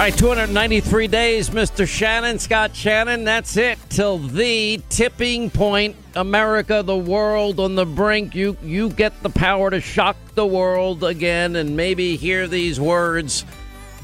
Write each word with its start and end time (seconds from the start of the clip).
Right, 0.00 0.16
293 0.16 1.08
days, 1.08 1.50
Mr. 1.50 1.86
Shannon, 1.86 2.38
Scott 2.38 2.74
Shannon. 2.74 3.24
That's 3.24 3.58
it 3.58 3.78
till 3.90 4.16
the 4.16 4.80
tipping 4.88 5.50
point. 5.50 5.94
America, 6.14 6.82
the 6.82 6.96
world 6.96 7.60
on 7.60 7.74
the 7.74 7.84
brink. 7.84 8.34
You 8.34 8.56
you 8.62 8.88
get 8.88 9.22
the 9.22 9.28
power 9.28 9.68
to 9.68 9.78
shock 9.78 10.16
the 10.34 10.46
world 10.46 11.04
again 11.04 11.54
and 11.54 11.76
maybe 11.76 12.16
hear 12.16 12.48
these 12.48 12.80
words 12.80 13.44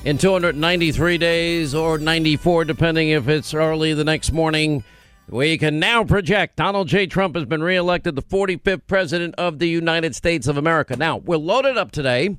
in 0.04 0.18
293 0.18 1.16
days 1.16 1.74
or 1.74 1.96
94, 1.96 2.66
depending 2.66 3.08
if 3.08 3.26
it's 3.26 3.54
early 3.54 3.94
the 3.94 4.04
next 4.04 4.32
morning. 4.32 4.84
We 5.30 5.56
can 5.56 5.78
now 5.78 6.04
project 6.04 6.56
Donald 6.56 6.88
J. 6.88 7.06
Trump 7.06 7.36
has 7.36 7.46
been 7.46 7.62
reelected 7.62 8.16
the 8.16 8.22
45th 8.22 8.82
president 8.86 9.34
of 9.36 9.60
the 9.60 9.68
United 9.70 10.14
States 10.14 10.46
of 10.46 10.58
America. 10.58 10.94
Now, 10.94 11.16
we're 11.16 11.38
loaded 11.38 11.78
up 11.78 11.90
today. 11.90 12.36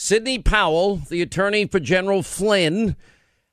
Sidney 0.00 0.38
Powell, 0.38 1.02
the 1.08 1.20
attorney 1.22 1.66
for 1.66 1.80
General 1.80 2.22
Flynn, 2.22 2.94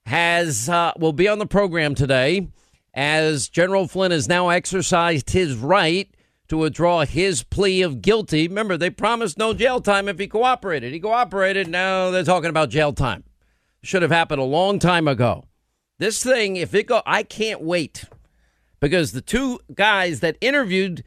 has 0.05 0.69
uh, 0.69 0.91
will 0.95 1.11
be 1.11 1.27
on 1.27 1.39
the 1.39 1.47
program 1.47 1.95
today 1.95 2.49
as 2.93 3.49
General 3.49 3.87
Flynn 3.87 4.11
has 4.11 4.29
now 4.29 4.49
exercised 4.49 5.31
his 5.31 5.55
right 5.55 6.07
to 6.47 6.57
withdraw 6.57 7.03
his 7.03 7.41
plea 7.41 7.81
of 7.81 8.03
guilty. 8.03 8.47
Remember, 8.47 8.77
they 8.77 8.91
promised 8.91 9.39
no 9.39 9.55
jail 9.55 9.81
time 9.81 10.07
if 10.07 10.19
he 10.19 10.27
cooperated. 10.27 10.93
He 10.93 10.99
cooperated. 10.99 11.67
Now 11.67 12.11
they're 12.11 12.23
talking 12.23 12.51
about 12.51 12.69
jail 12.69 12.93
time. 12.93 13.23
Should 13.81 14.03
have 14.03 14.11
happened 14.11 14.39
a 14.39 14.45
long 14.45 14.77
time 14.77 15.07
ago. 15.07 15.45
This 15.97 16.21
thing, 16.23 16.57
if 16.57 16.75
it 16.75 16.83
go, 16.83 17.01
I 17.07 17.23
can't 17.23 17.61
wait 17.61 18.05
because 18.79 19.13
the 19.13 19.21
two 19.21 19.59
guys 19.73 20.19
that 20.19 20.37
interviewed 20.41 21.03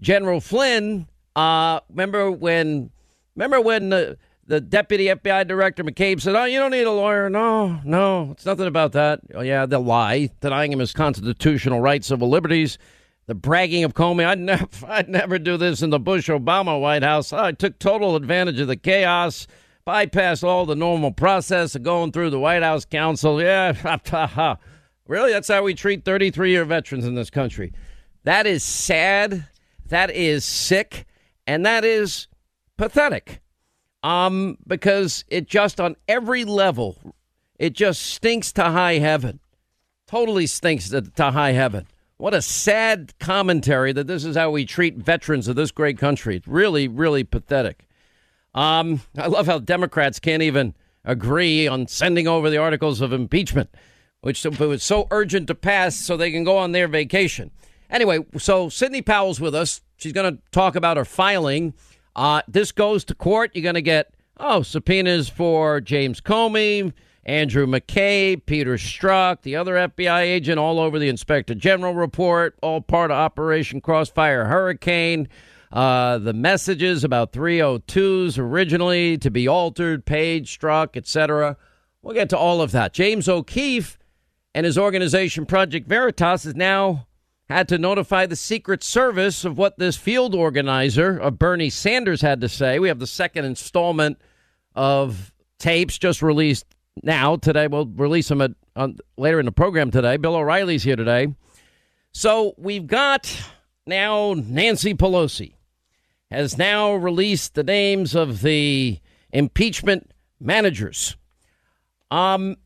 General 0.00 0.40
Flynn, 0.40 1.06
uh, 1.36 1.78
remember 1.88 2.32
when, 2.32 2.90
remember 3.36 3.60
when 3.60 3.90
the 3.90 4.18
the 4.50 4.60
deputy 4.60 5.04
FBI 5.04 5.46
director 5.46 5.84
McCabe 5.84 6.20
said, 6.20 6.34
"Oh, 6.34 6.44
you 6.44 6.58
don't 6.58 6.72
need 6.72 6.82
a 6.82 6.90
lawyer." 6.90 7.30
No, 7.30 7.80
no, 7.84 8.32
it's 8.32 8.44
nothing 8.44 8.66
about 8.66 8.90
that. 8.92 9.20
Oh, 9.32 9.42
yeah, 9.42 9.64
they'll 9.64 9.80
lie, 9.80 10.28
denying 10.40 10.72
him 10.72 10.80
his 10.80 10.92
constitutional 10.92 11.80
rights, 11.80 12.08
civil 12.08 12.28
liberties. 12.28 12.76
The 13.26 13.36
bragging 13.36 13.84
of 13.84 13.94
Comey, 13.94 14.26
I'd 14.26 14.40
never, 14.40 14.66
I'd 14.88 15.08
never 15.08 15.38
do 15.38 15.56
this 15.56 15.82
in 15.82 15.90
the 15.90 16.00
Bush 16.00 16.28
Obama 16.28 16.80
White 16.80 17.04
House. 17.04 17.32
I 17.32 17.52
took 17.52 17.78
total 17.78 18.16
advantage 18.16 18.58
of 18.58 18.66
the 18.66 18.76
chaos, 18.76 19.46
bypassed 19.86 20.42
all 20.42 20.66
the 20.66 20.74
normal 20.74 21.12
process 21.12 21.76
of 21.76 21.84
going 21.84 22.10
through 22.10 22.30
the 22.30 22.40
White 22.40 22.64
House 22.64 22.84
counsel. 22.84 23.40
Yeah, 23.40 23.72
uh-huh. 24.12 24.56
really, 25.06 25.30
that's 25.30 25.46
how 25.46 25.62
we 25.62 25.74
treat 25.74 26.04
33 26.04 26.50
year 26.50 26.64
veterans 26.64 27.06
in 27.06 27.14
this 27.14 27.30
country. 27.30 27.72
That 28.24 28.48
is 28.48 28.64
sad. 28.64 29.46
That 29.86 30.10
is 30.10 30.44
sick, 30.44 31.06
and 31.46 31.64
that 31.64 31.84
is 31.84 32.26
pathetic 32.76 33.40
um, 34.02 34.58
because 34.66 35.24
it 35.28 35.46
just 35.46 35.80
on 35.80 35.96
every 36.08 36.44
level, 36.44 37.14
it 37.58 37.72
just 37.72 38.02
stinks 38.02 38.52
to 38.52 38.64
high 38.64 38.98
heaven. 38.98 39.40
Totally 40.06 40.46
stinks 40.46 40.88
to, 40.90 41.02
to 41.02 41.30
high 41.30 41.52
heaven. 41.52 41.86
What 42.16 42.34
a 42.34 42.42
sad 42.42 43.14
commentary 43.18 43.92
that 43.92 44.06
this 44.06 44.24
is 44.24 44.36
how 44.36 44.50
we 44.50 44.66
treat 44.66 44.96
veterans 44.96 45.48
of 45.48 45.56
this 45.56 45.70
great 45.70 45.98
country. 45.98 46.36
It's 46.36 46.48
really, 46.48 46.88
really 46.88 47.24
pathetic. 47.24 47.86
Um, 48.54 49.00
I 49.16 49.28
love 49.28 49.46
how 49.46 49.58
Democrats 49.58 50.18
can't 50.18 50.42
even 50.42 50.74
agree 51.04 51.66
on 51.66 51.86
sending 51.86 52.28
over 52.28 52.50
the 52.50 52.58
articles 52.58 53.00
of 53.00 53.12
impeachment, 53.12 53.70
which 54.20 54.44
was 54.44 54.82
so 54.82 55.06
urgent 55.10 55.46
to 55.46 55.54
pass 55.54 55.96
so 55.96 56.16
they 56.16 56.30
can 56.30 56.44
go 56.44 56.58
on 56.58 56.72
their 56.72 56.88
vacation. 56.88 57.50
Anyway, 57.88 58.18
so 58.36 58.68
Sidney 58.68 59.02
Powell's 59.02 59.40
with 59.40 59.54
us. 59.54 59.80
She's 59.96 60.12
going 60.12 60.36
to 60.36 60.42
talk 60.50 60.76
about 60.76 60.96
her 60.96 61.04
filing 61.04 61.74
uh, 62.16 62.42
this 62.48 62.72
goes 62.72 63.04
to 63.04 63.14
court. 63.14 63.50
You're 63.54 63.62
going 63.62 63.74
to 63.74 63.82
get, 63.82 64.12
oh, 64.38 64.62
subpoenas 64.62 65.28
for 65.28 65.80
James 65.80 66.20
Comey, 66.20 66.92
Andrew 67.24 67.66
McCabe, 67.66 68.44
Peter 68.46 68.76
Strzok, 68.76 69.42
the 69.42 69.56
other 69.56 69.74
FBI 69.74 70.20
agent, 70.20 70.58
all 70.58 70.80
over 70.80 70.98
the 70.98 71.08
Inspector 71.08 71.54
General 71.54 71.94
report, 71.94 72.58
all 72.62 72.80
part 72.80 73.10
of 73.10 73.16
Operation 73.16 73.80
Crossfire 73.80 74.46
Hurricane. 74.46 75.28
Uh, 75.72 76.18
the 76.18 76.32
messages 76.32 77.04
about 77.04 77.32
302s 77.32 78.38
originally 78.38 79.16
to 79.18 79.30
be 79.30 79.46
altered, 79.46 80.04
Page, 80.04 80.58
Strzok, 80.58 80.96
etc. 80.96 81.56
We'll 82.02 82.14
get 82.14 82.28
to 82.30 82.38
all 82.38 82.60
of 82.60 82.72
that. 82.72 82.92
James 82.92 83.28
O'Keefe 83.28 83.96
and 84.54 84.66
his 84.66 84.76
organization 84.76 85.46
Project 85.46 85.86
Veritas 85.86 86.44
is 86.44 86.56
now 86.56 87.06
had 87.50 87.66
to 87.68 87.78
notify 87.78 88.26
the 88.26 88.36
Secret 88.36 88.84
Service 88.84 89.44
of 89.44 89.58
what 89.58 89.76
this 89.76 89.96
field 89.96 90.36
organizer 90.36 91.18
of 91.18 91.36
Bernie 91.36 91.68
Sanders 91.68 92.20
had 92.20 92.40
to 92.42 92.48
say. 92.48 92.78
We 92.78 92.86
have 92.86 93.00
the 93.00 93.08
second 93.08 93.44
installment 93.44 94.20
of 94.76 95.32
tapes 95.58 95.98
just 95.98 96.22
released 96.22 96.64
now 97.02 97.34
today. 97.34 97.66
We'll 97.66 97.86
release 97.86 98.28
them 98.28 98.40
at, 98.40 98.52
on, 98.76 98.98
later 99.16 99.40
in 99.40 99.46
the 99.46 99.52
program 99.52 99.90
today. 99.90 100.16
Bill 100.16 100.36
O'Reilly's 100.36 100.84
here 100.84 100.94
today. 100.94 101.34
So 102.12 102.54
we've 102.56 102.86
got 102.86 103.36
now 103.84 104.34
Nancy 104.34 104.94
Pelosi 104.94 105.54
has 106.30 106.56
now 106.56 106.94
released 106.94 107.54
the 107.54 107.64
names 107.64 108.14
of 108.14 108.42
the 108.42 109.00
impeachment 109.32 110.12
managers. 110.38 111.16
Um, 112.12 112.56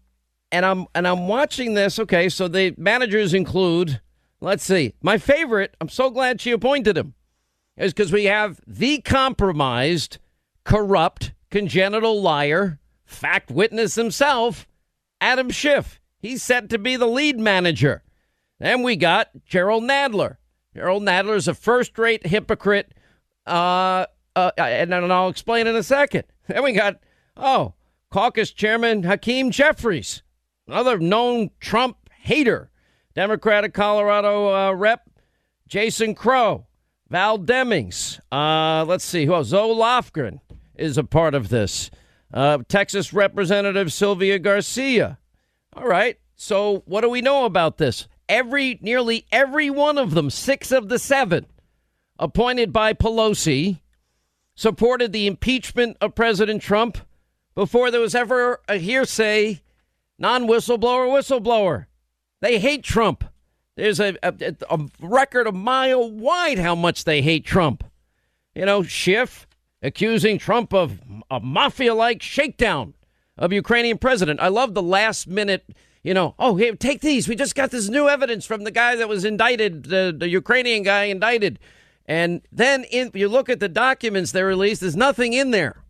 and 0.53 0.67
I'm 0.67 0.87
and 0.95 1.09
I'm 1.09 1.27
watching 1.27 1.73
this. 1.73 1.99
Okay, 1.99 2.29
so 2.29 2.49
the 2.49 2.75
managers 2.77 3.33
include 3.33 4.01
Let's 4.45 4.63
see. 4.63 4.93
My 5.01 5.17
favorite, 5.17 5.75
I'm 5.81 5.89
so 5.89 6.11
glad 6.11 6.39
she 6.39 6.51
appointed 6.51 6.99
him, 6.99 7.15
is 7.79 7.95
because 7.95 8.13
we 8.13 8.25
have 8.25 8.61
the 8.67 9.01
compromised, 9.01 10.19
corrupt, 10.65 11.33
congenital 11.51 12.21
liar, 12.21 12.79
fact 13.07 13.51
witness 13.51 13.95
himself, 13.95 14.67
Adam 15.19 15.49
Schiff. 15.49 15.99
He's 16.19 16.43
set 16.43 16.69
to 16.69 16.79
be 16.79 16.97
the 16.97 17.07
lead 17.07 17.39
manager. 17.39 18.03
Then 18.61 18.83
we 18.83 18.97
got 18.97 19.31
Gerald 19.47 19.85
Nadler. 19.85 20.37
Gerald 20.75 21.05
Nadler 21.05 21.37
is 21.37 21.49
a 21.49 21.55
first 21.55 21.99
rate 21.99 22.27
hypocrite, 22.27 22.93
uh, 23.47 24.05
uh, 24.37 24.51
and, 24.59 24.93
and 24.93 25.11
I'll 25.11 25.31
explain 25.31 25.67
in 25.67 25.75
a 25.75 25.83
second. 25.83 26.25
Then 26.49 26.63
we 26.63 26.73
got, 26.73 27.01
oh, 27.35 27.73
caucus 28.11 28.51
chairman 28.51 29.05
Hakeem 29.05 29.51
Jeffries, 29.51 30.23
another 30.69 30.99
known 30.99 31.51
Trump 31.61 31.97
hater. 32.19 32.71
Democratic 33.15 33.73
Colorado 33.73 34.53
uh, 34.53 34.73
rep 34.73 35.09
Jason 35.69 36.15
Crow, 36.15 36.67
Val 37.09 37.39
Demings. 37.39 38.19
Uh, 38.33 38.85
let's 38.85 39.05
see 39.05 39.25
who 39.27 39.35
else. 39.35 39.49
Zoe 39.49 39.75
Lofgren 39.75 40.41
is 40.75 40.99
a 40.99 41.05
part 41.05 41.35
of 41.35 41.49
this. 41.49 41.91
Uh, 42.33 42.59
Texas 42.69 43.13
Representative 43.13 43.93
Sylvia 43.93 44.39
Garcia. 44.39 45.19
All 45.75 45.87
right. 45.87 46.19
So 46.35 46.83
what 46.87 47.03
do 47.03 47.09
we 47.09 47.21
know 47.21 47.45
about 47.45 47.79
this? 47.79 48.09
Every 48.29 48.79
nearly 48.83 49.27
every 49.31 49.71
one 49.71 49.99
of 49.99 50.15
them, 50.15 50.31
six 50.31 50.73
of 50.73 50.89
the 50.89 50.99
seven, 50.99 51.47
appointed 52.19 52.73
by 52.73 52.93
Pelosi, 52.93 53.81
supported 54.55 55.13
the 55.13 55.27
impeachment 55.27 55.97
of 56.01 56.15
President 56.15 56.63
Trump 56.63 56.99
before 57.55 57.91
there 57.91 58.01
was 58.01 58.15
ever 58.15 58.61
a 58.69 58.79
hearsay 58.79 59.61
non-whistleblower 60.19 61.09
whistleblower. 61.09 61.87
They 62.45 62.59
hate 62.59 62.85
Trump. 62.85 63.25
There's 63.75 63.99
a, 64.01 64.17
a, 64.23 64.55
a 64.69 64.79
record 65.01 65.47
a 65.47 65.53
mile 65.53 66.11
wide 66.11 66.59
how 66.59 66.75
much 66.75 67.05
they 67.05 67.23
hate 67.23 67.47
Trump. 67.47 67.83
You 68.55 68.67
know, 68.67 68.83
Schiff 68.83 69.47
accusing 69.81 70.37
Trump 70.37 70.75
of 70.75 71.01
a 71.31 71.41
mafia 71.41 71.95
like 71.95 72.21
shakedown 72.21 72.93
of 73.39 73.51
Ukrainian 73.51 73.97
president. 73.97 74.41
I 74.41 74.49
love 74.49 74.75
the 74.75 74.83
last 74.83 75.27
minute, 75.27 75.65
you 76.03 76.13
know, 76.13 76.35
oh, 76.39 76.57
here, 76.57 76.77
take 76.77 77.01
these. 77.01 77.29
We 77.29 77.35
just 77.35 77.55
got 77.55 77.71
this 77.71 77.89
new 77.89 78.11
evidence 78.11 78.45
from 78.45 78.65
the 78.65 78.71
guy 78.71 78.95
that 78.95 79.09
was 79.09 79.25
indicted, 79.25 79.85
the, 79.85 80.15
the 80.15 80.29
Ukrainian 80.29 80.83
guy 80.83 81.05
indicted. 81.05 81.59
And 82.05 82.43
then 82.53 82.85
in, 82.85 83.11
you 83.15 83.29
look 83.31 83.49
at 83.49 83.61
the 83.61 83.71
documents 83.71 84.33
they 84.33 84.43
released, 84.43 84.83
there's 84.83 84.95
nothing 84.95 85.33
in 85.33 85.51
there. 85.51 85.83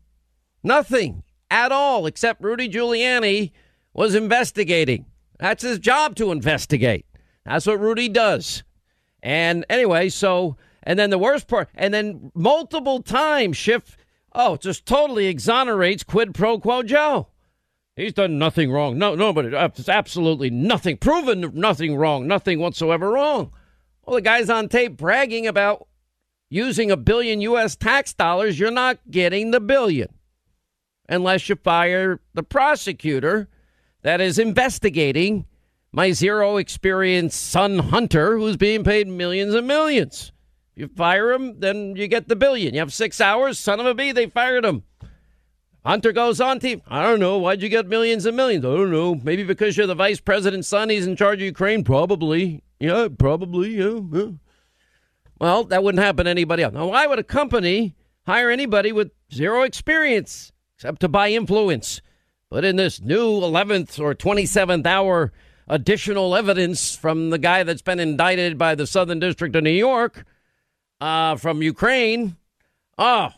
Nothing 0.62 1.25
at 1.50 1.72
all, 1.72 2.06
except 2.06 2.44
Rudy 2.44 2.69
Giuliani 2.69 3.50
was 3.93 4.14
investigating. 4.14 5.06
That's 5.38 5.62
his 5.62 5.78
job 5.78 6.16
to 6.16 6.32
investigate. 6.32 7.06
That's 7.44 7.66
what 7.66 7.81
Rudy 7.81 8.08
does. 8.08 8.62
And 9.22 9.64
anyway, 9.69 10.08
so, 10.08 10.56
and 10.82 10.98
then 10.98 11.10
the 11.10 11.19
worst 11.19 11.48
part, 11.48 11.69
and 11.75 11.92
then 11.92 12.31
multiple 12.34 13.02
times 13.02 13.56
Schiff, 13.56 13.96
oh, 14.32 14.56
just 14.56 14.86
totally 14.86 15.26
exonerates 15.26 16.02
quid 16.02 16.34
pro 16.34 16.58
quo 16.58 16.82
Joe. 16.82 17.28
He's 17.96 18.12
done 18.12 18.38
nothing 18.38 18.72
wrong. 18.72 18.98
No, 18.98 19.14
nobody, 19.14 19.54
absolutely 19.54 20.50
nothing, 20.50 20.96
proven 20.96 21.52
nothing 21.54 21.96
wrong, 21.96 22.26
nothing 22.26 22.58
whatsoever 22.58 23.12
wrong. 23.12 23.52
Well, 24.04 24.16
the 24.16 24.22
guy's 24.22 24.50
on 24.50 24.69
tape 24.69 24.96
bragging 24.96 25.46
about 25.46 25.86
using 26.50 26.90
a 26.90 26.96
billion 26.96 27.40
U.S. 27.42 27.76
tax 27.76 28.12
dollars. 28.12 28.58
You're 28.58 28.70
not 28.70 28.98
getting 29.10 29.52
the 29.52 29.60
billion 29.60 30.08
unless 31.08 31.48
you 31.48 31.56
fire 31.56 32.20
the 32.34 32.42
prosecutor 32.42 33.48
that 34.05 34.21
is 34.21 34.39
investigating 34.39 35.47
my 35.91 36.12
zero 36.12 36.59
experience 36.59 37.35
son 37.35 37.79
Hunter, 37.79 38.39
who's 38.39 38.56
being 38.56 38.85
paid 38.85 39.09
millions 39.09 39.55
and 39.55 39.67
millions. 39.67 40.31
You 40.77 40.89
fire 40.89 41.33
him, 41.33 41.59
then 41.61 41.97
you 41.97 42.06
get 42.06 42.29
the 42.29 42.37
billion. 42.37 42.75
You 42.75 42.81
have 42.81 42.93
six 42.93 43.21
hours, 43.21 43.59
son 43.59 43.81
of 43.81 43.87
a 43.87 43.95
bee, 43.95 44.12
they 44.12 44.27
fired 44.27 44.65
him. 44.65 44.83
Hunter 45.87 46.12
goes 46.12 46.41
on 46.41 46.61
TV. 46.61 46.83
I 46.87 47.03
don't 47.03 47.21
know. 47.21 47.39
Why'd 47.39 47.62
you 47.62 47.69
get 47.69 47.87
millions 47.87 48.27
and 48.27 48.37
millions? 48.37 48.65
I 48.65 48.69
don't 48.69 48.91
know. 48.91 49.15
Maybe 49.15 49.43
because 49.43 49.77
you're 49.77 49.87
the 49.87 49.95
vice 49.95 50.21
president's 50.21 50.69
son. 50.69 50.89
He's 50.89 51.06
in 51.06 51.17
charge 51.17 51.41
of 51.41 51.45
Ukraine. 51.45 51.85
Probably. 51.85 52.62
Yeah, 52.81 53.09
probably. 53.17 53.77
Yeah. 53.77 54.01
yeah. 54.12 54.31
Well, 55.39 55.65
that 55.65 55.83
wouldn't 55.83 56.03
happen 56.03 56.25
to 56.25 56.31
anybody 56.31 56.62
else. 56.62 56.73
Now, 56.73 56.87
why 56.87 57.06
would 57.06 57.19
a 57.19 57.25
company 57.25 57.95
hire 58.27 58.51
anybody 58.51 58.93
with 58.93 59.11
zero 59.33 59.62
experience 59.62 60.53
except 60.77 61.01
to 61.01 61.09
buy 61.09 61.31
influence? 61.31 62.01
But 62.55 62.65
in 62.65 62.77
this 62.77 63.01
new 63.01 63.41
11th 63.41 63.99
or 63.99 64.15
27th 64.15 64.87
hour 64.87 65.33
additional 65.67 66.37
evidence 66.37 66.95
from 66.95 67.31
the 67.31 67.39
guy 67.39 67.65
that's 67.65 67.83
been 67.83 67.99
indicted 67.99 68.59
by 68.59 68.77
the 68.77 68.87
Southern 68.87 69.19
District 69.19 69.56
of 69.56 69.65
New 69.65 69.71
York 69.71 70.25
uh, 71.01 71.35
from 71.35 71.62
Ukraine, 71.62 72.37
oh, 72.97 73.31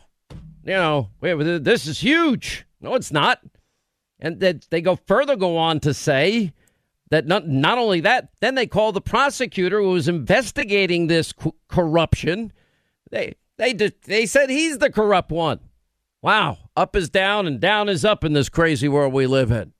you 0.63 0.73
know, 0.73 1.09
this 1.19 1.87
is 1.87 1.99
huge. 1.99 2.67
No, 2.79 2.93
it's 2.93 3.11
not. 3.11 3.39
And 4.19 4.39
that 4.41 4.67
they 4.69 4.81
go 4.81 4.95
further, 4.95 5.35
go 5.35 5.57
on 5.57 5.79
to 5.79 5.95
say 5.95 6.53
that 7.09 7.25
not, 7.25 7.47
not 7.47 7.79
only 7.79 8.01
that, 8.01 8.29
then 8.39 8.53
they 8.53 8.67
call 8.67 8.91
the 8.91 9.01
prosecutor 9.01 9.81
who 9.81 9.89
was 9.89 10.07
investigating 10.07 11.07
this 11.07 11.33
co- 11.33 11.55
corruption. 11.67 12.53
They 13.09 13.33
they 13.57 13.73
they 13.73 14.27
said 14.27 14.51
he's 14.51 14.77
the 14.77 14.91
corrupt 14.91 15.31
one. 15.31 15.59
Wow, 16.21 16.66
up 16.77 16.95
is 16.95 17.09
down 17.09 17.47
and 17.47 17.59
down 17.59 17.89
is 17.89 18.05
up 18.05 18.23
in 18.23 18.33
this 18.33 18.47
crazy 18.47 18.87
world 18.87 19.11
we 19.11 19.25
live 19.27 19.51
in. 19.51 19.73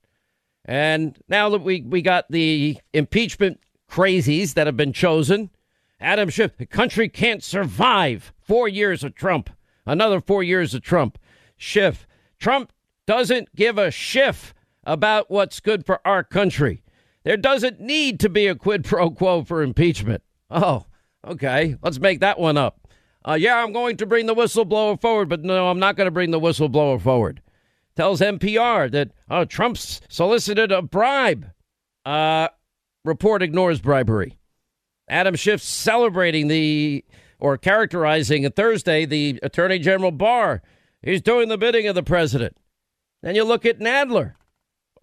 And 0.65 1.17
now 1.29 1.47
that 1.49 1.61
we 1.61 1.81
we 1.81 2.01
got 2.01 2.25
the 2.29 2.77
impeachment 2.91 3.61
crazies 3.89 4.55
that 4.55 4.67
have 4.67 4.75
been 4.75 4.91
chosen, 4.91 5.51
Adam 6.01 6.29
Schiff, 6.29 6.57
the 6.57 6.65
country 6.65 7.07
can't 7.07 7.43
survive 7.43 8.33
four 8.41 8.67
years 8.67 9.03
of 9.03 9.15
Trump. 9.15 9.49
Another 9.85 10.19
four 10.19 10.43
years 10.43 10.73
of 10.73 10.81
Trump. 10.81 11.17
Schiff. 11.55 12.05
Trump 12.39 12.73
doesn't 13.05 13.55
give 13.55 13.77
a 13.77 13.89
shiff 13.89 14.53
about 14.83 15.31
what's 15.31 15.59
good 15.59 15.85
for 15.85 16.05
our 16.05 16.23
country. 16.23 16.83
There 17.23 17.37
doesn't 17.37 17.79
need 17.79 18.19
to 18.21 18.29
be 18.29 18.47
a 18.47 18.55
quid 18.55 18.83
pro 18.83 19.11
quo 19.11 19.43
for 19.43 19.61
impeachment. 19.61 20.23
Oh, 20.49 20.85
okay. 21.25 21.75
Let's 21.81 21.99
make 21.99 22.19
that 22.19 22.39
one 22.39 22.57
up. 22.57 22.86
Uh, 23.27 23.33
yeah, 23.33 23.61
I'm 23.61 23.73
going 23.73 23.97
to 23.97 24.05
bring 24.05 24.25
the 24.25 24.35
whistleblower 24.35 24.99
forward, 24.99 25.27
but 25.27 25.43
no, 25.43 25.67
I'm 25.69 25.79
not 25.79 25.97
going 25.97 26.05
to 26.05 26.11
bring 26.11 26.31
the 26.31 26.39
whistleblower 26.39 27.01
forward. 27.01 27.41
Tells 27.97 28.21
NPR 28.21 28.89
that 28.91 29.11
uh, 29.29 29.43
Trump's 29.43 29.99
solicited 30.07 30.71
a 30.71 30.81
bribe. 30.81 31.51
Uh, 32.05 32.47
report 33.03 33.43
ignores 33.43 33.81
bribery. 33.81 34.37
Adam 35.09 35.35
Schiff 35.35 35.61
celebrating 35.61 36.47
the 36.47 37.03
or 37.39 37.57
characterizing 37.57 38.49
Thursday 38.49 39.05
the 39.05 39.39
Attorney 39.43 39.79
General 39.79 40.11
Barr. 40.11 40.61
He's 41.01 41.21
doing 41.21 41.49
the 41.49 41.57
bidding 41.57 41.87
of 41.87 41.95
the 41.95 42.03
president. 42.03 42.55
Then 43.21 43.35
you 43.35 43.43
look 43.43 43.65
at 43.65 43.79
Nadler. 43.79 44.35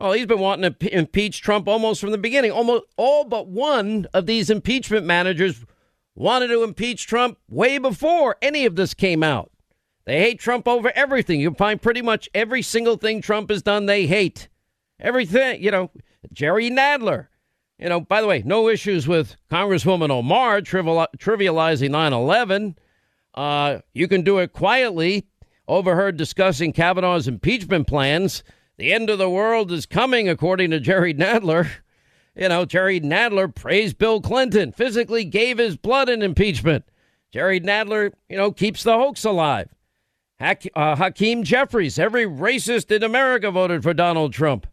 Oh, 0.01 0.13
he's 0.13 0.27
been 0.27 0.41
wanting 0.41 0.75
to 0.75 0.97
impeach 0.97 1.43
Trump 1.43 1.69
almost 1.69 2.01
from 2.01 2.11
the 2.11 2.19
beginning. 2.19 2.51
Almost 2.51 2.85
all 2.97 3.25
but 3.25 3.49
one 3.49 4.07
of 4.15 4.27
these 4.27 4.51
impeachment 4.51 5.05
managers 5.07 5.65
wanted 6.15 6.49
to 6.49 6.63
impeach 6.63 7.07
Trump 7.07 7.39
way 7.49 7.79
before 7.79 8.37
any 8.41 8.67
of 8.67 8.77
this 8.77 8.95
came 8.95 9.23
out. 9.23 9.51
They 10.05 10.21
hate 10.21 10.39
Trump 10.39 10.69
over 10.69 10.93
everything. 10.95 11.41
You 11.41 11.53
find 11.55 11.81
pretty 11.81 12.03
much 12.03 12.29
every 12.35 12.63
single 12.63 12.97
thing 12.97 13.23
Trump 13.23 13.51
has 13.51 13.63
done, 13.63 13.87
they 13.87 14.07
hate. 14.07 14.49
Everything, 15.01 15.63
you 15.63 15.71
know, 15.71 15.91
Jerry 16.33 16.71
Nadler. 16.71 17.29
You 17.79 17.89
know, 17.89 18.01
by 18.01 18.21
the 18.21 18.29
way, 18.29 18.43
no 18.45 18.69
issues 18.69 19.09
with 19.09 19.37
Congresswoman 19.51 20.11
Omar 20.11 20.61
trivializing 20.61 21.91
9 21.91 22.13
11. 22.13 22.77
Uh, 23.35 23.79
you 23.93 24.07
can 24.07 24.23
do 24.23 24.39
it 24.39 24.53
quietly. 24.53 25.27
Overheard 25.67 26.17
discussing 26.17 26.73
Kavanaugh's 26.73 27.27
impeachment 27.27 27.87
plans. 27.87 28.45
The 28.77 28.93
end 28.93 29.11
of 29.11 29.19
the 29.19 29.31
world 29.31 29.73
is 29.73 29.87
coming, 29.87 30.29
according 30.29 30.71
to 30.71 30.81
Jerry 30.81 31.15
Nadler. 31.15 31.69
You 32.35 32.49
know, 32.49 32.65
Jerry 32.65 33.01
Nadler 33.01 33.55
praised 33.55 33.99
Bill 33.99 34.21
Clinton, 34.21 34.73
physically 34.73 35.25
gave 35.25 35.59
his 35.59 35.77
blood 35.77 36.09
in 36.09 36.23
impeachment. 36.23 36.85
Jerry 37.33 37.61
Nadler, 37.61 38.13
you 38.29 38.37
know, 38.37 38.51
keeps 38.51 38.83
the 38.83 38.95
hoax 38.95 39.25
alive. 39.25 39.69
Hakeem, 40.41 40.73
uh, 40.75 40.97
Hakeem 40.97 41.45
Jeffries, 41.45 41.99
every 41.99 42.27
racist 42.27 42.95
in 42.95 43.03
America 43.03 43.51
voted 43.51 43.83
for 43.83 43.95
Donald 43.95 44.33
Trump. 44.33 44.67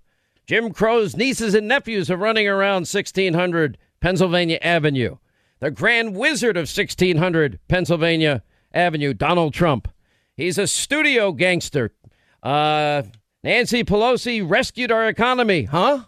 Jim 0.47 0.73
Crow's 0.73 1.15
nieces 1.15 1.53
and 1.53 1.67
nephews 1.67 2.09
are 2.09 2.17
running 2.17 2.47
around 2.47 2.87
1600 2.87 3.77
Pennsylvania 3.99 4.57
Avenue. 4.61 5.17
The 5.59 5.71
grand 5.71 6.15
wizard 6.15 6.57
of 6.57 6.61
1600 6.61 7.59
Pennsylvania 7.67 8.43
Avenue, 8.73 9.13
Donald 9.13 9.53
Trump. 9.53 9.87
He's 10.35 10.57
a 10.57 10.65
studio 10.65 11.31
gangster. 11.31 11.93
Uh, 12.41 13.03
Nancy 13.43 13.83
Pelosi 13.83 14.47
rescued 14.47 14.91
our 14.91 15.07
economy, 15.07 15.63
huh? 15.63 16.05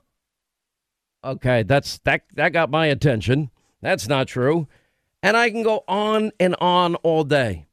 Okay, 1.23 1.63
that's 1.63 1.99
that 1.99 2.23
that 2.33 2.49
got 2.49 2.69
my 2.69 2.87
attention. 2.87 3.49
That's 3.81 4.07
not 4.07 4.27
true. 4.27 4.67
And 5.21 5.37
I 5.37 5.49
can 5.49 5.63
go 5.63 5.83
on 5.87 6.31
and 6.39 6.55
on 6.59 6.95
all 6.95 7.23
day. 7.23 7.67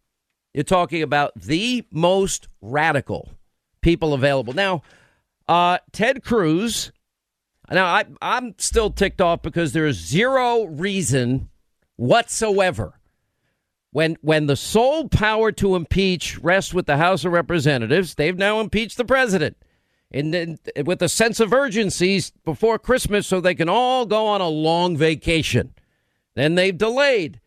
You're 0.55 0.65
talking 0.65 1.03
about 1.03 1.33
the 1.35 1.85
most 1.91 2.49
radical 2.61 3.31
people 3.81 4.15
available. 4.15 4.53
Now, 4.53 4.83
uh, 5.49 5.79
Ted 5.93 6.23
Cruz. 6.23 6.93
Now, 7.71 7.87
I, 7.87 8.05
I'm 8.21 8.55
still 8.59 8.91
ticked 8.91 9.21
off 9.21 9.43
because 9.43 9.73
there 9.73 9.87
is 9.87 9.97
zero 9.97 10.65
reason 10.65 11.51
whatsoever 11.97 12.95
when 13.93 14.17
when 14.23 14.47
the 14.47 14.57
sole 14.57 15.09
power 15.09 15.53
to 15.53 15.77
impeach 15.77 16.39
rests 16.39 16.75
with 16.75 16.87
the 16.87 16.97
House 16.97 17.25
of 17.25 17.33
Representatives. 17.33 18.15
They've 18.15 18.37
now 18.37 18.61
impeached 18.61 18.97
the 18.97 19.05
president 19.05 19.57
and 20.11 20.35
then 20.35 20.59
with 20.85 21.03
a 21.03 21.09
sense 21.09 21.41
of 21.41 21.53
urgency 21.53 22.23
before 22.45 22.79
Christmas 22.79 23.27
so 23.27 23.41
they 23.41 23.55
can 23.55 23.69
all 23.69 24.07
go 24.07 24.27
on 24.27 24.41
a 24.41 24.49
long 24.49 24.97
vacation. 24.97 25.73
Then 26.35 26.55
they've 26.55 26.77
delayed 26.77 27.41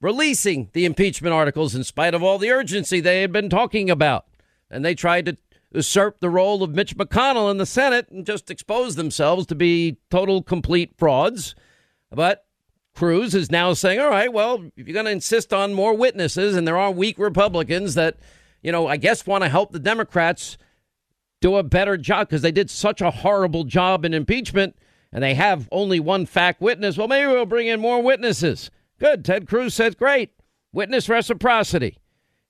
releasing 0.00 0.70
the 0.72 0.84
impeachment 0.84 1.34
articles 1.34 1.74
in 1.74 1.84
spite 1.84 2.14
of 2.14 2.22
all 2.22 2.38
the 2.38 2.50
urgency 2.50 3.00
they 3.00 3.20
had 3.20 3.32
been 3.32 3.50
talking 3.50 3.90
about. 3.90 4.26
And 4.70 4.84
they 4.84 4.94
tried 4.94 5.26
to 5.26 5.36
usurp 5.72 6.20
the 6.20 6.30
role 6.30 6.62
of 6.62 6.74
Mitch 6.74 6.96
McConnell 6.96 7.50
in 7.50 7.58
the 7.58 7.66
Senate 7.66 8.08
and 8.10 8.24
just 8.24 8.50
expose 8.50 8.96
themselves 8.96 9.46
to 9.46 9.54
be 9.54 9.98
total, 10.10 10.42
complete 10.42 10.94
frauds. 10.96 11.54
But 12.10 12.46
Cruz 12.94 13.34
is 13.34 13.50
now 13.50 13.74
saying, 13.74 14.00
all 14.00 14.10
right, 14.10 14.32
well, 14.32 14.64
if 14.76 14.86
you're 14.86 14.94
going 14.94 15.06
to 15.06 15.12
insist 15.12 15.52
on 15.52 15.74
more 15.74 15.94
witnesses, 15.94 16.56
and 16.56 16.66
there 16.66 16.78
are 16.78 16.90
weak 16.90 17.18
Republicans 17.18 17.94
that, 17.94 18.16
you 18.62 18.72
know, 18.72 18.86
I 18.86 18.96
guess 18.96 19.26
want 19.26 19.44
to 19.44 19.50
help 19.50 19.72
the 19.72 19.78
Democrats 19.78 20.56
do 21.40 21.56
a 21.56 21.62
better 21.62 21.96
job 21.96 22.28
because 22.28 22.42
they 22.42 22.52
did 22.52 22.70
such 22.70 23.00
a 23.00 23.10
horrible 23.10 23.64
job 23.64 24.04
in 24.04 24.14
impeachment 24.14 24.76
and 25.12 25.22
they 25.22 25.34
have 25.34 25.68
only 25.70 26.00
one 26.00 26.26
fact 26.26 26.60
witness. 26.60 26.96
Well, 26.96 27.08
maybe 27.08 27.26
we'll 27.26 27.46
bring 27.46 27.66
in 27.66 27.80
more 27.80 28.02
witnesses. 28.02 28.70
Good. 28.98 29.24
Ted 29.24 29.46
Cruz 29.46 29.74
says, 29.74 29.94
great. 29.94 30.32
Witness 30.72 31.08
reciprocity. 31.08 31.98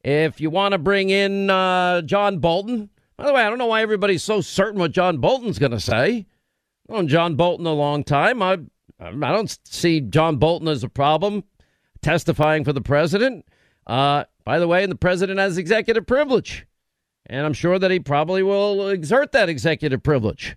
If 0.03 0.41
you 0.41 0.51
want 0.51 0.73
to 0.73 0.79
bring 0.79 1.11
in 1.11 1.51
uh, 1.51 2.03
John 2.03 2.39
Bolton, 2.39 2.91
by 3.17 3.27
the 3.27 3.33
way, 3.33 3.43
I 3.43 3.49
don't 3.49 3.59
know 3.59 3.67
why 3.67 3.83
everybody's 3.83 4.23
so 4.23 4.41
certain 4.41 4.79
what 4.79 4.93
John 4.93 5.19
Bolton's 5.19 5.59
going 5.59 5.73
to 5.73 5.81
say. 5.81 6.27
I've 6.89 6.95
known 6.95 7.09
John 7.09 7.35
Bolton 7.35 7.67
a 7.67 7.73
long 7.73 8.05
time. 8.05 8.43
I, 8.43 8.59
I 9.01 9.11
don't 9.11 9.59
see 9.65 10.01
John 10.01 10.37
Bolton 10.37 10.69
as 10.69 10.85
a 10.85 10.89
problem 10.89 11.45
testifying 12.03 12.65
for 12.65 12.73
the 12.73 12.81
president. 12.81 13.47
Uh, 13.87 14.25
by 14.45 14.59
the 14.59 14.69
way, 14.69 14.83
and 14.83 14.93
the 14.93 14.97
president 14.97 15.39
has 15.39 15.59
executive 15.59 16.07
privilege. 16.07 16.67
And 17.29 17.45
I'm 17.45 17.53
sure 17.53 17.79
that 17.79 17.91
he 17.91 17.99
probably 17.99 18.43
will 18.43 18.89
exert 18.89 19.33
that 19.33 19.49
executive 19.49 20.03
privilege. 20.03 20.57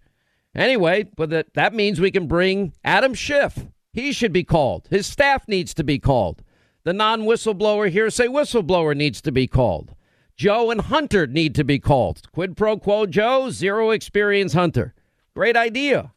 Anyway, 0.56 1.08
but 1.16 1.30
that, 1.30 1.54
that 1.54 1.74
means 1.74 2.00
we 2.00 2.12
can 2.12 2.28
bring 2.28 2.74
Adam 2.84 3.14
Schiff. 3.14 3.66
He 3.92 4.12
should 4.12 4.34
be 4.34 4.44
called. 4.44 4.88
His 4.90 5.08
staff 5.08 5.48
needs 5.48 5.74
to 5.76 5.84
be 5.84 6.00
called. 6.00 6.44
The 6.84 6.94
non 6.94 7.24
whistleblower 7.24 7.90
hearsay 7.90 8.28
whistleblower 8.28 8.96
needs 8.96 9.22
to 9.22 9.32
be 9.32 9.48
called. 9.48 9.96
Joe 10.36 10.72
and 10.72 10.82
Hunter 10.82 11.28
need 11.28 11.54
to 11.56 11.64
be 11.64 11.80
called. 11.80 12.22
Quid 12.32 12.56
pro 12.56 12.78
quo 12.78 13.06
Joe, 13.06 13.50
zero 13.50 13.92
experience 13.92 14.54
Hunter. 14.54 14.94
Great 15.36 15.58
idea. 15.58 16.14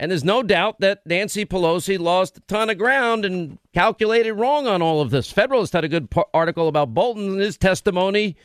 And 0.00 0.10
there's 0.10 0.24
no 0.24 0.44
doubt 0.44 0.78
that 0.80 1.04
Nancy 1.04 1.44
Pelosi 1.44 1.98
lost 1.98 2.38
a 2.38 2.40
ton 2.42 2.70
of 2.70 2.78
ground 2.78 3.24
and 3.24 3.58
calculated 3.74 4.34
wrong 4.34 4.68
on 4.68 4.80
all 4.80 5.00
of 5.00 5.10
this. 5.10 5.32
Federalist 5.32 5.72
had 5.72 5.82
a 5.82 5.88
good 5.88 6.08
article 6.32 6.68
about 6.68 6.94
Bolton 6.94 7.32
and 7.32 7.40
his 7.40 7.58
testimony 7.58 8.36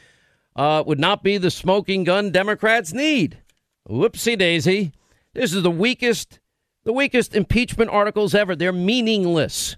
uh, 0.55 0.83
would 0.85 0.99
not 0.99 1.23
be 1.23 1.37
the 1.37 1.51
smoking 1.51 2.03
gun 2.03 2.31
Democrats 2.31 2.93
need. 2.93 3.39
Whoopsie 3.89 4.37
daisy. 4.37 4.91
This 5.33 5.53
is 5.53 5.63
the 5.63 5.71
weakest, 5.71 6.39
the 6.83 6.93
weakest 6.93 7.35
impeachment 7.35 7.89
articles 7.89 8.35
ever. 8.35 8.55
They're 8.55 8.71
meaningless. 8.71 9.75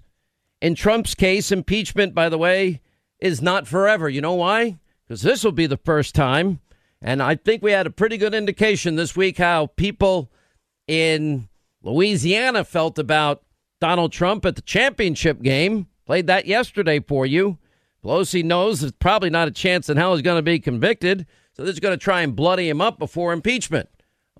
In 0.60 0.74
Trump's 0.74 1.14
case, 1.14 1.50
impeachment, 1.50 2.14
by 2.14 2.28
the 2.28 2.38
way, 2.38 2.80
is 3.20 3.42
not 3.42 3.66
forever. 3.66 4.08
You 4.08 4.20
know 4.20 4.34
why? 4.34 4.78
Because 5.06 5.22
this 5.22 5.44
will 5.44 5.52
be 5.52 5.66
the 5.66 5.76
first 5.76 6.14
time. 6.14 6.60
And 7.00 7.22
I 7.22 7.36
think 7.36 7.62
we 7.62 7.72
had 7.72 7.86
a 7.86 7.90
pretty 7.90 8.16
good 8.16 8.34
indication 8.34 8.96
this 8.96 9.16
week 9.16 9.38
how 9.38 9.66
people 9.66 10.30
in 10.86 11.48
Louisiana 11.82 12.64
felt 12.64 12.98
about 12.98 13.42
Donald 13.80 14.12
Trump 14.12 14.44
at 14.44 14.56
the 14.56 14.62
championship 14.62 15.42
game. 15.42 15.86
Played 16.06 16.26
that 16.28 16.46
yesterday 16.46 17.00
for 17.00 17.26
you. 17.26 17.58
Pelosi 18.06 18.44
knows 18.44 18.80
there's 18.80 18.92
probably 18.92 19.30
not 19.30 19.48
a 19.48 19.52
chance 19.52 19.88
in 19.88 19.96
hell 19.96 20.14
he's 20.14 20.22
going 20.22 20.38
to 20.38 20.42
be 20.42 20.60
convicted. 20.60 21.26
So 21.54 21.64
they're 21.64 21.74
going 21.74 21.98
to 21.98 22.02
try 22.02 22.20
and 22.22 22.36
bloody 22.36 22.68
him 22.68 22.80
up 22.80 22.98
before 22.98 23.32
impeachment. 23.32 23.88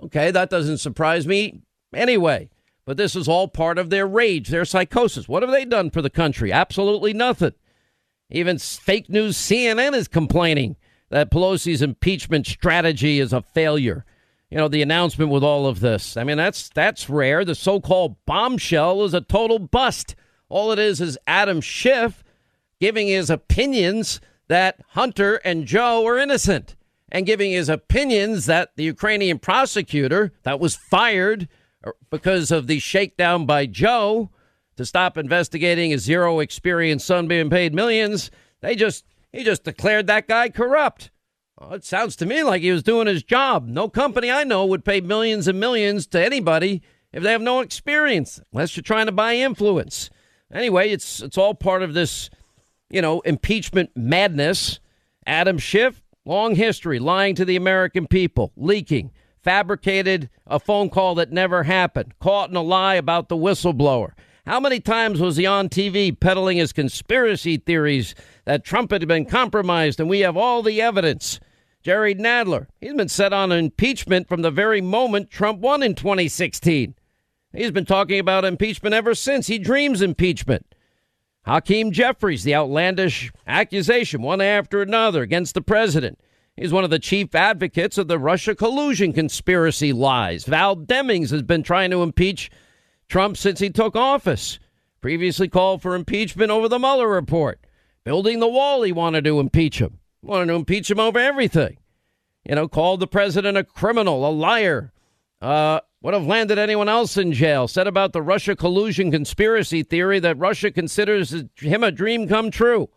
Okay, 0.05 0.31
that 0.31 0.51
doesn't 0.51 0.79
surprise 0.79 1.27
me 1.27 1.63
anyway. 1.93 2.49
But 2.85 2.97
this 2.97 3.17
is 3.17 3.27
all 3.27 3.49
part 3.49 3.79
of 3.79 3.91
their 3.91 4.07
rage, 4.07 4.49
their 4.49 4.65
psychosis. 4.65 5.29
What 5.29 5.43
have 5.43 5.51
they 5.51 5.65
done 5.65 5.91
for 5.91 6.01
the 6.01 6.11
country? 6.11 6.53
Absolutely 6.53 7.13
nothing. 7.13 7.55
Even 8.31 8.59
fake 8.59 9.09
news 9.09 9.37
CNN 9.37 9.95
is 9.95 10.07
complaining 10.07 10.77
that 11.11 11.31
Pelosi's 11.33 11.83
impeachment 11.83 12.47
strategy 12.47 13.19
is 13.19 13.33
a 13.33 13.43
failure. 13.43 14.05
You 14.51 14.59
know, 14.59 14.69
the 14.69 14.83
announcement 14.83 15.33
with 15.33 15.43
all 15.43 15.67
of 15.67 15.81
this. 15.81 16.17
I 16.17 16.23
mean, 16.23 16.37
that's 16.37 16.69
that's 16.69 17.11
rare. 17.11 17.45
The 17.45 17.57
so-called 17.57 18.15
bombshell 18.27 19.03
is 19.03 19.15
a 19.15 19.21
total 19.21 19.59
bust. 19.59 20.15
All 20.49 20.71
it 20.71 20.79
is 20.79 21.01
is 21.01 21.19
Adam 21.27 21.61
Schiff 21.61 22.23
giving 22.81 23.09
his 23.09 23.31
opinions 23.31 24.21
that 24.49 24.81
Hunter 24.91 25.37
and 25.45 25.67
Joe 25.67 26.07
are 26.07 26.19
innocent 26.19 26.77
and 27.11 27.27
giving 27.27 27.53
his 27.53 27.69
opinions 27.69 28.47
that 28.47 28.71
the 28.77 28.85
Ukrainian 28.85 29.39
prosecutor 29.39 30.33
that 30.43 30.61
was 30.61 30.77
fired 30.77 31.49
because 32.11 32.51
of 32.51 32.67
the 32.67 32.79
shakedown 32.79 33.47
by 33.47 33.67
Joe 33.67 34.31
to 34.77 34.85
stop 34.85 35.17
investigating 35.17 35.91
his 35.91 36.03
zero 36.03 36.41
experience 36.41 37.05
son 37.05 37.29
being 37.29 37.51
paid 37.51 37.75
millions, 37.75 38.31
they 38.61 38.75
just 38.75 39.05
he 39.33 39.45
just 39.45 39.65
declared 39.65 40.07
that 40.07 40.29
guy 40.29 40.49
corrupt. 40.49 41.11
Well, 41.59 41.75
it 41.75 41.85
sounds 41.85 42.17
to 42.17 42.27
me 42.27 42.43
like 42.43 42.63
he 42.63 42.71
was 42.71 42.83
doing 42.83 43.07
his 43.07 43.23
job. 43.23 43.67
No 43.67 43.89
company 43.89 44.31
I 44.31 44.45
know 44.45 44.67
would 44.67 44.85
pay 44.85 45.01
millions 45.01 45.49
and 45.49 45.59
millions 45.59 46.07
to 46.09 46.25
anybody 46.25 46.83
if 47.13 47.23
they 47.23 47.33
have 47.33 47.43
no 47.43 47.61
experience, 47.61 48.41
unless 48.53 48.77
you're 48.77 48.83
trying 48.83 49.07
to 49.07 49.13
buy 49.13 49.37
influence. 49.37 50.11
Anyway, 50.53 50.91
it's 50.91 51.23
it's 51.23 51.39
all 51.39 51.55
part 51.55 51.83
of 51.83 51.95
this, 51.95 52.29
you 52.91 53.03
know, 53.03 53.21
impeachment 53.21 53.91
madness. 53.95 54.81
Adam 55.27 55.59
Schiff, 55.59 56.03
long 56.25 56.55
history, 56.55 56.99
lying 56.99 57.35
to 57.35 57.45
the 57.45 57.57
American 57.57 58.07
people, 58.07 58.53
leaking, 58.57 59.11
fabricated 59.43 60.31
a 60.47 60.61
phone 60.61 60.89
call 60.89 61.15
that 61.17 61.33
never 61.33 61.65
happened, 61.65 62.15
caught 62.21 62.51
in 62.51 62.57
a 62.57 62.63
lie 62.63 62.95
about 62.95 63.29
the 63.29 63.37
whistleblower. 63.37 64.13
How 64.47 64.61
many 64.61 64.79
times 64.79 65.21
was 65.21 65.37
he 65.37 65.47
on 65.47 65.69
TV 65.69 66.19
peddling 66.19 66.59
his 66.59 66.73
conspiracy 66.73 67.57
theories 67.57 68.15
that 68.45 68.65
Trump 68.65 68.93
had 68.93 69.07
been 69.09 69.25
compromised 69.25 69.99
and 69.99 70.09
we 70.09 70.21
have 70.21 70.37
all 70.37 70.63
the 70.63 70.81
evidence? 70.81 71.41
Jerry 71.83 72.15
Nadler, 72.15 72.67
he's 72.81 72.95
been 72.95 73.09
set 73.09 73.33
on 73.33 73.51
impeachment 73.51 74.29
from 74.29 74.43
the 74.43 74.51
very 74.53 74.81
moment 74.81 75.31
Trump 75.31 75.61
won 75.61 75.83
in 75.83 75.95
2016. 75.97 76.95
He's 77.53 77.71
been 77.71 77.85
talking 77.85 78.21
about 78.21 78.45
impeachment 78.45 78.95
ever 78.95 79.15
since. 79.15 79.47
He 79.47 79.59
dreams 79.59 80.03
impeachment. 80.03 80.75
Hakeem 81.47 81.93
Jeffries, 81.93 82.43
the 82.43 82.55
outlandish 82.55 83.31
accusation, 83.47 84.21
one 84.21 84.41
after 84.41 84.83
another, 84.83 85.23
against 85.23 85.55
the 85.55 85.63
president. 85.63 86.19
He's 86.57 86.73
one 86.73 86.85
of 86.85 86.91
the 86.91 86.99
chief 86.99 87.35
advocates 87.35 87.99
of 87.99 88.09
the 88.09 88.19
Russia 88.19 88.55
collusion 88.55 89.13
conspiracy 89.13 89.93
lies. 89.93 90.45
Val 90.45 90.77
Demings 90.77 91.31
has 91.31 91.43
been 91.43 91.63
trying 91.63 91.91
to 91.91 92.03
impeach 92.03 92.51
Trump 93.09 93.37
since 93.37 93.61
he 93.61 93.71
took 93.71 93.95
office. 93.95 94.59
Previously 95.01 95.49
called 95.49 95.83
for 95.83 95.95
impeachment 95.95 96.51
over 96.51 96.69
the 96.69 96.79
Mueller 96.79 97.09
report. 97.09 97.61
Building 98.05 98.41
the 98.41 98.49
wall, 98.49 98.83
he 98.83 98.91
wanted 98.93 99.25
to 99.25 99.39
impeach 99.39 99.81
him. 99.81 100.01
Wanted 100.23 100.47
to 100.47 100.55
impeach 100.55 100.91
him 100.91 100.99
over 100.99 101.19
everything. 101.19 101.77
You 102.49 102.55
know, 102.55 102.67
called 102.67 103.01
the 103.01 103.07
president 103.07 103.57
a 103.57 103.65
criminal, 103.65 104.27
a 104.27 104.31
liar, 104.31 104.93
uh, 105.41 105.81
would 106.07 106.15
have 106.15 106.25
landed 106.25 106.57
anyone 106.57 106.89
else 106.89 107.17
in 107.17 107.33
jail. 107.33 107.67
Said 107.67 107.89
about 107.89 108.13
the 108.13 108.23
Russia 108.23 108.55
collusion 108.55 109.11
conspiracy 109.11 109.83
theory 109.83 110.21
that 110.21 110.39
Russia 110.39 110.71
considers 110.71 111.35
him 111.57 111.83
a 111.83 111.91
dream 111.91 112.29
come 112.29 112.49
true. 112.49 112.89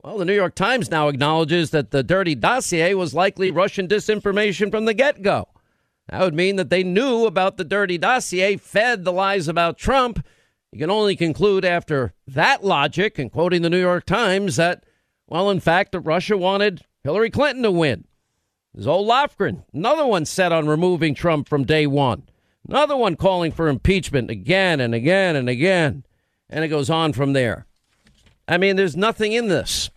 Well, 0.00 0.16
the 0.16 0.24
New 0.24 0.32
York 0.32 0.54
Times 0.54 0.88
now 0.88 1.08
acknowledges 1.08 1.70
that 1.70 1.90
the 1.90 2.04
dirty 2.04 2.36
dossier 2.36 2.94
was 2.94 3.14
likely 3.14 3.50
Russian 3.50 3.88
disinformation 3.88 4.70
from 4.70 4.84
the 4.84 4.94
get 4.94 5.22
go. 5.22 5.48
That 6.08 6.20
would 6.20 6.34
mean 6.34 6.54
that 6.54 6.70
they 6.70 6.84
knew 6.84 7.26
about 7.26 7.56
the 7.56 7.64
dirty 7.64 7.98
dossier, 7.98 8.56
fed 8.56 9.04
the 9.04 9.12
lies 9.12 9.48
about 9.48 9.76
Trump. 9.76 10.24
You 10.70 10.78
can 10.78 10.90
only 10.90 11.16
conclude 11.16 11.64
after 11.64 12.14
that 12.28 12.62
logic, 12.62 13.18
and 13.18 13.32
quoting 13.32 13.62
the 13.62 13.70
New 13.70 13.80
York 13.80 14.06
Times, 14.06 14.54
that, 14.54 14.86
well, 15.26 15.50
in 15.50 15.58
fact, 15.58 15.90
that 15.90 16.00
Russia 16.02 16.36
wanted 16.36 16.82
Hillary 17.02 17.30
Clinton 17.30 17.64
to 17.64 17.72
win. 17.72 18.04
Old 18.86 19.08
Lofgren, 19.08 19.64
another 19.74 20.06
one 20.06 20.24
set 20.24 20.52
on 20.52 20.68
removing 20.68 21.16
Trump 21.16 21.48
from 21.48 21.64
day 21.64 21.88
one. 21.88 22.28
Another 22.68 22.96
one 22.96 23.16
calling 23.16 23.52
for 23.52 23.68
impeachment 23.68 24.30
again 24.30 24.80
and 24.80 24.94
again 24.94 25.36
and 25.36 25.48
again. 25.48 26.04
And 26.48 26.64
it 26.64 26.68
goes 26.68 26.90
on 26.90 27.12
from 27.12 27.32
there. 27.32 27.66
I 28.46 28.58
mean, 28.58 28.76
there's 28.76 28.96
nothing 28.96 29.32
in 29.32 29.48
this. 29.48 29.90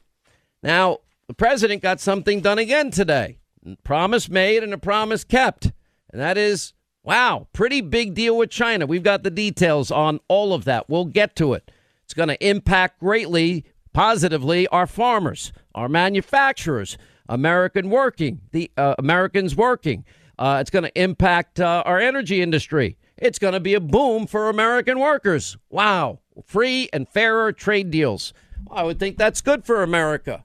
Now, 0.63 0.99
the 1.27 1.33
president 1.33 1.81
got 1.81 1.99
something 1.99 2.41
done 2.41 2.59
again 2.59 2.91
today. 2.91 3.37
Promise 3.83 4.29
made 4.29 4.63
and 4.63 4.73
a 4.73 4.77
promise 4.77 5.23
kept. 5.23 5.71
And 6.11 6.21
that 6.21 6.37
is, 6.37 6.73
wow, 7.03 7.47
pretty 7.53 7.81
big 7.81 8.13
deal 8.13 8.37
with 8.37 8.49
China. 8.49 8.85
We've 8.85 9.03
got 9.03 9.23
the 9.23 9.31
details 9.31 9.91
on 9.91 10.19
all 10.27 10.53
of 10.53 10.65
that. 10.65 10.89
We'll 10.89 11.05
get 11.05 11.35
to 11.37 11.53
it. 11.53 11.71
It's 12.03 12.13
going 12.13 12.29
to 12.29 12.47
impact 12.47 12.99
greatly, 12.99 13.65
positively, 13.93 14.67
our 14.67 14.87
farmers, 14.87 15.51
our 15.73 15.89
manufacturers, 15.89 16.97
American 17.27 17.89
working, 17.89 18.41
the 18.51 18.71
uh, 18.77 18.95
Americans 18.99 19.55
working. 19.55 20.05
Uh, 20.37 20.57
it's 20.61 20.69
going 20.69 20.83
to 20.83 21.01
impact 21.01 21.59
uh, 21.59 21.83
our 21.85 21.99
energy 21.99 22.41
industry. 22.41 22.97
It's 23.17 23.39
going 23.39 23.53
to 23.53 23.59
be 23.59 23.73
a 23.73 23.79
boom 23.79 24.27
for 24.27 24.49
American 24.49 24.99
workers. 24.99 25.57
Wow. 25.69 26.19
Free 26.45 26.89
and 26.91 27.07
fairer 27.07 27.53
trade 27.53 27.91
deals. 27.91 28.33
I 28.69 28.83
would 28.83 28.99
think 28.99 29.17
that's 29.17 29.41
good 29.41 29.65
for 29.65 29.83
America. 29.83 30.43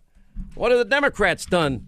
What 0.55 0.71
have 0.71 0.79
the 0.79 0.85
Democrats 0.85 1.45
done 1.47 1.87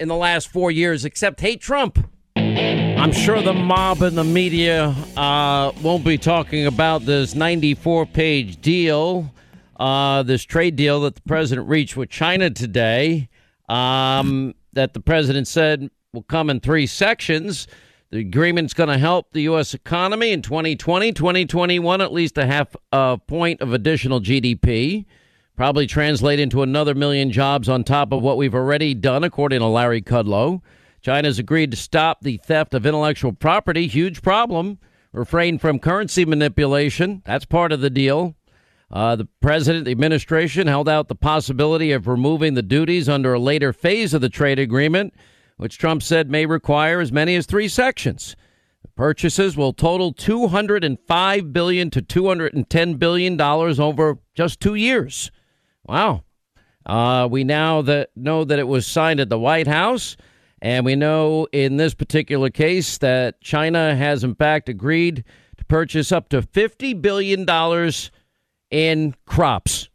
in 0.00 0.08
the 0.08 0.16
last 0.16 0.48
four 0.48 0.70
years 0.70 1.04
except 1.04 1.40
hate 1.40 1.60
Trump? 1.60 2.08
I'm 2.36 3.12
sure 3.12 3.42
the 3.42 3.52
mob 3.52 4.02
and 4.02 4.16
the 4.16 4.24
media 4.24 4.94
uh, 5.16 5.72
won't 5.82 6.04
be 6.04 6.18
talking 6.18 6.66
about 6.66 7.04
this 7.04 7.34
94 7.34 8.06
page 8.06 8.60
deal, 8.60 9.30
uh, 9.78 10.22
this 10.22 10.42
trade 10.42 10.74
deal 10.74 11.02
that 11.02 11.14
the 11.14 11.22
president 11.22 11.68
reached 11.68 11.96
with 11.96 12.08
China 12.08 12.50
today, 12.50 13.28
um, 13.68 14.54
that 14.72 14.94
the 14.94 15.00
president 15.00 15.46
said 15.46 15.90
will 16.14 16.22
come 16.22 16.48
in 16.48 16.60
three 16.60 16.86
sections. 16.86 17.66
The 18.10 18.20
agreement's 18.20 18.74
going 18.74 18.90
to 18.90 18.98
help 18.98 19.32
the 19.32 19.42
U.S. 19.42 19.74
economy 19.74 20.30
in 20.30 20.40
2020, 20.40 21.12
2021, 21.12 22.00
at 22.00 22.12
least 22.12 22.38
a 22.38 22.46
half 22.46 22.76
a 22.92 23.18
point 23.18 23.60
of 23.60 23.72
additional 23.72 24.20
GDP. 24.20 25.04
Probably 25.56 25.86
translate 25.86 26.38
into 26.38 26.62
another 26.62 26.94
million 26.94 27.32
jobs 27.32 27.68
on 27.68 27.84
top 27.84 28.12
of 28.12 28.22
what 28.22 28.36
we've 28.36 28.54
already 28.54 28.94
done, 28.94 29.24
according 29.24 29.60
to 29.60 29.66
Larry 29.66 30.00
Kudlow. 30.00 30.62
China's 31.00 31.38
agreed 31.38 31.70
to 31.72 31.76
stop 31.76 32.22
the 32.22 32.38
theft 32.38 32.72
of 32.72 32.86
intellectual 32.86 33.32
property. 33.32 33.86
Huge 33.86 34.22
problem. 34.22 34.78
Refrain 35.12 35.58
from 35.58 35.78
currency 35.78 36.24
manipulation. 36.24 37.22
That's 37.24 37.44
part 37.44 37.72
of 37.72 37.80
the 37.80 37.90
deal. 37.90 38.34
Uh, 38.90 39.16
the 39.16 39.28
president, 39.40 39.84
the 39.84 39.90
administration 39.90 40.66
held 40.66 40.88
out 40.88 41.08
the 41.08 41.14
possibility 41.14 41.92
of 41.92 42.06
removing 42.06 42.54
the 42.54 42.62
duties 42.62 43.08
under 43.08 43.34
a 43.34 43.40
later 43.40 43.72
phase 43.72 44.14
of 44.14 44.20
the 44.20 44.28
trade 44.28 44.58
agreement 44.58 45.14
which 45.56 45.78
Trump 45.78 46.02
said 46.02 46.30
may 46.30 46.46
require 46.46 47.00
as 47.00 47.12
many 47.12 47.36
as 47.36 47.46
three 47.46 47.68
sections. 47.68 48.36
The 48.82 48.88
purchases 48.88 49.56
will 49.56 49.72
total 49.72 50.12
205 50.12 51.52
billion 51.52 51.90
to 51.90 52.02
210 52.02 52.94
billion 52.94 53.36
dollars 53.36 53.80
over 53.80 54.18
just 54.34 54.60
two 54.60 54.74
years. 54.74 55.30
Wow. 55.84 56.24
Uh, 56.86 57.28
we 57.30 57.44
now 57.44 57.82
that 57.82 58.10
know 58.14 58.44
that 58.44 58.58
it 58.58 58.68
was 58.68 58.86
signed 58.86 59.20
at 59.20 59.30
the 59.30 59.38
White 59.38 59.66
House, 59.66 60.16
and 60.60 60.84
we 60.84 60.96
know 60.96 61.46
in 61.52 61.76
this 61.76 61.94
particular 61.94 62.50
case 62.50 62.98
that 62.98 63.40
China 63.40 63.96
has 63.96 64.22
in 64.22 64.34
fact 64.34 64.68
agreed 64.68 65.24
to 65.56 65.64
purchase 65.64 66.12
up 66.12 66.28
to 66.30 66.42
50 66.42 66.94
billion 66.94 67.44
dollars 67.44 68.10
in 68.70 69.14
crops. 69.24 69.88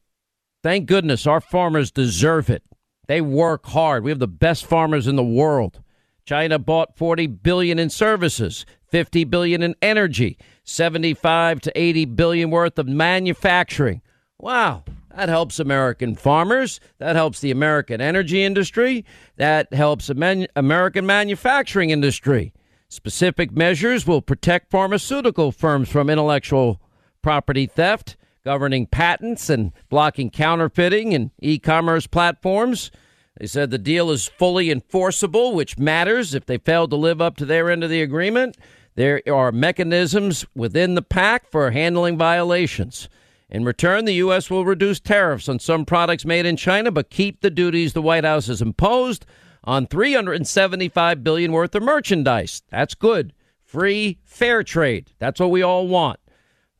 Thank 0.63 0.87
goodness 0.87 1.27
our 1.27 1.41
farmers 1.41 1.91
deserve 1.91 2.49
it. 2.49 2.63
They 3.09 3.21
work 3.21 3.65
hard. 3.65 4.03
We 4.03 4.11
have 4.11 4.19
the 4.19 4.27
best 4.27 4.67
farmers 4.67 5.07
in 5.07 5.15
the 5.15 5.23
world. 5.23 5.81
China 6.25 6.59
bought 6.59 6.95
40 6.95 7.25
billion 7.25 7.79
in 7.79 7.89
services, 7.89 8.67
50 8.89 9.23
billion 9.23 9.63
in 9.63 9.73
energy, 9.81 10.37
75 10.63 11.59
to 11.61 11.71
80 11.75 12.05
billion 12.05 12.51
worth 12.51 12.77
of 12.77 12.87
manufacturing. 12.87 14.03
Wow, 14.37 14.83
that 15.15 15.27
helps 15.27 15.59
American 15.59 16.13
farmers. 16.13 16.79
That 16.99 17.15
helps 17.15 17.39
the 17.39 17.49
American 17.49 17.99
energy 17.99 18.43
industry. 18.43 19.05
That 19.37 19.73
helps 19.73 20.11
American 20.11 21.07
manufacturing 21.07 21.89
industry. 21.89 22.53
Specific 22.89 23.51
measures 23.51 24.05
will 24.05 24.21
protect 24.21 24.69
pharmaceutical 24.69 25.51
firms 25.51 25.89
from 25.89 26.11
intellectual 26.11 26.79
property 27.23 27.65
theft 27.65 28.17
governing 28.43 28.87
patents 28.87 29.49
and 29.49 29.71
blocking 29.89 30.29
counterfeiting 30.29 31.13
and 31.13 31.31
e 31.41 31.59
commerce 31.59 32.07
platforms. 32.07 32.91
They 33.39 33.47
said 33.47 33.71
the 33.71 33.77
deal 33.77 34.11
is 34.11 34.27
fully 34.27 34.69
enforceable, 34.69 35.53
which 35.53 35.77
matters 35.77 36.33
if 36.33 36.45
they 36.45 36.57
fail 36.57 36.87
to 36.87 36.95
live 36.95 37.21
up 37.21 37.37
to 37.37 37.45
their 37.45 37.69
end 37.69 37.83
of 37.83 37.89
the 37.89 38.01
agreement. 38.01 38.57
There 38.95 39.21
are 39.31 39.51
mechanisms 39.51 40.45
within 40.55 40.95
the 40.95 41.01
pact 41.01 41.51
for 41.51 41.71
handling 41.71 42.17
violations. 42.17 43.07
In 43.49 43.63
return, 43.63 44.05
the 44.05 44.15
U.S. 44.15 44.49
will 44.49 44.65
reduce 44.65 44.99
tariffs 44.99 45.47
on 45.47 45.59
some 45.59 45.85
products 45.85 46.25
made 46.25 46.45
in 46.45 46.57
China, 46.57 46.91
but 46.91 47.09
keep 47.09 47.41
the 47.41 47.49
duties 47.49 47.93
the 47.93 48.01
White 48.01 48.25
House 48.25 48.47
has 48.47 48.61
imposed 48.61 49.25
on 49.63 49.87
375 49.87 51.23
billion 51.23 51.51
worth 51.51 51.73
of 51.75 51.83
merchandise. 51.83 52.61
That's 52.69 52.93
good. 52.93 53.33
Free 53.63 54.19
fair 54.23 54.63
trade. 54.63 55.11
That's 55.17 55.39
what 55.39 55.51
we 55.51 55.61
all 55.61 55.87
want. 55.87 56.19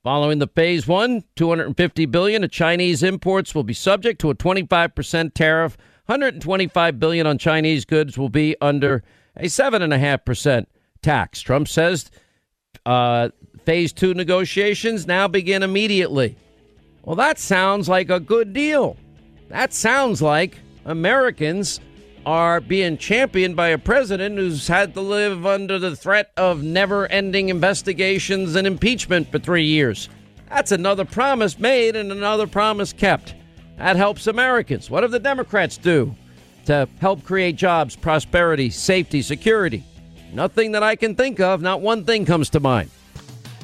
Following 0.03 0.39
the 0.39 0.47
phase 0.47 0.87
1, 0.87 1.25
250 1.35 2.05
billion 2.05 2.43
of 2.45 2.51
Chinese 2.51 3.03
imports 3.03 3.53
will 3.53 3.65
be 3.65 3.73
subject 3.73 4.21
to 4.21 4.29
a 4.29 4.35
25% 4.35 5.33
tariff. 5.33 5.77
125 6.05 6.99
billion 6.99 7.27
on 7.27 7.37
Chinese 7.37 7.83
goods 7.83 8.17
will 8.17 8.29
be 8.29 8.55
under 8.61 9.03
a 9.35 9.45
7.5% 9.45 10.65
tax. 11.01 11.41
Trump 11.41 11.67
says 11.67 12.09
uh, 12.85 13.29
phase 13.65 13.91
2 13.91 14.13
negotiations 14.13 15.05
now 15.05 15.27
begin 15.27 15.63
immediately. 15.63 16.37
Well, 17.03 17.17
that 17.17 17.37
sounds 17.37 17.89
like 17.89 18.09
a 18.09 18.21
good 18.21 18.53
deal. 18.53 18.95
That 19.49 19.73
sounds 19.73 20.21
like 20.21 20.59
Americans 20.85 21.81
are 22.29 22.61
being 22.61 22.95
championed 22.95 23.55
by 23.55 23.69
a 23.69 23.77
president 23.79 24.37
who's 24.37 24.67
had 24.67 24.93
to 24.93 25.01
live 25.01 25.47
under 25.47 25.79
the 25.79 25.95
threat 25.95 26.31
of 26.37 26.61
never 26.61 27.07
ending 27.07 27.49
investigations 27.49 28.53
and 28.53 28.67
impeachment 28.67 29.31
for 29.31 29.39
three 29.39 29.63
years. 29.65 30.09
That's 30.47 30.71
another 30.71 31.05
promise 31.05 31.57
made 31.57 31.95
and 31.95 32.11
another 32.11 32.45
promise 32.45 32.93
kept. 32.93 33.33
That 33.77 33.95
helps 33.95 34.27
Americans. 34.27 34.91
What 34.91 35.01
do 35.01 35.07
the 35.07 35.17
Democrats 35.17 35.75
do 35.75 36.13
to 36.67 36.87
help 37.01 37.23
create 37.23 37.55
jobs, 37.55 37.95
prosperity, 37.95 38.69
safety, 38.69 39.23
security? 39.23 39.83
Nothing 40.31 40.73
that 40.73 40.83
I 40.83 40.97
can 40.97 41.15
think 41.15 41.39
of. 41.39 41.63
Not 41.63 41.81
one 41.81 42.05
thing 42.05 42.27
comes 42.27 42.51
to 42.51 42.59
mind. 42.59 42.91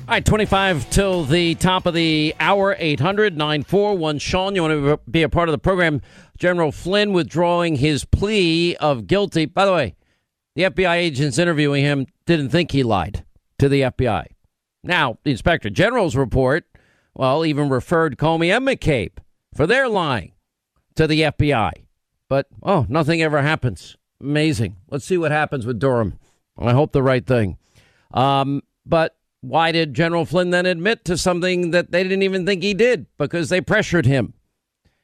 All 0.08 0.14
right, 0.14 0.26
25 0.26 0.90
till 0.90 1.24
the 1.24 1.54
top 1.56 1.86
of 1.86 1.94
the 1.94 2.36
hour, 2.40 2.76
800 2.80 3.38
941 3.38 4.20
Sean. 4.20 4.56
You 4.56 4.62
want 4.62 4.74
to 4.74 5.00
be 5.10 5.22
a 5.22 5.30
part 5.30 5.50
of 5.50 5.52
the 5.54 5.60
program? 5.60 6.02
General 6.38 6.72
Flynn 6.72 7.14
withdrawing 7.14 7.76
his 7.76 8.06
plea 8.06 8.76
of 8.78 9.08
guilty. 9.08 9.46
By 9.46 9.66
the 9.66 9.74
way, 9.74 9.96
the 10.56 10.64
FBI 10.64 10.96
agents 10.96 11.38
interviewing 11.38 11.84
him 11.84 12.08
didn't 12.26 12.50
think 12.50 12.72
he 12.72 12.84
lied 12.84 13.26
to 13.60 13.70
the 13.70 13.82
FBI. 13.82 14.26
Now, 14.84 15.18
the 15.24 15.32
Inspector 15.32 15.70
General's 15.72 16.16
report, 16.16 16.66
well, 17.14 17.46
even 17.46 17.70
referred 17.70 18.18
Comey 18.18 18.56
and 18.56 18.68
McCabe 18.68 19.18
for 19.56 19.66
their 19.66 19.88
lying 19.88 20.34
to 20.96 21.08
the 21.08 21.22
FBI. 21.22 21.72
But, 22.30 22.48
oh, 22.64 22.86
nothing 22.90 23.22
ever 23.22 23.42
happens. 23.42 23.98
Amazing. 24.22 24.78
Let's 24.90 25.06
see 25.06 25.18
what 25.18 25.32
happens 25.32 25.66
with 25.66 25.80
Durham. 25.80 26.20
I 26.58 26.72
hope 26.72 26.92
the 26.92 27.04
right 27.04 27.26
thing. 27.26 27.58
Um, 28.14 28.62
but 28.86 29.16
why 29.42 29.72
did 29.72 29.94
General 29.94 30.26
Flynn 30.26 30.50
then 30.50 30.66
admit 30.66 31.06
to 31.06 31.18
something 31.18 31.72
that 31.72 31.92
they 31.92 32.04
didn't 32.04 32.24
even 32.24 32.46
think 32.46 32.64
he 32.64 32.74
did? 32.74 33.06
Because 33.18 33.50
they 33.50 33.62
pressured 33.62 34.06
him. 34.06 34.34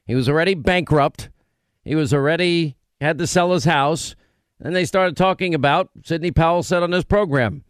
He 0.06 0.14
was 0.14 0.28
already 0.28 0.54
bankrupt. 0.54 1.28
He 1.84 1.94
was 1.94 2.12
already 2.12 2.76
had 3.00 3.18
to 3.18 3.26
sell 3.26 3.52
his 3.52 3.64
house. 3.64 4.14
And 4.60 4.76
they 4.76 4.84
started 4.84 5.16
talking 5.16 5.54
about, 5.54 5.90
Sidney 6.04 6.30
Powell 6.30 6.62
said 6.62 6.82
on 6.82 6.92
his 6.92 7.04
program, 7.04 7.64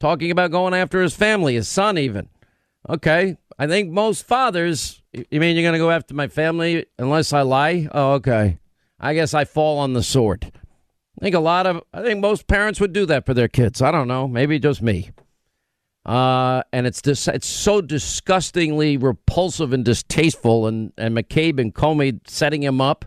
talking 0.00 0.30
about 0.30 0.50
going 0.50 0.74
after 0.74 1.02
his 1.02 1.14
family, 1.14 1.54
his 1.54 1.68
son 1.68 1.98
even. 1.98 2.28
Okay. 2.88 3.36
I 3.58 3.66
think 3.66 3.90
most 3.90 4.26
fathers, 4.26 5.02
you 5.12 5.40
mean 5.40 5.56
you're 5.56 5.64
going 5.64 5.72
to 5.74 5.78
go 5.78 5.90
after 5.90 6.14
my 6.14 6.28
family 6.28 6.86
unless 6.98 7.32
I 7.32 7.42
lie? 7.42 7.88
Oh, 7.92 8.12
okay. 8.12 8.58
I 9.00 9.14
guess 9.14 9.34
I 9.34 9.44
fall 9.44 9.78
on 9.78 9.92
the 9.92 10.02
sword. 10.02 10.50
I 11.18 11.20
think 11.20 11.34
a 11.34 11.40
lot 11.40 11.66
of, 11.66 11.82
I 11.92 12.02
think 12.02 12.20
most 12.20 12.46
parents 12.46 12.80
would 12.80 12.92
do 12.92 13.04
that 13.06 13.26
for 13.26 13.34
their 13.34 13.48
kids. 13.48 13.82
I 13.82 13.90
don't 13.90 14.08
know. 14.08 14.28
Maybe 14.28 14.58
just 14.58 14.80
me. 14.80 15.10
Uh, 16.08 16.62
and 16.72 16.86
it's 16.86 17.02
dis- 17.02 17.28
it's 17.28 17.46
so 17.46 17.82
disgustingly 17.82 18.96
repulsive 18.96 19.74
and 19.74 19.84
distasteful. 19.84 20.66
And, 20.66 20.90
and 20.96 21.14
McCabe 21.14 21.60
and 21.60 21.74
Comey 21.74 22.18
setting 22.26 22.62
him 22.62 22.80
up. 22.80 23.04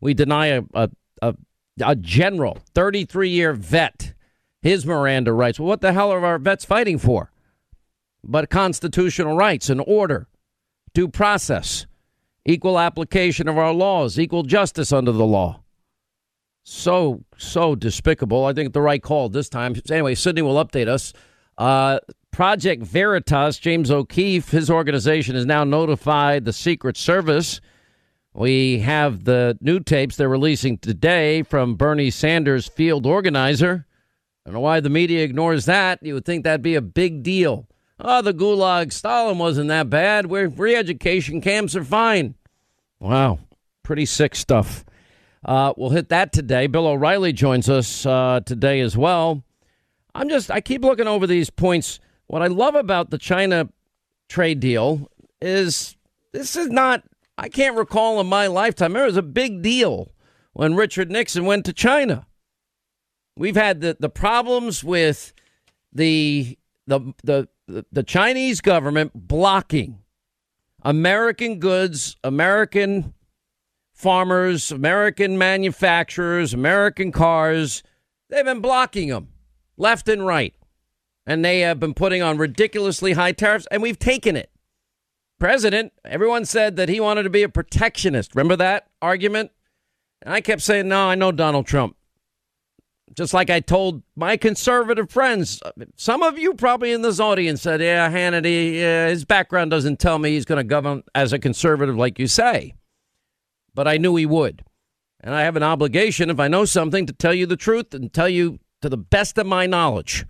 We 0.00 0.14
deny 0.14 0.48
a, 0.48 0.62
a, 0.74 0.90
a, 1.22 1.34
a 1.80 1.94
general, 1.94 2.58
33 2.74 3.28
year 3.28 3.52
vet, 3.52 4.14
his 4.62 4.84
Miranda 4.84 5.32
rights. 5.32 5.60
Well, 5.60 5.68
what 5.68 5.80
the 5.80 5.92
hell 5.92 6.10
are 6.10 6.24
our 6.26 6.40
vets 6.40 6.64
fighting 6.64 6.98
for? 6.98 7.30
But 8.24 8.50
constitutional 8.50 9.36
rights 9.36 9.70
and 9.70 9.80
order, 9.86 10.26
due 10.92 11.06
process, 11.06 11.86
equal 12.44 12.80
application 12.80 13.46
of 13.46 13.58
our 13.58 13.72
laws, 13.72 14.18
equal 14.18 14.42
justice 14.42 14.92
under 14.92 15.12
the 15.12 15.24
law. 15.24 15.60
So, 16.64 17.22
so 17.36 17.76
despicable. 17.76 18.44
I 18.44 18.54
think 18.54 18.72
the 18.72 18.80
right 18.80 19.02
call 19.02 19.28
this 19.28 19.48
time. 19.48 19.76
Anyway, 19.88 20.16
Sidney 20.16 20.42
will 20.42 20.56
update 20.56 20.88
us. 20.88 21.12
Uh, 21.56 22.00
Project 22.34 22.82
Veritas, 22.82 23.60
James 23.60 23.92
O'Keefe, 23.92 24.50
his 24.50 24.68
organization 24.68 25.36
has 25.36 25.46
now 25.46 25.62
notified 25.62 26.44
the 26.44 26.52
Secret 26.52 26.96
Service. 26.96 27.60
We 28.32 28.80
have 28.80 29.22
the 29.22 29.56
new 29.60 29.78
tapes 29.78 30.16
they're 30.16 30.28
releasing 30.28 30.78
today 30.78 31.44
from 31.44 31.76
Bernie 31.76 32.10
Sanders' 32.10 32.66
field 32.66 33.06
organizer. 33.06 33.86
I 34.44 34.50
don't 34.50 34.54
know 34.54 34.60
why 34.60 34.80
the 34.80 34.90
media 34.90 35.22
ignores 35.22 35.66
that. 35.66 36.02
You 36.02 36.14
would 36.14 36.24
think 36.24 36.42
that'd 36.42 36.60
be 36.60 36.74
a 36.74 36.82
big 36.82 37.22
deal. 37.22 37.68
Oh, 38.00 38.20
the 38.20 38.34
Gulag 38.34 38.92
Stalin 38.92 39.38
wasn't 39.38 39.68
that 39.68 39.88
bad. 39.88 40.26
We're 40.26 40.48
re 40.48 40.74
education 40.74 41.40
camps 41.40 41.76
are 41.76 41.84
fine. 41.84 42.34
Wow, 42.98 43.38
pretty 43.84 44.06
sick 44.06 44.34
stuff. 44.34 44.84
Uh, 45.44 45.72
we'll 45.76 45.90
hit 45.90 46.08
that 46.08 46.32
today. 46.32 46.66
Bill 46.66 46.88
O'Reilly 46.88 47.32
joins 47.32 47.68
us 47.68 48.04
uh, 48.04 48.40
today 48.44 48.80
as 48.80 48.96
well. 48.96 49.44
I'm 50.16 50.28
just, 50.28 50.50
I 50.50 50.60
keep 50.60 50.82
looking 50.82 51.06
over 51.06 51.28
these 51.28 51.48
points. 51.48 52.00
What 52.26 52.42
I 52.42 52.46
love 52.46 52.74
about 52.74 53.10
the 53.10 53.18
China 53.18 53.68
trade 54.28 54.60
deal 54.60 55.10
is 55.40 55.96
this 56.32 56.56
is 56.56 56.68
not, 56.68 57.04
I 57.36 57.48
can't 57.48 57.76
recall 57.76 58.20
in 58.20 58.26
my 58.26 58.46
lifetime, 58.46 58.96
it 58.96 59.04
was 59.04 59.16
a 59.16 59.22
big 59.22 59.62
deal 59.62 60.12
when 60.52 60.74
Richard 60.74 61.10
Nixon 61.10 61.44
went 61.44 61.64
to 61.66 61.72
China. 61.72 62.26
We've 63.36 63.56
had 63.56 63.80
the, 63.80 63.96
the 63.98 64.08
problems 64.08 64.82
with 64.84 65.32
the, 65.92 66.58
the, 66.86 67.12
the, 67.22 67.48
the 67.66 68.02
Chinese 68.02 68.60
government 68.60 69.12
blocking 69.14 69.98
American 70.82 71.58
goods, 71.58 72.16
American 72.22 73.14
farmers, 73.92 74.70
American 74.70 75.38
manufacturers, 75.38 76.52
American 76.52 77.10
cars. 77.10 77.82
They've 78.28 78.44
been 78.44 78.60
blocking 78.60 79.08
them 79.08 79.28
left 79.76 80.08
and 80.08 80.26
right. 80.26 80.54
And 81.26 81.44
they 81.44 81.60
have 81.60 81.80
been 81.80 81.94
putting 81.94 82.22
on 82.22 82.36
ridiculously 82.36 83.12
high 83.12 83.32
tariffs, 83.32 83.66
and 83.70 83.82
we've 83.82 83.98
taken 83.98 84.36
it. 84.36 84.50
President, 85.38 85.92
everyone 86.04 86.44
said 86.44 86.76
that 86.76 86.88
he 86.88 87.00
wanted 87.00 87.24
to 87.24 87.30
be 87.30 87.42
a 87.42 87.48
protectionist. 87.48 88.34
Remember 88.34 88.56
that 88.56 88.88
argument? 89.02 89.50
And 90.22 90.32
I 90.32 90.40
kept 90.40 90.62
saying, 90.62 90.88
no, 90.88 91.08
I 91.08 91.14
know 91.14 91.32
Donald 91.32 91.66
Trump. 91.66 91.96
Just 93.14 93.34
like 93.34 93.50
I 93.50 93.60
told 93.60 94.02
my 94.16 94.36
conservative 94.36 95.10
friends, 95.10 95.62
some 95.96 96.22
of 96.22 96.38
you 96.38 96.54
probably 96.54 96.92
in 96.92 97.02
this 97.02 97.20
audience 97.20 97.62
said, 97.62 97.80
yeah, 97.80 98.10
Hannity, 98.10 98.74
yeah, 98.74 99.08
his 99.08 99.24
background 99.24 99.70
doesn't 99.70 100.00
tell 100.00 100.18
me 100.18 100.30
he's 100.30 100.44
going 100.44 100.58
to 100.58 100.64
govern 100.64 101.02
as 101.14 101.32
a 101.32 101.38
conservative 101.38 101.96
like 101.96 102.18
you 102.18 102.26
say. 102.26 102.74
But 103.74 103.86
I 103.86 103.98
knew 103.98 104.16
he 104.16 104.26
would. 104.26 104.64
And 105.20 105.34
I 105.34 105.42
have 105.42 105.56
an 105.56 105.62
obligation, 105.62 106.28
if 106.28 106.40
I 106.40 106.48
know 106.48 106.64
something, 106.64 107.06
to 107.06 107.12
tell 107.12 107.34
you 107.34 107.46
the 107.46 107.56
truth 107.56 107.94
and 107.94 108.12
tell 108.12 108.28
you 108.28 108.58
to 108.82 108.88
the 108.88 108.98
best 108.98 109.38
of 109.38 109.46
my 109.46 109.66
knowledge. 109.66 110.26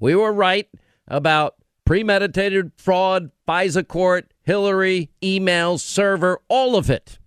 We 0.00 0.14
were 0.14 0.32
right 0.32 0.68
about 1.06 1.54
premeditated 1.84 2.72
fraud, 2.76 3.30
FISA 3.46 3.86
court, 3.86 4.32
Hillary, 4.42 5.10
emails, 5.22 5.80
server, 5.80 6.40
all 6.48 6.76
of 6.76 6.90
it. 6.90 7.18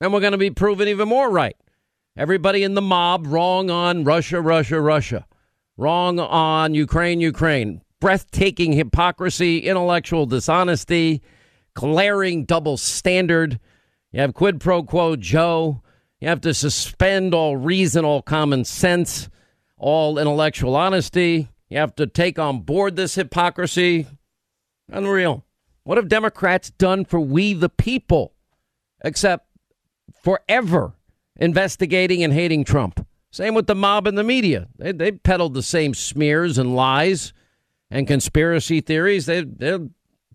And 0.00 0.12
we're 0.12 0.20
going 0.20 0.32
to 0.32 0.38
be 0.38 0.50
proven 0.50 0.88
even 0.88 1.08
more 1.08 1.30
right. 1.30 1.56
Everybody 2.16 2.62
in 2.62 2.74
the 2.74 2.82
mob 2.82 3.26
wrong 3.26 3.70
on 3.70 4.04
Russia, 4.04 4.40
Russia, 4.40 4.80
Russia. 4.80 5.26
Wrong 5.76 6.18
on 6.18 6.74
Ukraine, 6.74 7.20
Ukraine. 7.20 7.82
Breathtaking 8.00 8.72
hypocrisy, 8.72 9.58
intellectual 9.58 10.24
dishonesty, 10.26 11.22
glaring 11.74 12.44
double 12.44 12.76
standard. 12.76 13.58
You 14.12 14.20
have 14.20 14.32
quid 14.32 14.60
pro 14.60 14.82
quo 14.82 15.16
Joe. 15.16 15.82
You 16.20 16.28
have 16.28 16.40
to 16.42 16.54
suspend 16.54 17.34
all 17.34 17.56
reason, 17.56 18.04
all 18.04 18.22
common 18.22 18.64
sense 18.64 19.28
all 19.78 20.18
intellectual 20.18 20.76
honesty. 20.76 21.48
You 21.68 21.78
have 21.78 21.96
to 21.96 22.06
take 22.06 22.38
on 22.38 22.60
board 22.60 22.96
this 22.96 23.14
hypocrisy. 23.16 24.06
Unreal. 24.88 25.44
What 25.84 25.98
have 25.98 26.08
Democrats 26.08 26.70
done 26.70 27.04
for 27.04 27.20
we 27.20 27.54
the 27.54 27.68
people 27.68 28.34
except 29.04 29.48
forever 30.22 30.94
investigating 31.36 32.22
and 32.22 32.32
hating 32.32 32.64
Trump? 32.64 33.06
Same 33.30 33.54
with 33.54 33.66
the 33.66 33.74
mob 33.74 34.06
and 34.06 34.16
the 34.16 34.24
media. 34.24 34.68
They, 34.78 34.92
they 34.92 35.12
peddled 35.12 35.54
the 35.54 35.62
same 35.62 35.94
smears 35.94 36.56
and 36.58 36.74
lies 36.74 37.32
and 37.90 38.06
conspiracy 38.06 38.80
theories. 38.80 39.26
They, 39.26 39.42
they're, 39.42 39.80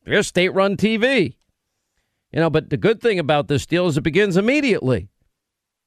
they're 0.06 0.24
state 0.24 0.54
run 0.54 0.78
TV. 0.78 1.36
You 2.32 2.40
know, 2.40 2.50
but 2.50 2.70
the 2.70 2.78
good 2.78 3.02
thing 3.02 3.20
about 3.20 3.48
this 3.48 3.66
deal 3.66 3.88
is 3.88 3.98
it 3.98 4.02
begins 4.02 4.38
immediately. 4.38 5.10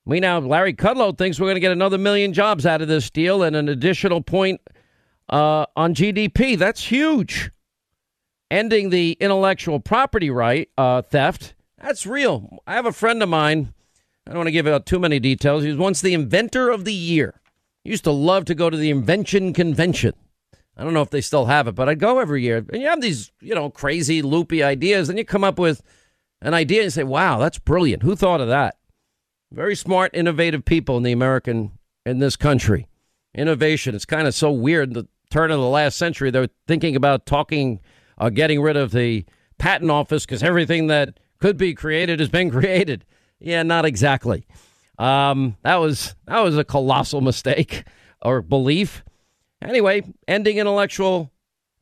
We 0.05 0.21
now, 0.21 0.39
Larry 0.41 0.75
Kudlow 0.75 1.17
thinks 1.17 1.41
we're 1.41 1.47
going 1.47 1.57
to 1.57 1.61
get 1.61 1.73
another 1.73 1.97
million 1.97 2.35
jobs 2.35 2.67
out 2.67 2.83
of 2.83 2.89
this 2.89 3.09
deal 3.09 3.43
and 3.43 3.57
an 3.57 3.69
additional 3.71 4.21
point 4.21 4.61
uh, 5.29 5.67
on 5.77 5.95
GDP. 5.95 6.59
That's 6.59 6.85
huge. 6.85 7.51
Ending 8.51 8.91
the 8.91 9.17
intellectual 9.21 9.81
property 9.81 10.31
right 10.31 10.69
uh, 10.79 11.03
theft. 11.03 11.55
That's 11.79 12.07
real. 12.07 12.63
I 12.67 12.75
have 12.75 12.87
a 12.87 12.93
friend 12.93 13.23
of 13.23 13.29
mine 13.29 13.75
I 14.27 14.31
don't 14.31 14.39
want 14.39 14.49
to 14.49 14.53
give 14.53 14.67
out 14.67 14.87
too 14.87 14.99
many 14.99 15.21
details. 15.21 15.65
He 15.65 15.69
was 15.69 15.79
once 15.79 16.01
the 16.01 16.15
inventor 16.15 16.71
of 16.71 16.85
the 16.85 16.95
year. 16.95 17.41
He 17.83 17.91
used 17.91 18.05
to 18.05 18.11
love 18.11 18.47
to 18.47 18.55
go 18.55 18.71
to 18.71 18.77
the 18.77 18.91
invention 18.91 19.53
convention. 19.53 20.15
I 20.77 20.83
don't 20.83 20.95
know 20.95 21.03
if 21.03 21.11
they 21.11 21.21
still 21.21 21.47
have 21.47 21.69
it, 21.69 21.75
but 21.75 21.89
I'd 21.89 22.01
go 22.01 22.19
every 22.19 22.43
year. 22.43 22.65
And 22.73 22.81
you 22.81 22.89
have 22.89 23.03
these, 23.03 23.31
you 23.41 23.55
know, 23.55 23.71
crazy, 23.71 24.23
loopy 24.23 24.63
ideas, 24.63 25.09
and 25.09 25.19
you 25.19 25.25
come 25.25 25.45
up 25.45 25.59
with 25.59 25.83
an 26.41 26.55
idea 26.55 26.83
and 26.83 26.93
say, 26.93 27.05
wow, 27.05 27.39
that's 27.39 27.59
brilliant. 27.59 28.03
Who 28.03 28.17
thought 28.17 28.41
of 28.41 28.49
that? 28.49 28.77
Very 29.53 29.77
smart, 29.77 30.11
innovative 30.15 30.65
people 30.65 30.97
in 30.97 31.03
the 31.03 31.13
American, 31.13 31.73
in 32.07 32.19
this 32.19 32.35
country. 32.35 32.89
Innovation. 33.35 33.95
It's 33.95 34.07
kind 34.07 34.27
of 34.27 34.35
so 34.35 34.51
weird. 34.51 34.95
The 34.95 35.07
turn 35.35 35.51
of 35.51 35.59
the 35.59 35.69
last 35.69 35.99
century, 35.99 36.31
they're 36.31 36.49
thinking 36.69 36.95
about 36.95 37.27
talking, 37.27 37.81
uh, 38.19 38.31
getting 38.31 38.63
rid 38.63 38.77
of 38.77 38.93
the 38.93 39.25
patent 39.59 39.91
office 39.91 40.25
because 40.25 40.45
everything 40.45 40.87
that 40.87 41.19
could 41.41 41.57
be 41.57 41.75
created 41.75 42.21
has 42.21 42.29
been 42.29 42.51
created. 42.53 43.05
Yeah, 43.41 43.65
not 43.65 43.85
exactly. 43.85 44.47
Um, 44.97 45.57
that 45.63 45.77
was 45.77 46.15
that 46.27 46.39
was 46.39 46.57
a 46.57 46.63
colossal 46.63 47.21
mistake 47.21 47.83
or 48.23 48.43
belief. 48.43 49.03
Anyway, 49.61 50.03
ending 50.29 50.59
intellectual 50.59 51.33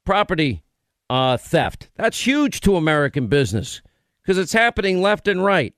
property 0.06 0.62
uh, 1.10 1.36
theft. 1.36 1.90
That's 1.96 2.26
huge 2.26 2.62
to 2.62 2.76
American 2.76 3.26
business 3.26 3.82
because 4.22 4.38
it's 4.38 4.54
happening 4.54 5.02
left 5.02 5.28
and 5.28 5.44
right. 5.44 5.74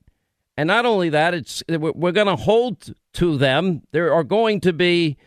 And 0.55 0.67
not 0.67 0.85
only 0.85 1.09
that, 1.09 1.33
it's 1.33 1.61
we're 1.67 2.13
going 2.13 2.27
to 2.27 2.37
hold 2.37 2.93
to 3.15 3.37
them. 3.37 3.81
There 3.91 4.13
are 4.13 4.23
going 4.23 4.61
to 4.61 4.71
be 4.71 5.17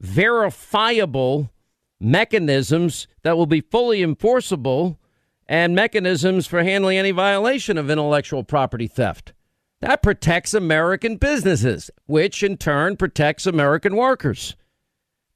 verifiable 0.00 1.52
mechanisms 2.00 3.06
that 3.22 3.36
will 3.36 3.46
be 3.46 3.60
fully 3.60 4.02
enforceable 4.02 4.98
and 5.46 5.74
mechanisms 5.74 6.46
for 6.46 6.62
handling 6.62 6.98
any 6.98 7.10
violation 7.10 7.76
of 7.78 7.90
intellectual 7.90 8.44
property 8.44 8.86
theft. 8.86 9.32
That 9.80 10.02
protects 10.02 10.54
American 10.54 11.16
businesses, 11.16 11.90
which 12.06 12.42
in 12.42 12.56
turn 12.56 12.96
protects 12.96 13.46
American 13.46 13.96
workers. 13.96 14.56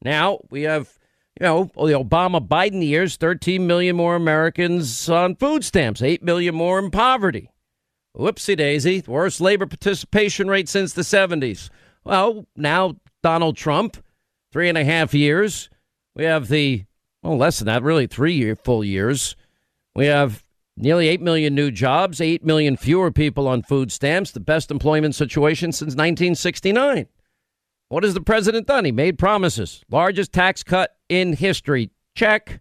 Now 0.02 0.40
we 0.50 0.62
have, 0.62 0.98
you 1.38 1.44
know, 1.44 1.64
the 1.74 1.92
Obama 1.92 2.46
Biden 2.46 2.82
years 2.82 3.16
13 3.16 3.66
million 3.66 3.96
more 3.96 4.16
Americans 4.16 5.08
on 5.08 5.36
food 5.36 5.64
stamps, 5.64 6.00
8 6.00 6.22
million 6.22 6.54
more 6.54 6.78
in 6.78 6.90
poverty. 6.90 7.50
Whoopsie 8.16 8.56
daisy, 8.56 9.04
worst 9.06 9.40
labor 9.40 9.66
participation 9.66 10.48
rate 10.48 10.68
since 10.68 10.92
the 10.92 11.02
70s. 11.02 11.68
Well, 12.04 12.46
now 12.56 12.96
Donald 13.22 13.56
Trump, 13.56 13.98
three 14.50 14.68
and 14.68 14.78
a 14.78 14.84
half 14.84 15.12
years. 15.12 15.68
We 16.18 16.24
have 16.24 16.48
the, 16.48 16.85
well, 17.22 17.38
less 17.38 17.61
than 17.61 17.66
that, 17.66 17.85
really 17.85 18.09
three 18.09 18.35
year, 18.35 18.57
full 18.57 18.83
years. 18.83 19.37
We 19.94 20.07
have 20.07 20.44
nearly 20.76 21.07
8 21.09 21.20
million 21.20 21.54
new 21.54 21.70
jobs, 21.70 22.20
8 22.20 22.44
million 22.44 22.76
fewer 22.76 23.12
people 23.12 23.46
on 23.46 23.62
food 23.62 23.92
stamps, 23.92 24.33
the 24.33 24.40
best 24.40 24.72
employment 24.72 25.14
situation 25.14 25.70
since 25.70 25.90
1969. 25.90 27.07
What 27.88 28.02
has 28.02 28.14
the 28.14 28.20
president 28.20 28.66
done? 28.66 28.85
He 28.85 28.90
made 28.90 29.16
promises. 29.16 29.85
Largest 29.90 30.33
tax 30.33 30.64
cut 30.64 30.96
in 31.09 31.35
history. 31.35 31.90
Check. 32.16 32.61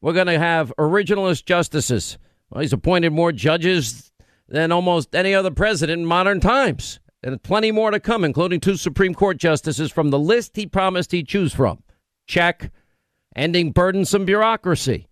We're 0.00 0.12
going 0.12 0.28
to 0.28 0.38
have 0.38 0.72
originalist 0.78 1.46
justices. 1.46 2.16
Well, 2.48 2.60
he's 2.60 2.72
appointed 2.72 3.12
more 3.12 3.32
judges 3.32 4.12
than 4.48 4.70
almost 4.70 5.16
any 5.16 5.34
other 5.34 5.50
president 5.50 6.00
in 6.00 6.06
modern 6.06 6.38
times. 6.38 7.00
And 7.24 7.42
plenty 7.42 7.72
more 7.72 7.90
to 7.90 7.98
come, 7.98 8.22
including 8.22 8.60
two 8.60 8.76
Supreme 8.76 9.14
Court 9.14 9.36
justices 9.36 9.90
from 9.90 10.10
the 10.10 10.18
list 10.18 10.54
he 10.54 10.66
promised 10.66 11.10
he'd 11.10 11.26
choose 11.26 11.52
from. 11.52 11.82
Check. 12.26 12.70
Ending 13.36 13.72
burdensome 13.72 14.24
bureaucracy 14.24 15.08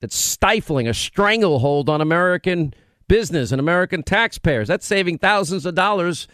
that's 0.00 0.16
stifling 0.16 0.88
a 0.88 0.94
stranglehold 0.94 1.88
on 1.88 2.00
American 2.00 2.74
business 3.06 3.52
and 3.52 3.60
American 3.60 4.02
taxpayers. 4.02 4.68
That's 4.68 4.86
saving 4.86 5.18
thousands 5.18 5.66
of 5.66 5.74
dollars 5.74 6.26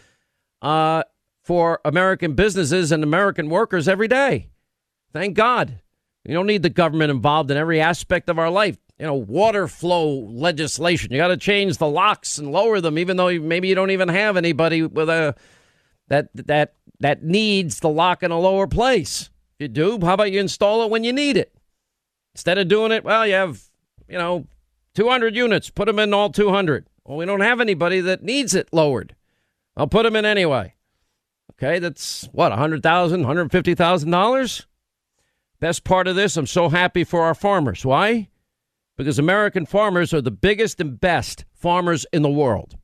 uh, 0.61 1.03
for 1.43 1.79
American 1.85 2.33
businesses 2.33 2.91
and 2.91 3.03
American 3.03 3.49
workers 3.49 3.87
every 3.87 4.07
day. 4.07 4.49
Thank 5.13 5.35
God. 5.35 5.81
You 6.23 6.33
don't 6.33 6.47
need 6.47 6.63
the 6.63 6.69
government 6.69 7.11
involved 7.11 7.51
in 7.51 7.57
every 7.57 7.79
aspect 7.79 8.29
of 8.29 8.37
our 8.37 8.49
life. 8.49 8.77
You 8.99 9.05
know, 9.05 9.15
water 9.15 9.67
flow 9.67 10.27
legislation. 10.29 11.11
You 11.11 11.17
got 11.17 11.27
to 11.27 11.37
change 11.37 11.77
the 11.77 11.87
locks 11.87 12.37
and 12.37 12.51
lower 12.51 12.81
them, 12.81 12.97
even 12.97 13.15
though 13.15 13.39
maybe 13.39 13.67
you 13.67 13.75
don't 13.75 13.91
even 13.91 14.09
have 14.09 14.37
anybody 14.37 14.83
with 14.83 15.09
a 15.09 15.35
that 16.09 16.29
that 16.33 16.73
that 16.99 17.23
needs 17.23 17.79
the 17.79 17.89
lock 17.89 18.23
in 18.23 18.31
a 18.31 18.39
lower 18.39 18.67
place. 18.67 19.29
You 19.59 19.67
do. 19.67 19.99
How 20.01 20.13
about 20.13 20.31
you 20.31 20.39
install 20.39 20.83
it 20.83 20.89
when 20.89 21.03
you 21.03 21.13
need 21.13 21.37
it? 21.37 21.53
Instead 22.35 22.57
of 22.57 22.67
doing 22.67 22.91
it, 22.91 23.03
well, 23.03 23.25
you 23.25 23.33
have 23.33 23.61
you 24.07 24.17
know 24.17 24.45
200 24.93 25.35
units. 25.35 25.69
Put 25.69 25.85
them 25.87 25.99
in 25.99 26.13
all 26.13 26.29
200. 26.29 26.87
Well, 27.03 27.17
we 27.17 27.25
don't 27.25 27.41
have 27.41 27.61
anybody 27.61 28.01
that 28.01 28.23
needs 28.23 28.53
it 28.53 28.69
lowered. 28.71 29.15
I'll 29.75 29.87
put 29.87 30.03
them 30.03 30.15
in 30.15 30.25
anyway. 30.25 30.73
Okay, 31.53 31.79
that's 31.79 32.29
what, 32.33 32.51
$100,000, 32.51 32.81
$150,000? 32.81 34.65
Best 35.59 35.83
part 35.83 36.07
of 36.07 36.15
this, 36.15 36.37
I'm 36.37 36.45
so 36.45 36.69
happy 36.69 37.03
for 37.03 37.23
our 37.23 37.33
farmers. 37.33 37.83
Why? 37.83 38.29
Because 38.95 39.17
American 39.17 39.65
farmers 39.65 40.13
are 40.13 40.21
the 40.21 40.29
biggest 40.29 40.79
and 40.79 40.99
best 40.99 41.45
farmers 41.53 42.05
in 42.13 42.21
the 42.21 42.29
world. 42.29 42.75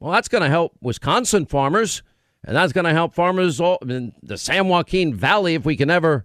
Well, 0.00 0.12
that's 0.12 0.28
going 0.28 0.42
to 0.42 0.50
help 0.50 0.76
Wisconsin 0.82 1.46
farmers, 1.46 2.02
and 2.44 2.56
that's 2.56 2.72
going 2.72 2.86
to 2.86 2.92
help 2.92 3.14
farmers 3.14 3.60
all, 3.60 3.78
in 3.82 4.12
the 4.22 4.38
San 4.38 4.68
Joaquin 4.68 5.14
Valley 5.14 5.54
if 5.54 5.64
we 5.64 5.76
can 5.76 5.90
ever, 5.90 6.24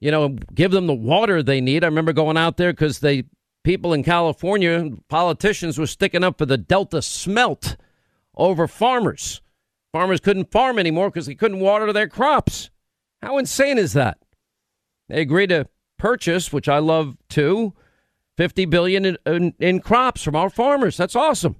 you 0.00 0.10
know, 0.10 0.28
give 0.54 0.70
them 0.70 0.86
the 0.86 0.94
water 0.94 1.42
they 1.42 1.60
need. 1.60 1.82
I 1.82 1.88
remember 1.88 2.12
going 2.12 2.36
out 2.36 2.56
there 2.56 2.72
because 2.72 3.00
they 3.00 3.24
people 3.64 3.92
in 3.92 4.04
California, 4.04 4.90
politicians 5.08 5.78
were 5.78 5.86
sticking 5.86 6.22
up 6.22 6.38
for 6.38 6.46
the 6.46 6.58
Delta 6.58 7.02
smelt 7.02 7.76
over 8.36 8.68
farmers. 8.68 9.40
Farmers 9.92 10.20
couldn't 10.20 10.52
farm 10.52 10.78
anymore 10.78 11.10
because 11.10 11.26
they 11.26 11.34
couldn't 11.34 11.60
water 11.60 11.92
their 11.92 12.08
crops. 12.08 12.70
How 13.22 13.38
insane 13.38 13.78
is 13.78 13.92
that? 13.94 14.18
They 15.08 15.20
agreed 15.20 15.48
to 15.48 15.68
purchase, 15.98 16.52
which 16.52 16.68
I 16.68 16.78
love 16.78 17.16
too, 17.28 17.74
50 18.36 18.66
billion 18.66 19.04
in, 19.04 19.18
in, 19.26 19.54
in 19.58 19.80
crops 19.80 20.22
from 20.22 20.36
our 20.36 20.50
farmers. 20.50 20.96
That's 20.96 21.16
awesome. 21.16 21.56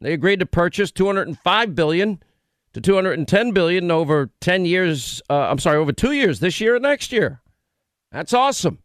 They 0.00 0.12
agreed 0.12 0.40
to 0.40 0.46
purchase 0.46 0.90
205 0.92 1.74
billion 1.74 2.22
to 2.76 2.80
210 2.82 3.52
billion 3.52 3.90
over 3.90 4.28
10 4.42 4.66
years. 4.66 5.22
Uh, 5.30 5.48
I'm 5.48 5.58
sorry, 5.58 5.78
over 5.78 5.92
two 5.92 6.12
years, 6.12 6.40
this 6.40 6.60
year 6.60 6.74
and 6.74 6.82
next 6.82 7.10
year. 7.10 7.40
That's 8.12 8.34
awesome. 8.34 8.80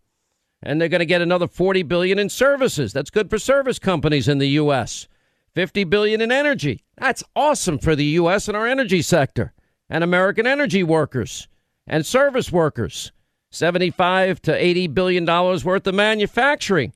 And 0.64 0.80
they're 0.80 0.88
going 0.88 1.00
to 1.00 1.06
get 1.06 1.22
another 1.22 1.46
40 1.46 1.84
billion 1.84 2.18
in 2.18 2.30
services. 2.30 2.94
That's 2.94 3.10
good 3.10 3.30
for 3.30 3.38
service 3.38 3.80
companies 3.80 4.30
in 4.30 4.38
the 4.38 4.48
U.S. 4.48 5.10
50 5.56 5.84
billion 5.84 6.22
in 6.22 6.32
energy. 6.32 6.86
That's 6.96 7.22
awesome 7.36 7.80
for 7.80 7.94
the 7.94 8.06
US 8.06 8.48
and 8.48 8.56
our 8.56 8.66
energy 8.66 9.02
sector 9.02 9.52
and 9.90 10.06
American 10.06 10.48
energy 10.48 10.84
workers 10.84 11.50
and 11.86 12.06
service 12.06 12.50
workers. 12.50 13.12
75 13.50 14.42
to 14.44 14.56
80 14.56 14.88
billion 14.88 15.26
dollars 15.26 15.66
worth 15.66 15.86
of 15.86 15.96
manufacturing. 15.96 16.94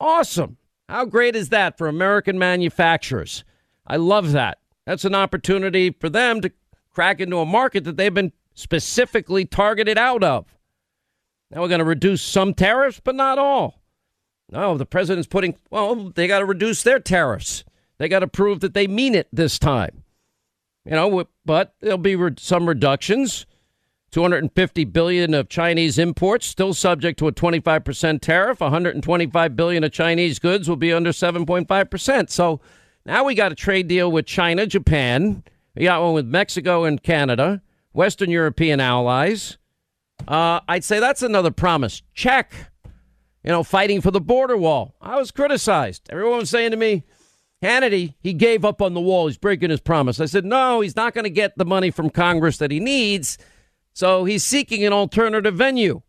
Awesome. 0.00 0.56
How 0.88 1.04
great 1.04 1.36
is 1.36 1.50
that 1.50 1.76
for 1.76 1.86
American 1.86 2.38
manufacturers? 2.38 3.44
I 3.86 3.96
love 3.96 4.32
that. 4.32 4.59
That's 4.90 5.04
an 5.04 5.14
opportunity 5.14 5.90
for 5.90 6.08
them 6.08 6.40
to 6.40 6.50
crack 6.92 7.20
into 7.20 7.38
a 7.38 7.46
market 7.46 7.84
that 7.84 7.96
they've 7.96 8.12
been 8.12 8.32
specifically 8.54 9.44
targeted 9.44 9.96
out 9.96 10.24
of. 10.24 10.58
Now 11.48 11.60
we're 11.60 11.68
going 11.68 11.78
to 11.78 11.84
reduce 11.84 12.22
some 12.22 12.54
tariffs, 12.54 12.98
but 12.98 13.14
not 13.14 13.38
all. 13.38 13.82
No, 14.50 14.76
the 14.76 14.84
president's 14.84 15.28
putting, 15.28 15.56
well, 15.70 16.10
they 16.16 16.26
got 16.26 16.40
to 16.40 16.44
reduce 16.44 16.82
their 16.82 16.98
tariffs. 16.98 17.62
They 17.98 18.08
got 18.08 18.18
to 18.18 18.26
prove 18.26 18.58
that 18.62 18.74
they 18.74 18.88
mean 18.88 19.14
it 19.14 19.28
this 19.32 19.60
time. 19.60 20.02
You 20.84 20.90
know, 20.90 21.24
but 21.44 21.76
there'll 21.78 21.96
be 21.96 22.18
some 22.38 22.68
reductions. 22.68 23.46
250 24.10 24.84
billion 24.86 25.34
of 25.34 25.48
Chinese 25.48 25.98
imports 25.98 26.46
still 26.46 26.74
subject 26.74 27.16
to 27.20 27.28
a 27.28 27.32
25% 27.32 28.20
tariff. 28.20 28.58
125 28.58 29.54
billion 29.54 29.84
of 29.84 29.92
Chinese 29.92 30.40
goods 30.40 30.68
will 30.68 30.74
be 30.74 30.92
under 30.92 31.10
7.5%. 31.10 32.28
So 32.28 32.60
now 33.04 33.24
we 33.24 33.34
got 33.34 33.52
a 33.52 33.54
trade 33.54 33.88
deal 33.88 34.10
with 34.10 34.26
China, 34.26 34.66
Japan. 34.66 35.42
We 35.74 35.84
got 35.84 36.02
one 36.02 36.14
with 36.14 36.26
Mexico 36.26 36.84
and 36.84 37.02
Canada, 37.02 37.62
Western 37.92 38.30
European 38.30 38.80
allies. 38.80 39.58
Uh, 40.28 40.60
I'd 40.68 40.84
say 40.84 41.00
that's 41.00 41.22
another 41.22 41.50
promise. 41.50 42.02
Check. 42.14 42.52
You 43.42 43.50
know, 43.50 43.62
fighting 43.62 44.02
for 44.02 44.10
the 44.10 44.20
border 44.20 44.56
wall. 44.56 44.94
I 45.00 45.18
was 45.18 45.30
criticized. 45.30 46.08
Everyone 46.10 46.40
was 46.40 46.50
saying 46.50 46.72
to 46.72 46.76
me, 46.76 47.04
Hannity, 47.62 48.14
he 48.20 48.32
gave 48.32 48.64
up 48.64 48.80
on 48.80 48.94
the 48.94 49.00
wall. 49.00 49.26
He's 49.26 49.38
breaking 49.38 49.70
his 49.70 49.80
promise. 49.80 50.20
I 50.20 50.26
said, 50.26 50.44
no, 50.44 50.80
he's 50.80 50.96
not 50.96 51.14
going 51.14 51.24
to 51.24 51.30
get 51.30 51.56
the 51.56 51.64
money 51.64 51.90
from 51.90 52.10
Congress 52.10 52.58
that 52.58 52.70
he 52.70 52.80
needs. 52.80 53.38
So 53.92 54.24
he's 54.24 54.44
seeking 54.44 54.84
an 54.84 54.92
alternative 54.92 55.54
venue. 55.54 56.02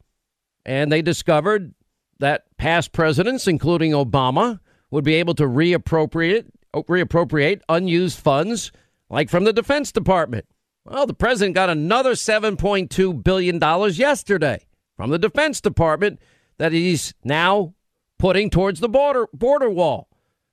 And 0.65 0.91
they 0.91 1.01
discovered 1.01 1.73
that 2.19 2.45
past 2.57 2.91
presidents, 2.91 3.47
including 3.47 3.91
Obama, 3.91 4.59
would 4.91 5.03
be 5.03 5.15
able 5.15 5.33
to 5.35 5.43
reappropriate, 5.43 6.45
reappropriate 6.73 7.61
unused 7.69 8.19
funds, 8.19 8.71
like 9.09 9.29
from 9.29 9.43
the 9.43 9.53
Defense 9.53 9.91
Department. 9.91 10.45
Well, 10.85 11.05
the 11.05 11.13
president 11.13 11.55
got 11.55 11.69
another 11.69 12.13
$7.2 12.13 13.23
billion 13.23 13.59
yesterday 13.93 14.65
from 14.97 15.09
the 15.09 15.19
Defense 15.19 15.61
Department 15.61 16.19
that 16.57 16.71
he's 16.71 17.13
now 17.23 17.73
putting 18.17 18.49
towards 18.49 18.79
the 18.79 18.89
border, 18.89 19.27
border 19.33 19.69
wall. 19.69 20.07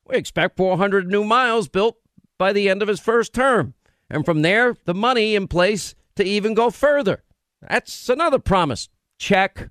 We 0.07 0.17
expect 0.17 0.57
400 0.57 1.07
new 1.07 1.25
miles 1.25 1.69
built 1.69 1.97
by 2.39 2.53
the 2.53 2.69
end 2.69 2.83
of 2.83 2.89
his 2.89 3.01
first 3.01 3.33
term. 3.33 3.75
And 4.11 4.25
from 4.25 4.43
there, 4.43 4.77
the 4.87 4.95
money 4.95 5.35
in 5.35 5.49
place 5.49 5.95
to 6.17 6.25
even 6.25 6.55
go 6.55 6.71
further. 6.71 7.25
That's 7.61 8.09
another 8.09 8.39
promise. 8.39 8.89
Check. 9.19 9.71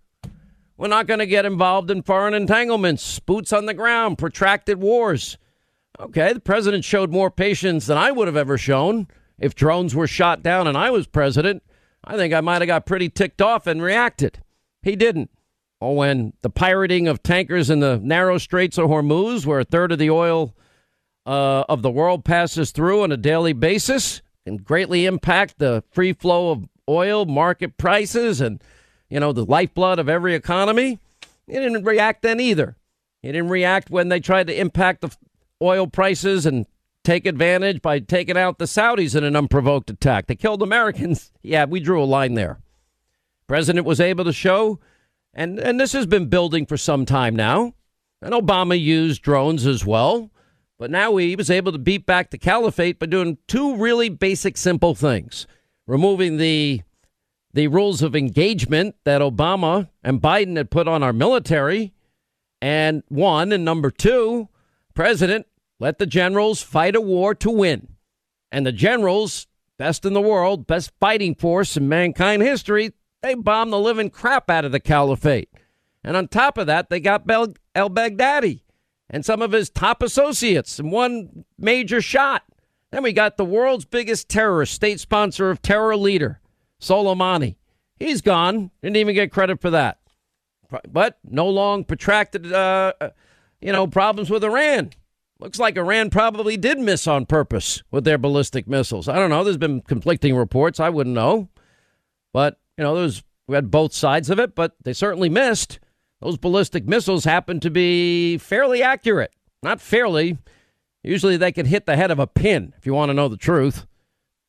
We're 0.78 0.88
not 0.88 1.08
going 1.08 1.20
to 1.20 1.26
get 1.26 1.46
involved 1.46 1.90
in 1.90 2.04
foreign 2.04 2.36
entanglements, 2.36 3.20
boots 3.20 3.52
on 3.52 3.66
the 3.66 3.74
ground, 3.74 4.20
protracted 4.20 4.80
wars. 4.80 5.38
Okay, 6.00 6.32
the 6.32 6.40
president 6.40 6.84
showed 6.84 7.12
more 7.12 7.32
patience 7.32 7.88
than 7.88 7.98
I 7.98 8.12
would 8.12 8.28
have 8.28 8.38
ever 8.38 8.58
shown 8.58 9.08
if 9.40 9.56
drones 9.56 9.96
were 9.96 10.08
shot 10.08 10.44
down 10.44 10.68
and 10.68 10.78
I 10.78 10.92
was 10.92 11.08
president. 11.08 11.64
I 12.04 12.16
think 12.18 12.34
I 12.34 12.42
might 12.42 12.62
have 12.62 12.68
got 12.68 12.86
pretty 12.86 13.10
ticked 13.10 13.42
off 13.42 13.68
and 13.68 13.82
reacted. 13.82 14.40
He 14.84 14.96
didn't. 14.96 15.32
Or 15.82 15.96
when 15.96 16.34
the 16.42 16.50
pirating 16.50 17.08
of 17.08 17.22
tankers 17.22 17.70
in 17.70 17.80
the 17.80 18.00
narrow 18.02 18.38
straits 18.38 18.78
of 18.78 18.88
Hormuz, 18.88 19.46
where 19.46 19.60
a 19.60 19.66
third 19.66 19.92
of 19.92 20.00
the 20.00 20.10
oil 20.10 20.56
uh, 21.26 21.66
of 21.68 21.82
the 21.82 21.92
world 21.92 22.26
passes 22.26 22.72
through 22.72 23.04
on 23.04 23.12
a 23.12 23.18
daily 23.18 23.54
basis, 23.54 24.22
can 24.46 24.58
greatly 24.58 25.06
impact 25.06 25.60
the 25.60 25.84
free 25.92 26.14
flow 26.14 26.52
of 26.52 26.70
oil, 26.90 27.26
market 27.26 27.78
prices, 27.78 28.40
and 28.42 28.64
you 29.10 29.20
know 29.20 29.34
the 29.34 29.46
lifeblood 29.46 30.00
of 30.00 30.10
every 30.10 30.34
economy. 30.34 31.00
He 31.46 31.54
didn't 31.54 31.84
react 31.84 32.22
then 32.22 32.40
either. 32.40 32.76
He 33.22 33.32
didn't 33.32 33.50
react 33.50 33.90
when 33.90 34.10
they 34.10 34.20
tried 34.20 34.48
to 34.48 34.60
impact 34.60 35.02
the 35.02 35.16
oil 35.62 35.88
prices 35.88 36.46
and 36.46 36.66
take 37.04 37.26
advantage 37.26 37.82
by 37.82 38.00
taking 38.00 38.38
out 38.38 38.60
the 38.60 38.66
Saudis 38.66 39.16
in 39.16 39.24
an 39.24 39.36
unprovoked 39.36 39.90
attack. 39.90 40.28
They 40.28 40.36
killed 40.36 40.62
Americans. 40.62 41.32
Yeah, 41.42 41.64
we 41.64 41.80
drew 41.80 42.04
a 42.04 42.06
line 42.06 42.34
there. 42.34 42.60
President 43.48 43.86
was 43.86 44.02
able 44.02 44.26
to 44.26 44.34
show 44.34 44.80
and, 45.38 45.60
and 45.60 45.80
this 45.80 45.94
has 45.94 46.08
been 46.08 46.26
building 46.26 46.66
for 46.66 46.78
some 46.78 47.06
time 47.06 47.36
now. 47.36 47.76
And 48.22 48.34
Obama 48.34 48.78
used 48.78 49.22
drones 49.22 49.68
as 49.68 49.86
well. 49.86 50.32
But 50.80 50.90
now 50.90 51.16
he 51.18 51.36
was 51.36 51.52
able 51.52 51.72
to 51.72 51.78
beat 51.78 52.08
back 52.08 52.32
the 52.32 52.40
caliphate 52.40 53.00
by 53.00 53.06
doing 53.06 53.38
two 53.48 53.76
really 53.76 54.10
basic, 54.10 54.58
simple 54.58 54.96
things 54.96 55.48
removing 55.86 56.38
the 56.38 56.82
the 57.54 57.68
rules 57.68 58.04
of 58.04 58.16
engagement 58.16 58.96
that 59.06 59.22
Obama 59.22 59.90
and 60.04 60.22
Biden 60.22 60.58
had 60.58 60.70
put 60.70 60.88
on 60.88 61.02
our 61.02 61.14
military. 61.14 61.94
And 62.62 63.04
one, 63.08 63.52
and 63.52 63.64
number 63.64 63.90
two, 63.90 64.50
President 64.98 65.46
let 65.80 66.00
the 66.00 66.08
generals 66.08 66.64
fight 66.64 66.96
a 66.96 67.00
war 67.00 67.36
to 67.36 67.52
win. 67.52 67.90
And 68.52 68.66
the 68.66 68.72
generals, 68.72 69.46
best 69.78 70.06
in 70.06 70.14
the 70.14 70.22
world, 70.22 70.66
best 70.66 70.92
fighting 71.00 71.36
force 71.36 71.78
in 71.78 71.88
mankind 71.88 72.42
history, 72.42 72.94
they 73.22 73.36
bombed 73.36 73.72
the 73.72 73.78
living 73.78 74.10
crap 74.10 74.50
out 74.50 74.66
of 74.66 74.72
the 74.72 74.80
caliphate. 74.80 75.50
And 76.04 76.18
on 76.18 76.28
top 76.28 76.58
of 76.58 76.66
that, 76.66 76.90
they 76.90 77.00
got 77.00 77.30
El 77.30 77.92
Baghdadi 77.92 78.62
and 79.08 79.24
some 79.24 79.44
of 79.44 79.52
his 79.52 79.70
top 79.70 80.02
associates 80.02 80.80
in 80.80 80.90
one 80.90 81.46
major 81.60 82.02
shot. 82.02 82.42
Then 82.92 83.04
we 83.04 83.14
got 83.14 83.38
the 83.38 83.46
world's 83.46 83.86
biggest 83.86 84.30
terrorist, 84.30 84.74
state 84.74 85.00
sponsor 85.00 85.52
of 85.52 85.62
terror 85.62 85.96
leader, 85.96 86.42
Soleimani. 86.82 87.58
He's 87.98 88.22
gone. 88.22 88.72
Didn't 88.82 88.98
even 88.98 89.14
get 89.14 89.32
credit 89.32 89.62
for 89.62 89.70
that. 89.70 90.00
But 90.92 91.20
no 91.24 91.48
long 91.48 91.84
protracted, 91.84 92.52
uh, 92.52 92.94
you 93.62 93.72
know, 93.72 93.88
problems 93.88 94.30
with 94.30 94.44
Iran. 94.44 94.92
Looks 95.40 95.60
like 95.60 95.78
Iran 95.78 96.10
probably 96.10 96.58
did 96.58 96.80
miss 96.80 97.08
on 97.08 97.26
purpose 97.26 97.84
with 97.92 98.04
their 98.06 98.18
ballistic 98.18 98.68
missiles. 98.68 99.08
I 99.08 99.16
don't 99.16 99.30
know. 99.30 99.44
There's 99.44 99.58
been 99.58 99.82
conflicting 99.82 100.36
reports. 100.36 100.80
I 100.80 100.90
wouldn't 100.90 101.16
know. 101.16 101.50
But 102.34 102.60
you 102.78 102.84
know, 102.84 102.96
there's 102.96 103.24
we 103.48 103.56
had 103.56 103.72
both 103.72 103.94
sides 103.94 104.30
of 104.30 104.40
it, 104.40 104.56
but 104.56 104.76
they 104.84 104.94
certainly 104.94 105.30
missed. 105.30 105.80
Those 106.22 106.38
ballistic 106.38 106.88
missiles 106.88 107.26
happened 107.26 107.62
to 107.62 107.70
be 107.70 108.38
fairly 108.40 108.82
accurate. 108.82 109.32
Not 109.62 109.80
fairly. 109.80 110.38
Usually 111.04 111.38
they 111.38 111.52
could 111.52 111.68
hit 111.68 111.86
the 111.86 111.96
head 111.96 112.12
of 112.12 112.20
a 112.20 112.28
pin, 112.28 112.74
if 112.78 112.86
you 112.86 112.94
want 112.94 113.10
to 113.10 113.14
know 113.14 113.28
the 113.28 113.38
truth. 113.38 113.86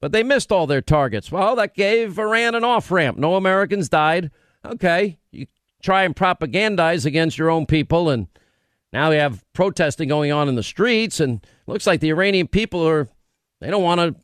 But 0.00 0.12
they 0.12 0.22
missed 0.22 0.50
all 0.50 0.66
their 0.66 0.80
targets. 0.80 1.30
Well, 1.30 1.56
that 1.56 1.74
gave 1.74 2.18
Iran 2.18 2.54
an 2.54 2.64
off 2.64 2.90
ramp. 2.90 3.18
No 3.18 3.36
Americans 3.36 3.88
died. 3.88 4.30
Okay, 4.64 5.18
you 5.30 5.46
try 5.82 6.02
and 6.04 6.16
propagandize 6.16 7.04
against 7.04 7.38
your 7.38 7.50
own 7.50 7.66
people, 7.66 8.10
and 8.10 8.26
now 8.92 9.10
we 9.10 9.16
have 9.16 9.44
protesting 9.52 10.08
going 10.08 10.32
on 10.32 10.48
in 10.48 10.54
the 10.54 10.62
streets, 10.62 11.20
and 11.20 11.46
looks 11.66 11.86
like 11.86 12.00
the 12.00 12.10
Iranian 12.10 12.48
people 12.48 12.86
are 12.86 13.08
they 13.60 13.70
don't 13.70 13.82
want 13.82 14.00
to 14.00 14.14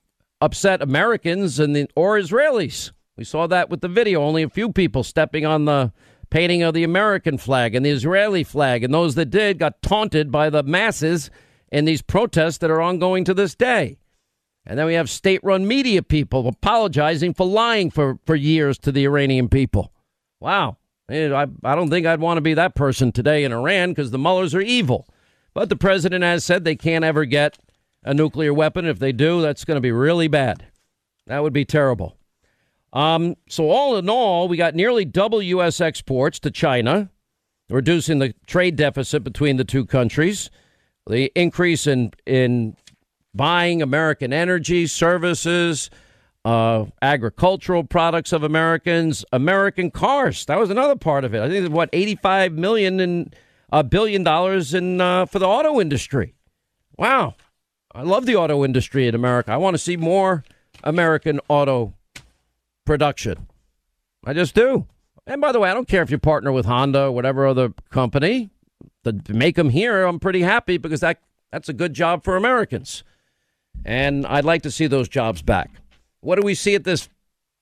upset 0.41 0.83
Americans 0.83 1.59
and 1.59 1.75
the, 1.75 1.89
or 1.97 2.19
Israelis. 2.19 2.93
We 3.17 3.25
saw 3.25 3.47
that 3.47 3.71
with 3.71 3.81
the 3.81 3.89
video. 3.89 4.23
Only 4.23 4.43
a 4.43 4.49
few 4.49 4.73
people 4.73 5.05
stepping 5.05 5.47
on 5.47 5.65
the 5.65 5.93
painting 6.31 6.63
of 6.63 6.75
the 6.75 6.85
American 6.85 7.39
flag 7.39 7.75
and 7.75 7.85
the 7.85 7.91
Israeli 7.91 8.45
flag. 8.45 8.83
And 8.83 8.93
those 8.93 9.15
that 9.15 9.31
did 9.31 9.59
got 9.59 9.83
taunted 9.83 10.31
by 10.31 10.51
the 10.51 10.63
masses 10.63 11.31
in 11.71 11.85
these 11.85 12.03
protests 12.03 12.59
that 12.59 12.71
are 12.71 12.81
ongoing 12.81 13.25
to 13.25 13.35
this 13.35 13.55
day. 13.55 13.99
And 14.67 14.79
then 14.79 14.87
we 14.87 14.95
have 14.95 15.11
state 15.11 15.41
run 15.43 15.69
media 15.69 16.03
people 16.03 16.49
apologizing 16.49 17.35
for 17.35 17.47
lying 17.47 17.91
for, 17.91 18.19
for 18.25 18.35
years 18.35 18.79
to 18.79 18.93
the 18.93 19.05
Iranian 19.05 19.49
people. 19.49 19.93
Wow. 20.41 20.79
I, 21.09 21.47
I 21.63 21.75
don't 21.75 21.91
think 21.91 22.07
I'd 22.07 22.21
want 22.21 22.39
to 22.39 22.43
be 22.43 22.55
that 22.55 22.75
person 22.75 23.13
today 23.13 23.45
in 23.45 23.53
Iran 23.53 23.91
because 23.91 24.11
the 24.11 24.19
Mullahs 24.19 24.55
are 24.55 24.61
evil. 24.61 25.07
But 25.53 25.69
the 25.69 25.77
president 25.77 26.25
has 26.25 26.45
said 26.45 26.65
they 26.65 26.77
can't 26.77 27.05
ever 27.05 27.25
get 27.25 27.59
a 28.03 28.15
nuclear 28.15 28.53
weapon. 28.53 28.87
If 28.87 28.99
they 28.99 29.13
do, 29.13 29.41
that's 29.41 29.65
going 29.65 29.77
to 29.77 29.81
be 29.81 29.93
really 29.93 30.29
bad. 30.29 30.67
That 31.27 31.43
would 31.43 31.53
be 31.53 31.65
terrible. 31.65 32.17
Um, 32.93 33.37
so, 33.49 33.71
all 33.71 33.97
in 33.97 34.09
all, 34.09 34.47
we 34.49 34.57
got 34.57 34.75
nearly 34.75 35.05
double 35.05 35.43
U.S. 35.43 35.81
exports 35.81 36.39
to 36.41 36.51
China, 36.51 37.11
reducing 37.69 38.19
the 38.19 38.35
trade 38.47 38.77
deficit 38.77 39.25
between 39.25 39.57
the 39.57 39.65
two 39.65 39.85
countries. 39.85 40.51
The 41.07 41.33
increase 41.35 41.87
in, 41.87 42.13
in 42.25 42.77
buying 43.35 43.83
American 43.83 44.33
energy, 44.33 44.87
services, 44.87 45.91
uh, 46.45 46.87
agricultural 47.01 47.85
products 47.85 48.33
of 48.33 48.43
Americans, 48.43 49.25
American 49.33 49.91
cars. 49.91 50.45
That 50.47 50.59
was 50.59 50.71
another 50.71 50.97
part 50.97 51.25
of 51.25 51.35
it. 51.35 51.43
I 51.43 51.49
think 51.49 51.73
what 51.73 51.89
eighty-five 51.93 52.53
million 52.53 53.01
and 53.01 53.35
a 53.71 53.83
billion 53.83 54.23
dollars 54.23 54.75
in 54.75 55.01
uh, 55.01 55.27
for 55.27 55.39
the 55.39 55.49
auto 55.49 55.81
industry. 55.81 56.35
Wow, 56.97 57.35
I 57.95 58.03
love 58.03 58.27
the 58.27 58.37
auto 58.37 58.65
industry 58.65 59.09
in 59.09 59.15
America. 59.15 59.53
I 59.53 59.57
want 59.57 59.75
to 59.75 59.79
see 59.79 59.97
more 59.97 60.45
American 60.83 61.41
auto 61.49 61.95
production. 62.85 63.47
I 64.25 64.33
just 64.33 64.55
do. 64.55 64.87
And 65.27 65.41
by 65.41 65.53
the 65.53 65.61
way, 65.61 65.71
I 65.71 65.75
don't 65.75 65.89
care 65.89 66.03
if 66.03 66.11
you 66.11 66.19
partner 66.19 66.53
with 66.53 66.67
Honda 66.67 67.05
or 67.05 67.13
whatever 67.13 67.47
other 67.47 67.73
company. 67.91 68.51
To 69.05 69.35
make 69.35 69.57
them 69.57 69.71
here, 69.71 70.05
I'm 70.05 70.19
pretty 70.19 70.43
happy 70.43 70.79
because 70.79 71.01
that 71.01 71.21
that's 71.51 71.69
a 71.69 71.73
good 71.73 71.95
job 71.95 72.25
for 72.25 72.37
Americans. 72.37 73.05
And 73.85 74.27
I'd 74.27 74.45
like 74.45 74.63
to 74.63 74.71
see 74.71 74.87
those 74.87 75.09
jobs 75.09 75.43
back. 75.43 75.71
What 76.25 76.37
do 76.37 76.43
we 76.43 76.55
see 76.55 76.75
at 76.75 76.85
this 76.85 77.11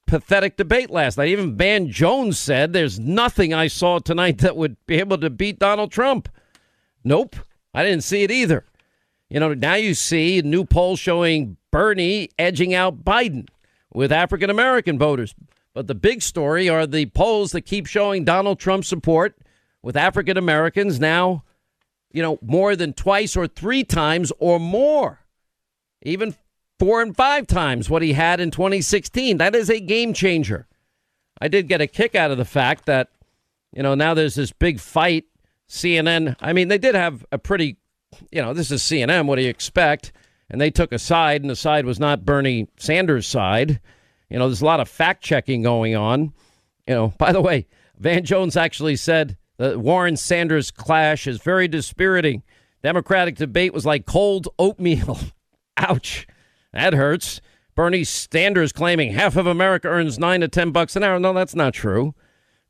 pathetic 0.07 0.57
debate 0.57 0.88
last 0.88 1.18
night? 1.18 1.29
Even 1.29 1.57
Van 1.57 1.90
Jones 1.90 2.38
said 2.38 2.72
there's 2.72 2.98
nothing 2.98 3.53
I 3.53 3.66
saw 3.66 3.98
tonight 3.98 4.38
that 4.38 4.57
would 4.57 4.77
be 4.87 5.01
able 5.01 5.18
to 5.18 5.31
beat 5.31 5.59
Donald 5.59 5.90
Trump. 5.90 6.29
Nope. 7.03 7.35
I 7.75 7.83
didn't 7.83 8.05
see 8.05 8.22
it 8.22 8.31
either. 8.31 8.64
You 9.29 9.40
know, 9.40 9.53
now 9.53 9.75
you 9.75 9.94
see 9.94 10.38
a 10.38 10.42
new 10.42 10.64
poll 10.64 10.94
showing 10.94 11.57
Bernie 11.72 12.29
edging 12.38 12.72
out 12.72 13.05
Biden 13.05 13.48
with 13.92 14.12
African 14.12 14.48
American 14.48 14.96
voters. 14.96 15.35
But 15.75 15.88
the 15.88 15.94
big 15.96 16.22
story 16.22 16.68
are 16.68 16.87
the 16.87 17.07
polls 17.07 17.51
that 17.53 17.62
keep 17.62 17.87
showing 17.87 18.25
Donald 18.25 18.61
Trump 18.61 18.85
support 18.85 19.37
with 19.83 19.96
African 19.96 20.37
Americans 20.37 21.01
now, 21.01 21.42
you 22.12 22.22
know, 22.22 22.38
more 22.42 22.77
than 22.77 22.92
twice 22.92 23.37
or 23.37 23.48
three 23.48 23.83
times 23.83 24.31
or 24.38 24.61
more, 24.61 25.20
even 26.03 26.37
four 26.78 27.02
and 27.02 27.16
five 27.16 27.46
times 27.46 27.88
what 27.88 28.02
he 28.02 28.12
had 28.12 28.40
in 28.40 28.50
2016. 28.50 29.38
That 29.38 29.54
is 29.54 29.70
a 29.70 29.80
game 29.80 30.12
changer. 30.12 30.66
I 31.40 31.48
did 31.48 31.68
get 31.68 31.80
a 31.80 31.87
kick 31.87 32.14
out 32.14 32.30
of 32.30 32.38
the 32.38 32.44
fact 32.44 32.87
that, 32.87 33.08
you 33.72 33.82
know, 33.82 33.94
now 33.94 34.14
there's 34.14 34.35
this 34.35 34.52
big 34.52 34.80
fight. 34.80 35.24
CNN, 35.68 36.37
I 36.40 36.52
mean, 36.52 36.68
they 36.68 36.78
did 36.78 36.94
have 36.94 37.24
a 37.32 37.38
pretty, 37.38 37.78
you 38.30 38.42
know, 38.42 38.52
this 38.52 38.70
is 38.70 38.82
CNN. 38.82 39.26
What 39.26 39.37
do 39.37 39.42
you 39.42 39.48
expect? 39.48 40.12
and 40.52 40.61
they 40.61 40.70
took 40.70 40.92
a 40.92 40.98
side, 40.98 41.40
and 41.40 41.50
the 41.50 41.56
side 41.56 41.87
was 41.87 41.98
not 41.98 42.26
Bernie 42.26 42.68
Sanders' 42.76 43.26
side. 43.26 43.80
You 44.28 44.38
know, 44.38 44.48
there's 44.48 44.61
a 44.61 44.66
lot 44.66 44.80
of 44.80 44.88
fact 44.88 45.24
checking 45.24 45.62
going 45.62 45.96
on. 45.96 46.35
You 46.87 46.94
know, 46.94 47.08
by 47.18 47.32
the 47.32 47.40
way, 47.40 47.66
Van 47.98 48.22
Jones 48.22 48.56
actually 48.56 48.96
said 48.96 49.38
the 49.56 49.78
Warren 49.78 50.16
Sanders 50.16 50.70
clash 50.70 51.26
is 51.26 51.40
very 51.40 51.68
dispiriting. 51.68 52.42
Democratic 52.82 53.37
debate 53.37 53.72
was 53.72 53.87
like 53.87 54.04
cold 54.04 54.48
oatmeal. 54.58 55.18
Ouch. 55.78 56.26
That 56.72 56.94
hurts. 56.94 57.40
Bernie 57.74 58.04
Sanders 58.04 58.72
claiming 58.72 59.12
half 59.12 59.37
of 59.37 59.46
America 59.46 59.88
earns 59.88 60.18
nine 60.18 60.40
to 60.40 60.48
ten 60.48 60.70
bucks 60.72 60.96
an 60.96 61.02
hour. 61.02 61.18
No, 61.18 61.32
that's 61.32 61.54
not 61.54 61.74
true. 61.74 62.14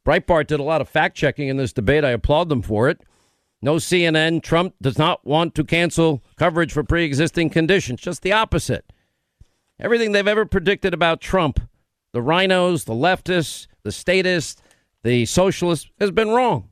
Breitbart 0.06 0.46
did 0.48 0.60
a 0.60 0.64
lot 0.64 0.80
of 0.80 0.88
fact 0.88 1.16
checking 1.16 1.48
in 1.48 1.56
this 1.56 1.72
debate. 1.72 2.04
I 2.04 2.10
applaud 2.10 2.48
them 2.48 2.62
for 2.62 2.88
it. 2.88 3.02
No 3.60 3.76
CNN. 3.76 4.42
Trump 4.42 4.74
does 4.82 4.98
not 4.98 5.24
want 5.24 5.54
to 5.54 5.64
cancel 5.64 6.22
coverage 6.36 6.72
for 6.72 6.82
pre 6.82 7.04
existing 7.04 7.50
conditions. 7.50 8.00
Just 8.00 8.22
the 8.22 8.32
opposite. 8.32 8.92
Everything 9.80 10.12
they've 10.12 10.26
ever 10.26 10.44
predicted 10.44 10.94
about 10.94 11.20
Trump, 11.20 11.60
the 12.12 12.20
RINOs, 12.20 12.84
the 12.84 12.92
leftists, 12.92 13.66
the 13.82 13.92
statists, 13.92 14.60
the 15.02 15.26
socialists, 15.26 15.90
has 15.98 16.10
been 16.10 16.30
wrong. 16.30 16.68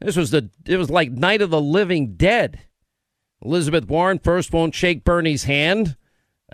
This 0.00 0.16
was 0.16 0.30
the 0.30 0.50
it 0.66 0.76
was 0.76 0.90
like 0.90 1.12
Night 1.12 1.42
of 1.42 1.50
the 1.50 1.60
Living 1.60 2.16
Dead. 2.16 2.60
Elizabeth 3.42 3.86
Warren 3.86 4.18
first 4.18 4.52
won't 4.52 4.74
shake 4.74 5.04
Bernie's 5.04 5.44
hand. 5.44 5.96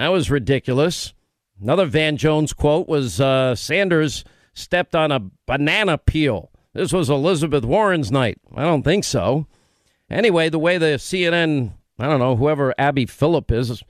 That 0.01 0.13
was 0.13 0.31
ridiculous. 0.31 1.13
Another 1.61 1.85
Van 1.85 2.17
Jones 2.17 2.55
quote 2.55 2.89
was 2.89 3.21
uh, 3.21 3.55
Sanders 3.55 4.25
stepped 4.55 4.95
on 4.95 5.13
a 5.13 5.31
banana 5.45 5.99
peel. 5.99 6.51
This 6.73 6.91
was 6.91 7.11
Elizabeth 7.11 7.67
Warren's 7.67 8.11
night. 8.11 8.39
I 8.57 8.63
don't 8.63 8.83
think 8.83 9.05
so. 9.05 9.47
Anyway, 10.09 10.49
the 10.49 10.59
way 10.59 10.79
the 10.79 10.97
CNN, 10.97 11.73
I 11.99 12.07
don't 12.07 12.19
know, 12.19 12.35
whoever 12.35 12.75
Abby 12.79 13.05
Phillip 13.05 13.53
is, 13.53 13.83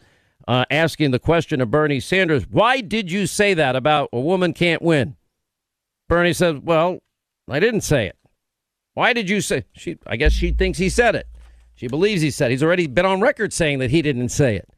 uh, 0.49 0.65
asking 0.69 1.13
the 1.13 1.21
question 1.21 1.61
of 1.61 1.71
Bernie 1.71 2.01
Sanders, 2.01 2.45
why 2.51 2.81
did 2.81 3.13
you 3.13 3.29
say 3.29 3.55
that 3.55 3.77
about 3.77 4.09
a 4.13 4.19
woman 4.19 4.53
can't 4.53 4.83
win? 4.83 5.15
Bernie 6.09 6.33
said, 6.33 6.67
well, 6.67 7.05
I 7.49 7.61
didn't 7.61 7.83
say 7.83 8.09
it. 8.09 8.19
Why 8.95 9.13
did 9.13 9.31
you 9.31 9.41
say? 9.41 9.65
She, 9.75 9.97
I 10.09 10.17
guess 10.17 10.33
she 10.33 10.51
thinks 10.51 10.79
he 10.79 10.89
said 10.89 11.15
it. 11.15 11.29
She 11.77 11.87
believes 11.87 12.21
he 12.21 12.33
said. 12.33 12.51
It. 12.51 12.55
He's 12.55 12.65
already 12.65 12.89
been 12.89 13.07
on 13.07 13.21
record 13.21 13.53
saying 13.53 13.79
that 13.79 13.93
he 13.93 14.03
didn't 14.03 14.31
say 14.31 14.57
it. 14.57 14.69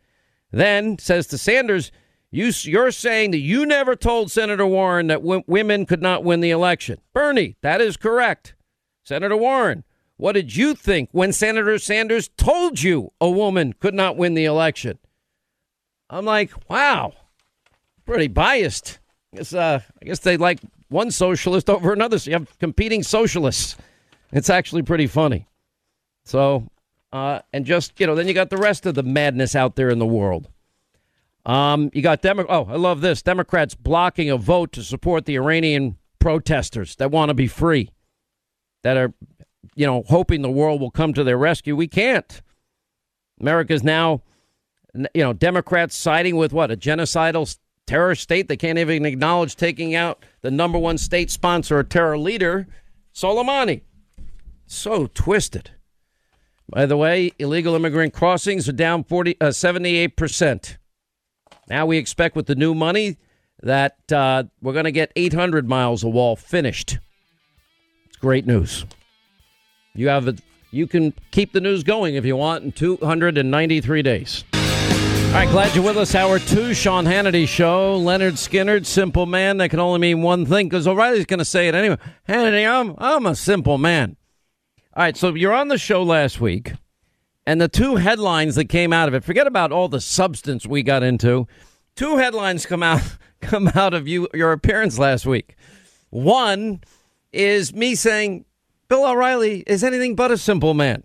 Then 0.53 0.99
says 0.99 1.27
to 1.29 1.39
Sanders, 1.39 1.91
you, 2.31 2.53
you're 2.63 2.93
saying 2.93 3.33
that 3.33 3.39
you 3.39 3.67
never 3.67 3.97
told 3.97 4.31
Senator 4.31 4.67
Warren 4.67 5.09
that 5.09 5.23
w- 5.23 5.43
women 5.47 5.85
could 5.85 6.01
not 6.03 6.25
win 6.25 6.41
the 6.41 6.51
election. 6.51 7.01
Bernie, 7.13 7.57
that 7.63 7.81
is 7.81 7.97
correct. 7.97 8.55
Senator 9.05 9.37
Warren, 9.37 9.85
what 10.17 10.33
did 10.33 10.55
you 10.55 10.75
think 10.75 11.09
when 11.13 11.33
Senator 11.33 11.79
Sanders 11.79 12.31
told 12.37 12.83
you 12.83 13.13
a 13.21 13.29
woman 13.29 13.73
could 13.73 13.95
not 13.95 14.17
win 14.17 14.35
the 14.35 14.45
election? 14.45 14.99
I'm 16.09 16.25
like, 16.25 16.53
wow, 16.71 17.15
pretty 18.07 18.29
biased. 18.29 18.99
I 19.33 19.39
guess, 19.39 19.55
uh, 19.55 19.81
I 20.01 20.05
guess 20.05 20.21
they 20.21 20.37
like 20.37 20.61
one 20.89 21.11
socialist 21.11 21.69
over 21.69 21.93
another. 21.93 22.19
So 22.19 22.31
you 22.31 22.37
have 22.37 22.59
competing 22.59 23.03
socialists. 23.03 23.77
It's 24.33 24.51
actually 24.51 24.83
pretty 24.83 25.07
funny. 25.07 25.49
So, 26.25 26.69
uh, 27.13 27.41
and 27.53 27.65
just, 27.65 27.99
you 28.01 28.07
know, 28.07 28.15
then 28.15 28.27
you 28.27 28.35
got 28.35 28.51
the 28.51 28.57
rest 28.57 28.87
of 28.87 28.95
the 28.95 29.03
madness 29.03 29.55
out 29.55 29.77
there 29.77 29.91
in 29.91 29.99
the 29.99 30.07
world. 30.07 30.49
Um, 31.45 31.91
you 31.93 32.03
got 32.03 32.23
Demo- 32.23 32.47
Oh, 32.49 32.67
I 32.69 32.77
love 32.77 33.01
this. 33.01 33.21
Democrats 33.23 33.75
blocking 33.75 34.31
a 34.31 34.37
vote 34.37 34.73
to 34.73 34.83
support 34.83 35.27
the 35.27 35.37
Iranian 35.37 35.97
protesters 36.19 36.97
that 36.97 37.11
want 37.11 37.31
to 37.31 37.35
be 37.35 37.49
free, 37.49 37.91
that 38.83 38.97
are, 38.97 39.13
you 39.75 39.87
know, 39.87 40.05
hoping 40.07 40.43
the 40.43 40.51
world 40.51 40.81
will 40.81 40.91
come 40.91 41.13
to 41.15 41.25
their 41.25 41.39
rescue. 41.39 41.75
We 41.75 41.89
can't. 41.89 42.41
America's 43.41 43.83
now, 43.83 44.23
you 44.95 45.23
know, 45.23 45.33
Democrats 45.33 45.97
siding 45.97 46.37
with 46.37 46.53
what 46.53 46.71
a 46.71 46.77
genocidal 46.77 47.59
terror 47.87 48.15
state. 48.15 48.47
They 48.47 48.57
can't 48.57 48.79
even 48.79 49.05
acknowledge 49.05 49.57
taking 49.57 49.95
out 49.95 50.25
the 50.43 50.51
number 50.51 50.79
one 50.79 50.97
state 50.97 51.31
sponsor 51.31 51.79
or 51.79 51.85
terror 51.85 52.17
leader, 52.17 52.69
Soleimani. 53.13 53.83
So 54.67 55.09
twisted. 55.09 55.73
By 56.73 56.87
the 56.87 56.97
way, 56.97 57.33
illegal 57.39 57.75
immigrant 57.75 58.15
crossings 58.15 58.67
are 58.67 58.73
down 58.73 59.05
40, 59.05 59.37
uh, 59.43 59.49
78%. 59.49 60.79
Now 61.69 61.85
we 61.85 61.99
expect 61.99 62.35
with 62.35 62.47
the 62.47 62.55
new 62.55 62.75
money 62.75 63.19
that 63.63 64.11
uh, 64.11 64.45
we're 64.63 64.73
going 64.73 64.87
to 64.87 64.93
get 64.93 65.13
800 65.15 65.69
miles 65.69 66.03
of 66.03 66.15
wall 66.15 66.35
finished. 66.35 66.99
It's 68.07 68.17
great 68.17 68.47
news. 68.47 68.87
You 69.95 70.09
have 70.09 70.27
a, 70.29 70.37
you 70.71 70.87
can 70.87 71.13
keep 71.31 71.53
the 71.53 71.61
news 71.61 71.85
going 71.85 72.15
if 72.15 72.25
you 72.25 72.37
want 72.37 72.65
in 72.65 72.73
293 72.73 74.03
days. 74.03 74.45
All 74.55 75.39
right, 75.39 75.49
glad 75.51 75.75
you're 75.75 75.85
with 75.85 75.99
us. 75.99 76.15
Hour 76.15 76.39
two, 76.39 76.73
Sean 76.73 77.05
Hannity 77.05 77.47
show. 77.47 77.99
Lynyrd 77.99 78.33
Skynyrd, 78.33 78.87
simple 78.87 79.27
man. 79.27 79.59
That 79.59 79.69
can 79.69 79.81
only 79.81 79.99
mean 79.99 80.23
one 80.23 80.47
thing 80.47 80.69
because 80.71 80.87
O'Reilly's 80.87 81.27
going 81.27 81.39
to 81.39 81.45
say 81.45 81.69
it 81.69 81.75
anyway. 81.75 81.99
Hannity, 82.27 82.67
I'm 82.69 82.95
I'm 82.99 83.27
a 83.27 83.35
simple 83.35 83.77
man. 83.77 84.17
All 84.95 85.03
right, 85.03 85.17
so 85.17 85.35
you're 85.35 85.55
on 85.55 85.69
the 85.69 85.79
show 85.79 86.03
last 86.03 86.39
week. 86.39 86.75
And 87.47 87.59
the 87.59 87.69
two 87.69 87.97
headlines 87.97 88.57
that 88.57 88.67
came 88.67 88.93
out 88.93 89.09
of 89.09 89.15
it, 89.15 89.25
forget 89.25 89.47
about 89.47 89.73
all 89.73 89.89
the 89.89 90.03
substance 90.03 90.67
we 90.67 90.83
got 90.83 91.03
into. 91.03 91.49
Two 91.97 92.19
headlines 92.19 92.67
come 92.67 92.83
out 92.83 93.01
come 93.41 93.69
out 93.75 93.95
of 93.95 94.07
you 94.07 94.29
your 94.35 94.53
appearance 94.53 94.99
last 94.99 95.25
week. 95.25 95.57
One 96.11 96.83
is 97.33 97.75
me 97.75 97.95
saying 97.95 98.45
Bill 98.89 99.07
O'Reilly 99.07 99.65
is 99.67 99.83
anything 99.83 100.15
but 100.15 100.31
a 100.31 100.37
simple 100.37 100.75
man. 100.75 101.05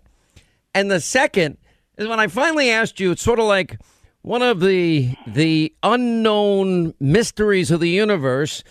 And 0.74 0.90
the 0.90 1.00
second 1.00 1.56
is 1.96 2.06
when 2.06 2.20
I 2.20 2.26
finally 2.26 2.70
asked 2.70 3.00
you, 3.00 3.12
it's 3.12 3.22
sort 3.22 3.38
of 3.38 3.46
like 3.46 3.80
one 4.20 4.42
of 4.42 4.60
the 4.60 5.14
the 5.26 5.74
unknown 5.82 6.92
mysteries 7.00 7.70
of 7.70 7.80
the 7.80 7.88
universe 7.88 8.62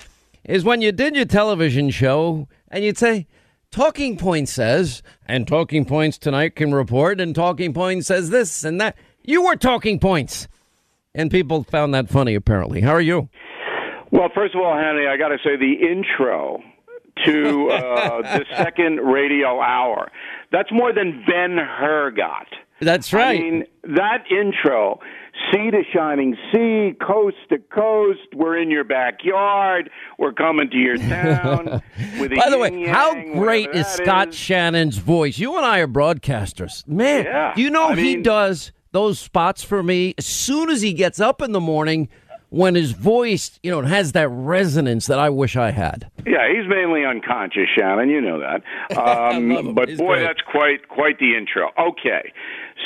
is 0.43 0.63
when 0.63 0.82
you 0.82 0.91
did 0.91 1.15
your 1.15 1.25
television 1.25 1.89
show 1.89 2.47
and 2.69 2.84
you'd 2.84 2.99
say, 2.99 3.25
Talking 3.71 4.17
Point 4.17 4.49
says, 4.49 5.03
and 5.27 5.47
Talking 5.47 5.86
Points 5.86 6.17
tonight 6.17 6.56
can 6.56 6.73
report, 6.73 7.19
and 7.19 7.36
Talking 7.36 7.73
Point 7.73 8.06
says 8.06 8.30
this 8.30 8.63
and 8.63 8.80
that. 8.82 8.95
You 9.23 9.43
were 9.43 9.56
Talking 9.56 9.99
Points. 9.99 10.47
And 11.13 11.32
people 11.32 11.63
found 11.63 11.93
that 11.93 12.10
funny, 12.10 12.36
apparently. 12.36 12.82
How 12.82 12.91
are 12.91 13.01
you? 13.01 13.30
Well, 14.12 14.30
first 14.34 14.56
of 14.56 14.62
all, 14.62 14.75
Hanny, 14.75 15.08
I 15.08 15.17
got 15.17 15.30
to 15.30 15.38
say 15.43 15.58
the 15.58 15.73
intro 15.73 16.62
to 17.25 17.69
uh, 17.71 18.21
the 18.21 18.45
second 18.56 18.97
radio 18.97 19.60
hour. 19.60 20.12
That's 20.51 20.71
more 20.71 20.93
than 20.93 21.23
Ben 21.27 21.58
Hur 21.58 22.12
got. 22.12 22.47
That's 22.80 23.12
right. 23.12 23.39
I 23.39 23.41
mean, 23.41 23.65
that 23.84 24.25
intro 24.30 24.99
sea 25.52 25.71
to 25.71 25.82
shining 25.93 26.36
sea, 26.52 26.93
coast 27.06 27.38
to 27.50 27.58
coast. 27.60 28.19
We're 28.34 28.58
in 28.58 28.69
your 28.71 28.84
backyard. 28.84 29.89
We're 30.17 30.34
coming 30.34 30.69
to 30.69 30.78
your 30.78 30.97
town. 30.97 31.82
with 32.19 32.36
By 32.36 32.50
the 32.50 32.58
way, 32.58 32.86
how 32.88 33.13
great 33.34 33.69
is 33.71 33.88
Scott 33.88 34.30
is. 34.30 34.36
Shannon's 34.36 34.97
voice? 34.97 35.38
You 35.38 35.58
and 35.58 35.65
I 35.65 35.80
are 35.80 35.88
broadcasters. 35.88 36.88
Man, 36.88 37.26
Yeah, 37.26 37.54
you 37.56 37.69
know 37.69 37.89
I 37.89 37.95
he 37.95 38.02
mean- 38.15 38.23
does 38.23 38.71
those 38.91 39.19
spots 39.19 39.63
for 39.63 39.84
me 39.84 40.15
as 40.17 40.26
soon 40.26 40.69
as 40.69 40.82
he 40.82 40.93
gets 40.93 41.19
up 41.19 41.41
in 41.41 41.52
the 41.52 41.60
morning 41.60 42.10
when 42.50 42.76
his 42.76 42.91
voice, 42.93 43.60
you 43.62 43.69
know, 43.69 43.82
has 43.82 44.13
that 44.13 44.30
resonance 44.30 45.08
that 45.08 45.19
I 45.19 45.30
wish 45.30 45.58
I 45.58 45.71
had. 45.71 46.10
Yeah, 46.26 46.47
he's 46.50 46.65
mainly 46.67 47.04
unconscious, 47.06 47.67
Shannon. 47.78 48.10
You 48.10 48.21
know 48.21 48.39
that. 48.39 48.63
Um, 48.97 49.50
love 49.50 49.65
him. 49.65 49.73
but 49.76 49.89
He's 49.89 49.97
boy, 49.97 50.15
great. 50.15 50.23
that's 50.23 50.39
quite 50.50 50.88
quite 50.88 51.19
the 51.19 51.36
intro. 51.36 51.69
Okay, 51.78 52.32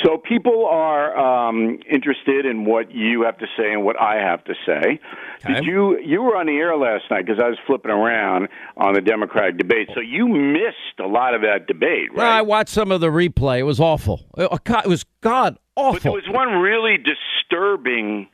so 0.02 0.16
people 0.16 0.66
are 0.66 1.48
um, 1.48 1.78
interested 1.90 2.46
in 2.46 2.64
what 2.64 2.92
you 2.92 3.22
have 3.22 3.38
to 3.38 3.46
say 3.56 3.72
and 3.72 3.84
what 3.84 4.00
I 4.00 4.16
have 4.16 4.42
to 4.44 4.54
say. 4.64 4.98
Okay. 5.44 5.54
Did 5.54 5.64
you 5.64 5.98
you 6.00 6.22
were 6.22 6.36
on 6.36 6.46
the 6.46 6.52
air 6.52 6.76
last 6.76 7.04
night 7.10 7.26
because 7.26 7.42
I 7.42 7.48
was 7.48 7.58
flipping 7.66 7.90
around 7.90 8.48
on 8.76 8.94
the 8.94 9.00
Democratic 9.00 9.58
debate, 9.58 9.90
so 9.94 10.00
you 10.00 10.28
missed 10.28 10.98
a 10.98 11.06
lot 11.06 11.34
of 11.34 11.42
that 11.42 11.66
debate, 11.66 12.14
Well, 12.14 12.30
I 12.30 12.42
watched 12.42 12.70
some 12.70 12.90
of 12.90 13.00
the 13.00 13.08
replay. 13.08 13.58
It 13.58 13.64
was 13.64 13.80
awful. 13.80 14.20
It 14.36 14.50
it 14.52 14.86
was 14.86 15.04
god 15.20 15.58
awful. 15.76 15.94
but 15.94 16.02
there 16.02 16.12
was 16.12 16.28
one 16.28 16.48
really 16.60 16.96
disturbing 16.96 18.28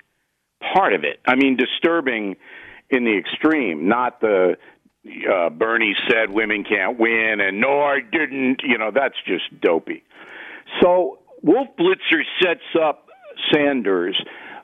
part 0.74 0.92
of 0.92 1.04
it. 1.04 1.20
I 1.26 1.34
mean, 1.34 1.56
disturbing 1.56 2.36
in 2.90 3.04
the 3.04 3.18
extreme, 3.18 3.88
not 3.88 4.20
the 4.20 4.56
uh, 5.06 5.50
Bernie 5.50 5.96
said 6.08 6.30
women 6.30 6.64
can't 6.64 6.98
win, 6.98 7.40
and 7.40 7.60
no, 7.60 7.80
I 7.80 8.00
didn't. 8.00 8.62
You 8.62 8.78
know, 8.78 8.90
that's 8.94 9.16
just 9.26 9.60
dopey. 9.60 10.02
So 10.82 11.17
Wolf 11.42 11.68
Blitzer 11.78 12.22
sets 12.42 12.60
up 12.80 13.06
Sanders 13.52 14.20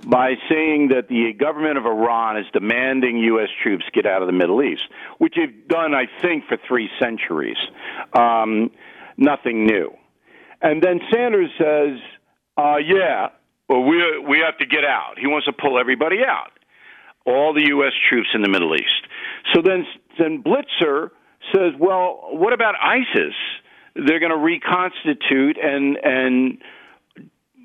by 0.07 0.35
saying 0.51 0.89
that 0.89 1.09
the 1.09 1.33
government 1.39 1.79
of 1.79 1.87
Iran 1.87 2.37
is 2.37 2.47
demanding 2.53 3.19
U.S. 3.19 3.49
troops 3.63 3.85
get 3.93 4.07
out 4.07 4.23
of 4.23 4.27
the 4.27 4.33
Middle 4.33 4.63
East, 4.63 4.83
which 5.19 5.35
they've 5.37 5.69
done, 5.69 5.95
I 5.95 6.05
think, 6.21 6.45
for 6.47 6.59
three 6.69 6.91
centuries. 7.01 7.57
Um, 8.13 8.71
nothing 9.17 9.67
new. 9.67 9.91
And 10.61 10.83
then 10.83 11.01
Sanders 11.13 11.51
says, 11.59 11.99
uh, 12.57 12.77
"Yeah, 12.77 13.29
well, 13.69 13.83
we 13.83 13.97
we 14.29 14.43
have 14.45 14.59
to 14.59 14.67
get 14.67 14.85
out." 14.85 15.19
He 15.19 15.27
wants 15.27 15.47
to 15.47 15.53
pull 15.53 15.79
everybody 15.79 16.19
out, 16.27 16.53
all 17.25 17.55
the 17.55 17.67
U.S. 17.69 17.93
troops 18.09 18.29
in 18.35 18.43
the 18.43 18.49
Middle 18.49 18.75
East. 18.75 19.07
So 19.55 19.63
then, 19.63 19.87
then 20.19 20.43
Blitzer 20.43 21.11
says, 21.55 21.73
"Well, 21.79 22.29
what 22.33 22.53
about 22.53 22.75
ISIS? 22.81 23.35
They're 23.95 24.21
going 24.21 24.33
to 24.33 24.39
reconstitute, 24.39 25.57
and 25.63 25.97
and 25.97 26.59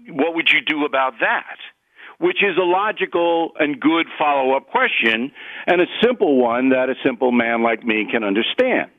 what 0.10 0.36
would 0.36 0.50
you 0.52 0.62
do 0.62 0.86
about 0.86 1.14
that?" 1.22 1.58
Which 2.20 2.44
is 2.44 2.58
a 2.58 2.66
logical 2.66 3.52
and 3.60 3.80
good 3.80 4.08
follow 4.18 4.56
up 4.56 4.68
question, 4.68 5.32
and 5.66 5.82
a 5.82 5.86
simple 6.04 6.38
one 6.38 6.70
that 6.70 6.90
a 6.90 6.96
simple 7.04 7.32
man 7.32 7.64
like 7.64 7.86
me 7.86 8.06
can 8.12 8.26
understand. 8.26 8.92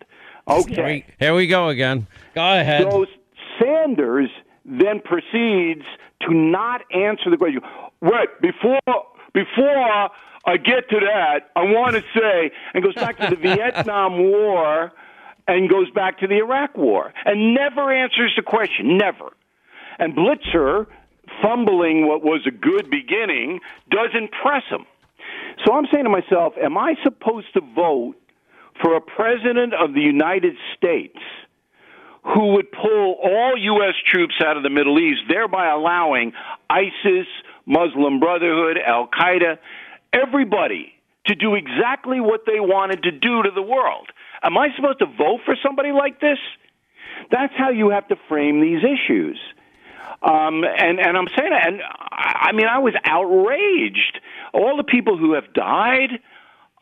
Okay. 0.49 1.05
Here 1.19 1.35
we 1.35 1.47
go 1.47 1.69
again. 1.69 2.07
Go 2.35 2.43
ahead. 2.43 2.91
So 2.91 3.07
Sanders 3.61 4.31
then 4.65 5.01
proceeds 5.01 5.85
to 6.23 6.35
not 6.35 6.83
answer 6.93 7.31
the 7.31 7.37
question. 7.37 7.61
Wait, 8.01 8.29
before 8.41 8.81
before 9.33 10.11
I 10.47 10.57
get 10.57 10.89
to 10.91 11.01
that, 11.01 11.51
I 11.55 11.63
want 11.65 11.97
to 11.97 12.03
say, 12.15 12.51
and 12.75 12.83
goes 12.83 12.95
back 12.95 13.19
to 13.19 13.29
the 13.29 13.37
Vietnam 13.41 14.19
War 14.19 14.93
and 15.51 15.69
goes 15.69 15.91
back 15.91 16.19
to 16.21 16.27
the 16.27 16.39
Iraq 16.39 16.77
War 16.77 17.13
and 17.25 17.55
never 17.55 17.93
answers 17.93 18.33
the 18.37 18.43
question, 18.43 18.97
never. 18.97 19.33
And 19.99 20.15
Blitzer, 20.15 20.87
fumbling 21.43 22.07
what 22.07 22.23
was 22.23 22.47
a 22.47 22.51
good 22.51 22.89
beginning, 22.91 23.61
doesn't 23.91 24.31
press 24.43 24.63
him. 24.71 24.87
So 25.65 25.75
I'm 25.75 25.87
saying 25.93 26.05
to 26.05 26.11
myself, 26.11 26.55
am 26.63 26.79
I 26.79 26.95
supposed 27.03 27.53
to 27.55 27.61
vote 27.61 28.15
for 28.81 28.97
a 28.97 29.01
president 29.01 29.75
of 29.75 29.93
the 29.93 30.01
United 30.01 30.55
States 30.77 31.19
who 32.23 32.55
would 32.55 32.71
pull 32.71 33.17
all 33.23 33.55
U.S. 33.57 33.95
troops 34.07 34.35
out 34.45 34.57
of 34.57 34.63
the 34.63 34.71
Middle 34.71 34.99
East, 34.99 35.23
thereby 35.29 35.71
allowing 35.71 36.33
ISIS, 36.69 37.27
Muslim 37.67 38.21
Brotherhood, 38.21 38.79
Al 38.79 39.09
Qaeda, 39.09 39.59
everybody 40.13 40.93
to 41.27 41.35
do 41.35 41.55
exactly 41.55 42.21
what 42.21 42.43
they 42.47 42.61
wanted 42.61 43.03
to 43.05 43.11
do 43.11 43.43
to 43.43 43.51
the 43.55 43.63
world. 43.63 44.11
Am 44.43 44.57
I 44.57 44.69
supposed 44.77 44.99
to 45.01 45.07
vote 45.07 45.41
for 45.45 45.57
somebody 45.63 45.93
like 45.93 46.21
this? 46.21 46.39
That's 47.31 47.53
how 47.57 47.71
you 47.71 47.91
have 47.91 48.09
to 48.09 48.17
frame 48.29 48.61
these 48.61 48.81
issues. 48.83 49.39
Um, 50.23 50.65
and 50.65 50.99
and 50.99 51.17
I'm 51.17 51.29
saying, 51.37 51.53
and 51.53 51.81
I 52.11 52.53
mean, 52.53 52.67
I 52.67 52.79
was 52.79 52.95
outraged. 53.05 54.21
All 54.53 54.77
the 54.77 54.85
people 54.85 55.17
who 55.17 55.35
have 55.35 55.53
died 55.55 56.11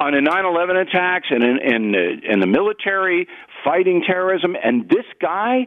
on 0.01 0.13
the 0.13 0.21
9/11 0.21 0.89
attacks 0.89 1.29
and 1.31 1.45
in 1.45 1.59
in 1.59 1.93
the, 1.93 2.33
in 2.33 2.41
the 2.41 2.47
military 2.47 3.29
fighting 3.65 4.03
terrorism, 4.07 4.57
and 4.63 4.89
this 4.89 5.05
guy 5.21 5.67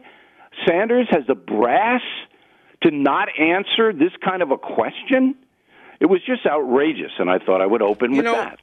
Sanders 0.66 1.06
has 1.10 1.26
the 1.26 1.34
brass 1.34 2.02
to 2.82 2.90
not 2.90 3.28
answer 3.38 3.92
this 3.92 4.12
kind 4.24 4.42
of 4.42 4.50
a 4.50 4.58
question. 4.58 5.34
It 6.00 6.06
was 6.06 6.20
just 6.26 6.46
outrageous, 6.46 7.12
and 7.18 7.30
I 7.30 7.38
thought 7.38 7.60
I 7.60 7.66
would 7.66 7.82
open 7.82 8.10
you 8.10 8.18
with 8.18 8.26
know, 8.26 8.32
that. 8.32 8.60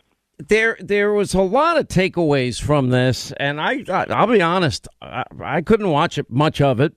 There, 0.48 0.78
there 0.80 1.12
was 1.12 1.34
a 1.34 1.42
lot 1.42 1.78
of 1.78 1.88
takeaways 1.88 2.62
from 2.62 2.90
this, 2.90 3.34
and 3.34 3.60
I, 3.60 3.84
I'll 3.90 4.28
be 4.28 4.42
honest, 4.42 4.88
I, 5.02 5.26
I 5.44 5.62
couldn't 5.62 5.90
watch 5.90 6.18
it 6.18 6.30
much 6.30 6.62
of 6.62 6.80
it. 6.80 6.94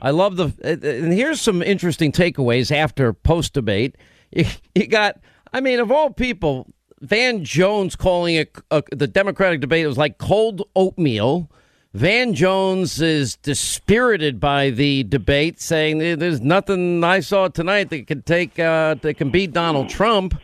I 0.00 0.10
love 0.10 0.36
the, 0.36 0.52
and 0.62 1.12
here's 1.12 1.40
some 1.40 1.62
interesting 1.62 2.12
takeaways 2.12 2.74
after 2.74 3.12
post 3.12 3.52
debate. 3.52 3.96
You, 4.32 4.44
you, 4.74 4.88
got, 4.88 5.20
I 5.52 5.60
mean, 5.60 5.78
of 5.78 5.92
all 5.92 6.10
people, 6.10 6.66
Van 7.00 7.44
Jones 7.44 7.94
calling 7.94 8.34
it 8.34 8.56
uh, 8.72 8.82
the 8.90 9.06
Democratic 9.06 9.60
debate 9.60 9.86
was 9.86 9.96
like 9.96 10.18
cold 10.18 10.62
oatmeal. 10.74 11.48
Van 11.94 12.34
Jones 12.34 13.00
is 13.00 13.36
dispirited 13.36 14.40
by 14.40 14.70
the 14.70 15.04
debate, 15.04 15.60
saying 15.60 15.98
there's 16.18 16.40
nothing 16.40 17.02
I 17.04 17.20
saw 17.20 17.48
tonight 17.48 17.90
that 17.90 18.06
can 18.06 18.22
take 18.22 18.58
uh, 18.58 18.96
that 19.00 19.14
can 19.14 19.30
beat 19.30 19.52
Donald 19.52 19.88
Trump. 19.88 20.34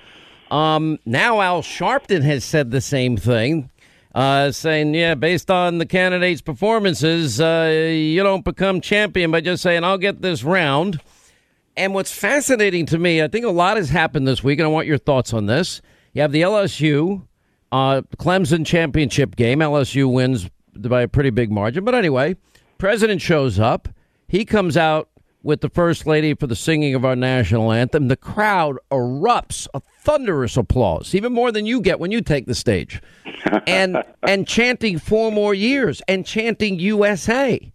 Um, 0.52 0.98
now 1.06 1.40
Al 1.40 1.62
Sharpton 1.62 2.22
has 2.22 2.44
said 2.44 2.70
the 2.70 2.82
same 2.82 3.16
thing, 3.16 3.70
uh, 4.14 4.52
saying, 4.52 4.94
"Yeah, 4.94 5.14
based 5.14 5.50
on 5.50 5.78
the 5.78 5.86
candidates' 5.86 6.42
performances, 6.42 7.40
uh, 7.40 7.90
you 7.90 8.22
don't 8.22 8.44
become 8.44 8.82
champion 8.82 9.30
by 9.30 9.40
just 9.40 9.62
saying 9.62 9.82
I'll 9.82 9.96
get 9.96 10.20
this 10.20 10.44
round." 10.44 11.00
And 11.74 11.94
what's 11.94 12.12
fascinating 12.12 12.84
to 12.86 12.98
me, 12.98 13.22
I 13.22 13.28
think 13.28 13.46
a 13.46 13.50
lot 13.50 13.78
has 13.78 13.88
happened 13.88 14.28
this 14.28 14.44
week, 14.44 14.58
and 14.58 14.66
I 14.66 14.68
want 14.68 14.86
your 14.86 14.98
thoughts 14.98 15.32
on 15.32 15.46
this. 15.46 15.80
You 16.12 16.20
have 16.20 16.32
the 16.32 16.42
LSU 16.42 17.22
uh, 17.72 18.02
Clemson 18.18 18.66
championship 18.66 19.36
game. 19.36 19.60
LSU 19.60 20.12
wins 20.12 20.50
by 20.76 21.00
a 21.00 21.08
pretty 21.08 21.30
big 21.30 21.50
margin. 21.50 21.82
But 21.82 21.94
anyway, 21.94 22.36
president 22.76 23.22
shows 23.22 23.58
up. 23.58 23.88
He 24.28 24.44
comes 24.44 24.76
out 24.76 25.08
with 25.42 25.60
the 25.60 25.68
first 25.68 26.06
lady 26.06 26.34
for 26.34 26.46
the 26.46 26.56
singing 26.56 26.94
of 26.94 27.04
our 27.04 27.16
national 27.16 27.72
anthem. 27.72 28.08
The 28.08 28.16
crowd 28.16 28.78
erupts 28.90 29.66
a 29.74 29.80
thunderous 29.80 30.56
applause, 30.56 31.14
even 31.14 31.32
more 31.32 31.52
than 31.52 31.66
you 31.66 31.80
get 31.80 32.00
when 32.00 32.10
you 32.10 32.20
take 32.20 32.46
the 32.46 32.54
stage, 32.54 33.00
and 33.66 34.02
and 34.22 34.46
chanting 34.46 34.98
four 34.98 35.32
more 35.32 35.54
years 35.54 36.02
and 36.08 36.26
chanting 36.26 36.78
USA. 36.78 37.72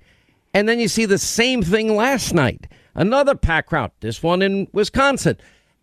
And 0.53 0.68
then 0.68 0.80
you 0.80 0.88
see 0.88 1.05
the 1.05 1.18
same 1.18 1.61
thing 1.61 1.95
last 1.95 2.34
night. 2.34 2.68
Another 2.95 3.36
packed 3.36 3.70
crowd. 3.70 3.91
This 3.99 4.24
one 4.24 4.41
in 4.41 4.68
Wisconsin. 4.72 5.38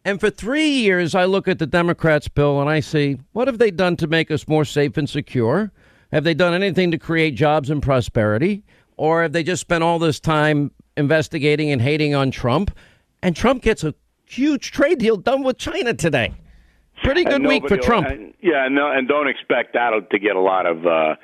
And 0.04 0.20
for 0.20 0.30
three 0.30 0.68
years, 0.68 1.14
I 1.14 1.24
look 1.24 1.48
at 1.48 1.58
the 1.58 1.66
Democrats' 1.66 2.28
bill 2.28 2.60
and 2.60 2.68
I 2.68 2.80
see 2.80 3.18
what 3.32 3.48
have 3.48 3.58
they 3.58 3.70
done 3.70 3.96
to 3.96 4.06
make 4.06 4.30
us 4.30 4.48
more 4.48 4.64
safe 4.64 4.96
and 4.96 5.08
secure? 5.08 5.72
Have 6.12 6.24
they 6.24 6.34
done 6.34 6.54
anything 6.54 6.90
to 6.90 6.98
create 6.98 7.34
jobs 7.34 7.70
and 7.70 7.82
prosperity? 7.82 8.64
Or 8.96 9.22
have 9.22 9.32
they 9.32 9.42
just 9.42 9.62
spent 9.62 9.82
all 9.82 9.98
this 9.98 10.20
time 10.20 10.70
investigating 10.96 11.70
and 11.70 11.80
hating 11.80 12.14
on 12.14 12.30
Trump? 12.30 12.76
And 13.22 13.34
Trump 13.34 13.62
gets 13.62 13.84
a 13.84 13.94
huge 14.26 14.70
trade 14.70 14.98
deal 14.98 15.16
done 15.16 15.42
with 15.42 15.58
China 15.58 15.94
today. 15.94 16.34
Pretty 17.02 17.24
good 17.24 17.44
week 17.44 17.66
for 17.68 17.76
Trump. 17.76 18.06
And, 18.08 18.34
yeah, 18.40 18.68
no, 18.70 18.90
and 18.90 19.08
don't 19.08 19.28
expect 19.28 19.74
that 19.74 19.90
to 20.10 20.18
get 20.18 20.36
a 20.36 20.40
lot 20.40 20.66
of 20.66 20.86
uh, 20.86 21.16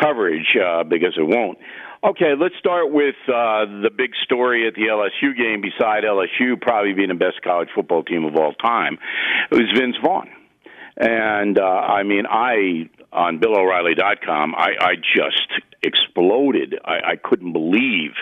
coverage 0.00 0.56
uh, 0.56 0.84
because 0.84 1.14
it 1.16 1.26
won't. 1.26 1.58
Okay, 2.04 2.34
let's 2.38 2.54
start 2.58 2.92
with 2.92 3.16
uh, 3.26 3.64
the 3.82 3.90
big 3.96 4.10
story 4.22 4.68
at 4.68 4.74
the 4.74 4.82
LSU 4.82 5.36
game. 5.36 5.60
Beside 5.60 6.04
LSU 6.04 6.60
probably 6.60 6.92
being 6.92 7.08
the 7.08 7.14
best 7.14 7.42
college 7.42 7.68
football 7.74 8.04
team 8.04 8.24
of 8.24 8.36
all 8.36 8.52
time, 8.52 8.98
it 9.50 9.54
was 9.54 9.66
Vince 9.74 9.96
Vaughn. 10.04 10.28
And 10.96 11.58
uh, 11.58 11.62
I 11.62 12.04
mean, 12.04 12.24
I 12.26 12.88
on 13.12 13.38
BillO'Reilly.com, 13.40 14.54
I, 14.54 14.74
I 14.78 14.94
just 14.96 15.48
exploded. 15.82 16.78
I, 16.84 17.12
I 17.12 17.16
couldn't 17.16 17.52
believe 17.52 18.12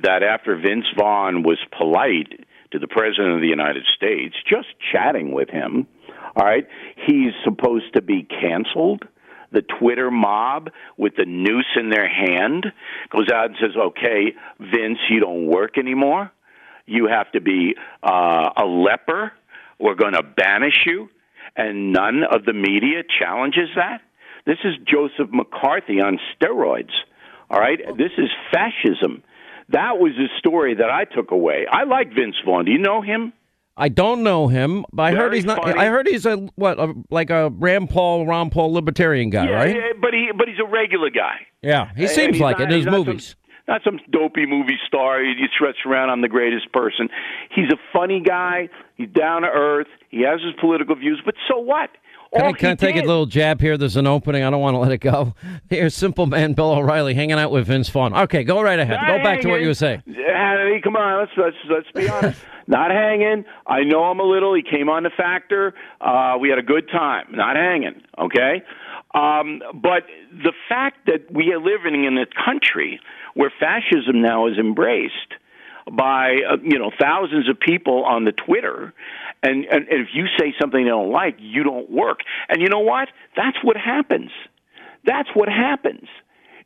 that 0.00 0.22
after 0.22 0.56
Vince 0.56 0.86
Vaughn 0.96 1.42
was 1.42 1.58
polite 1.76 2.46
to 2.70 2.78
the 2.78 2.88
President 2.88 3.34
of 3.34 3.40
the 3.40 3.48
United 3.48 3.84
States, 3.96 4.34
just 4.48 4.68
chatting 4.92 5.32
with 5.32 5.48
him, 5.48 5.86
all 6.36 6.44
right, 6.44 6.66
he's 7.06 7.32
supposed 7.44 7.94
to 7.94 8.02
be 8.02 8.22
canceled. 8.22 9.04
The 9.50 9.62
Twitter 9.62 10.10
mob 10.10 10.70
with 10.96 11.16
the 11.16 11.24
noose 11.24 11.66
in 11.76 11.88
their 11.90 12.08
hand 12.08 12.66
goes 13.10 13.28
out 13.32 13.46
and 13.46 13.56
says, 13.60 13.76
okay, 13.76 14.34
Vince, 14.60 14.98
you 15.08 15.20
don't 15.20 15.46
work 15.46 15.78
anymore. 15.78 16.30
You 16.86 17.08
have 17.08 17.32
to 17.32 17.40
be 17.40 17.74
uh, 18.02 18.50
a 18.56 18.64
leper. 18.64 19.32
We're 19.78 19.94
going 19.94 20.12
to 20.14 20.22
banish 20.22 20.84
you. 20.86 21.08
And 21.56 21.92
none 21.92 22.22
of 22.30 22.44
the 22.44 22.52
media 22.52 23.02
challenges 23.18 23.70
that. 23.74 24.02
This 24.46 24.58
is 24.64 24.74
Joseph 24.86 25.32
McCarthy 25.32 26.00
on 26.00 26.18
steroids. 26.34 26.92
All 27.50 27.58
right, 27.58 27.78
this 27.96 28.12
is 28.18 28.28
fascism. 28.52 29.22
That 29.70 29.98
was 29.98 30.12
the 30.16 30.28
story 30.38 30.74
that 30.74 30.90
I 30.90 31.04
took 31.04 31.30
away. 31.30 31.66
I 31.70 31.84
like 31.84 32.08
Vince 32.14 32.36
Vaughn. 32.44 32.64
Do 32.64 32.70
you 32.72 32.78
know 32.78 33.02
him? 33.02 33.32
I 33.76 33.88
don't 33.88 34.22
know 34.24 34.48
him, 34.48 34.84
but 34.92 35.02
I 35.04 35.10
Very 35.12 35.22
heard 35.22 35.34
he's 35.34 35.44
not. 35.44 35.62
funny. 35.62 35.78
I 35.78 35.86
heard 35.86 36.08
he's 36.08 36.26
a 36.26 36.36
what, 36.56 36.80
a, 36.80 36.94
like 37.10 37.30
a 37.30 37.50
Rand 37.50 37.90
Paul, 37.90 38.26
Ron 38.26 38.50
Paul 38.50 38.72
libertarian 38.72 39.30
guy, 39.30 39.44
yeah, 39.48 39.54
right? 39.54 39.76
yeah, 39.76 39.82
but 40.00 40.12
he 40.14 40.30
but 40.36 40.48
he's 40.48 40.58
a 40.58 40.66
regular 40.68 41.10
guy. 41.10 41.36
Yeah, 41.62 41.90
he 41.96 42.06
seems 42.08 42.40
like 42.40 42.58
not- 42.58 42.70
it 42.70 42.72
in 42.72 42.76
his 42.78 42.86
not 42.86 42.92
some- 42.94 43.06
movies. 43.06 43.36
not 43.68 43.80
some 43.84 44.00
dopey 44.10 44.46
movie 44.46 44.78
star. 44.86 45.22
He 45.22 45.34
stretches 45.54 45.82
around. 45.86 46.10
I'm 46.10 46.22
the 46.22 46.28
greatest 46.28 46.72
person. 46.72 47.08
He's 47.54 47.68
a 47.70 47.76
funny 47.92 48.20
guy. 48.20 48.68
He's 48.96 49.10
down 49.10 49.42
to 49.42 49.48
earth. 49.48 49.86
He 50.08 50.22
has 50.22 50.40
his 50.42 50.54
political 50.60 50.96
views, 50.96 51.20
but 51.24 51.34
so 51.48 51.58
what? 51.58 51.90
Can 52.34 52.44
I, 52.44 52.52
can 52.52 52.70
I 52.70 52.74
take 52.74 52.96
a 52.96 53.00
little 53.00 53.26
jab 53.26 53.60
here? 53.60 53.78
There's 53.78 53.96
an 53.96 54.06
opening. 54.06 54.42
I 54.42 54.50
don't 54.50 54.60
want 54.60 54.74
to 54.74 54.78
let 54.78 54.92
it 54.92 54.98
go. 54.98 55.34
Here's 55.70 55.94
Simple 55.94 56.26
Man 56.26 56.52
Bill 56.52 56.70
O'Reilly 56.72 57.14
hanging 57.14 57.38
out 57.38 57.50
with 57.50 57.66
Vince 57.66 57.88
Vaughn. 57.88 58.14
Okay, 58.14 58.44
go 58.44 58.60
right 58.60 58.78
ahead. 58.78 58.98
Go 59.06 59.22
back 59.22 59.40
to 59.42 59.48
what 59.48 59.60
you 59.60 59.68
were 59.68 59.74
saying. 59.74 60.02
Hannity, 60.06 60.82
come 60.82 60.96
on, 60.96 61.20
let's 61.20 61.32
let's 61.36 61.56
let's 61.70 61.90
be 61.92 62.08
honest. 62.08 62.40
Not 62.66 62.90
hanging. 62.90 63.46
I 63.66 63.82
know 63.84 64.10
him 64.10 64.20
a 64.20 64.24
little. 64.24 64.54
He 64.54 64.62
came 64.62 64.90
on 64.90 65.02
the 65.02 65.10
Factor. 65.10 65.72
Uh, 66.02 66.36
we 66.38 66.50
had 66.50 66.58
a 66.58 66.62
good 66.62 66.88
time. 66.90 67.28
Not 67.30 67.56
hanging. 67.56 68.02
Okay. 68.18 68.62
Um, 69.14 69.62
but 69.72 70.04
the 70.30 70.52
fact 70.68 71.06
that 71.06 71.32
we 71.32 71.50
are 71.52 71.58
living 71.58 72.04
in 72.04 72.18
a 72.18 72.26
country 72.26 73.00
where 73.32 73.50
fascism 73.58 74.20
now 74.20 74.48
is 74.48 74.58
embraced 74.58 75.32
by 75.90 76.36
uh, 76.48 76.56
you 76.62 76.78
know 76.78 76.90
thousands 77.00 77.48
of 77.48 77.58
people 77.58 78.04
on 78.04 78.24
the 78.24 78.32
Twitter, 78.32 78.92
and, 79.42 79.64
and 79.64 79.86
if 79.88 80.08
you 80.14 80.26
say 80.38 80.54
something 80.60 80.84
they 80.84 80.90
don't 80.90 81.12
like, 81.12 81.36
you 81.38 81.62
don't 81.62 81.90
work. 81.90 82.20
And 82.48 82.60
you 82.60 82.68
know 82.68 82.80
what? 82.80 83.08
That's 83.36 83.56
what 83.62 83.76
happens. 83.76 84.30
That's 85.04 85.28
what 85.34 85.48
happens. 85.48 86.08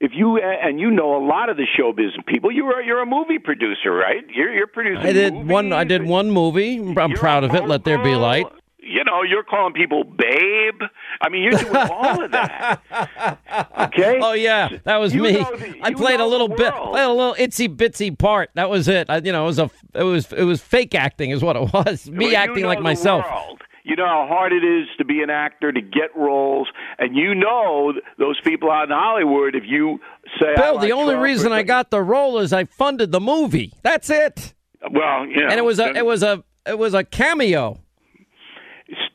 If 0.00 0.12
you 0.14 0.38
and 0.38 0.80
you 0.80 0.90
know 0.90 1.16
a 1.16 1.22
lot 1.24 1.48
of 1.48 1.56
the 1.56 1.66
show 1.76 1.92
business 1.92 2.24
people, 2.26 2.50
you're 2.50 2.82
you're 2.82 3.02
a 3.02 3.06
movie 3.06 3.38
producer, 3.38 3.92
right? 3.92 4.24
You're 4.34 4.52
you're 4.52 4.66
producing. 4.66 5.06
I 5.06 5.12
did 5.12 5.32
movies. 5.32 5.48
one. 5.48 5.72
I 5.72 5.84
did 5.84 6.02
one 6.02 6.30
movie. 6.32 6.78
I'm 6.78 7.10
You're 7.10 7.18
proud 7.18 7.44
of 7.44 7.54
it. 7.54 7.68
Let 7.68 7.84
there 7.84 8.02
be 8.02 8.16
light. 8.16 8.46
You 8.84 9.04
know, 9.04 9.22
you're 9.22 9.44
calling 9.44 9.72
people 9.74 10.02
babe. 10.04 10.80
I 11.20 11.28
mean, 11.28 11.42
you're 11.44 11.52
doing 11.52 11.76
all 11.76 12.24
of 12.24 12.30
that. 12.32 12.80
Okay. 13.78 14.18
Oh 14.22 14.32
yeah, 14.32 14.68
that 14.84 14.96
was 14.96 15.14
You 15.14 15.22
me. 15.22 15.32
the- 15.32 15.78
I 15.82 15.92
played 15.92 16.20
a 16.20 16.26
little 16.26 16.48
bit, 16.48 16.72
played 16.74 17.04
a 17.04 17.12
little 17.12 17.34
itsy 17.34 17.68
bitsy 17.74 18.16
part. 18.16 18.50
That 18.54 18.70
was 18.70 18.88
it. 18.88 19.08
I, 19.10 19.18
you 19.18 19.30
know, 19.32 19.42
it 19.44 19.46
was 19.46 19.58
a, 19.58 19.70
it 19.94 20.02
was, 20.02 20.32
it 20.32 20.44
was 20.44 20.60
fake 20.60 20.94
acting, 20.94 21.30
is 21.30 21.42
what 21.42 21.56
it 21.56 21.72
was. 21.72 22.08
Me 22.10 22.26
Well, 22.26 22.36
acting 22.36 22.64
like 22.64 22.80
myself. 22.80 23.24
world. 23.30 23.60
You 23.84 23.96
know 23.96 24.06
how 24.06 24.26
hard 24.28 24.52
it 24.52 24.64
is 24.64 24.86
to 24.98 25.04
be 25.04 25.22
an 25.22 25.30
actor 25.30 25.72
to 25.72 25.80
get 25.80 26.16
roles, 26.16 26.68
and 26.98 27.16
you 27.16 27.34
know 27.34 27.92
those 28.18 28.40
people 28.42 28.70
out 28.70 28.84
in 28.84 28.90
Hollywood. 28.90 29.54
If 29.56 29.64
you 29.66 29.98
say, 30.40 30.52
I 30.52 30.56
Bill, 30.56 30.78
the 30.78 30.92
only 30.92 31.14
Trump 31.14 31.24
reason 31.24 31.52
I 31.52 31.62
got 31.62 31.90
the 31.90 32.00
role 32.00 32.38
is 32.38 32.52
I 32.52 32.64
funded 32.64 33.10
the 33.12 33.20
movie. 33.20 33.72
That's 33.82 34.08
it. 34.08 34.54
well, 34.90 35.26
you 35.26 35.40
know, 35.42 35.48
And 35.48 35.58
it 35.58 35.64
was 35.64 35.78
a, 35.80 35.94
it 35.96 36.06
was 36.06 36.22
a, 36.22 36.42
it 36.66 36.78
was 36.78 36.94
a 36.94 37.04
cameo. 37.04 37.80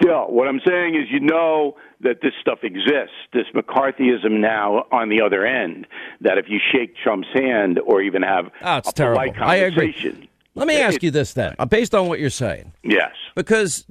Still, 0.02 0.28
what 0.28 0.48
I'm 0.48 0.60
saying 0.66 0.96
is, 0.96 1.08
you 1.10 1.20
know 1.20 1.76
that 2.02 2.22
this 2.22 2.34
stuff 2.40 2.60
exists. 2.64 3.16
This 3.34 3.46
McCarthyism 3.56 4.30
now 4.40 4.86
on 4.92 5.10
the 5.10 5.22
other 5.22 5.46
end. 5.46 5.88
That 6.22 6.38
if 6.38 6.46
you 6.50 6.60
shake 6.72 6.96
Trump's 6.98 7.28
hand 7.34 7.80
or 7.86 8.02
even 8.02 8.22
have 8.22 8.52
Oh, 8.62 8.78
it's 8.78 8.90
a 8.90 8.94
polite 8.94 9.34
terrible. 9.34 9.50
I 9.52 9.56
agree. 9.56 10.30
Let 10.56 10.68
me 10.68 10.76
it- 10.76 10.82
ask 10.82 11.02
you 11.04 11.10
this 11.12 11.34
then, 11.34 11.56
uh, 11.60 11.66
based 11.66 11.96
on 11.96 12.08
what 12.08 12.20
you're 12.20 12.30
saying. 12.30 12.74
yes, 12.84 13.12
because 13.36 13.86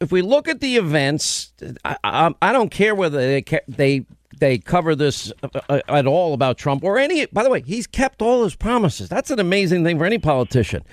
if 0.00 0.10
we 0.10 0.22
look 0.22 0.48
at 0.48 0.60
the 0.60 0.76
events, 0.76 1.52
I, 1.84 1.96
I, 2.04 2.34
I 2.40 2.52
don't 2.52 2.70
care 2.70 2.94
whether 2.94 3.18
they 3.18 3.44
they 3.68 4.06
they 4.38 4.56
cover 4.58 4.94
this 4.94 5.30
uh, 5.42 5.60
uh, 5.68 5.80
at 5.88 6.06
all 6.06 6.32
about 6.32 6.56
Trump 6.56 6.82
or 6.84 6.98
any. 6.98 7.26
By 7.26 7.42
the 7.42 7.50
way, 7.50 7.62
he's 7.66 7.86
kept 7.86 8.22
all 8.22 8.44
his 8.44 8.54
promises. 8.56 9.08
That's 9.10 9.30
an 9.30 9.38
amazing 9.40 9.84
thing 9.84 9.98
for 9.98 10.06
any 10.06 10.18
politician. 10.18 10.84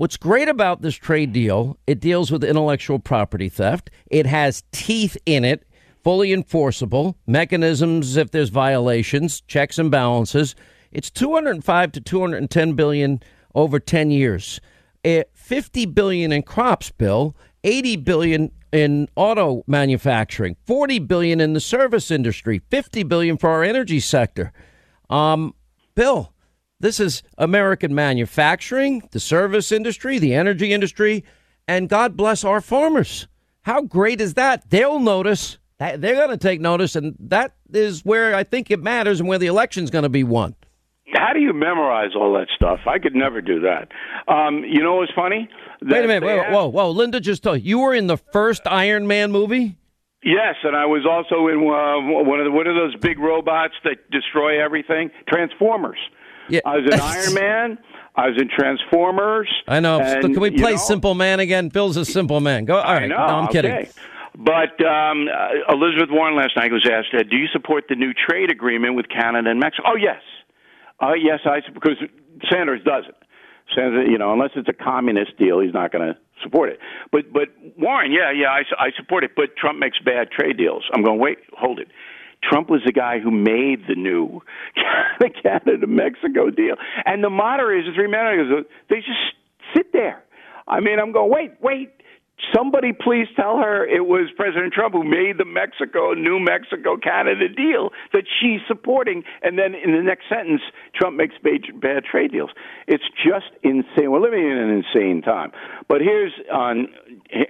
What's 0.00 0.16
great 0.16 0.48
about 0.48 0.80
this 0.80 0.94
trade 0.94 1.34
deal, 1.34 1.78
it 1.86 2.00
deals 2.00 2.30
with 2.30 2.42
intellectual 2.42 2.98
property 2.98 3.50
theft. 3.50 3.90
It 4.10 4.24
has 4.24 4.64
teeth 4.72 5.18
in 5.26 5.44
it, 5.44 5.66
fully 6.02 6.32
enforceable, 6.32 7.18
mechanisms 7.26 8.16
if 8.16 8.30
there's 8.30 8.48
violations, 8.48 9.42
checks 9.42 9.78
and 9.78 9.90
balances. 9.90 10.54
It's 10.90 11.10
205 11.10 11.92
to 11.92 12.00
210 12.00 12.72
billion 12.72 13.20
over 13.54 13.78
10 13.78 14.10
years. 14.10 14.58
Eh, 15.04 15.24
50 15.34 15.84
billion 15.84 16.32
in 16.32 16.44
crops, 16.44 16.90
Bill, 16.90 17.36
80 17.62 17.96
billion 17.96 18.52
in 18.72 19.06
auto 19.16 19.64
manufacturing, 19.66 20.56
40 20.64 21.00
billion 21.00 21.42
in 21.42 21.52
the 21.52 21.60
service 21.60 22.10
industry, 22.10 22.62
50 22.70 23.02
billion 23.02 23.36
for 23.36 23.50
our 23.50 23.62
energy 23.62 24.00
sector. 24.00 24.50
Um, 25.10 25.54
Bill, 25.94 26.32
this 26.80 26.98
is 26.98 27.22
American 27.38 27.94
manufacturing, 27.94 29.08
the 29.12 29.20
service 29.20 29.70
industry, 29.70 30.18
the 30.18 30.34
energy 30.34 30.72
industry, 30.72 31.24
and 31.68 31.88
God 31.88 32.16
bless 32.16 32.42
our 32.42 32.60
farmers. 32.60 33.28
How 33.62 33.82
great 33.82 34.20
is 34.20 34.34
that? 34.34 34.68
They'll 34.70 34.98
notice. 34.98 35.58
They're 35.78 35.96
going 35.98 36.30
to 36.30 36.36
take 36.36 36.60
notice, 36.60 36.96
and 36.96 37.14
that 37.20 37.54
is 37.72 38.04
where 38.04 38.34
I 38.34 38.44
think 38.44 38.70
it 38.70 38.82
matters 38.82 39.20
and 39.20 39.28
where 39.28 39.38
the 39.38 39.46
election's 39.46 39.90
going 39.90 40.02
to 40.02 40.08
be 40.10 40.24
won. 40.24 40.54
How 41.14 41.32
do 41.32 41.40
you 41.40 41.52
memorize 41.52 42.10
all 42.14 42.32
that 42.34 42.48
stuff? 42.54 42.80
I 42.86 42.98
could 42.98 43.14
never 43.14 43.40
do 43.40 43.60
that. 43.60 43.88
Um, 44.32 44.64
you 44.64 44.82
know 44.82 44.96
what's 44.96 45.12
funny? 45.14 45.48
Wait 45.82 46.04
a 46.04 46.06
minute. 46.06 46.22
Whoa, 46.22 46.50
whoa, 46.50 46.68
whoa. 46.68 46.90
Linda 46.90 47.20
just 47.20 47.42
told 47.42 47.62
you 47.62 47.80
were 47.80 47.94
in 47.94 48.06
the 48.06 48.16
first 48.16 48.62
Iron 48.66 49.06
Man 49.06 49.32
movie? 49.32 49.76
Yes, 50.22 50.56
and 50.64 50.76
I 50.76 50.84
was 50.84 51.06
also 51.08 51.48
in 51.48 51.58
uh, 51.60 52.22
one 52.28 52.40
of 52.40 52.44
the, 52.44 52.50
what 52.50 52.66
are 52.66 52.74
those 52.74 52.94
big 52.96 53.18
robots 53.18 53.74
that 53.84 54.10
destroy 54.10 54.62
everything? 54.62 55.10
Transformers. 55.28 55.98
Yeah. 56.50 56.60
I 56.64 56.76
was 56.78 56.92
in 56.92 57.00
Iron 57.00 57.34
Man. 57.34 57.78
I 58.16 58.28
was 58.28 58.40
in 58.40 58.48
Transformers. 58.48 59.48
I 59.68 59.80
know. 59.80 60.00
And, 60.00 60.34
Can 60.34 60.40
we 60.40 60.50
play 60.50 60.72
know, 60.72 60.76
Simple 60.78 61.14
Man 61.14 61.40
again? 61.40 61.68
Bill's 61.68 61.96
a 61.96 62.04
simple 62.04 62.40
man. 62.40 62.64
Go. 62.64 62.78
All 62.78 62.94
right. 62.94 63.08
Know, 63.08 63.16
no, 63.16 63.22
I'm 63.22 63.44
okay. 63.44 63.62
kidding. 63.62 63.86
But 64.36 64.84
um, 64.84 65.28
uh, 65.28 65.72
Elizabeth 65.74 66.08
Warren 66.10 66.36
last 66.36 66.56
night 66.56 66.72
was 66.72 66.86
asked, 66.90 67.14
uh, 67.14 67.22
"Do 67.22 67.36
you 67.36 67.46
support 67.52 67.84
the 67.88 67.94
new 67.94 68.12
trade 68.12 68.50
agreement 68.50 68.94
with 68.94 69.08
Canada 69.08 69.50
and 69.50 69.60
Mexico?" 69.60 69.88
Oh, 69.88 69.96
yes. 69.96 70.22
Uh, 71.00 71.14
yes, 71.14 71.40
I 71.44 71.60
because 71.72 71.96
Sanders 72.50 72.82
doesn't. 72.84 73.14
Sanders, 73.74 74.08
you 74.10 74.18
know, 74.18 74.32
unless 74.32 74.50
it's 74.56 74.68
a 74.68 74.72
communist 74.72 75.36
deal, 75.38 75.60
he's 75.60 75.74
not 75.74 75.92
going 75.92 76.06
to 76.06 76.18
support 76.42 76.70
it. 76.70 76.78
But 77.12 77.32
but 77.32 77.48
Warren, 77.78 78.12
yeah, 78.12 78.30
yeah, 78.32 78.48
I, 78.48 78.62
I 78.78 78.90
support 78.96 79.24
it. 79.24 79.32
But 79.34 79.56
Trump 79.56 79.78
makes 79.78 79.98
bad 79.98 80.30
trade 80.30 80.56
deals. 80.56 80.84
I'm 80.92 81.02
going 81.02 81.18
wait, 81.18 81.38
hold 81.52 81.78
it. 81.78 81.88
Trump 82.42 82.70
was 82.70 82.80
the 82.84 82.92
guy 82.92 83.18
who 83.18 83.30
made 83.30 83.86
the 83.88 83.94
new 83.94 84.42
Canada 85.42 85.86
Mexico 85.86 86.50
deal, 86.50 86.76
and 87.04 87.22
the 87.22 87.30
moderators, 87.30 87.86
the 87.86 87.94
three 87.94 88.10
moderators, 88.10 88.64
they 88.88 88.96
just 88.96 89.34
sit 89.74 89.92
there. 89.92 90.22
I 90.66 90.80
mean, 90.80 90.98
I'm 90.98 91.12
going 91.12 91.30
wait, 91.30 91.52
wait 91.60 91.90
somebody 92.54 92.92
please 92.92 93.26
tell 93.36 93.58
her 93.58 93.86
it 93.86 94.06
was 94.06 94.30
President 94.36 94.72
Trump 94.72 94.94
who 94.94 95.04
made 95.04 95.38
the 95.38 95.44
Mexico, 95.44 96.12
New 96.14 96.38
Mexico, 96.40 96.96
Canada 96.96 97.48
deal 97.48 97.90
that 98.12 98.24
she's 98.40 98.60
supporting. 98.66 99.22
And 99.42 99.58
then 99.58 99.74
in 99.74 99.92
the 99.92 100.02
next 100.02 100.28
sentence, 100.28 100.62
Trump 100.94 101.16
makes 101.16 101.34
bad, 101.42 101.80
bad 101.80 102.04
trade 102.04 102.32
deals. 102.32 102.50
It's 102.86 103.04
just 103.24 103.50
insane. 103.62 104.10
We're 104.10 104.20
living 104.20 104.44
in 104.44 104.56
an 104.56 104.70
insane 104.82 105.22
time. 105.22 105.52
But 105.88 106.00
here's 106.00 106.32
on, 106.52 106.88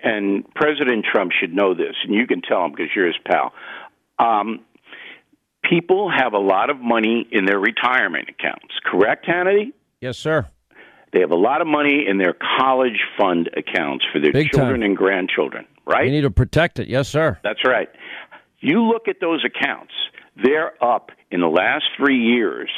and 0.03 0.45
President 0.55 1.05
Trump 1.11 1.33
should 1.39 1.55
know 1.55 1.75
this, 1.75 1.95
and 2.05 2.15
you 2.15 2.27
can 2.27 2.43
tell 2.43 2.65
him 2.65 2.73
because 2.73 2.89
you're 2.95 3.07
his 3.07 3.19
pal. 3.25 3.53
Um, 4.19 4.61
people 5.71 6.11
have 6.11 6.33
a 6.35 6.39
lot 6.39 6.69
of 6.69 6.79
money 6.81 7.27
in 7.31 7.47
their 7.47 7.59
retirement 7.61 8.29
accounts, 8.29 8.75
correct, 8.85 9.27
Hannity? 9.27 9.73
Yes, 10.01 10.19
sir. 10.19 10.47
They 11.13 11.21
have 11.21 11.31
a 11.31 11.37
lot 11.37 11.61
of 11.61 11.67
money 11.67 12.05
in 12.09 12.19
their 12.19 12.35
college 12.59 13.01
fund 13.19 13.49
accounts 13.57 14.05
for 14.13 14.21
their 14.21 14.33
Big 14.33 14.51
children 14.51 14.81
time. 14.81 14.91
and 14.91 14.97
grandchildren, 14.97 15.67
right? 15.87 16.05
You 16.05 16.11
need 16.13 16.21
to 16.23 16.31
protect 16.31 16.79
it. 16.79 16.89
Yes, 16.89 17.09
sir. 17.09 17.39
That's 17.43 17.65
right. 17.65 17.89
You 18.61 18.83
look 18.85 19.09
at 19.09 19.17
those 19.21 19.45
accounts, 19.45 19.93
they're 20.43 20.73
up 20.85 21.11
in 21.31 21.41
the 21.41 21.49
last 21.49 21.85
three 21.97 22.19
years 22.19 22.69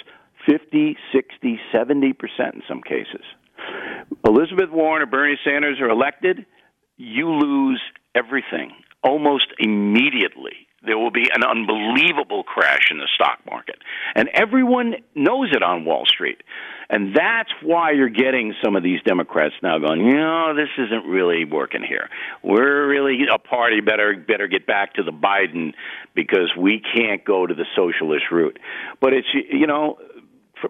50, 0.47 0.97
60, 1.13 1.61
70% 1.75 2.15
in 2.55 2.63
some 2.69 2.83
cases. 2.83 3.23
Elizabeth 4.27 4.71
Warren 4.71 5.03
or 5.03 5.07
Bernie 5.07 5.39
Sanders 5.45 5.79
are 5.81 5.89
elected, 5.89 6.47
you 6.97 7.29
lose 7.31 7.81
everything 8.15 8.73
almost 9.05 9.47
immediately 9.59 10.67
there 10.85 10.99
will 10.99 11.11
be 11.11 11.29
an 11.33 11.45
unbelievable 11.45 12.43
crash 12.43 12.89
in 12.91 12.99
the 12.99 13.09
stock 13.15 13.39
market. 13.49 13.77
And 14.15 14.29
everyone 14.35 14.97
knows 15.15 15.51
it 15.53 15.63
on 15.63 15.85
Wall 15.85 16.05
Street. 16.07 16.43
And 16.91 17.17
that's 17.17 17.51
why 17.63 17.93
you're 17.93 18.11
getting 18.11 18.55
some 18.63 18.77
of 18.77 18.83
these 18.83 19.01
Democrats 19.03 19.55
now 19.63 19.79
going, 19.79 20.05
you 20.05 20.15
know, 20.15 20.55
this 20.55 20.69
isn't 20.77 21.07
really 21.07 21.45
working 21.45 21.83
here. 21.83 22.11
We're 22.43 22.87
really 22.87 23.19
a 23.33 23.39
party 23.39 23.81
better 23.81 24.15
better 24.17 24.47
get 24.47 24.67
back 24.67 24.95
to 24.95 25.03
the 25.03 25.13
Biden 25.13 25.73
because 26.15 26.53
we 26.59 26.83
can't 26.95 27.25
go 27.25 27.47
to 27.47 27.55
the 27.55 27.65
socialist 27.75 28.25
route. 28.31 28.59
But 29.01 29.15
it's 29.15 29.29
you 29.33 29.67
know, 29.67 29.99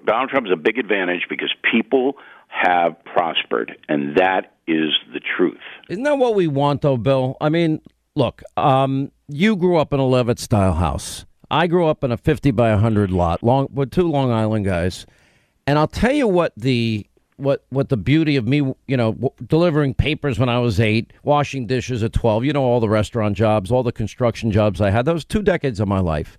Donald 0.07 0.31
Trump's 0.31 0.51
a 0.53 0.57
big 0.57 0.79
advantage 0.79 1.27
because 1.29 1.53
people 1.71 2.17
have 2.47 3.03
prospered, 3.05 3.77
and 3.89 4.17
that 4.17 4.53
is 4.67 4.93
the 5.13 5.21
truth. 5.21 5.59
Isn't 5.89 6.05
that 6.05 6.19
what 6.19 6.35
we 6.35 6.47
want, 6.47 6.83
though, 6.83 6.97
Bill? 6.97 7.37
I 7.41 7.49
mean, 7.49 7.81
look, 8.15 8.43
um, 8.57 9.11
you 9.29 9.57
grew 9.57 9.77
up 9.77 9.93
in 9.93 10.01
a 10.01 10.07
Levitt 10.07 10.39
style 10.39 10.75
house. 10.75 11.25
I 11.51 11.67
grew 11.67 11.87
up 11.87 12.03
in 12.03 12.11
a 12.11 12.17
50 12.17 12.51
by 12.53 12.71
100 12.71 13.11
lot, 13.11 13.43
long 13.43 13.69
with 13.73 13.91
two 13.91 14.11
Long 14.11 14.31
Island 14.31 14.65
guys. 14.65 15.07
And 15.67 15.79
I'll 15.79 15.87
tell 15.87 16.13
you 16.13 16.27
what 16.27 16.53
the 16.57 17.07
what 17.37 17.65
what 17.71 17.89
the 17.89 17.97
beauty 17.97 18.37
of 18.37 18.47
me, 18.47 18.59
you 18.87 18.97
know, 18.97 19.13
w- 19.13 19.33
delivering 19.47 19.95
papers 19.95 20.39
when 20.39 20.49
I 20.49 20.59
was 20.59 20.81
8, 20.81 21.13
washing 21.23 21.67
dishes 21.67 22.03
at 22.03 22.13
12, 22.13 22.45
you 22.45 22.53
know 22.53 22.63
all 22.63 22.81
the 22.81 22.89
restaurant 22.89 23.37
jobs, 23.37 23.71
all 23.71 23.83
the 23.83 23.93
construction 23.93 24.51
jobs 24.51 24.81
I 24.81 24.91
had. 24.91 25.05
Those 25.05 25.25
two 25.25 25.43
decades 25.43 25.79
of 25.81 25.89
my 25.89 26.01
life. 26.01 26.39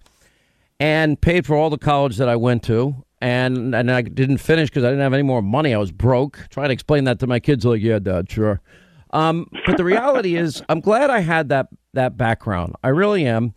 And 0.79 1.21
paid 1.21 1.45
for 1.45 1.55
all 1.55 1.69
the 1.69 1.77
college 1.77 2.17
that 2.17 2.27
I 2.27 2.35
went 2.35 2.63
to. 2.63 2.95
And 3.21 3.73
and 3.73 3.89
I 3.89 4.01
didn't 4.01 4.39
finish 4.39 4.69
because 4.69 4.83
I 4.83 4.89
didn't 4.89 5.03
have 5.03 5.13
any 5.13 5.23
more 5.23 5.41
money. 5.41 5.73
I 5.73 5.77
was 5.77 5.91
broke. 5.91 6.47
Trying 6.49 6.69
to 6.69 6.73
explain 6.73 7.05
that 7.05 7.19
to 7.19 7.27
my 7.27 7.39
kids, 7.39 7.63
like, 7.65 7.81
yeah, 7.81 7.99
Dad, 7.99 8.29
sure. 8.29 8.61
Um, 9.13 9.47
but 9.65 9.77
the 9.77 9.83
reality 9.83 10.35
is, 10.35 10.61
I'm 10.67 10.81
glad 10.81 11.09
I 11.09 11.19
had 11.19 11.49
that 11.49 11.67
that 11.93 12.17
background. 12.17 12.75
I 12.83 12.89
really 12.89 13.25
am. 13.25 13.53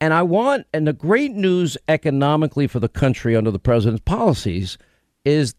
And 0.00 0.12
I 0.12 0.22
want, 0.22 0.66
and 0.72 0.86
the 0.86 0.92
great 0.92 1.32
news 1.32 1.76
economically 1.88 2.66
for 2.66 2.80
the 2.80 2.88
country 2.88 3.36
under 3.36 3.50
the 3.50 3.58
president's 3.58 4.02
policies 4.04 4.76
is 5.24 5.54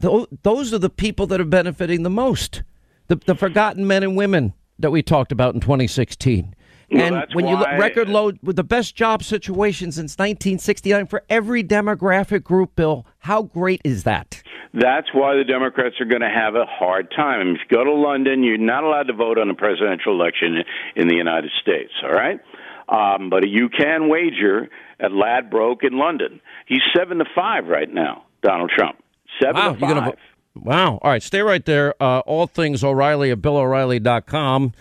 th- 0.00 0.26
those 0.42 0.72
are 0.72 0.78
the 0.78 0.90
people 0.90 1.26
that 1.28 1.40
are 1.40 1.44
benefiting 1.44 2.02
the 2.02 2.10
most. 2.10 2.62
The, 3.08 3.16
the 3.16 3.34
forgotten 3.34 3.86
men 3.86 4.02
and 4.02 4.16
women 4.16 4.52
that 4.78 4.90
we 4.90 5.02
talked 5.02 5.32
about 5.32 5.54
in 5.54 5.60
2016. 5.60 6.54
And 6.90 7.26
when 7.32 7.44
why... 7.44 7.50
you 7.50 7.58
look 7.58 7.68
record 7.78 8.08
low 8.08 8.32
with 8.42 8.56
the 8.56 8.64
best 8.64 8.94
job 8.94 9.22
situation 9.22 9.92
since 9.92 10.12
1969 10.12 11.06
for 11.06 11.22
every 11.28 11.62
demographic 11.62 12.42
group, 12.42 12.76
Bill, 12.76 13.06
how 13.20 13.42
great 13.42 13.80
is 13.84 14.04
that? 14.04 14.42
That's 14.72 15.08
why 15.12 15.36
the 15.36 15.44
Democrats 15.44 15.96
are 16.00 16.04
going 16.04 16.20
to 16.20 16.30
have 16.30 16.54
a 16.54 16.66
hard 16.66 17.10
time. 17.14 17.48
If 17.48 17.60
you 17.68 17.76
go 17.76 17.84
to 17.84 17.92
London, 17.92 18.42
you're 18.42 18.58
not 18.58 18.84
allowed 18.84 19.04
to 19.04 19.14
vote 19.14 19.38
on 19.38 19.50
a 19.50 19.54
presidential 19.54 20.12
election 20.12 20.58
in 20.94 21.08
the 21.08 21.16
United 21.16 21.50
States, 21.60 21.92
all 22.02 22.12
right? 22.12 22.40
Um, 22.88 23.28
but 23.28 23.48
you 23.48 23.68
can 23.68 24.08
wager 24.08 24.68
at 25.00 25.10
Ladbroke 25.12 25.84
in 25.84 25.98
London. 25.98 26.40
He's 26.66 26.80
seven 26.96 27.18
to 27.18 27.24
five 27.34 27.66
right 27.66 27.92
now, 27.92 28.24
Donald 28.42 28.70
Trump. 28.74 29.02
Seven 29.42 29.56
wow, 29.56 29.72
to 29.72 29.78
5 29.78 29.80
gonna, 29.80 30.12
wow. 30.54 30.98
All 31.02 31.10
right, 31.10 31.22
stay 31.22 31.42
right 31.42 31.64
there. 31.64 31.94
Uh, 32.02 32.20
all 32.20 32.46
things 32.46 32.82
O'Reilly 32.82 33.30
at 33.30 33.38
BillO'Reilly.com. 33.38 34.72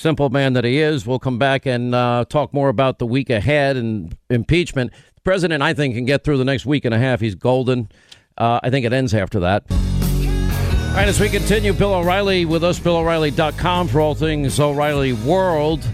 Simple 0.00 0.30
man 0.30 0.54
that 0.54 0.64
he 0.64 0.78
is. 0.78 1.06
We'll 1.06 1.18
come 1.18 1.36
back 1.36 1.66
and 1.66 1.94
uh, 1.94 2.24
talk 2.26 2.54
more 2.54 2.70
about 2.70 2.98
the 2.98 3.04
week 3.04 3.28
ahead 3.28 3.76
and 3.76 4.16
impeachment. 4.30 4.92
The 5.16 5.20
president, 5.20 5.62
I 5.62 5.74
think, 5.74 5.94
can 5.94 6.06
get 6.06 6.24
through 6.24 6.38
the 6.38 6.44
next 6.46 6.64
week 6.64 6.86
and 6.86 6.94
a 6.94 6.98
half. 6.98 7.20
He's 7.20 7.34
golden. 7.34 7.90
Uh, 8.38 8.60
I 8.62 8.70
think 8.70 8.86
it 8.86 8.94
ends 8.94 9.12
after 9.12 9.40
that. 9.40 9.64
All 9.70 10.94
right, 10.94 11.06
as 11.06 11.20
we 11.20 11.28
continue, 11.28 11.74
Bill 11.74 11.92
O'Reilly 11.92 12.46
with 12.46 12.64
us, 12.64 12.78
BillO'Reilly.com 12.78 13.88
for 13.88 14.00
all 14.00 14.14
things 14.14 14.58
O'Reilly 14.58 15.12
World. 15.12 15.86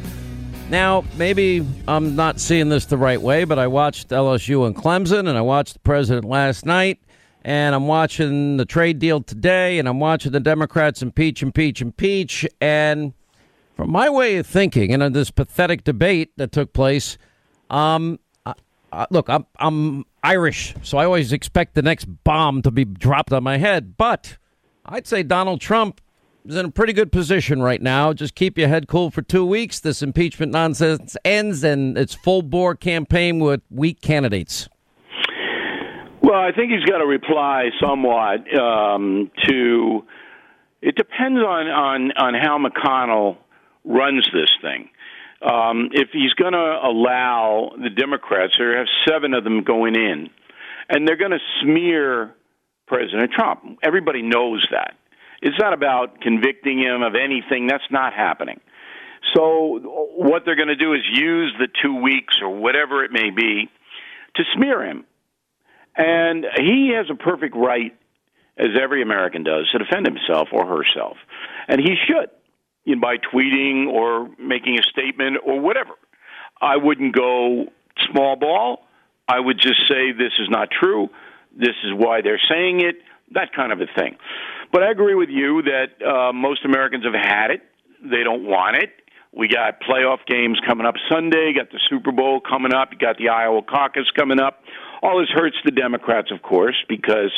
Now, 0.70 1.02
maybe 1.16 1.66
I'm 1.88 2.14
not 2.14 2.38
seeing 2.38 2.68
this 2.68 2.86
the 2.86 2.96
right 2.96 3.20
way, 3.20 3.42
but 3.42 3.58
I 3.58 3.66
watched 3.66 4.10
LSU 4.10 4.68
and 4.68 4.76
Clemson, 4.76 5.28
and 5.28 5.36
I 5.36 5.40
watched 5.40 5.72
the 5.72 5.80
president 5.80 6.26
last 6.26 6.64
night, 6.64 7.00
and 7.42 7.74
I'm 7.74 7.88
watching 7.88 8.56
the 8.56 8.66
trade 8.66 9.00
deal 9.00 9.20
today, 9.20 9.80
and 9.80 9.88
I'm 9.88 9.98
watching 9.98 10.30
the 10.30 10.38
Democrats 10.38 11.02
impeach, 11.02 11.42
impeach, 11.42 11.82
impeach. 11.82 12.46
And 12.60 13.12
from 13.76 13.92
my 13.92 14.08
way 14.08 14.38
of 14.38 14.46
thinking, 14.46 14.92
and 14.92 15.14
this 15.14 15.30
pathetic 15.30 15.84
debate 15.84 16.32
that 16.38 16.50
took 16.50 16.72
place, 16.72 17.18
um, 17.70 18.18
look, 19.10 19.28
I'm 19.28 19.44
I'm 19.58 20.04
Irish, 20.22 20.74
so 20.82 20.96
I 20.98 21.04
always 21.04 21.32
expect 21.32 21.74
the 21.74 21.82
next 21.82 22.06
bomb 22.24 22.62
to 22.62 22.70
be 22.70 22.84
dropped 22.86 23.32
on 23.32 23.44
my 23.44 23.58
head. 23.58 23.96
But 23.96 24.38
I'd 24.86 25.06
say 25.06 25.22
Donald 25.22 25.60
Trump 25.60 26.00
is 26.46 26.56
in 26.56 26.66
a 26.66 26.70
pretty 26.70 26.94
good 26.94 27.12
position 27.12 27.60
right 27.60 27.82
now. 27.82 28.12
Just 28.14 28.34
keep 28.34 28.56
your 28.56 28.68
head 28.68 28.88
cool 28.88 29.10
for 29.10 29.20
two 29.20 29.44
weeks. 29.44 29.80
This 29.80 30.02
impeachment 30.02 30.52
nonsense 30.52 31.16
ends, 31.24 31.62
and 31.62 31.98
it's 31.98 32.14
full 32.14 32.42
bore 32.42 32.74
campaign 32.74 33.40
with 33.40 33.60
weak 33.70 34.00
candidates. 34.00 34.68
Well, 36.22 36.40
I 36.40 36.50
think 36.50 36.72
he's 36.72 36.84
got 36.84 36.98
to 36.98 37.06
reply 37.06 37.70
somewhat 37.80 38.40
um, 38.58 39.30
to 39.48 40.02
It 40.82 40.94
depends 40.96 41.38
on 41.40 41.66
on 41.68 42.12
on 42.12 42.34
how 42.34 42.58
McConnell 42.58 43.36
runs 43.86 44.28
this 44.32 44.50
thing. 44.60 44.90
Um, 45.42 45.90
if 45.92 46.08
he's 46.12 46.32
going 46.34 46.52
to 46.54 46.78
allow 46.82 47.72
the 47.80 47.90
Democrats, 47.90 48.54
there 48.58 48.78
have 48.78 48.86
seven 49.08 49.34
of 49.34 49.44
them 49.44 49.62
going 49.64 49.94
in, 49.94 50.30
and 50.88 51.06
they're 51.06 51.16
going 51.16 51.32
to 51.32 51.40
smear 51.62 52.34
President 52.86 53.30
Trump. 53.32 53.78
Everybody 53.82 54.22
knows 54.22 54.66
that. 54.70 54.94
It's 55.42 55.58
not 55.58 55.72
about 55.74 56.20
convicting 56.20 56.78
him 56.78 57.02
of 57.02 57.14
anything. 57.14 57.66
That's 57.66 57.84
not 57.90 58.14
happening. 58.14 58.60
So 59.34 59.78
what 60.16 60.44
they're 60.44 60.56
going 60.56 60.68
to 60.68 60.76
do 60.76 60.94
is 60.94 61.00
use 61.12 61.52
the 61.58 61.68
two 61.82 62.00
weeks 62.00 62.36
or 62.40 62.50
whatever 62.50 63.04
it 63.04 63.12
may 63.12 63.30
be 63.30 63.68
to 64.36 64.42
smear 64.54 64.84
him. 64.84 65.04
And 65.96 66.46
he 66.56 66.92
has 66.96 67.06
a 67.10 67.14
perfect 67.14 67.56
right, 67.56 67.96
as 68.58 68.68
every 68.80 69.02
American 69.02 69.42
does, 69.42 69.68
to 69.72 69.78
defend 69.78 70.06
himself 70.06 70.48
or 70.52 70.66
herself. 70.66 71.16
And 71.68 71.80
he 71.80 71.96
should, 72.06 72.30
you 72.86 72.94
know, 72.94 73.02
by 73.02 73.16
tweeting 73.18 73.88
or 73.88 74.30
making 74.38 74.78
a 74.78 74.82
statement 74.82 75.36
or 75.44 75.60
whatever. 75.60 75.92
I 76.62 76.78
wouldn't 76.78 77.14
go 77.14 77.66
small 78.10 78.36
ball. 78.36 78.86
I 79.28 79.38
would 79.38 79.58
just 79.60 79.86
say 79.88 80.12
this 80.12 80.32
is 80.40 80.48
not 80.48 80.68
true. 80.70 81.10
This 81.54 81.76
is 81.84 81.92
why 81.94 82.22
they're 82.22 82.40
saying 82.48 82.80
it, 82.80 82.96
that 83.32 83.52
kind 83.54 83.72
of 83.72 83.80
a 83.80 83.86
thing. 83.98 84.16
But 84.72 84.82
I 84.82 84.90
agree 84.90 85.14
with 85.14 85.28
you 85.28 85.62
that 85.62 86.06
uh, 86.06 86.32
most 86.32 86.64
Americans 86.64 87.04
have 87.04 87.14
had 87.14 87.50
it. 87.50 87.62
They 88.02 88.22
don't 88.22 88.44
want 88.44 88.76
it. 88.76 88.90
We 89.32 89.48
got 89.48 89.80
playoff 89.82 90.24
games 90.26 90.58
coming 90.66 90.86
up 90.86 90.94
Sunday. 91.10 91.52
Got 91.54 91.70
the 91.70 91.80
Super 91.90 92.12
Bowl 92.12 92.40
coming 92.40 92.72
up. 92.72 92.90
You 92.92 92.98
got 92.98 93.18
the 93.18 93.28
Iowa 93.28 93.62
caucus 93.62 94.06
coming 94.16 94.40
up. 94.40 94.62
All 95.02 95.20
this 95.20 95.28
hurts 95.28 95.56
the 95.64 95.72
Democrats, 95.72 96.30
of 96.30 96.42
course, 96.42 96.76
because 96.88 97.32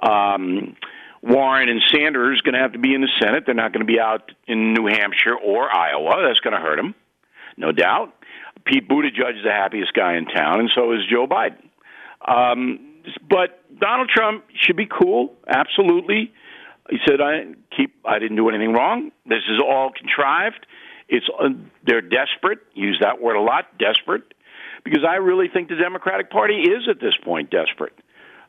um, 0.00 0.76
Warren 1.24 1.70
and 1.70 1.80
Sanders 1.90 2.42
going 2.42 2.52
to 2.52 2.60
have 2.60 2.72
to 2.72 2.78
be 2.78 2.94
in 2.94 3.00
the 3.00 3.08
Senate. 3.18 3.44
They're 3.46 3.54
not 3.54 3.72
going 3.72 3.86
to 3.86 3.90
be 3.90 3.98
out 3.98 4.30
in 4.46 4.74
New 4.74 4.86
Hampshire 4.86 5.34
or 5.34 5.74
Iowa. 5.74 6.22
That's 6.26 6.40
going 6.40 6.52
to 6.52 6.60
hurt 6.60 6.76
them, 6.76 6.94
no 7.56 7.72
doubt. 7.72 8.12
Pete 8.66 8.86
Buttigieg 8.88 9.38
is 9.38 9.44
the 9.44 9.50
happiest 9.50 9.94
guy 9.94 10.16
in 10.16 10.26
town, 10.26 10.60
and 10.60 10.70
so 10.74 10.92
is 10.92 11.00
Joe 11.10 11.26
Biden. 11.26 11.64
Um, 12.26 13.02
but 13.28 13.62
Donald 13.78 14.10
Trump 14.14 14.44
should 14.54 14.76
be 14.76 14.86
cool, 14.86 15.34
absolutely. 15.48 16.32
He 16.90 16.98
said, 17.06 17.20
"I 17.20 17.54
keep. 17.74 17.94
I 18.04 18.18
didn't 18.18 18.36
do 18.36 18.48
anything 18.50 18.72
wrong. 18.74 19.10
This 19.24 19.42
is 19.48 19.60
all 19.60 19.90
contrived." 19.90 20.66
It's 21.08 21.26
uh, 21.38 21.48
they're 21.86 22.02
desperate. 22.02 22.60
Use 22.74 22.98
that 23.00 23.20
word 23.20 23.36
a 23.36 23.40
lot. 23.40 23.78
Desperate, 23.78 24.22
because 24.84 25.04
I 25.08 25.16
really 25.16 25.48
think 25.48 25.68
the 25.68 25.76
Democratic 25.76 26.30
Party 26.30 26.54
is 26.54 26.88
at 26.88 27.00
this 27.00 27.14
point 27.22 27.50
desperate. 27.50 27.94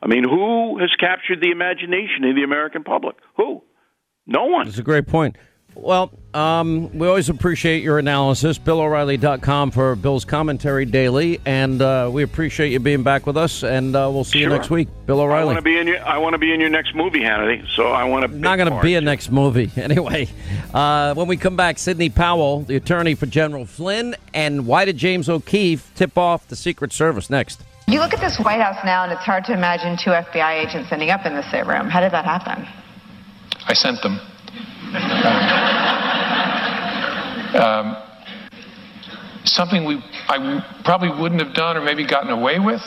I 0.06 0.08
mean, 0.08 0.22
who 0.22 0.78
has 0.78 0.94
captured 1.00 1.40
the 1.40 1.50
imagination 1.50 2.22
of 2.26 2.36
the 2.36 2.44
American 2.44 2.84
public? 2.84 3.16
Who? 3.38 3.64
No 4.24 4.44
one. 4.44 4.66
That's 4.66 4.78
a 4.78 4.84
great 4.84 5.08
point. 5.08 5.36
Well, 5.74 6.12
um, 6.32 6.96
we 6.96 7.08
always 7.08 7.28
appreciate 7.28 7.82
your 7.82 7.98
analysis. 7.98 8.56
BillO'Reilly.com 8.56 9.72
for 9.72 9.96
Bill's 9.96 10.24
commentary 10.24 10.84
daily, 10.84 11.40
and 11.44 11.82
uh, 11.82 12.08
we 12.12 12.22
appreciate 12.22 12.70
you 12.70 12.78
being 12.78 13.02
back 13.02 13.26
with 13.26 13.36
us. 13.36 13.64
And 13.64 13.96
uh, 13.96 14.08
we'll 14.12 14.22
see 14.22 14.38
sure. 14.38 14.48
you 14.48 14.56
next 14.56 14.70
week, 14.70 14.86
Bill 15.06 15.18
O'Reilly. 15.18 15.42
I 15.42 15.44
want 15.44 15.58
to 15.58 15.62
be 15.62 15.76
in 15.76 15.88
your. 15.88 16.02
I 16.06 16.18
want 16.18 16.34
to 16.34 16.38
be 16.38 16.54
in 16.54 16.60
your 16.60 16.70
next 16.70 16.94
movie, 16.94 17.20
Hannity. 17.20 17.66
So 17.74 17.88
I 17.88 18.04
want 18.04 18.30
to. 18.30 18.38
Not 18.38 18.58
going 18.58 18.72
to 18.72 18.80
be 18.80 18.94
a 18.94 19.00
next 19.00 19.32
movie 19.32 19.72
anyway. 19.76 20.28
Uh, 20.72 21.14
when 21.14 21.26
we 21.26 21.36
come 21.36 21.56
back, 21.56 21.78
Sidney 21.78 22.10
Powell, 22.10 22.60
the 22.60 22.76
attorney 22.76 23.16
for 23.16 23.26
General 23.26 23.66
Flynn, 23.66 24.14
and 24.32 24.68
why 24.68 24.84
did 24.84 24.96
James 24.96 25.28
O'Keefe 25.28 25.90
tip 25.96 26.16
off 26.16 26.46
the 26.46 26.56
Secret 26.56 26.92
Service 26.92 27.28
next? 27.28 27.60
You 27.88 28.00
look 28.00 28.12
at 28.12 28.20
this 28.20 28.38
White 28.40 28.60
House 28.60 28.84
now, 28.84 29.04
and 29.04 29.12
it's 29.12 29.22
hard 29.22 29.44
to 29.44 29.52
imagine 29.52 29.96
two 29.96 30.10
FBI 30.10 30.66
agents 30.66 30.90
ending 30.90 31.10
up 31.10 31.24
in 31.24 31.34
the 31.34 31.48
same 31.50 31.68
room. 31.68 31.88
How 31.88 32.00
did 32.00 32.10
that 32.10 32.24
happen? 32.24 32.66
I 33.66 33.74
sent 33.74 34.02
them. 34.02 34.20
Um, 37.56 37.96
something 39.44 39.86
we 39.86 40.02
I 40.28 40.60
probably 40.84 41.08
wouldn't 41.08 41.40
have 41.40 41.54
done 41.54 41.78
or 41.78 41.80
maybe 41.80 42.06
gotten 42.06 42.28
away 42.28 42.58
with 42.58 42.82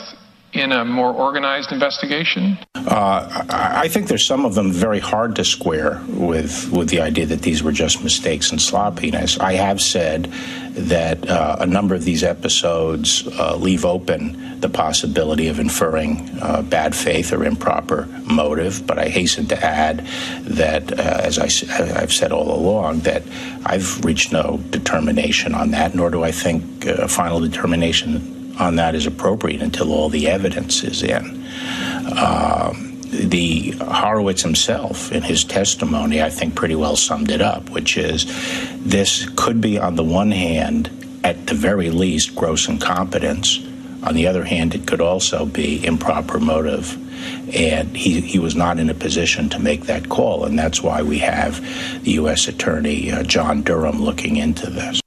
in 0.52 0.72
a 0.72 0.84
more 0.84 1.12
organized 1.12 1.72
investigation? 1.72 2.58
Uh, 2.74 3.44
I 3.50 3.88
think 3.88 4.08
there's 4.08 4.24
some 4.24 4.44
of 4.44 4.54
them 4.54 4.72
very 4.72 4.98
hard 4.98 5.36
to 5.36 5.44
square 5.44 6.02
with 6.08 6.70
with 6.72 6.88
the 6.88 7.00
idea 7.00 7.26
that 7.26 7.42
these 7.42 7.62
were 7.62 7.72
just 7.72 8.02
mistakes 8.02 8.50
and 8.50 8.60
sloppiness. 8.60 9.38
I 9.38 9.54
have 9.54 9.80
said 9.80 10.32
that 10.72 11.28
uh, 11.28 11.56
a 11.60 11.66
number 11.66 11.94
of 11.94 12.04
these 12.04 12.22
episodes 12.22 13.26
uh, 13.38 13.56
leave 13.56 13.84
open 13.84 14.60
the 14.60 14.68
possibility 14.68 15.48
of 15.48 15.58
inferring 15.58 16.30
uh, 16.40 16.62
bad 16.62 16.94
faith 16.94 17.32
or 17.32 17.44
improper 17.44 18.06
motive. 18.24 18.86
But 18.86 18.98
I 18.98 19.08
hasten 19.08 19.46
to 19.48 19.64
add 19.64 20.06
that, 20.42 20.92
uh, 20.92 21.20
as 21.22 21.38
I, 21.38 21.48
have 21.98 22.12
said 22.12 22.32
all 22.32 22.54
along, 22.54 23.00
that 23.00 23.22
I've 23.64 24.04
reached 24.04 24.32
no 24.32 24.60
determination 24.70 25.54
on 25.54 25.70
that, 25.72 25.94
nor 25.94 26.10
do 26.10 26.22
I 26.22 26.30
think 26.30 26.86
a 26.86 27.08
final 27.08 27.40
determination 27.40 28.39
on 28.60 28.76
that 28.76 28.94
is 28.94 29.06
appropriate 29.06 29.62
until 29.62 29.92
all 29.92 30.08
the 30.08 30.28
evidence 30.28 30.84
is 30.84 31.02
in. 31.02 31.46
Um, 32.16 32.90
the 33.10 33.70
Horowitz 33.72 34.42
himself, 34.42 35.10
in 35.10 35.22
his 35.22 35.42
testimony, 35.42 36.22
I 36.22 36.30
think 36.30 36.54
pretty 36.54 36.76
well 36.76 36.94
summed 36.94 37.30
it 37.30 37.40
up, 37.40 37.68
which 37.70 37.96
is 37.96 38.26
this 38.78 39.28
could 39.36 39.60
be, 39.60 39.78
on 39.78 39.96
the 39.96 40.04
one 40.04 40.30
hand, 40.30 40.90
at 41.24 41.46
the 41.48 41.54
very 41.54 41.90
least, 41.90 42.36
gross 42.36 42.68
incompetence. 42.68 43.58
On 44.02 44.14
the 44.14 44.26
other 44.26 44.44
hand, 44.44 44.74
it 44.74 44.86
could 44.86 45.00
also 45.00 45.44
be 45.44 45.84
improper 45.84 46.38
motive. 46.38 46.96
And 47.54 47.94
he, 47.96 48.20
he 48.20 48.38
was 48.38 48.54
not 48.54 48.78
in 48.78 48.88
a 48.88 48.94
position 48.94 49.50
to 49.50 49.58
make 49.58 49.84
that 49.84 50.08
call. 50.08 50.44
And 50.44 50.58
that's 50.58 50.82
why 50.82 51.02
we 51.02 51.18
have 51.18 51.60
the 52.04 52.12
U.S. 52.12 52.48
Attorney 52.48 53.10
uh, 53.10 53.24
John 53.24 53.62
Durham 53.62 54.00
looking 54.02 54.36
into 54.36 54.70
this. 54.70 55.00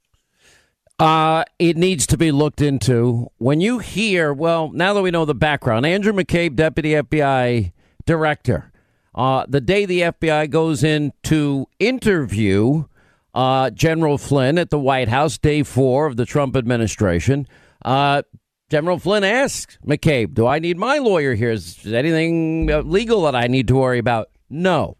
Uh, 1.00 1.44
it 1.60 1.76
needs 1.76 2.06
to 2.08 2.18
be 2.18 2.32
looked 2.32 2.62
into. 2.62 3.28
When 3.38 3.62
you 3.62 3.80
hear, 3.80 4.32
well, 4.34 4.72
now 4.72 4.94
that 4.94 5.02
we 5.02 5.12
know 5.12 5.26
the 5.26 5.36
background, 5.36 5.86
Andrew 5.86 6.14
McCabe, 6.14 6.56
Deputy 6.56 6.92
FBI 6.92 7.72
Director, 8.06 8.72
uh, 9.16 9.46
the 9.48 9.62
day 9.62 9.86
the 9.86 10.02
FBI 10.02 10.50
goes 10.50 10.84
in 10.84 11.14
to 11.24 11.68
interview 11.80 12.86
uh, 13.34 13.70
General 13.72 14.18
Flynn 14.18 14.58
at 14.58 14.70
the 14.70 14.80
White 14.80 15.08
House, 15.08 15.38
day 15.38 15.64
four 15.64 16.06
of 16.06 16.18
the 16.18 16.26
Trump 16.26 16.56
administration, 16.56 17.48
uh, 17.84 18.22
General 18.70 18.98
Flynn 18.98 19.24
asks 19.24 19.78
McCabe, 19.86 20.34
Do 20.34 20.48
I 20.48 20.60
need 20.60 20.78
my 20.78 20.98
lawyer 20.98 21.36
here? 21.36 21.52
Is 21.52 21.86
anything 21.86 22.68
legal 22.90 23.24
that 23.24 23.36
I 23.36 23.48
need 23.48 23.68
to 23.68 23.76
worry 23.76 24.00
about? 24.00 24.30
No. 24.50 24.98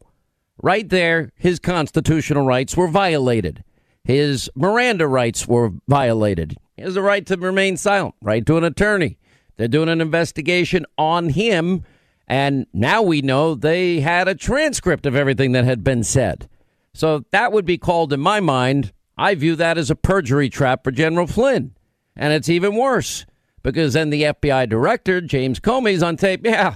Right 0.62 0.88
there, 0.88 1.32
his 1.36 1.60
constitutional 1.60 2.46
rights 2.46 2.78
were 2.78 2.88
violated. 2.88 3.64
His 4.04 4.50
Miranda 4.56 5.08
rights 5.08 5.48
were 5.48 5.72
violated. 5.88 6.58
He 6.76 6.84
has 6.84 6.96
the 6.96 7.02
right 7.02 7.26
to 7.28 7.38
remain 7.38 7.78
silent, 7.78 8.16
right 8.22 8.46
to 8.46 8.58
an 8.58 8.64
attorney. 8.64 9.18
They're 9.56 9.68
doing 9.68 9.90
an 9.90 10.02
investigation 10.02 10.86
on 10.98 11.30
him, 11.30 11.84
and 12.28 12.66
now 12.74 13.02
we 13.02 13.22
know 13.22 13.56
they 13.56 14.02
had 14.02 14.28
a 14.28 14.36
transcript 14.36 15.06
of 15.06 15.16
everything 15.16 15.52
that 15.54 15.66
had 15.66 15.84
been 15.84 16.04
said. 16.04 16.50
So 16.94 17.26
that 17.32 17.52
would 17.52 17.66
be 17.66 17.78
called, 17.78 18.12
in 18.12 18.20
my 18.20 18.40
mind, 18.40 18.92
I 19.18 19.36
view 19.36 19.56
that 19.56 19.78
as 19.78 19.90
a 19.90 19.96
perjury 19.96 20.50
trap 20.50 20.84
for 20.84 20.92
General 20.92 21.28
Flynn. 21.28 21.76
And 22.16 22.34
it's 22.34 22.50
even 22.50 22.76
worse 22.76 23.26
because 23.62 23.94
then 23.94 24.10
the 24.10 24.24
FBI 24.24 24.68
director, 24.70 25.22
James 25.22 25.60
Comey's 25.60 26.04
on 26.04 26.18
tape. 26.18 26.46
Yeah, 26.46 26.76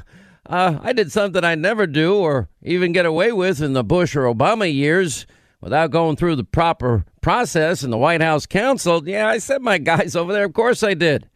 uh, 0.49 0.79
I 0.81 0.93
did 0.93 1.11
something 1.11 1.43
I 1.43 1.55
never 1.55 1.85
do 1.85 2.15
or 2.15 2.47
even 2.63 2.93
get 2.93 3.05
away 3.05 3.33
with 3.33 3.61
in 3.61 3.73
the 3.73 3.83
Bush 3.83 4.15
or 4.15 4.23
Obama 4.23 4.73
years 4.73 5.27
without 5.61 5.91
going 5.91 6.15
through 6.15 6.35
the 6.35 6.43
proper 6.43 7.05
process 7.21 7.83
and 7.83 7.91
the 7.91 7.97
White 7.97 8.21
House 8.21 8.45
counsel. 8.45 9.07
Yeah, 9.07 9.27
I 9.27 9.37
sent 9.37 9.61
my 9.61 9.77
guys 9.77 10.15
over 10.15 10.33
there. 10.33 10.45
Of 10.45 10.53
course 10.53 10.83
I 10.83 10.93
did. 10.93 11.29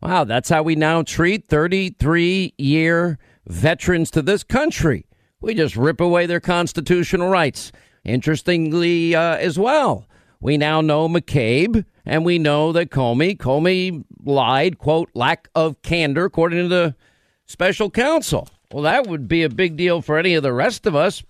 Wow, 0.00 0.24
that's 0.24 0.48
how 0.48 0.62
we 0.62 0.76
now 0.76 1.02
treat 1.02 1.48
33 1.48 2.54
year 2.58 3.18
veterans 3.46 4.10
to 4.12 4.22
this 4.22 4.44
country. 4.44 5.06
We 5.40 5.54
just 5.54 5.76
rip 5.76 6.00
away 6.00 6.26
their 6.26 6.40
constitutional 6.40 7.28
rights. 7.28 7.72
Interestingly, 8.04 9.14
uh, 9.14 9.36
as 9.36 9.58
well, 9.58 10.06
we 10.40 10.58
now 10.58 10.80
know 10.80 11.08
McCabe 11.08 11.84
and 12.04 12.24
we 12.24 12.38
know 12.38 12.72
that 12.72 12.90
Comey, 12.90 13.36
Comey 13.36 14.04
lied, 14.24 14.78
quote, 14.78 15.10
lack 15.14 15.48
of 15.54 15.80
candor, 15.82 16.26
according 16.26 16.64
to 16.64 16.68
the 16.68 16.94
special 17.46 17.90
counsel. 17.90 18.48
Well, 18.72 18.82
that 18.82 19.06
would 19.06 19.28
be 19.28 19.42
a 19.42 19.48
big 19.48 19.76
deal 19.76 20.02
for 20.02 20.18
any 20.18 20.34
of 20.34 20.42
the 20.42 20.52
rest 20.52 20.86
of 20.86 20.94
us. 20.94 21.22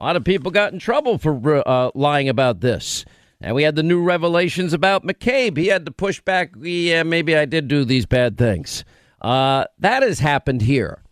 A 0.00 0.04
lot 0.04 0.16
of 0.16 0.24
people 0.24 0.50
got 0.50 0.72
in 0.72 0.78
trouble 0.78 1.18
for 1.18 1.62
uh, 1.68 1.90
lying 1.94 2.28
about 2.28 2.60
this. 2.60 3.04
And 3.42 3.54
we 3.54 3.62
had 3.62 3.76
the 3.76 3.82
new 3.82 4.02
revelations 4.02 4.72
about 4.72 5.04
McCabe. 5.04 5.56
He 5.56 5.66
had 5.66 5.84
to 5.86 5.92
push 5.92 6.20
back, 6.20 6.52
yeah, 6.60 7.02
maybe 7.02 7.36
I 7.36 7.44
did 7.44 7.68
do 7.68 7.84
these 7.84 8.06
bad 8.06 8.38
things. 8.38 8.84
Uh, 9.20 9.64
that 9.78 10.02
has 10.02 10.18
happened 10.18 10.62
here. 10.62 11.02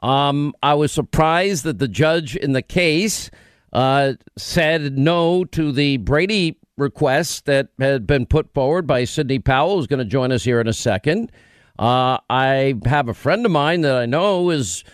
Um, 0.00 0.54
I 0.62 0.74
was 0.74 0.92
surprised 0.92 1.64
that 1.64 1.78
the 1.78 1.88
judge 1.88 2.36
in 2.36 2.52
the 2.52 2.62
case 2.62 3.30
uh, 3.72 4.12
said 4.36 4.96
no 4.96 5.44
to 5.46 5.72
the 5.72 5.96
Brady 5.96 6.58
request 6.76 7.46
that 7.46 7.68
had 7.80 8.06
been 8.06 8.26
put 8.26 8.54
forward 8.54 8.86
by 8.86 9.04
Sidney 9.04 9.40
Powell, 9.40 9.76
who's 9.76 9.88
going 9.88 9.98
to 9.98 10.04
join 10.04 10.30
us 10.30 10.44
here 10.44 10.60
in 10.60 10.68
a 10.68 10.72
second. 10.72 11.32
Uh, 11.76 12.18
I 12.30 12.76
have 12.84 13.08
a 13.08 13.14
friend 13.14 13.44
of 13.44 13.52
mine 13.52 13.80
that 13.80 13.96
I 13.96 14.06
know 14.06 14.50
is 14.50 14.84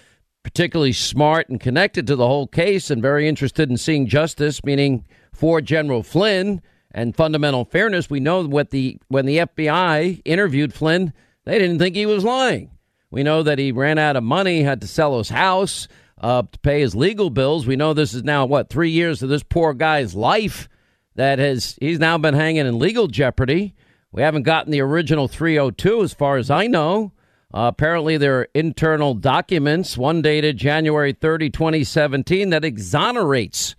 particularly 0.44 0.92
smart 0.92 1.48
and 1.48 1.58
connected 1.58 2.06
to 2.06 2.14
the 2.14 2.26
whole 2.26 2.46
case 2.46 2.90
and 2.90 3.02
very 3.02 3.26
interested 3.26 3.68
in 3.68 3.76
seeing 3.76 4.06
justice, 4.06 4.62
meaning 4.62 5.04
for 5.32 5.60
General 5.60 6.04
Flynn 6.04 6.62
and 6.92 7.16
fundamental 7.16 7.64
fairness. 7.64 8.08
We 8.08 8.20
know 8.20 8.46
what 8.46 8.70
the 8.70 8.98
when 9.08 9.26
the 9.26 9.38
FBI 9.38 10.22
interviewed 10.24 10.72
Flynn, 10.72 11.12
they 11.44 11.58
didn't 11.58 11.80
think 11.80 11.96
he 11.96 12.06
was 12.06 12.22
lying. 12.22 12.70
We 13.10 13.22
know 13.22 13.42
that 13.42 13.58
he 13.58 13.72
ran 13.72 13.98
out 13.98 14.16
of 14.16 14.22
money, 14.22 14.62
had 14.62 14.80
to 14.82 14.86
sell 14.86 15.18
his 15.18 15.30
house 15.30 15.88
uh, 16.20 16.42
to 16.42 16.58
pay 16.60 16.80
his 16.80 16.94
legal 16.94 17.30
bills. 17.30 17.66
We 17.66 17.76
know 17.76 17.94
this 17.94 18.14
is 18.14 18.22
now 18.22 18.46
what 18.46 18.68
three 18.68 18.90
years 18.90 19.22
of 19.22 19.28
this 19.28 19.42
poor 19.42 19.72
guy's 19.74 20.14
life 20.14 20.68
that 21.14 21.38
has 21.38 21.76
he's 21.80 21.98
now 21.98 22.18
been 22.18 22.34
hanging 22.34 22.66
in 22.66 22.78
legal 22.78 23.08
jeopardy. 23.08 23.74
We 24.12 24.22
haven't 24.22 24.44
gotten 24.44 24.70
the 24.70 24.80
original 24.80 25.26
302 25.26 26.02
as 26.02 26.12
far 26.12 26.36
as 26.36 26.50
I 26.50 26.66
know. 26.66 27.12
Apparently, 27.56 28.16
there 28.16 28.40
are 28.40 28.48
internal 28.52 29.14
documents, 29.14 29.96
one 29.96 30.22
dated 30.22 30.56
January 30.56 31.12
30, 31.12 31.50
2017, 31.50 32.50
that 32.50 32.64
exonerates 32.64 33.76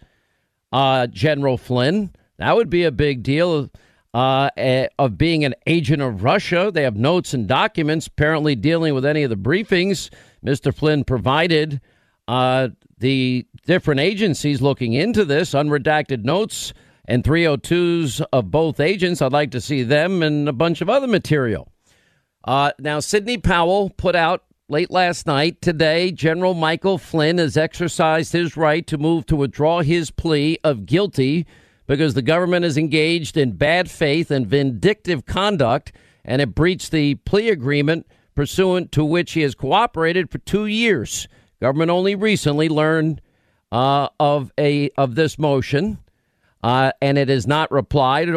uh, 0.72 1.08
General 1.08 1.58
Flynn. 1.58 2.16
That 2.38 2.56
would 2.56 2.70
be 2.70 2.86
a 2.86 2.92
big 2.92 3.22
deal 3.22 3.70
uh, 4.14 4.50
of 4.98 5.18
being 5.18 5.44
an 5.44 5.56
agent 5.68 6.02
of 6.02 6.24
Russia. 6.24 6.72
They 6.74 6.84
have 6.84 6.96
notes 6.96 7.34
and 7.34 7.50
documents 7.50 8.08
apparently 8.08 8.56
dealing 8.56 8.94
with 8.94 9.06
any 9.06 9.24
of 9.24 9.30
the 9.30 9.36
briefings 9.36 10.10
Mr. 10.44 10.74
Flynn 10.74 11.04
provided. 11.04 11.82
Uh, 12.30 12.70
the 13.00 13.46
different 13.66 14.00
agencies 14.00 14.62
looking 14.62 14.94
into 14.94 15.26
this, 15.26 15.52
unredacted 15.52 16.24
notes 16.24 16.74
and 17.04 17.26
302s 17.26 18.26
of 18.32 18.50
both 18.50 18.80
agents. 18.80 19.22
I'd 19.22 19.34
like 19.34 19.52
to 19.52 19.60
see 19.60 19.84
them 19.84 20.24
and 20.24 20.48
a 20.48 20.54
bunch 20.54 20.80
of 20.80 20.90
other 20.90 21.08
material. 21.08 21.70
Uh, 22.46 22.72
now, 22.78 23.00
Sidney 23.00 23.40
Powell 23.40 23.90
put 23.90 24.16
out 24.16 24.44
late 24.70 24.92
last 24.92 25.26
night. 25.26 25.62
Today, 25.62 26.12
General 26.12 26.54
Michael 26.54 27.00
Flynn 27.00 27.40
has 27.40 27.58
exercised 27.58 28.34
his 28.34 28.56
right 28.56 28.86
to 28.86 29.00
move 29.00 29.26
to 29.26 29.36
withdraw 29.36 29.82
his 29.82 30.12
plea 30.12 30.60
of 30.64 30.86
guilty 30.86 31.48
because 31.88 32.14
the 32.14 32.22
government 32.22 32.64
is 32.64 32.78
engaged 32.78 33.36
in 33.36 33.54
bad 33.54 33.90
faith 33.90 34.30
and 34.30 34.48
vindictive 34.48 35.26
conduct, 35.26 35.92
and 36.24 36.42
it 36.42 36.56
breached 36.56 36.92
the 36.92 37.16
plea 37.16 37.50
agreement 37.50 38.08
pursuant 38.36 38.92
to 38.92 39.04
which 39.04 39.32
he 39.34 39.42
has 39.42 39.56
cooperated 39.56 40.30
for 40.30 40.38
two 40.40 40.68
years. 40.68 41.28
Government 41.62 41.90
only 41.90 42.16
recently 42.16 42.70
learned 42.70 43.22
uh, 43.72 44.10
of 44.20 44.52
a 44.60 44.90
of 44.92 45.16
this 45.16 45.40
motion, 45.40 45.98
uh, 46.62 46.92
and 47.02 47.18
it 47.18 47.30
has 47.30 47.48
not 47.48 47.72
replied 47.72 48.30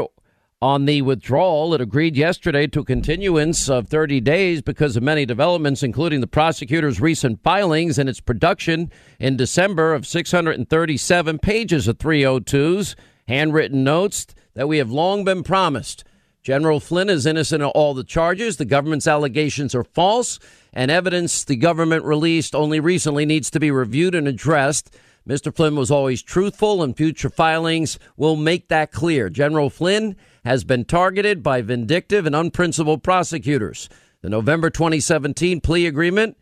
on 0.60 0.86
the 0.86 1.02
withdrawal. 1.02 1.72
It 1.74 1.80
agreed 1.80 2.16
yesterday 2.16 2.66
to 2.68 2.82
continuance 2.82 3.68
of 3.68 3.88
30 3.88 4.20
days 4.20 4.62
because 4.62 4.96
of 4.96 5.02
many 5.02 5.24
developments, 5.24 5.82
including 5.82 6.20
the 6.20 6.26
prosecutor's 6.26 7.00
recent 7.00 7.42
filings 7.42 7.98
and 7.98 8.08
its 8.08 8.20
production 8.20 8.90
in 9.20 9.36
December 9.36 9.94
of 9.94 10.06
637 10.06 11.38
pages 11.38 11.86
of 11.86 11.98
302s, 11.98 12.96
handwritten 13.28 13.84
notes 13.84 14.26
that 14.54 14.68
we 14.68 14.78
have 14.78 14.90
long 14.90 15.24
been 15.24 15.42
promised. 15.42 16.04
General 16.42 16.80
Flynn 16.80 17.10
is 17.10 17.26
innocent 17.26 17.62
of 17.62 17.70
all 17.72 17.94
the 17.94 18.04
charges. 18.04 18.56
The 18.56 18.64
government's 18.64 19.06
allegations 19.06 19.74
are 19.74 19.84
false, 19.84 20.38
and 20.72 20.90
evidence 20.90 21.44
the 21.44 21.56
government 21.56 22.04
released 22.04 22.54
only 22.54 22.80
recently 22.80 23.26
needs 23.26 23.50
to 23.50 23.60
be 23.60 23.70
reviewed 23.70 24.14
and 24.14 24.26
addressed. 24.26 24.96
Mr. 25.28 25.54
Flynn 25.54 25.76
was 25.76 25.90
always 25.90 26.22
truthful, 26.22 26.82
and 26.82 26.96
future 26.96 27.28
filings 27.28 27.98
will 28.16 28.34
make 28.34 28.68
that 28.68 28.90
clear. 28.90 29.28
General 29.28 29.68
Flynn 29.68 30.16
has 30.44 30.64
been 30.64 30.86
targeted 30.86 31.42
by 31.42 31.60
vindictive 31.60 32.24
and 32.24 32.34
unprincipled 32.34 33.02
prosecutors. 33.02 33.90
The 34.22 34.30
November 34.30 34.70
2017 34.70 35.60
plea 35.60 35.86
agreement 35.86 36.38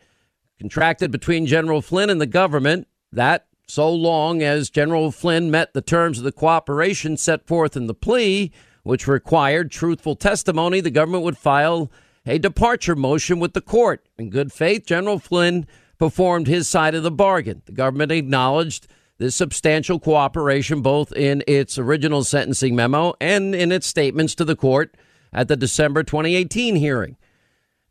contracted 0.61 1.11
between 1.11 1.47
General 1.47 1.83
Flynn 1.83 2.11
and 2.11 2.21
the 2.21 2.27
government 2.27 2.87
that 3.11 3.47
so 3.67 3.93
long 3.93 4.43
as 4.43 4.71
General 4.71 5.11
Flynn 5.11 5.51
met 5.51 5.75
the 5.75 5.83
terms 5.83 6.19
of 6.19 6.25
the 6.25 6.31
cooperation 6.31 7.17
set 7.17 7.47
forth 7.47 7.77
in 7.77 7.89
the 7.89 7.95
plea, 7.95 8.53
which 8.85 9.09
required 9.09 9.73
truthful 9.73 10.15
testimony, 10.15 10.81
the 10.81 10.91
government 10.91 11.25
would 11.25 11.37
file 11.37 11.91
a 12.25 12.39
departure 12.39 12.95
motion 12.95 13.41
with 13.41 13.53
the 13.53 13.61
court. 13.61 14.09
In 14.17 14.31
good 14.31 14.53
faith, 14.53 14.87
General 14.87 15.19
Flynn 15.19 15.67
performed 15.99 16.47
his 16.47 16.69
side 16.69 16.95
of 16.95 17.03
the 17.03 17.11
bargain. 17.11 17.63
The 17.67 17.73
government 17.73 18.13
acknowledged 18.13 18.87
this 19.19 19.35
substantial 19.35 19.99
cooperation 19.99 20.83
both 20.83 21.13
in 21.13 21.43
its 21.47 21.79
original 21.79 22.23
sentencing 22.23 22.77
memo 22.77 23.15
and 23.21 23.55
in 23.55 23.73
its 23.73 23.87
statements 23.87 24.35
to 24.35 24.45
the 24.45 24.57
court 24.57 24.95
at 25.33 25.49
the 25.49 25.57
December 25.57 26.03
2018 26.03 26.77
hearing. 26.77 27.17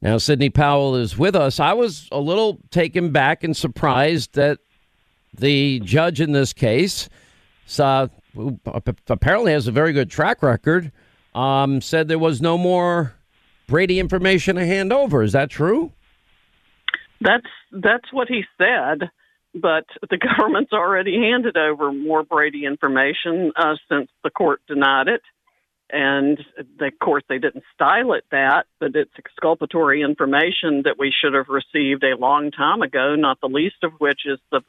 Now, 0.01 0.17
Sidney 0.17 0.49
Powell 0.49 0.95
is 0.95 1.17
with 1.17 1.35
us. 1.35 1.59
I 1.59 1.73
was 1.73 2.07
a 2.11 2.19
little 2.19 2.59
taken 2.69 3.11
back 3.11 3.43
and 3.43 3.57
surprised 3.57 4.35
that 4.35 4.59
the 5.33 5.79
judge 5.79 6.21
in 6.21 6.31
this 6.31 6.53
case, 6.53 7.09
who 8.35 8.59
apparently 9.07 9.51
has 9.51 9.67
a 9.67 9.71
very 9.71 9.93
good 9.93 10.11
track 10.11 10.43
record, 10.43 10.91
um, 11.33 11.81
said 11.81 12.07
there 12.07 12.19
was 12.19 12.41
no 12.41 12.57
more 12.57 13.15
Brady 13.67 13.99
information 13.99 14.57
to 14.57 14.65
hand 14.65 14.93
over. 14.93 15.23
Is 15.23 15.31
that 15.31 15.49
true? 15.49 15.91
That's 17.25 17.47
that's 17.71 18.13
what 18.13 18.27
he 18.29 18.43
said 18.57 19.09
but 19.55 19.85
the 20.09 20.17
government's 20.37 20.73
already 20.73 21.15
handed 21.15 21.57
over 21.57 21.91
more 21.91 22.23
Brady 22.23 22.65
information 22.65 23.51
uh, 23.55 23.75
since 23.89 24.09
the 24.23 24.29
court 24.29 24.61
denied 24.67 25.07
it. 25.07 25.21
And 25.89 26.39
of 26.59 26.99
course, 26.99 27.23
they 27.29 27.37
didn't 27.37 27.63
style 27.73 28.13
it 28.13 28.25
that, 28.31 28.65
but 28.79 28.95
it's 28.95 29.11
exculpatory 29.17 30.01
information 30.01 30.81
that 30.83 30.95
we 30.97 31.13
should 31.13 31.35
have 31.35 31.47
received 31.47 32.03
a 32.03 32.17
long 32.17 32.51
time 32.51 32.81
ago, 32.81 33.15
not 33.15 33.39
the 33.39 33.47
least 33.47 33.83
of 33.83 33.93
which 33.99 34.21
is 34.25 34.39
the 34.51 34.61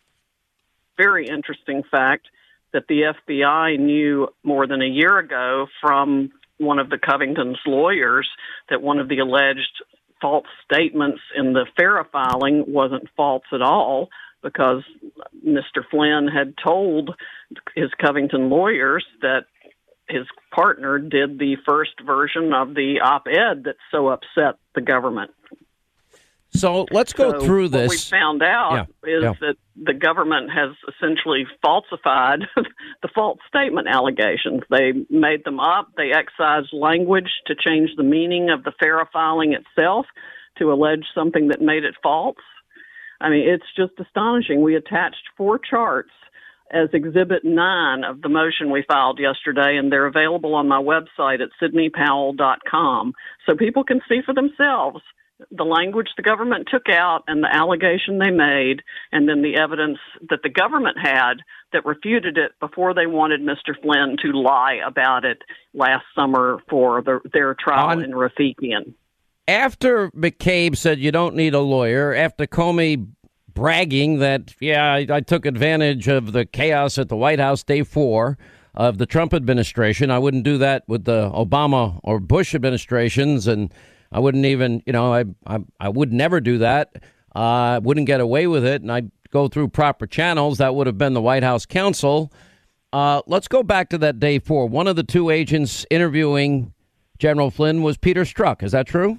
very 0.99 1.27
interesting 1.27 1.83
fact 1.91 2.27
that 2.73 2.85
the 2.89 3.15
FBI 3.29 3.79
knew 3.79 4.29
more 4.43 4.67
than 4.67 4.83
a 4.83 4.87
year 4.87 5.19
ago 5.19 5.67
from 5.81 6.33
one 6.59 6.79
of 6.79 6.91
the 6.91 6.99
Covington's 6.99 7.59
lawyers 7.67 8.29
that 8.69 8.83
one 8.83 8.99
of 8.99 9.09
the 9.09 9.19
alleged 9.19 9.83
false 10.21 10.47
statements 10.65 11.21
in 11.37 11.53
the 11.53 11.67
FARA 11.77 12.07
filing 12.11 12.65
wasn't 12.67 13.09
false 13.17 13.45
at 13.53 13.63
all 13.63 14.09
because 14.43 14.83
Mr. 15.47 15.83
Flynn 15.91 16.29
had 16.29 16.55
told 16.65 17.15
his 17.75 17.91
Covington 18.01 18.49
lawyers 18.49 19.05
that 19.23 19.47
his 20.09 20.27
partner 20.55 20.99
did 20.99 21.39
the 21.39 21.57
first 21.67 22.01
version 22.05 22.53
of 22.53 22.75
the 22.75 23.01
op 23.03 23.27
ed 23.27 23.65
that 23.65 23.77
so 23.91 24.09
upset 24.09 24.59
the 24.75 24.81
government. 24.81 25.33
So 26.57 26.87
let's 26.91 27.13
go 27.13 27.39
so 27.39 27.45
through 27.45 27.69
this. 27.69 27.89
What 27.89 28.13
we 28.13 28.19
found 28.19 28.43
out 28.43 28.89
yeah, 29.05 29.17
is 29.19 29.23
yeah. 29.23 29.33
that 29.41 29.57
the 29.77 29.95
government 29.95 30.51
has 30.51 30.71
essentially 30.95 31.47
falsified 31.63 32.41
the 33.03 33.09
false 33.15 33.39
statement 33.49 33.89
allegations. 33.89 34.63
They 34.71 34.93
made 35.11 35.45
them 35.45 35.61
up. 35.61 35.93
They 35.97 36.13
excised 36.13 36.69
language 36.73 37.31
to 37.47 37.55
change 37.55 37.91
the 37.97 38.03
meaning 38.03 38.51
of 38.51 38.65
the 38.65 38.73
FARA 38.81 39.09
filing 39.13 39.55
itself 39.55 40.07
to 40.59 40.73
allege 40.73 41.05
something 41.15 41.49
that 41.49 41.61
made 41.61 41.85
it 41.85 41.95
false. 42.03 42.37
I 43.21 43.31
mean, 43.31 43.49
it's 43.49 43.67
just 43.77 43.93
astonishing. 44.01 44.63
We 44.63 44.77
attached 44.77 45.23
four 45.37 45.59
charts 45.59 46.11
as 46.73 46.89
Exhibit 46.93 47.45
9 47.45 48.05
of 48.05 48.23
the 48.23 48.29
motion 48.29 48.71
we 48.71 48.85
filed 48.89 49.21
yesterday, 49.21 49.77
and 49.77 49.91
they're 49.91 50.07
available 50.07 50.55
on 50.55 50.69
my 50.69 50.83
website 50.83 51.41
at 51.41 51.51
sidneypowell.com 51.63 53.13
so 53.47 53.55
people 53.55 53.85
can 53.85 54.01
see 54.09 54.21
for 54.25 54.35
themselves 54.35 55.01
the 55.51 55.65
language 55.65 56.09
the 56.17 56.23
government 56.23 56.69
took 56.71 56.89
out 56.89 57.25
and 57.29 57.43
the 57.43 57.55
allegation 57.55 58.19
they 58.19 58.31
made, 58.31 58.83
and 59.13 59.29
then 59.29 59.43
the 59.43 59.57
evidence 59.57 59.99
that 60.31 60.41
the 60.43 60.49
government 60.49 60.97
had 61.01 61.35
that 61.73 61.85
refuted 61.85 62.39
it 62.39 62.53
before 62.61 62.95
they 62.95 63.07
wanted 63.07 63.41
Mr. 63.41 63.75
Flynn 63.83 64.17
to 64.23 64.33
lie 64.33 64.79
about 64.87 65.25
it 65.25 65.43
last 65.75 66.05
summer 66.15 66.59
for 66.71 67.03
the, 67.03 67.21
their 67.33 67.55
trial 67.55 67.99
on, 67.99 68.05
in 68.05 68.13
Rafiekian 68.13 68.95
after 69.49 70.11
McCabe 70.11 70.77
said 70.77 70.99
you 70.99 71.13
don't 71.13 71.37
need 71.37 71.55
a 71.55 71.61
lawyer, 71.61 72.15
after 72.15 72.47
Comey 72.47 73.07
bragging 73.55 74.19
that, 74.19 74.55
yeah, 74.61 74.93
I, 74.93 75.07
I, 75.11 75.21
took 75.21 75.47
advantage 75.47 76.09
of 76.09 76.33
the 76.33 76.45
chaos 76.45 76.99
at 76.99 77.09
the 77.09 77.17
White 77.17 77.41
House 77.41 77.63
day 77.63 77.83
four 77.83 78.37
of 78.75 78.99
the 78.99 79.07
Trump 79.07 79.33
administration, 79.33 80.11
I 80.11 80.19
wouldn't 80.19 80.45
do 80.45 80.59
that 80.59 80.85
with 80.87 81.05
the 81.05 81.31
Obama 81.31 81.99
or 82.03 82.21
Bush 82.21 82.55
administrations. 82.55 83.47
And 83.47 83.73
I 84.17 84.19
wouldn't 84.19 84.47
even, 84.47 84.83
you 84.87 84.95
know, 84.95 85.13
I, 85.13 85.25
I, 85.47 85.59
I 85.79 85.91
would 85.91 86.11
never 86.11 86.41
do 86.41 86.57
that. 86.59 86.91
Uh, 87.35 87.39
I 87.39 87.77
uh, 87.77 87.81
wouldn't 87.81 88.07
get 88.07 88.23
away 88.23 88.47
with 88.47 88.65
it. 88.65 88.81
And 88.81 88.91
I'd 88.91 89.11
go 89.31 89.47
through 89.47 89.69
proper 89.69 90.07
channels. 90.07 90.57
That 90.57 90.75
would 90.75 90.87
have 90.87 90.97
been 90.97 91.13
the 91.13 91.21
White 91.21 91.43
House 91.43 91.67
counsel. 91.67 92.33
Uh, 92.95 93.21
let's 93.27 93.47
go 93.47 93.63
back 93.63 93.91
to 93.91 93.99
that 93.99 94.19
day 94.19 94.39
four. 94.39 94.71
One 94.71 94.87
of 94.87 94.97
the 94.97 95.03
two 95.03 95.29
agents 95.29 95.85
interviewing 95.91 96.73
General 97.19 97.51
Flynn 97.51 97.83
was 97.83 97.99
Peter 97.99 98.23
Strzok. 98.23 98.63
Is 98.63 98.73
that 98.73 98.87
true? 98.87 99.19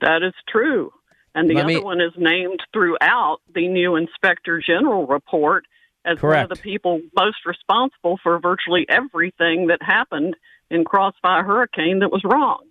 That 0.00 0.24
is 0.24 0.34
true. 0.48 0.90
And 1.36 1.48
the 1.48 1.54
Let 1.54 1.66
other 1.66 1.74
me... 1.74 1.80
one 1.80 2.00
is 2.00 2.12
named 2.16 2.58
throughout 2.72 3.38
the 3.54 3.68
new 3.68 3.94
Inspector 3.94 4.62
General 4.66 5.06
report 5.06 5.64
as 6.04 6.18
Correct. 6.18 6.48
one 6.48 6.50
of 6.50 6.58
the 6.58 6.62
people 6.62 7.00
most 7.16 7.46
responsible 7.46 8.18
for 8.20 8.40
virtually 8.40 8.84
everything 8.88 9.68
that 9.68 9.78
happened 9.80 10.34
in 10.72 10.84
Crossfire 10.84 11.44
Hurricane 11.44 12.00
that 12.00 12.10
was 12.10 12.22
wrong. 12.24 12.64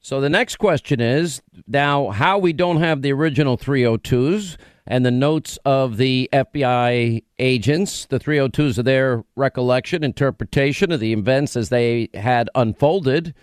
So 0.00 0.20
the 0.20 0.30
next 0.30 0.56
question 0.56 1.00
is 1.00 1.42
now 1.66 2.10
how 2.10 2.38
we 2.38 2.52
don't 2.52 2.78
have 2.78 3.02
the 3.02 3.12
original 3.12 3.58
302s 3.58 4.56
and 4.86 5.04
the 5.04 5.10
notes 5.10 5.58
of 5.64 5.98
the 5.98 6.28
FBI 6.32 7.22
agents. 7.38 8.06
The 8.06 8.18
302s 8.18 8.78
are 8.78 8.82
their 8.82 9.24
recollection, 9.36 10.02
interpretation 10.02 10.90
of 10.92 11.00
the 11.00 11.12
events 11.12 11.56
as 11.56 11.68
they 11.68 12.08
had 12.14 12.48
unfolded. 12.54 13.34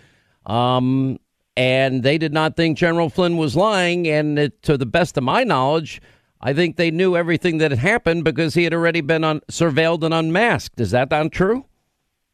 Um, 0.44 1.18
and 1.56 2.02
they 2.02 2.18
did 2.18 2.32
not 2.32 2.56
think 2.56 2.76
General 2.76 3.08
Flynn 3.08 3.36
was 3.36 3.54
lying. 3.54 4.08
And 4.08 4.38
it, 4.38 4.62
to 4.62 4.76
the 4.76 4.86
best 4.86 5.16
of 5.16 5.24
my 5.24 5.44
knowledge, 5.44 6.02
I 6.40 6.52
think 6.52 6.76
they 6.76 6.90
knew 6.90 7.16
everything 7.16 7.58
that 7.58 7.70
had 7.70 7.80
happened 7.80 8.24
because 8.24 8.54
he 8.54 8.64
had 8.64 8.74
already 8.74 9.00
been 9.00 9.24
un- 9.24 9.40
surveilled 9.50 10.02
and 10.02 10.12
unmasked. 10.12 10.80
Is 10.80 10.90
that 10.90 11.10
not 11.10 11.32
true? 11.32 11.64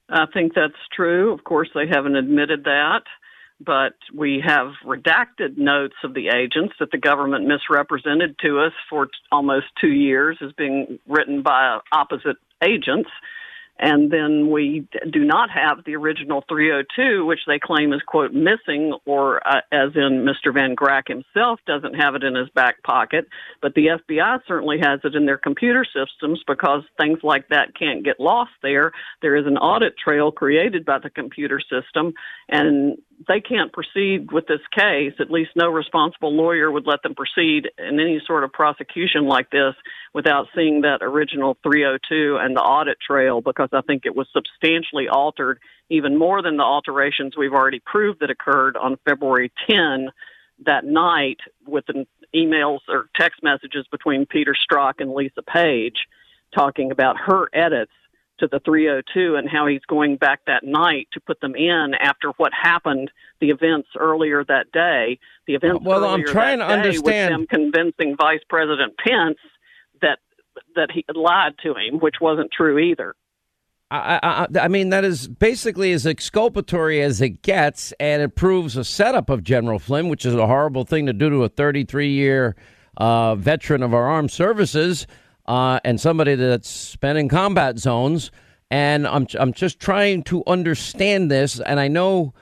I 0.09 0.27
think 0.33 0.53
that's 0.55 0.75
true. 0.95 1.33
Of 1.33 1.45
course, 1.45 1.69
they 1.75 1.87
haven't 1.91 2.17
admitted 2.17 2.65
that, 2.65 3.03
but 3.65 3.95
we 4.15 4.43
have 4.45 4.73
redacted 4.85 5.57
notes 5.57 5.97
of 6.05 6.15
the 6.15 6.29
agents 6.29 6.75
that 6.81 6.91
the 6.91 6.99
government 6.99 7.47
misrepresented 7.47 8.37
to 8.41 8.61
us 8.61 8.73
for 8.89 9.07
t- 9.07 9.13
almost 9.31 9.67
two 9.81 9.93
years 9.93 10.39
as 10.41 10.53
being 10.53 10.99
written 11.07 11.43
by 11.43 11.79
opposite 11.93 12.37
agents. 12.63 13.11
And 13.79 14.13
then 14.13 14.51
we 14.51 14.87
do 15.11 15.25
not 15.25 15.51
have 15.51 15.79
the 15.85 15.97
original 15.97 16.45
302, 16.49 17.25
which 17.27 17.41
they 17.49 17.59
claim 17.59 17.93
is, 17.93 18.01
quote, 18.07 18.33
missing, 18.33 18.97
or 19.07 19.45
uh, 19.47 19.63
as 19.73 19.91
in 19.97 20.25
Mr. 20.25 20.55
Van 20.55 20.77
Grack 20.77 21.09
himself 21.09 21.59
doesn't 21.67 21.95
have 21.95 22.15
it 22.15 22.23
in 22.23 22.37
his 22.37 22.49
back 22.51 22.83
pocket. 22.85 23.27
But 23.61 23.75
the 23.75 23.99
FBI 23.99 24.41
certainly 24.47 24.79
has 24.81 25.01
it 25.03 25.17
in 25.17 25.27
their 25.27 25.39
computer 25.39 25.85
systems 25.85 26.45
because 26.47 26.85
things 26.97 27.21
like 27.25 27.49
that 27.49 27.75
can't 27.77 28.05
get 28.05 28.21
lost 28.21 28.53
there. 28.63 28.93
There 29.21 29.35
is 29.35 29.47
an 29.47 29.57
audit 29.57 29.95
trail 29.99 30.31
created 30.31 30.85
by 30.85 30.99
the 31.01 31.11
computer 31.11 31.59
system, 31.59 32.13
and 32.49 32.99
they 33.29 33.41
can't 33.41 33.73
proceed 33.73 34.33
with 34.33 34.47
this 34.47 34.61
case. 34.77 35.15
At 35.21 35.31
least 35.31 35.51
no 35.57 35.69
responsible 35.69 36.35
lawyer 36.35 36.71
would 36.71 36.87
let 36.87 37.03
them 37.03 37.15
proceed 37.15 37.69
in 37.79 38.01
any 38.01 38.21
sort 38.27 38.45
of 38.45 38.53
prosecution 38.53 39.27
like 39.27 39.51
this 39.51 39.75
without 40.15 40.49
seeing 40.55 40.83
that 40.83 40.99
original 41.03 41.57
302 41.63 42.39
and 42.41 42.57
the 42.57 42.61
audit 42.61 42.99
trail 43.01 43.41
because 43.41 43.69
I 43.73 43.81
think 43.83 44.03
it 44.05 44.17
was 44.17 44.29
substantially 44.33 45.09
altered, 45.09 45.59
even 45.91 46.19
more 46.19 46.43
than 46.43 46.57
the 46.57 46.65
alterations 46.65 47.37
we've 47.37 47.53
already 47.53 47.81
proved 47.85 48.21
that 48.21 48.31
occurred 48.31 48.77
on 48.77 48.99
February 49.09 49.53
10 49.69 50.09
that 50.65 50.85
night 50.85 51.39
with 51.67 51.85
the 51.87 52.07
emails 52.35 52.81
or 52.89 53.09
text 53.19 53.43
messages 53.43 53.87
between 53.91 54.27
Peter 54.27 54.55
Strzok 54.55 54.95
and 54.99 55.13
Lisa 55.13 55.43
Page 55.43 56.07
talking 56.55 56.91
about 56.91 57.17
her 57.19 57.49
edits 57.53 57.93
to 58.43 58.49
the 58.49 58.61
302 58.65 59.37
and 59.37 59.49
how 59.49 59.67
he's 59.69 59.85
going 59.89 60.17
back 60.17 60.41
that 60.47 60.65
night 60.65 61.07
to 61.13 61.21
put 61.21 61.41
them 61.41 61.55
in 61.55 61.93
after 62.01 62.31
what 62.39 62.53
happened, 62.53 63.11
the 63.41 63.51
events 63.51 63.89
earlier 63.99 64.45
that 64.45 64.73
day. 64.73 65.19
The 65.47 65.55
events 65.55 65.83
well, 65.85 66.05
I'm 66.05 66.27
trying 66.27 66.59
to 66.59 66.67
understand. 66.67 67.41
with 67.41 67.49
them 67.51 67.73
convincing 67.73 68.17
Vice 68.17 68.43
President 68.49 68.95
Pence 68.99 69.39
that 70.01 70.19
that 70.75 70.91
he 70.93 71.05
lied 71.15 71.55
to 71.63 71.71
him, 71.71 72.01
which 72.01 72.17
wasn't 72.21 72.51
true 72.51 72.79
either. 72.79 73.15
I, 73.93 74.19
I, 74.23 74.59
I 74.61 74.69
mean, 74.69 74.89
that 74.89 75.05
is 75.05 75.29
basically 75.29 75.93
as 75.93 76.07
exculpatory 76.07 77.03
as 77.03 77.21
it 77.21 77.43
gets, 77.43 77.93
and 78.01 78.23
it 78.23 78.35
proves 78.35 78.77
a 78.77 78.85
setup 78.85 79.29
of 79.29 79.45
General 79.45 79.79
Flynn, 79.79 80.09
which 80.09 80.25
is 80.25 80.35
a 80.35 80.47
horrible 80.47 80.85
thing 80.85 81.07
to 81.07 81.13
do 81.13 81.29
to 81.31 81.45
a 81.45 81.49
33 81.49 82.09
year 82.11 82.57
uh, 82.97 83.35
veteran 83.37 83.83
of 83.83 83.95
our 83.95 84.07
armed 84.09 84.31
services 84.31 85.07
uh, 85.47 85.81
and 85.85 86.01
somebody 86.01 86.35
that's 86.35 86.97
been 86.97 87.17
in 87.17 87.29
combat 87.29 87.79
zones. 87.79 88.31
And 88.71 89.07
I'm, 89.07 89.27
I'm 89.39 89.53
just 89.53 89.81
trying 89.81 90.23
to 90.25 90.43
understand 90.47 91.31
this, 91.31 91.61
and 91.61 91.79
I 91.79 91.89
know 91.89 92.33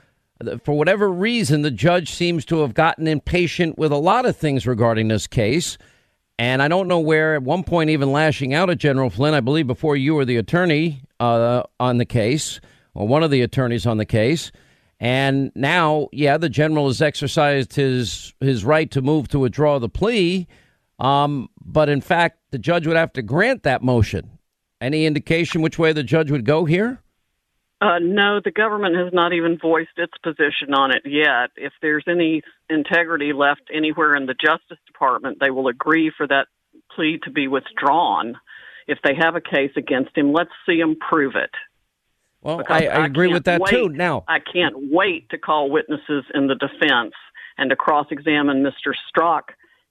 for 0.65 0.73
whatever 0.73 1.11
reason, 1.11 1.63
the 1.63 1.71
judge 1.71 2.11
seems 2.11 2.45
to 2.47 2.61
have 2.61 2.73
gotten 2.75 3.07
impatient 3.07 3.79
with 3.79 3.93
a 3.93 3.97
lot 3.97 4.25
of 4.27 4.37
things 4.37 4.67
regarding 4.67 5.09
this 5.09 5.27
case. 5.27 5.77
And 6.39 6.63
I 6.63 6.69
don't 6.69 6.89
know 6.89 7.01
where, 7.01 7.35
at 7.35 7.43
one 7.43 7.65
point, 7.65 7.91
even 7.91 8.13
lashing 8.13 8.55
out 8.55 8.71
at 8.71 8.79
General 8.79 9.11
Flynn, 9.11 9.35
I 9.35 9.41
believe 9.41 9.67
before 9.67 9.97
you 9.97 10.15
were 10.15 10.25
the 10.25 10.39
attorney 10.39 11.03
uh, 11.19 11.65
on 11.79 11.99
the 11.99 12.07
case, 12.07 12.61
or 12.95 13.07
one 13.07 13.23
of 13.23 13.31
the 13.31 13.43
attorneys 13.43 13.85
on 13.85 13.99
the 13.99 14.07
case. 14.07 14.51
And 14.99 15.53
now, 15.55 16.09
yeah, 16.13 16.39
the 16.39 16.49
general 16.49 16.87
has 16.87 17.03
exercised 17.03 17.75
his 17.75 18.33
his 18.41 18.65
right 18.65 18.91
to 18.93 19.03
move 19.03 19.29
to 19.29 19.39
withdraw 19.39 19.79
the 19.79 19.89
plea. 19.91 20.47
Um, 20.99 21.50
but 21.73 21.89
in 21.89 22.01
fact, 22.01 22.39
the 22.51 22.59
judge 22.59 22.87
would 22.87 22.97
have 22.97 23.13
to 23.15 23.23
grant 23.23 23.63
that 23.63 23.83
motion. 23.83 24.39
Any 24.81 25.07
indication 25.07 25.63
which 25.63 25.79
way 25.79 25.93
the 25.93 26.03
judge 26.03 26.31
would 26.31 26.45
go 26.45 26.65
here? 26.65 27.03
Uh, 27.83 27.99
no, 27.99 28.41
the 28.45 28.51
government 28.51 28.95
has 28.97 29.13
not 29.13 29.33
even 29.33 29.59
voiced 29.59 29.97
its 29.97 30.13
position 30.23 30.75
on 30.75 30.91
it 30.91 31.03
yet. 31.05 31.51
If 31.57 31.73
there's 31.81 32.05
any 32.07 32.43
integrity 32.69 33.33
left 33.33 33.63
anywhere 33.73 34.15
in 34.17 34.27
the 34.27 34.35
Justice 34.35 34.79
Department, 34.87 35.39
they 35.41 35.51
will 35.51 35.69
agree 35.69 36.13
for 36.15 36.27
that 36.27 36.49
plea 36.95 37.19
to 37.25 37.31
be 37.31 37.49
withdrawn. 37.49 38.37
If 38.87 38.99
they 39.03 39.15
have 39.15 39.35
a 39.35 39.41
case 39.41 39.71
against 39.77 40.17
him, 40.17 40.33
let's 40.33 40.51
see 40.67 40.79
him 40.79 40.97
prove 40.97 41.37
it. 41.37 41.51
Well, 42.43 42.63
I, 42.69 42.87
I 42.87 43.07
agree 43.07 43.29
can't 43.29 43.35
with 43.35 43.45
that 43.45 43.61
wait- 43.61 43.71
too. 43.71 43.89
Now, 43.89 44.25
I 44.29 44.41
can't 44.41 44.75
wait 44.91 45.31
to 45.31 45.39
call 45.39 45.71
witnesses 45.71 46.25
in 46.35 46.49
the 46.49 46.55
defense 46.55 47.15
and 47.57 47.71
to 47.71 47.77
cross 47.77 48.07
examine 48.11 48.63
Mr. 48.63 48.95
Strzok 48.95 49.43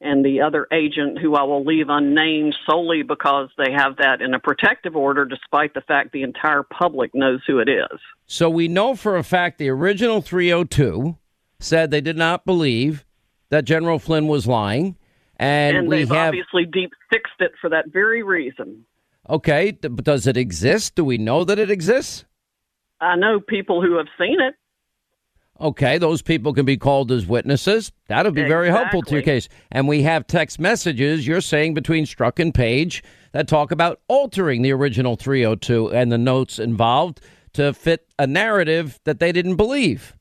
and 0.01 0.23
the 0.23 0.41
other 0.41 0.67
agent 0.71 1.19
who 1.19 1.35
I 1.35 1.43
will 1.43 1.65
leave 1.65 1.87
unnamed 1.89 2.55
solely 2.69 3.03
because 3.03 3.49
they 3.57 3.71
have 3.71 3.97
that 3.97 4.21
in 4.21 4.33
a 4.33 4.39
protective 4.39 4.95
order, 4.95 5.25
despite 5.25 5.73
the 5.73 5.81
fact 5.81 6.11
the 6.13 6.23
entire 6.23 6.63
public 6.63 7.13
knows 7.13 7.41
who 7.45 7.59
it 7.59 7.67
is. 7.67 7.99
So 8.25 8.49
we 8.49 8.67
know 8.67 8.95
for 8.95 9.17
a 9.17 9.23
fact 9.23 9.57
the 9.57 9.69
original 9.69 10.21
302 10.21 11.17
said 11.59 11.91
they 11.91 12.01
did 12.01 12.17
not 12.17 12.45
believe 12.45 13.05
that 13.49 13.65
General 13.65 13.99
Flynn 13.99 14.27
was 14.27 14.47
lying. 14.47 14.95
And, 15.37 15.77
And, 15.77 15.87
we 15.89 16.01
have, 16.01 16.11
obviously 16.11 16.65
deep 16.65 16.91
fixed 17.09 17.39
it 17.39 17.51
for 17.59 17.69
that 17.69 17.91
very 17.91 18.23
reason. 18.23 18.85
okay, 19.29 19.71
does 19.71 20.27
it 20.27 20.37
exist? 20.37 20.95
Do 20.95 21.03
we 21.05 21.17
know 21.17 21.43
that 21.43 21.59
it 21.59 21.69
exists? 21.71 22.25
I 23.01 23.15
know 23.15 23.39
people 23.39 23.81
who 23.81 23.97
have 23.97 24.07
seen 24.19 24.41
it. 24.41 24.55
Okay, 25.61 25.97
those 25.97 26.21
people 26.21 26.53
can 26.53 26.65
be 26.65 26.77
called 26.77 27.11
as 27.11 27.25
witnesses. 27.25 27.91
That 28.07 28.25
would 28.25 28.33
be 28.33 28.43
very 28.43 28.69
helpful 28.69 29.01
to 29.01 29.13
your 29.15 29.21
case. 29.21 29.49
And 29.71 29.87
we 29.89 30.03
have 30.03 30.25
text 30.25 30.57
messages 30.57 31.27
you're 31.27 31.41
saying 31.41 31.73
between 31.73 32.05
Strzok 32.05 32.39
and 32.39 32.53
Page 32.53 33.03
that 33.33 33.47
talk 33.47 33.71
about 33.71 33.99
altering 34.07 34.61
the 34.61 34.71
original 34.71 35.17
302 35.17 35.91
and 35.91 36.11
the 36.11 36.17
notes 36.17 36.59
involved 36.59 37.19
to 37.53 37.73
fit 37.73 38.07
a 38.17 38.25
narrative 38.25 38.99
that 39.03 39.19
they 39.19 39.33
didn't 39.33 39.57
believe. 39.57 40.15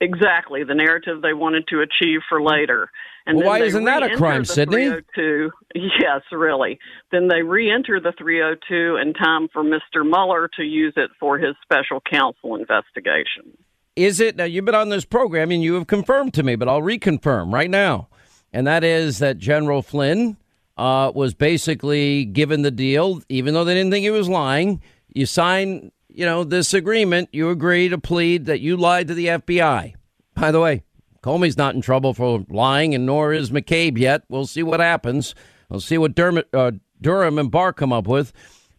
Exactly, 0.00 0.64
the 0.64 0.74
narrative 0.74 1.22
they 1.22 1.32
wanted 1.32 1.66
to 1.68 1.80
achieve 1.80 2.20
for 2.28 2.42
later. 2.42 2.90
And 3.26 3.38
Well, 3.38 3.46
why 3.46 3.60
isn't 3.60 3.84
that 3.84 4.02
a 4.02 4.16
crime, 4.16 4.44
Sidney? 4.44 4.88
302. 4.88 5.50
Yes, 5.74 6.20
really. 6.30 6.78
Then 7.12 7.28
they 7.28 7.42
re-enter 7.42 7.98
the 7.98 8.12
302 8.18 8.96
in 8.96 9.14
time 9.14 9.48
for 9.52 9.62
Mr. 9.62 10.04
Mueller 10.04 10.50
to 10.56 10.62
use 10.62 10.92
it 10.96 11.10
for 11.18 11.38
his 11.38 11.54
special 11.62 12.00
counsel 12.00 12.56
investigation. 12.56 13.56
Is 13.94 14.20
it 14.20 14.36
now? 14.36 14.44
You've 14.44 14.64
been 14.64 14.74
on 14.74 14.88
this 14.88 15.04
program 15.04 15.50
and 15.50 15.62
you 15.62 15.74
have 15.74 15.86
confirmed 15.86 16.32
to 16.34 16.42
me, 16.42 16.56
but 16.56 16.68
I'll 16.68 16.80
reconfirm 16.80 17.52
right 17.52 17.68
now, 17.68 18.08
and 18.52 18.66
that 18.66 18.84
is 18.84 19.18
that 19.18 19.36
General 19.36 19.82
Flynn 19.82 20.38
uh, 20.78 21.12
was 21.14 21.34
basically 21.34 22.24
given 22.24 22.62
the 22.62 22.70
deal, 22.70 23.22
even 23.28 23.52
though 23.52 23.64
they 23.64 23.74
didn't 23.74 23.90
think 23.90 24.04
he 24.04 24.10
was 24.10 24.30
lying. 24.30 24.80
You 25.12 25.26
sign, 25.26 25.92
you 26.08 26.24
know, 26.24 26.42
this 26.42 26.72
agreement. 26.72 27.28
You 27.32 27.50
agree 27.50 27.90
to 27.90 27.98
plead 27.98 28.46
that 28.46 28.60
you 28.60 28.78
lied 28.78 29.08
to 29.08 29.14
the 29.14 29.26
FBI. 29.26 29.94
By 30.34 30.50
the 30.50 30.60
way, 30.60 30.84
Comey's 31.22 31.58
not 31.58 31.74
in 31.74 31.82
trouble 31.82 32.14
for 32.14 32.46
lying, 32.48 32.94
and 32.94 33.04
nor 33.04 33.34
is 33.34 33.50
McCabe 33.50 33.98
yet. 33.98 34.22
We'll 34.30 34.46
see 34.46 34.62
what 34.62 34.80
happens. 34.80 35.34
We'll 35.68 35.80
see 35.80 35.98
what 35.98 36.14
Dermot, 36.14 36.48
uh, 36.54 36.72
Durham 37.00 37.38
and 37.38 37.50
Barr 37.50 37.74
come 37.74 37.92
up 37.92 38.06
with. 38.06 38.32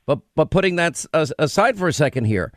But 0.07 0.20
but 0.36 0.49
putting 0.49 0.76
that 0.78 1.05
aside 1.14 1.78
for 1.78 1.88
a 1.88 1.93
second 1.93 2.26
here, 2.26 2.51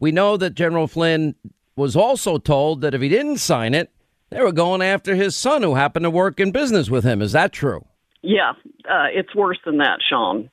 we 0.00 0.10
know 0.10 0.36
that 0.36 0.54
General 0.54 0.88
Flynn 0.88 1.34
was 1.78 1.96
also 1.96 2.36
told 2.36 2.82
that 2.82 2.94
if 2.94 3.00
he 3.00 3.08
didn't 3.08 3.38
sign 3.38 3.72
it, 3.72 3.90
they 4.30 4.42
were 4.42 4.52
going 4.52 4.82
after 4.82 5.14
his 5.14 5.34
son, 5.34 5.62
who 5.62 5.74
happened 5.74 6.04
to 6.04 6.10
work 6.10 6.38
in 6.38 6.50
business 6.50 6.90
with 6.90 7.04
him. 7.04 7.22
Is 7.22 7.32
that 7.32 7.52
true? 7.52 7.86
Yeah, 8.22 8.50
uh, 8.84 9.06
it's 9.12 9.34
worse 9.34 9.58
than 9.64 9.78
that, 9.78 10.00
Sean. 10.06 10.50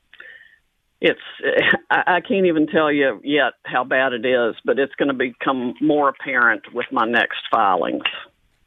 It's 1.01 1.19
I, 1.91 2.03
I 2.07 2.21
can't 2.21 2.45
even 2.45 2.67
tell 2.67 2.91
you 2.91 3.19
yet 3.23 3.53
how 3.65 3.83
bad 3.83 4.13
it 4.13 4.25
is, 4.25 4.55
but 4.63 4.79
it's 4.79 4.95
going 4.95 5.09
to 5.09 5.13
become 5.13 5.73
more 5.81 6.09
apparent 6.09 6.73
with 6.73 6.85
my 6.91 7.05
next 7.05 7.39
filings. 7.51 8.03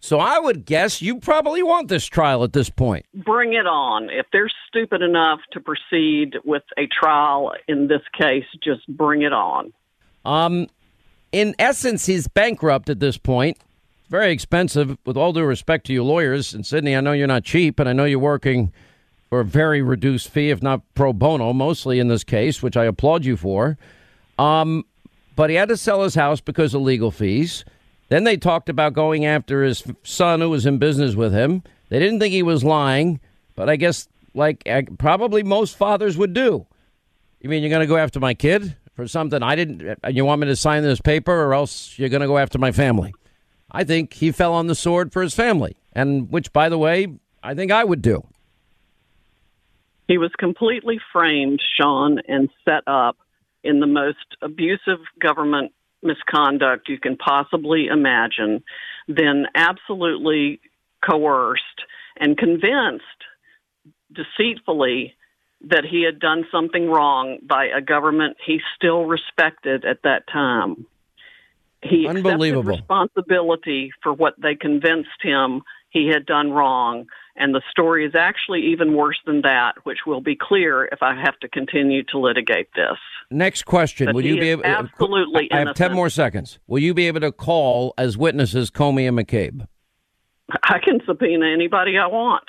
So 0.01 0.21
I 0.21 0.39
would 0.39 0.65
guess 0.65 1.03
you 1.03 1.19
probably 1.19 1.63
want 1.63 1.89
this 1.89 2.07
trial 2.07 2.45
at 2.45 2.53
this 2.53 2.71
point. 2.71 3.05
Bring 3.15 3.55
it 3.55 3.67
on. 3.67 4.11
If 4.11 4.27
they're 4.33 4.51
stupid 4.69 5.03
enough 5.03 5.41
to 5.53 5.61
proceed 5.61 6.37
with 6.45 6.63
a 6.77 6.87
trial 6.87 7.53
in 7.67 7.89
this 7.89 8.03
case, 8.19 8.45
just 8.63 8.87
bring 8.89 9.23
it 9.23 9.33
on. 9.33 9.73
Um, 10.25 10.69
in 11.33 11.55
essence, 11.59 12.07
he's 12.07 12.29
bankrupt 12.29 12.89
at 12.89 13.01
this 13.01 13.19
point. 13.19 13.59
Very 14.09 14.33
expensive, 14.33 14.97
with 15.05 15.17
all 15.17 15.33
due 15.33 15.45
respect 15.45 15.87
to 15.87 15.93
you 15.93 16.03
lawyers. 16.03 16.55
And 16.55 16.65
Sidney, 16.65 16.97
I 16.97 17.01
know 17.01 17.13
you're 17.13 17.27
not 17.27 17.45
cheap, 17.45 17.79
and 17.79 17.89
I 17.89 17.93
know 17.93 18.05
you're 18.05 18.19
working 18.19 18.73
for 19.29 19.41
a 19.41 19.45
very 19.45 19.83
reduced 19.83 20.31
fee, 20.31 20.51
if 20.51 20.63
not 20.63 20.83
pro 20.95 21.13
bono, 21.13 21.53
mostly 21.53 21.99
in 21.99 22.09
this 22.09 22.25
case, 22.25 22.63
which 22.63 22.77
I 22.77 22.87
applaud 22.87 23.25
you 23.25 23.37
for. 23.37 23.77
Um, 24.39 24.85
but 25.37 25.51
he 25.51 25.57
had 25.57 25.69
to 25.69 25.77
sell 25.77 26.03
his 26.03 26.15
house 26.15 26.41
because 26.41 26.73
of 26.73 26.81
legal 26.83 27.11
fees. 27.11 27.65
Then 28.09 28.25
they 28.25 28.39
talked 28.39 28.71
about 28.71 28.95
going 28.95 29.27
after 29.27 29.63
his 29.63 29.85
son 30.03 30.41
who 30.41 30.49
was 30.49 30.65
in 30.65 30.79
business 30.79 31.15
with 31.15 31.35
him. 31.35 31.63
They 31.91 31.99
didn't 31.99 32.21
think 32.21 32.33
he 32.33 32.43
was 32.43 32.65
lying, 32.65 33.21
but 33.55 33.69
I 33.69 33.77
guess 33.77 34.09
like 34.35 34.67
probably 34.99 35.43
most 35.43 35.77
fathers 35.77 36.17
would 36.17 36.33
do. 36.33 36.67
You 37.41 37.51
mean 37.51 37.63
you're 37.63 37.71
going 37.71 37.81
to 37.81 37.87
go 37.87 37.99
after 37.99 38.19
my 38.19 38.35
kid 38.35 38.77
for 38.99 39.07
something 39.07 39.45
I 39.45 39.55
didn't? 39.55 39.89
uh, 40.05 40.09
You 40.09 40.25
want 40.25 40.41
me 40.41 40.49
to 40.49 40.57
sign 40.57 40.83
this 40.83 41.01
paper, 41.01 41.33
or 41.33 41.55
else 41.55 41.97
you're 42.01 42.09
going 42.09 42.21
to 42.21 42.27
go 42.27 42.37
after 42.37 42.59
my 42.59 42.73
family? 42.73 43.15
I 43.71 43.85
think 43.85 44.13
he 44.13 44.33
fell 44.33 44.53
on 44.53 44.67
the 44.67 44.75
sword 44.75 45.13
for 45.13 45.23
his 45.23 45.35
family, 45.35 45.77
and 45.93 46.29
which, 46.33 46.53
by 46.53 46.69
the 46.69 46.79
way, 46.79 47.07
I 47.41 47.55
think 47.55 47.71
I 47.71 47.85
would 47.85 48.03
do. 48.03 48.27
He 50.09 50.19
was 50.19 50.33
completely 50.37 50.99
framed, 51.13 51.63
Sean, 51.77 52.19
and 52.27 52.49
set 52.65 52.83
up 52.89 53.17
in 53.63 53.79
the 53.79 53.87
most 53.87 54.37
abusive 54.43 54.99
government 55.21 55.71
misconduct 56.03 56.89
you 56.89 56.99
can 56.99 57.17
possibly 57.17 57.87
imagine, 57.87 58.65
then 59.07 59.47
absolutely 59.55 60.61
coerced 61.09 61.63
and 62.17 62.37
convinced 62.37 63.05
deceitfully 64.13 65.15
that 65.67 65.85
he 65.85 66.05
had 66.05 66.21
done 66.21 66.45
something 66.53 66.89
wrong 66.89 67.39
by 67.43 67.67
a 67.67 67.81
government 67.81 68.37
he 68.45 68.61
still 68.77 69.05
respected 69.05 69.85
at 69.85 70.03
that 70.05 70.27
time. 70.33 70.87
He 71.83 72.07
accepted 72.07 72.27
Unbelievable. 72.27 72.73
responsibility 72.73 73.93
for 74.03 74.13
what 74.13 74.35
they 74.41 74.55
convinced 74.55 75.23
him 75.23 75.63
he 75.91 76.09
had 76.09 76.27
done 76.27 76.51
wrong. 76.51 77.07
And 77.37 77.55
the 77.55 77.63
story 77.71 78.05
is 78.05 78.15
actually 78.17 78.67
even 78.73 78.95
worse 78.95 79.19
than 79.25 79.43
that, 79.43 79.75
which 79.85 79.99
will 80.07 80.21
be 80.21 80.37
clear 80.37 80.87
if 80.87 81.03
I 81.03 81.15
have 81.15 81.39
to 81.41 81.49
continue 81.49 82.03
to 82.05 82.19
litigate 82.19 82.69
this. 82.75 82.99
Next 83.31 83.65
question: 83.65 84.07
But 84.07 84.17
Will 84.17 84.25
you 84.25 84.41
be 84.41 84.49
able? 84.49 84.65
Uh, 84.65 84.69
absolutely 84.69 85.49
I 85.53 85.61
have 85.61 85.75
ten 85.75 85.93
more 85.93 86.11
seconds. 86.11 86.59
Will 86.67 86.81
you 86.81 86.95
be 86.95 87.07
able 87.07 87.21
to 87.21 87.31
call 87.31 87.95
as 87.97 88.17
witnesses 88.17 88.73
Comey 88.73 89.07
and 89.07 89.17
McCabe? 89.17 89.69
I 90.65 90.79
can 90.81 91.01
subpoena 91.07 91.47
anybody 91.47 91.97
I 91.97 92.07
want. 92.07 92.45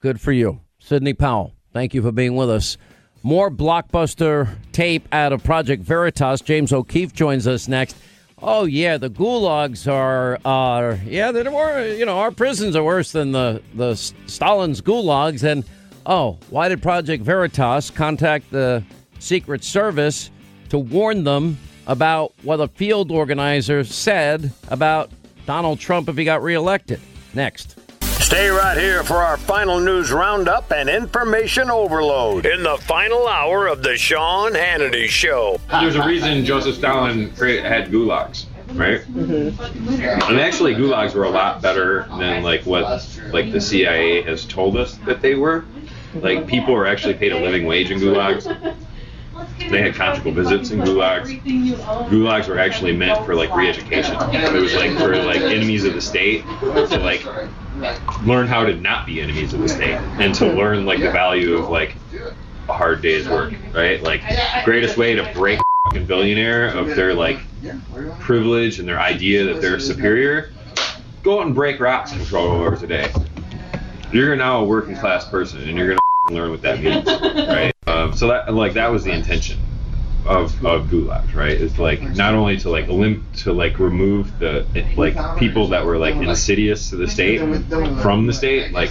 Good 0.00 0.20
for 0.20 0.32
you, 0.32 0.60
Sidney 0.80 1.14
Powell. 1.14 1.54
Thank 1.72 1.94
you 1.94 2.02
for 2.02 2.12
being 2.12 2.36
with 2.36 2.50
us. 2.50 2.76
More 3.22 3.50
blockbuster 3.50 4.48
tape 4.72 5.06
out 5.12 5.32
of 5.32 5.44
Project 5.44 5.82
Veritas. 5.82 6.40
James 6.40 6.72
O'Keefe 6.72 7.12
joins 7.12 7.46
us 7.46 7.68
next. 7.68 7.96
Oh 8.42 8.64
yeah, 8.64 8.98
the 8.98 9.08
gulags 9.08 9.90
are 9.90 10.98
yeah 11.06 11.30
they're 11.30 11.48
more 11.48 11.80
you 11.80 12.04
know 12.04 12.18
our 12.18 12.32
prisons 12.32 12.74
are 12.74 12.82
worse 12.82 13.12
than 13.12 13.30
the 13.30 13.62
the 13.74 13.94
Stalin's 13.94 14.80
gulags 14.80 15.44
and 15.44 15.64
oh 16.06 16.38
why 16.50 16.68
did 16.68 16.82
Project 16.82 17.22
Veritas 17.22 17.90
contact 17.90 18.50
the 18.50 18.82
Secret 19.20 19.62
Service 19.62 20.32
to 20.70 20.78
warn 20.78 21.22
them 21.22 21.56
about 21.86 22.32
what 22.42 22.60
a 22.60 22.66
field 22.66 23.12
organizer 23.12 23.84
said 23.84 24.50
about 24.68 25.10
Donald 25.46 25.78
Trump 25.78 26.08
if 26.08 26.16
he 26.16 26.24
got 26.24 26.42
reelected? 26.42 27.00
Next. 27.34 27.78
Stay 28.32 28.48
right 28.48 28.78
here 28.78 29.04
for 29.04 29.16
our 29.16 29.36
final 29.36 29.78
news 29.78 30.10
roundup 30.10 30.72
and 30.72 30.88
information 30.88 31.70
overload 31.70 32.46
in 32.46 32.62
the 32.62 32.78
final 32.78 33.28
hour 33.28 33.66
of 33.66 33.82
the 33.82 33.94
Sean 33.98 34.52
Hannity 34.52 35.06
Show. 35.06 35.60
There's 35.68 35.96
a 35.96 36.06
reason 36.06 36.42
Joseph 36.42 36.76
Stalin 36.76 37.28
had 37.28 37.90
gulags, 37.90 38.46
right? 38.68 39.02
Mm-hmm. 39.02 40.00
And 40.30 40.40
actually, 40.40 40.74
gulags 40.74 41.14
were 41.14 41.24
a 41.24 41.30
lot 41.30 41.60
better 41.60 42.06
than 42.18 42.42
like 42.42 42.64
what 42.64 43.06
like 43.34 43.52
the 43.52 43.60
CIA 43.60 44.22
has 44.22 44.46
told 44.46 44.78
us 44.78 44.96
that 45.04 45.20
they 45.20 45.34
were. 45.34 45.66
Like 46.14 46.46
people 46.46 46.72
were 46.72 46.86
actually 46.86 47.12
paid 47.12 47.32
a 47.32 47.38
living 47.38 47.66
wage 47.66 47.90
in 47.90 47.98
gulags. 47.98 48.46
They 49.58 49.82
had 49.82 49.94
conjugal 49.94 50.32
visits 50.32 50.70
in 50.70 50.80
gulags. 50.80 51.42
Gulags 52.08 52.48
were 52.48 52.58
actually 52.58 52.96
meant 52.96 53.24
for 53.24 53.34
like 53.34 53.54
re-education. 53.54 54.16
It 54.34 54.52
was 54.52 54.74
like 54.74 54.92
for 54.98 55.16
like 55.24 55.40
enemies 55.40 55.84
of 55.84 55.94
the 55.94 56.00
state 56.00 56.44
to 56.60 56.98
like 56.98 57.24
learn 58.24 58.46
how 58.46 58.64
to 58.64 58.74
not 58.74 59.06
be 59.06 59.20
enemies 59.20 59.54
of 59.54 59.60
the 59.60 59.68
state 59.68 59.96
and 60.20 60.34
to 60.36 60.46
learn 60.46 60.84
like 60.84 61.00
the 61.00 61.10
value 61.10 61.56
of 61.56 61.68
like 61.68 61.96
a 62.68 62.72
hard 62.72 63.02
day's 63.02 63.28
work, 63.28 63.54
right? 63.72 64.02
Like 64.02 64.22
greatest 64.64 64.96
way 64.96 65.14
to 65.14 65.30
break 65.34 65.60
a 65.94 66.00
billionaire 66.00 66.68
of 66.68 66.88
their 66.88 67.14
like 67.14 67.38
privilege 68.18 68.78
and 68.78 68.88
their 68.88 69.00
idea 69.00 69.44
that 69.44 69.60
they're 69.60 69.80
superior, 69.80 70.52
go 71.22 71.40
out 71.40 71.46
and 71.46 71.54
break 71.54 71.80
rocks 71.80 72.12
for 72.12 72.24
12 72.24 72.60
hours 72.60 72.82
a 72.82 72.86
day. 72.86 73.12
You're 74.12 74.36
now 74.36 74.60
a 74.60 74.64
working 74.64 74.96
class 74.96 75.28
person 75.28 75.66
and 75.66 75.78
you're 75.78 75.88
gonna 75.88 76.00
learn 76.30 76.50
what 76.50 76.62
that 76.62 76.80
means, 76.80 77.06
right? 77.06 77.72
Um, 77.84 78.12
so 78.12 78.28
that 78.28 78.54
like 78.54 78.74
that 78.74 78.92
was 78.92 79.02
the 79.02 79.10
intention 79.10 79.58
of 80.24 80.64
of 80.64 80.86
gulags, 80.86 81.34
right? 81.34 81.60
It's 81.60 81.80
like 81.80 82.00
not 82.00 82.32
only 82.32 82.56
to 82.58 82.70
like 82.70 82.86
elim- 82.86 83.26
to 83.38 83.52
like 83.52 83.80
remove 83.80 84.38
the 84.38 84.64
like 84.96 85.16
people 85.36 85.66
that 85.68 85.84
were 85.84 85.98
like 85.98 86.14
insidious 86.14 86.90
to 86.90 86.96
the 86.96 87.08
state 87.08 87.40
from 88.00 88.28
the 88.28 88.32
state, 88.32 88.72
like 88.72 88.90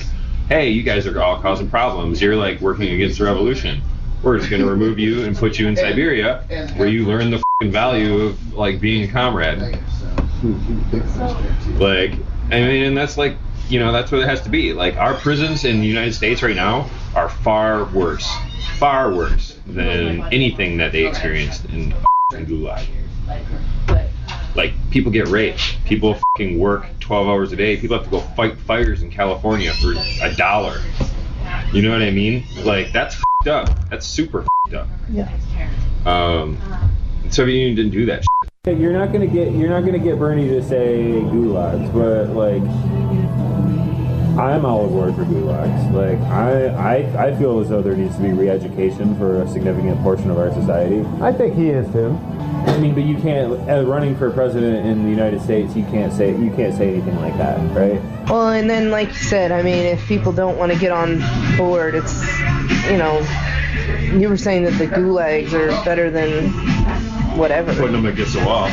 hey, 0.50 0.72
you 0.72 0.84
guys 0.84 1.08
are 1.08 1.22
all 1.22 1.42
causing 1.42 1.70
problems. 1.70 2.22
You're 2.22 2.36
like 2.36 2.60
working 2.60 2.92
against 2.92 3.18
the 3.18 3.24
revolution. 3.24 3.82
We're 4.22 4.38
just 4.38 4.50
going 4.50 4.62
to 4.62 4.70
remove 4.70 5.00
you 5.00 5.24
and 5.24 5.38
put 5.38 5.58
you 5.58 5.70
in 5.70 5.78
Siberia, 5.78 6.44
where 6.76 6.90
you 6.90 7.06
learn 7.06 7.32
the 7.32 7.42
value 7.64 8.24
of 8.24 8.54
like 8.54 8.82
being 8.82 9.10
a 9.10 9.12
comrade. 9.12 9.80
Like, 11.80 12.12
I 12.52 12.60
mean, 12.60 12.84
and 12.84 12.98
that's 12.98 13.18
like, 13.18 13.38
you 13.70 13.80
know, 13.80 13.94
that's 13.94 14.12
what 14.12 14.20
it 14.20 14.28
has 14.28 14.42
to 14.42 14.50
be. 14.50 14.74
Like, 14.74 14.98
our 14.98 15.14
prisons 15.14 15.64
in 15.64 15.80
the 15.80 15.88
United 15.88 16.14
States 16.14 16.44
right 16.44 16.56
now 16.56 16.90
are 17.16 17.30
far 17.30 17.86
worse, 17.86 18.30
far 18.78 19.14
worse 19.14 19.60
than 19.68 20.24
anything 20.34 20.78
that 20.78 20.92
they 20.92 21.08
experienced 21.08 21.66
in 21.66 21.94
fing 22.32 22.46
Gulag. 22.46 22.86
Like, 24.54 24.74
people 24.90 25.12
get 25.12 25.28
raped. 25.30 25.78
People 25.86 26.16
fucking 26.36 26.60
work 26.60 26.86
12 27.00 27.28
hours 27.28 27.52
a 27.54 27.56
day. 27.56 27.78
People 27.78 27.98
have 27.98 28.06
to 28.06 28.12
go 28.12 28.20
fight 28.20 28.58
fires 28.58 29.02
in 29.02 29.10
California 29.10 29.72
for 29.74 29.94
a 30.22 30.34
dollar. 30.36 30.82
You 31.72 31.82
know 31.82 31.92
what 31.92 32.02
I 32.02 32.12
mean? 32.12 32.44
Like, 32.64 32.92
that's 32.92 33.16
fed 33.16 33.54
up. 33.54 33.90
That's 33.90 34.06
super 34.06 34.46
fed 34.68 34.80
up. 34.80 34.88
Yeah. 35.10 35.32
Um, 36.06 36.58
the 37.24 37.32
Soviet 37.32 37.56
Union 37.56 37.76
didn't 37.76 37.92
do 37.92 38.06
that. 38.08 38.26
Hey, 38.64 38.76
You're 38.76 38.94
not 38.94 39.12
gonna 39.12 39.26
get 39.26 39.54
you're 39.54 39.70
not 39.70 39.82
gonna 39.86 39.98
get 39.98 40.20
Bernie 40.20 40.48
to 40.50 40.62
say 40.62 41.00
gulags, 41.14 41.92
but 41.94 42.30
like 42.36 42.62
I'm 44.38 44.66
all 44.66 44.86
aboard 44.86 45.16
for 45.16 45.26
gulags. 45.26 45.94
Like 45.94 46.20
I, 46.30 46.68
I 46.68 47.28
I 47.28 47.36
feel 47.38 47.60
as 47.60 47.70
though 47.70 47.82
there 47.82 47.96
needs 47.96 48.16
to 48.16 48.22
be 48.22 48.32
re-education 48.32 49.18
for 49.18 49.42
a 49.42 49.48
significant 49.48 50.02
portion 50.02 50.32
of 50.32 50.38
our 50.38 50.52
society. 50.54 51.06
I 51.22 51.32
think 51.32 51.56
he 51.56 51.70
is 51.70 51.92
too. 51.92 52.18
I 52.66 52.78
mean, 52.78 52.94
but 52.94 53.04
you 53.04 53.18
can't 53.18 53.54
uh, 53.70 53.84
running 53.86 54.16
for 54.16 54.30
president 54.32 54.86
in 54.86 55.04
the 55.04 55.10
United 55.10 55.42
States. 55.42 55.76
You 55.76 55.84
can't 55.86 56.14
say 56.14 56.30
you 56.30 56.52
can't 56.52 56.76
say 56.76 56.90
anything 56.90 57.16
like 57.18 57.38
that, 57.38 57.58
right? 57.76 58.02
Well, 58.30 58.50
and 58.50 58.70
then, 58.70 58.92
like 58.92 59.10
you 59.10 59.16
said, 59.16 59.52
I 59.52 59.62
mean, 59.64 59.86
if 59.86 60.06
people 60.08 60.32
don't 60.32 60.58
want 60.58 60.72
to 60.72 60.78
get 60.78 60.92
on 60.92 61.20
board, 61.58 61.96
it's, 61.96 62.22
you 62.90 62.98
know, 62.98 63.20
you 64.14 64.30
were 64.30 64.38
saying 64.38 64.64
that 64.64 64.78
the 64.78 64.88
gulags 64.88 65.54
are 65.54 65.70
better 65.84 66.10
than 66.10 66.50
whatever. 67.38 67.74
Putting 67.74 67.94
them 67.94 68.06
against 68.06 68.34
the 68.34 68.46
wall. 68.46 68.70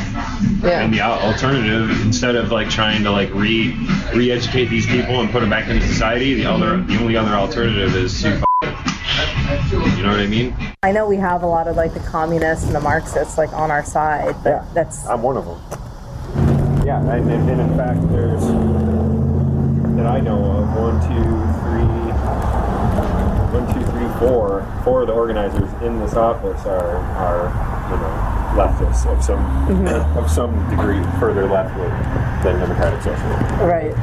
Yeah. 0.63 0.83
And 0.83 0.93
the 0.95 1.01
alternative, 1.01 1.91
instead 2.05 2.37
of 2.37 2.51
like 2.53 2.71
trying 2.71 3.03
to 3.05 3.11
like 3.11 3.33
re 3.35 3.75
re-educate 4.15 4.67
these 4.67 4.87
people 4.87 5.21
and 5.21 5.31
put 5.31 5.41
them 5.41 5.51
back 5.51 5.69
into 5.69 5.87
society, 5.87 6.35
the 6.35 6.47
other 6.47 6.81
the 6.83 6.99
only 6.99 7.17
other 7.17 7.33
alternative 7.33 7.95
is 7.97 8.23
to. 8.23 8.29
F- 8.29 8.45
you 9.73 10.03
know 10.03 10.11
what 10.11 10.21
I 10.21 10.27
mean? 10.27 10.55
I 10.83 10.93
know 10.93 11.07
we 11.09 11.17
have 11.17 11.43
a 11.43 11.47
lot 11.47 11.67
of 11.69 11.77
like 11.77 11.93
the 11.95 12.01
communists 12.01 12.67
and 12.67 12.75
the 12.75 12.81
Marxists 12.81 13.37
like 13.39 13.53
on 13.53 13.71
our 13.71 13.85
side, 13.85 14.35
but 14.45 14.51
Yeah. 14.51 14.65
that's 14.75 15.07
I'm 15.07 15.23
one 15.23 15.37
of 15.37 15.45
them. 15.45 15.59
Yeah, 16.87 17.01
and, 17.01 17.31
and, 17.31 17.51
and 17.51 17.61
in 17.61 17.77
fact, 17.77 18.01
there's 18.11 18.43
that 19.97 20.07
I 20.07 20.21
know 20.21 20.39
of 20.39 20.69
one, 20.77 21.01
two, 21.03 21.23
three, 21.61 21.89
one, 23.53 23.67
two, 23.75 23.85
three, 23.91 24.09
four. 24.21 24.65
Four 24.85 25.01
of 25.03 25.09
the 25.09 25.15
organizers 25.15 25.71
in 25.83 25.99
this 26.01 26.15
office 26.15 26.65
are 26.65 26.97
are 26.97 27.49
you 27.91 27.97
know 27.97 28.38
leftists 28.59 29.07
of 29.07 29.23
some 29.23 29.41
of 30.19 30.29
some 30.31 30.53
degree, 30.69 31.01
further 31.21 31.47
left 31.47 31.71
wing 31.79 31.95
than 32.43 32.59
democratic 32.59 33.01
socialism. 33.03 33.61
right. 33.63 33.95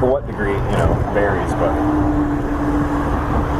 To 0.00 0.06
what 0.06 0.26
degree, 0.26 0.52
you 0.52 0.78
know, 0.78 0.94
varies, 1.14 1.52
but 1.54 1.72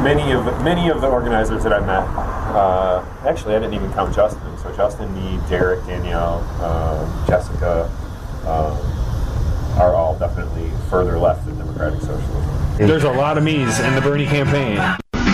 many 0.03 0.31
of 0.31 0.45
many 0.63 0.89
of 0.89 1.01
the 1.01 1.07
organizers 1.07 1.63
that 1.63 1.73
I 1.73 1.79
met. 1.79 2.03
Uh, 2.49 3.05
actually, 3.27 3.55
I 3.55 3.59
didn't 3.59 3.75
even 3.75 3.91
count 3.93 4.13
Justin. 4.15 4.57
So 4.57 4.75
Justin, 4.75 5.13
me, 5.15 5.39
Derek, 5.49 5.85
Danielle, 5.85 6.39
um, 6.63 7.27
Jessica, 7.27 7.85
um, 8.45 8.77
are 9.79 9.93
all 9.95 10.17
definitely 10.17 10.69
further 10.89 11.17
left 11.17 11.45
than 11.45 11.57
democratic 11.57 12.01
socialism. 12.01 12.77
There's 12.77 13.03
a 13.03 13.11
lot 13.11 13.37
of 13.37 13.43
me's 13.43 13.79
in 13.79 13.95
the 13.95 14.01
Bernie 14.01 14.25
campaign. 14.25 14.77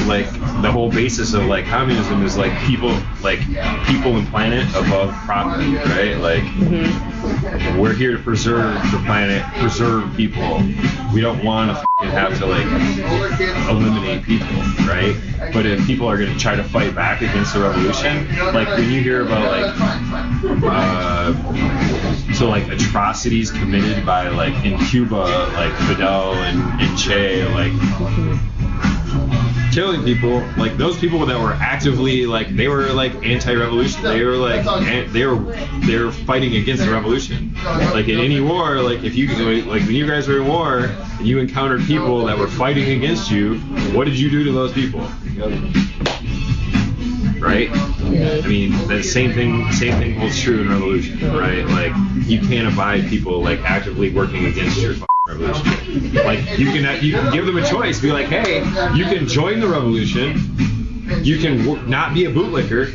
Like 0.06 0.32
the 0.62 0.72
whole 0.72 0.92
basis 0.92 1.34
of 1.34 1.46
like 1.46 1.66
communism 1.66 2.24
is 2.24 2.38
like 2.38 2.58
people 2.66 2.96
like 3.22 3.40
people 3.88 4.18
and 4.18 4.28
planet 4.28 4.68
above 4.76 5.14
property, 5.26 5.76
right? 5.76 6.18
Like 6.18 6.44
we're 7.78 7.94
here 7.94 8.12
to 8.16 8.22
preserve 8.22 8.76
the 8.92 9.02
planet, 9.06 9.44
preserve 9.60 10.16
people. 10.16 10.62
We 11.14 11.22
don't 11.22 11.44
want 11.44 11.72
to 11.72 11.78
f***ing 11.78 12.10
have 12.10 12.38
to 12.40 12.46
like 12.46 12.66
eliminate 13.70 14.24
people, 14.24 14.58
right? 14.86 15.16
But 15.54 15.66
if 15.66 15.86
people 15.88 16.08
are 16.08 16.18
going 16.18 16.32
to 16.32 16.40
try 16.40 16.56
to 16.56 16.64
fight 16.64 16.94
back 16.94 17.22
against 17.22 17.54
the 17.54 17.62
revolution, 17.62 18.28
like 18.54 18.68
when 18.68 18.92
you 18.92 19.02
hear 19.02 19.26
about 19.26 19.52
like 19.52 19.74
uh, 20.64 22.34
so 22.34 22.50
like 22.50 22.68
atrocities 22.68 23.52
committed 23.52 24.06
by 24.06 24.30
like 24.30 24.54
in 24.66 24.78
Cuba, 24.86 25.16
like 25.54 25.74
Fidel 25.88 26.34
and, 26.34 26.82
and 26.82 26.98
Che, 26.98 27.46
like 27.54 27.74
killing 29.76 30.06
people, 30.06 30.40
like 30.58 30.78
those 30.78 30.98
people 30.98 31.26
that 31.26 31.38
were 31.38 31.52
actively 31.52 32.26
like 32.26 32.56
they 32.56 32.70
were 32.70 32.94
like 32.94 33.14
anti-revolution. 33.26 34.02
They 34.04 34.24
were 34.24 34.38
like 34.38 34.66
an- 34.66 35.12
they 35.12 35.26
were 35.26 35.38
they 35.86 35.98
were 36.00 36.14
fighting 36.14 36.56
against 36.56 36.86
the 36.86 36.92
revolution. 36.92 37.54
Like 37.94 38.08
in 38.08 38.20
any 38.20 38.40
war, 38.40 38.82
like 38.82 39.04
if 39.04 39.16
you 39.16 39.28
like 39.64 39.82
when 39.82 39.92
you 39.96 40.08
guys 40.08 40.30
were 40.30 40.38
in 40.42 40.48
war 40.48 40.86
and 40.86 41.28
you 41.28 41.40
encountered 41.40 41.84
people 41.84 42.26
that 42.26 42.38
were 42.38 42.48
fighting 42.48 42.90
against 42.98 43.30
you, 43.30 43.60
what 43.94 44.06
did 44.06 44.18
you 44.18 44.30
do 44.30 44.46
to 44.46 44.52
those 44.54 44.72
people? 44.72 45.02
Right? 47.42 47.70
I 47.70 48.48
mean, 48.48 48.72
the 48.88 49.04
same 49.04 49.34
thing 49.34 49.70
same 49.74 50.00
thing 50.00 50.16
holds 50.16 50.40
true 50.40 50.62
in 50.62 50.70
revolution, 50.70 51.20
right? 51.36 51.66
Like 51.66 51.94
you 52.26 52.40
can't 52.40 52.72
abide 52.74 53.10
people 53.10 53.44
like 53.44 53.60
actively 53.60 54.10
working 54.10 54.46
against 54.46 54.80
your 54.82 54.96
revolution. 55.28 56.14
Like 56.14 56.58
you 56.58 56.72
can 56.72 57.04
you 57.04 57.14
can 57.14 57.32
give 57.32 57.46
them 57.46 57.58
a 57.58 57.68
choice, 57.68 58.00
be 58.00 58.12
like, 58.12 58.28
hey, 58.28 58.60
you 58.96 59.06
can 59.06 59.28
join 59.28 59.60
the 59.60 59.68
revolution, 59.68 60.56
you 61.24 61.40
can 61.40 61.90
not 61.90 62.14
be 62.14 62.26
a 62.26 62.32
bootlicker, 62.32 62.94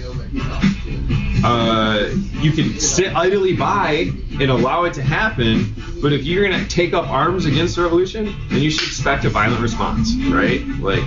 uh, 1.45 2.15
you 2.41 2.53
can 2.53 2.79
sit 2.79 3.15
idly 3.15 3.55
by 3.57 4.11
and 4.41 4.51
allow 4.51 4.85
it 4.85 4.95
to 4.95 5.03
happen. 5.03 5.75
But 6.01 6.13
if 6.13 6.25
you're 6.25 6.49
gonna 6.49 6.67
take 6.67 6.95
up 6.95 7.09
arms 7.09 7.47
against 7.47 7.77
the 7.77 7.83
revolution, 7.83 8.35
then 8.49 8.61
you 8.61 8.71
should 8.71 8.89
expect 8.89 9.25
a 9.25 9.31
violent 9.31 9.61
response, 9.61 10.15
right? 10.17 10.65
Like 10.81 11.05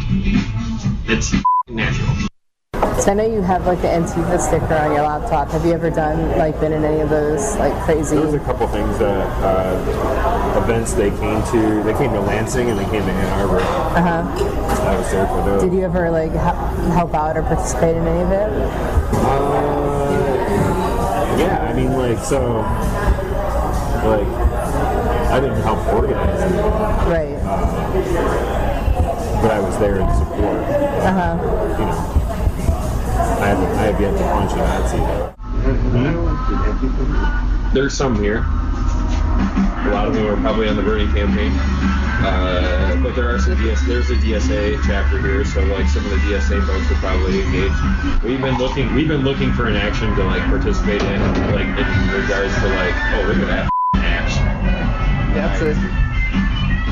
it's 1.07 1.33
natural. 1.67 2.27
So 2.99 3.11
I 3.11 3.13
know 3.15 3.25
you 3.25 3.41
have 3.41 3.65
like 3.65 3.81
the 3.81 3.87
Antifa 3.87 4.39
sticker 4.39 4.75
on 4.75 4.93
your 4.93 5.01
laptop. 5.01 5.49
Have 5.49 5.65
you 5.65 5.73
ever 5.73 5.89
done 5.89 6.37
like 6.37 6.57
been 6.59 6.71
in 6.71 6.85
any 6.85 7.01
of 7.01 7.09
those 7.09 7.55
like 7.57 7.73
crazy? 7.83 8.15
There 8.15 8.25
was 8.25 8.35
a 8.35 8.39
couple 8.39 8.67
things 8.67 8.97
that 8.99 9.27
uh, 9.43 10.61
events 10.63 10.93
they 10.93 11.09
came 11.09 11.43
to. 11.51 11.83
They 11.83 11.93
came 11.93 12.13
to 12.13 12.21
Lansing 12.21 12.69
and 12.69 12.79
they 12.79 12.85
came 12.85 13.03
to 13.03 13.11
Ann 13.11 13.39
Arbor. 13.41 13.59
Uh 13.59 14.01
huh. 14.01 14.23
I 14.83 14.97
was 14.97 15.11
there 15.11 15.27
for 15.27 15.43
those. 15.43 15.63
Did 15.63 15.73
you 15.73 15.81
ever 15.81 16.09
like 16.11 16.31
help 16.31 17.13
out 17.13 17.35
or 17.35 17.43
participate 17.43 17.97
in 17.97 18.07
any 18.07 18.21
of 18.21 18.31
it? 18.31 18.49
Uh, 19.15 20.13
yeah, 21.39 21.67
I 21.69 21.73
mean, 21.73 21.93
like, 21.93 22.19
so, 22.23 22.61
like, 24.07 24.27
I 25.29 25.39
didn't 25.41 25.61
help 25.63 25.85
organize 25.87 26.41
it. 26.41 26.55
Right. 27.09 27.35
Uh, 27.43 27.65
but 29.41 29.51
I 29.51 29.59
was 29.59 29.77
there 29.79 29.99
in 29.99 30.07
support. 30.15 30.59
Uh 31.03 31.11
huh. 31.11 31.37
You 31.79 31.85
know, 31.85 32.12
I 33.83 33.87
have, 33.87 33.99
yet 33.99 34.15
to 34.15 34.23
punch 34.23 34.53
a 34.53 34.55
Nazi. 34.55 34.97
There's 37.73 37.93
some 37.93 38.15
here. 38.15 38.37
A 38.37 39.91
lot 39.91 40.07
of 40.07 40.13
them 40.13 40.25
are 40.25 40.37
probably 40.37 40.69
on 40.69 40.77
the 40.77 40.81
Bernie 40.81 41.11
campaign. 41.11 41.51
Uh, 42.23 42.97
but 43.03 43.13
there 43.13 43.27
are 43.27 43.39
some 43.39 43.61
DS. 43.61 43.85
There's 43.85 44.09
a 44.09 44.15
DSA 44.15 44.81
chapter 44.85 45.19
here, 45.19 45.43
so 45.43 45.59
like 45.65 45.89
some 45.89 46.05
of 46.05 46.11
the 46.11 46.17
DSA 46.17 46.65
folks 46.65 46.89
are 46.91 46.95
probably 47.01 47.41
engaged. 47.41 47.75
We've 48.23 48.39
been 48.39 48.57
looking. 48.57 48.95
We've 48.95 49.09
been 49.09 49.25
looking 49.25 49.51
for 49.51 49.67
an 49.67 49.75
action 49.75 50.15
to 50.15 50.23
like 50.23 50.43
participate 50.43 51.01
in, 51.01 51.19
like 51.51 51.67
in 51.67 52.07
regards 52.21 52.55
to 52.55 52.67
like, 52.79 52.95
oh 52.95 53.25
look 53.27 53.35
at 53.43 53.47
that 53.47 53.69
action. 53.95 54.45
That's 55.33 55.61
it. 55.61 56.12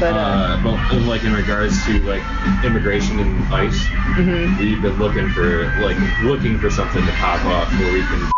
But 0.02 0.14
uh, 0.16 0.18
Uh, 0.18 0.64
but 0.64 0.93
in, 0.97 1.06
like 1.08 1.24
in 1.24 1.32
regards 1.34 1.86
to 1.86 1.99
like 1.99 2.24
immigration 2.66 3.20
and 3.20 3.54
ICE, 3.54 3.80
Mhm. 4.18 4.58
we've 4.60 4.82
been 4.82 4.97
looking 4.97 5.30
for 5.30 5.72
like 5.80 5.95
looking 6.24 6.58
for 6.58 6.72
something 6.72 7.06
to 7.06 7.12
pop 7.14 7.45
off 7.45 7.72
where 7.80 7.93
we 7.93 8.02
can 8.02 8.32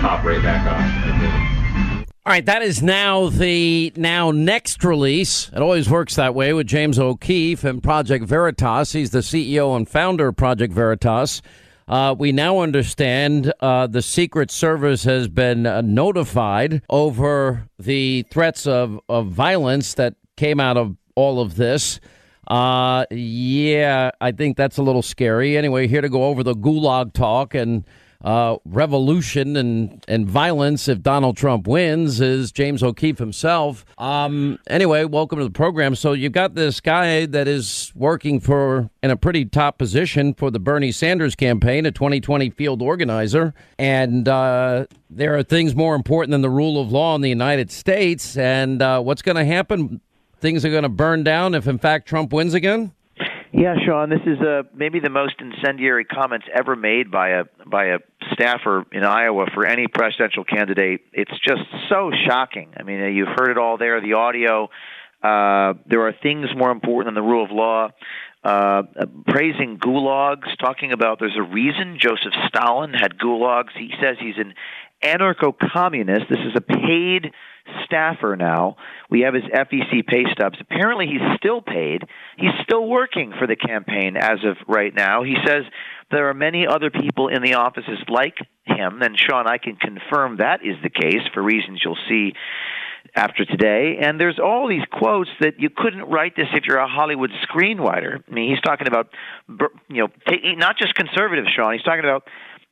pop 0.00 0.24
right 0.24 0.40
back 0.40 0.64
off. 0.66 2.06
All 2.26 2.32
right, 2.32 2.46
that 2.46 2.62
is 2.62 2.80
now 2.80 3.28
the 3.28 3.92
now 3.96 4.30
next 4.30 4.84
release. 4.84 5.50
It 5.54 5.60
always 5.62 5.90
works 5.90 6.14
that 6.14 6.32
way 6.32 6.52
with 6.52 6.68
James 6.68 6.96
O'Keefe 6.98 7.64
and 7.64 7.82
Project 7.82 8.24
Veritas. 8.24 8.92
He's 8.92 9.10
the 9.10 9.22
CEO 9.22 9.74
and 9.74 9.88
founder 9.88 10.28
of 10.28 10.36
Project 10.36 10.72
Veritas. 10.72 11.42
Uh, 11.90 12.14
we 12.16 12.30
now 12.30 12.60
understand 12.60 13.52
uh, 13.58 13.84
the 13.84 14.00
Secret 14.00 14.48
Service 14.52 15.02
has 15.02 15.26
been 15.26 15.66
uh, 15.66 15.80
notified 15.80 16.82
over 16.88 17.68
the 17.80 18.24
threats 18.30 18.64
of, 18.64 19.00
of 19.08 19.26
violence 19.26 19.94
that 19.94 20.14
came 20.36 20.60
out 20.60 20.76
of 20.76 20.96
all 21.16 21.40
of 21.40 21.56
this. 21.56 21.98
Uh, 22.46 23.06
yeah, 23.10 24.12
I 24.20 24.30
think 24.30 24.56
that's 24.56 24.78
a 24.78 24.84
little 24.84 25.02
scary. 25.02 25.56
Anyway, 25.56 25.88
here 25.88 26.00
to 26.00 26.08
go 26.08 26.26
over 26.26 26.44
the 26.44 26.54
gulag 26.54 27.12
talk 27.12 27.56
and 27.56 27.84
uh, 28.22 28.56
revolution 28.64 29.56
and, 29.56 30.04
and 30.06 30.26
violence 30.26 30.88
if 30.88 31.02
Donald 31.02 31.36
Trump 31.36 31.66
wins 31.66 32.20
is 32.20 32.52
James 32.52 32.82
O'Keefe 32.82 33.18
himself. 33.18 33.84
Um, 33.98 34.58
anyway, 34.68 35.04
welcome 35.04 35.38
to 35.38 35.44
the 35.44 35.50
program. 35.50 35.94
So 35.94 36.12
you've 36.12 36.32
got 36.32 36.54
this 36.54 36.80
guy 36.80 37.26
that 37.26 37.48
is 37.48 37.92
working 37.94 38.40
for 38.40 38.90
in 39.02 39.10
a 39.10 39.16
pretty 39.16 39.44
top 39.46 39.78
position 39.78 40.34
for 40.34 40.50
the 40.50 40.58
Bernie 40.58 40.92
Sanders 40.92 41.34
campaign, 41.34 41.86
a 41.86 41.90
2020 41.90 42.50
field 42.50 42.82
organizer, 42.82 43.54
and 43.78 44.28
uh, 44.28 44.86
there 45.08 45.36
are 45.36 45.42
things 45.42 45.74
more 45.74 45.94
important 45.94 46.32
than 46.32 46.42
the 46.42 46.50
rule 46.50 46.80
of 46.80 46.92
law 46.92 47.14
in 47.14 47.22
the 47.22 47.28
United 47.28 47.70
States. 47.70 48.36
And 48.36 48.82
uh, 48.82 49.00
what's 49.00 49.22
going 49.22 49.36
to 49.36 49.44
happen? 49.44 50.00
Things 50.40 50.64
are 50.64 50.70
going 50.70 50.84
to 50.84 50.88
burn 50.88 51.24
down 51.24 51.54
if, 51.54 51.66
in 51.66 51.78
fact, 51.78 52.08
Trump 52.08 52.32
wins 52.32 52.54
again. 52.54 52.92
Yeah, 53.52 53.74
Sean, 53.84 54.10
this 54.10 54.20
is 54.26 54.40
uh, 54.40 54.62
maybe 54.74 55.00
the 55.00 55.10
most 55.10 55.34
incendiary 55.40 56.04
comments 56.04 56.46
ever 56.54 56.76
made 56.76 57.10
by 57.10 57.30
a 57.30 57.44
by 57.66 57.86
a 57.86 57.98
staffer 58.32 58.84
in 58.92 59.02
Iowa 59.02 59.46
for 59.52 59.66
any 59.66 59.88
presidential 59.88 60.44
candidate. 60.44 61.00
It's 61.12 61.32
just 61.44 61.62
so 61.88 62.12
shocking. 62.28 62.72
I 62.76 62.84
mean, 62.84 63.02
uh, 63.02 63.06
you've 63.06 63.28
heard 63.28 63.50
it 63.50 63.58
all 63.58 63.76
there. 63.76 64.00
The 64.00 64.12
audio. 64.12 64.70
Uh, 65.20 65.74
there 65.86 66.06
are 66.06 66.14
things 66.22 66.46
more 66.56 66.70
important 66.70 67.14
than 67.14 67.22
the 67.22 67.28
rule 67.28 67.44
of 67.44 67.50
law. 67.50 67.88
Uh, 68.42 68.82
praising 69.26 69.78
gulags, 69.78 70.56
talking 70.58 70.92
about 70.92 71.18
there's 71.18 71.36
a 71.36 71.42
reason 71.42 71.98
Joseph 72.00 72.32
Stalin 72.48 72.94
had 72.94 73.18
gulags. 73.18 73.70
He 73.76 73.92
says 74.00 74.16
he's 74.18 74.38
an 74.38 74.54
anarcho-communist. 75.02 76.22
This 76.30 76.38
is 76.38 76.54
a 76.56 76.60
paid 76.60 77.32
staffer 77.84 78.36
now. 78.36 78.76
We 79.10 79.20
have 79.22 79.34
his 79.34 79.44
FEC 79.44 80.06
pay 80.06 80.24
stubs. 80.32 80.58
Apparently, 80.60 81.06
he's 81.06 81.36
still 81.36 81.60
paid. 81.60 82.04
He's 82.36 82.52
still 82.62 82.86
working 82.86 83.32
for 83.38 83.46
the 83.46 83.56
campaign 83.56 84.16
as 84.16 84.44
of 84.44 84.56
right 84.68 84.94
now. 84.94 85.22
He 85.22 85.36
says 85.46 85.64
there 86.10 86.28
are 86.28 86.34
many 86.34 86.66
other 86.66 86.90
people 86.90 87.28
in 87.28 87.42
the 87.42 87.54
offices 87.54 87.98
like 88.08 88.36
him, 88.64 89.02
and 89.02 89.18
Sean, 89.18 89.46
I 89.46 89.58
can 89.58 89.76
confirm 89.76 90.36
that 90.38 90.64
is 90.64 90.76
the 90.82 90.90
case 90.90 91.22
for 91.32 91.42
reasons 91.42 91.80
you'll 91.84 91.98
see 92.08 92.34
after 93.14 93.44
today. 93.44 93.98
And 94.00 94.20
there's 94.20 94.38
all 94.38 94.68
these 94.68 94.84
quotes 94.92 95.30
that 95.40 95.58
you 95.58 95.70
couldn't 95.70 96.04
write 96.04 96.36
this 96.36 96.46
if 96.52 96.64
you're 96.66 96.78
a 96.78 96.88
Hollywood 96.88 97.30
screenwriter. 97.48 98.22
I 98.28 98.32
mean, 98.32 98.50
he's 98.50 98.60
talking 98.60 98.86
about, 98.86 99.08
you 99.88 100.06
know, 100.06 100.08
not 100.56 100.78
just 100.78 100.94
conservative, 100.94 101.46
Sean. 101.54 101.72
He's 101.72 101.82
talking 101.82 102.04
about 102.04 102.24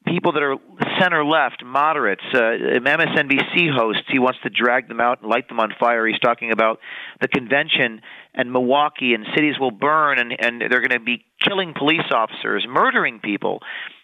people 0.09 0.33
that 0.33 0.43
are 0.43 0.57
center 1.01 1.25
left, 1.25 1.65
moderates, 1.65 2.23
uh, 2.33 2.39
MSNBC 2.39 3.75
hosts. 3.75 4.05
He 4.09 4.19
wants 4.19 4.39
to 4.43 4.51
drag 4.51 4.89
them 4.89 5.01
out 5.01 5.21
and 5.21 5.31
light 5.31 5.49
them 5.49 5.61
on 5.61 5.73
fire. 5.79 6.07
He's 6.07 6.19
talking 6.19 6.51
about 6.51 6.81
the 7.21 7.29
convention 7.29 8.01
and 8.35 8.53
Milwaukee 8.53 9.15
and 9.15 9.27
cities 9.35 9.55
will 9.59 9.71
burn 9.71 10.19
and, 10.19 10.33
and 10.39 10.61
they're 10.61 10.81
going 10.81 10.99
to 10.99 11.01
be 11.01 11.25
killing 11.43 11.75
police 11.77 12.11
officers, 12.11 12.67
murdering 12.69 13.21
people. 13.21 13.61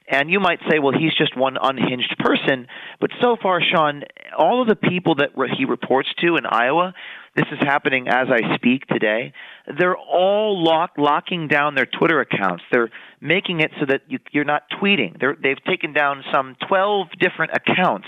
And 0.07 0.31
you 0.31 0.39
might 0.39 0.59
say, 0.69 0.79
well, 0.79 0.93
he's 0.93 1.15
just 1.15 1.37
one 1.37 1.57
unhinged 1.61 2.17
person. 2.19 2.67
But 3.01 3.11
so 3.23 3.37
far, 3.41 3.61
Sean, 3.63 4.03
all 4.37 4.61
of 4.61 4.69
the 4.69 4.77
people 4.77 5.15
that 5.17 5.31
re- 5.35 5.55
he 5.57 5.65
reports 5.65 6.09
to 6.19 6.37
in 6.37 6.45
Iowa, 6.47 6.93
this 7.37 7.47
is 7.51 7.59
happening 7.61 8.07
as 8.09 8.29
I 8.31 8.55
speak 8.55 8.87
today. 8.87 9.33
They're 9.79 9.97
all 9.97 10.63
lock, 10.63 10.93
locking 10.97 11.49
down 11.49 11.75
their 11.75 11.87
Twitter 11.87 12.21
accounts. 12.21 12.63
They're 12.71 12.91
making 13.21 13.61
it 13.61 13.73
so 13.81 13.87
that 13.87 14.03
you, 14.09 14.19
you're 14.31 14.45
not 14.45 14.63
tweeting. 14.81 15.19
They're, 15.19 15.37
they've 15.41 15.63
taken 15.65 15.93
down 15.93 16.23
some 16.33 16.57
12 16.69 17.09
different 17.19 17.53
accounts 17.53 18.07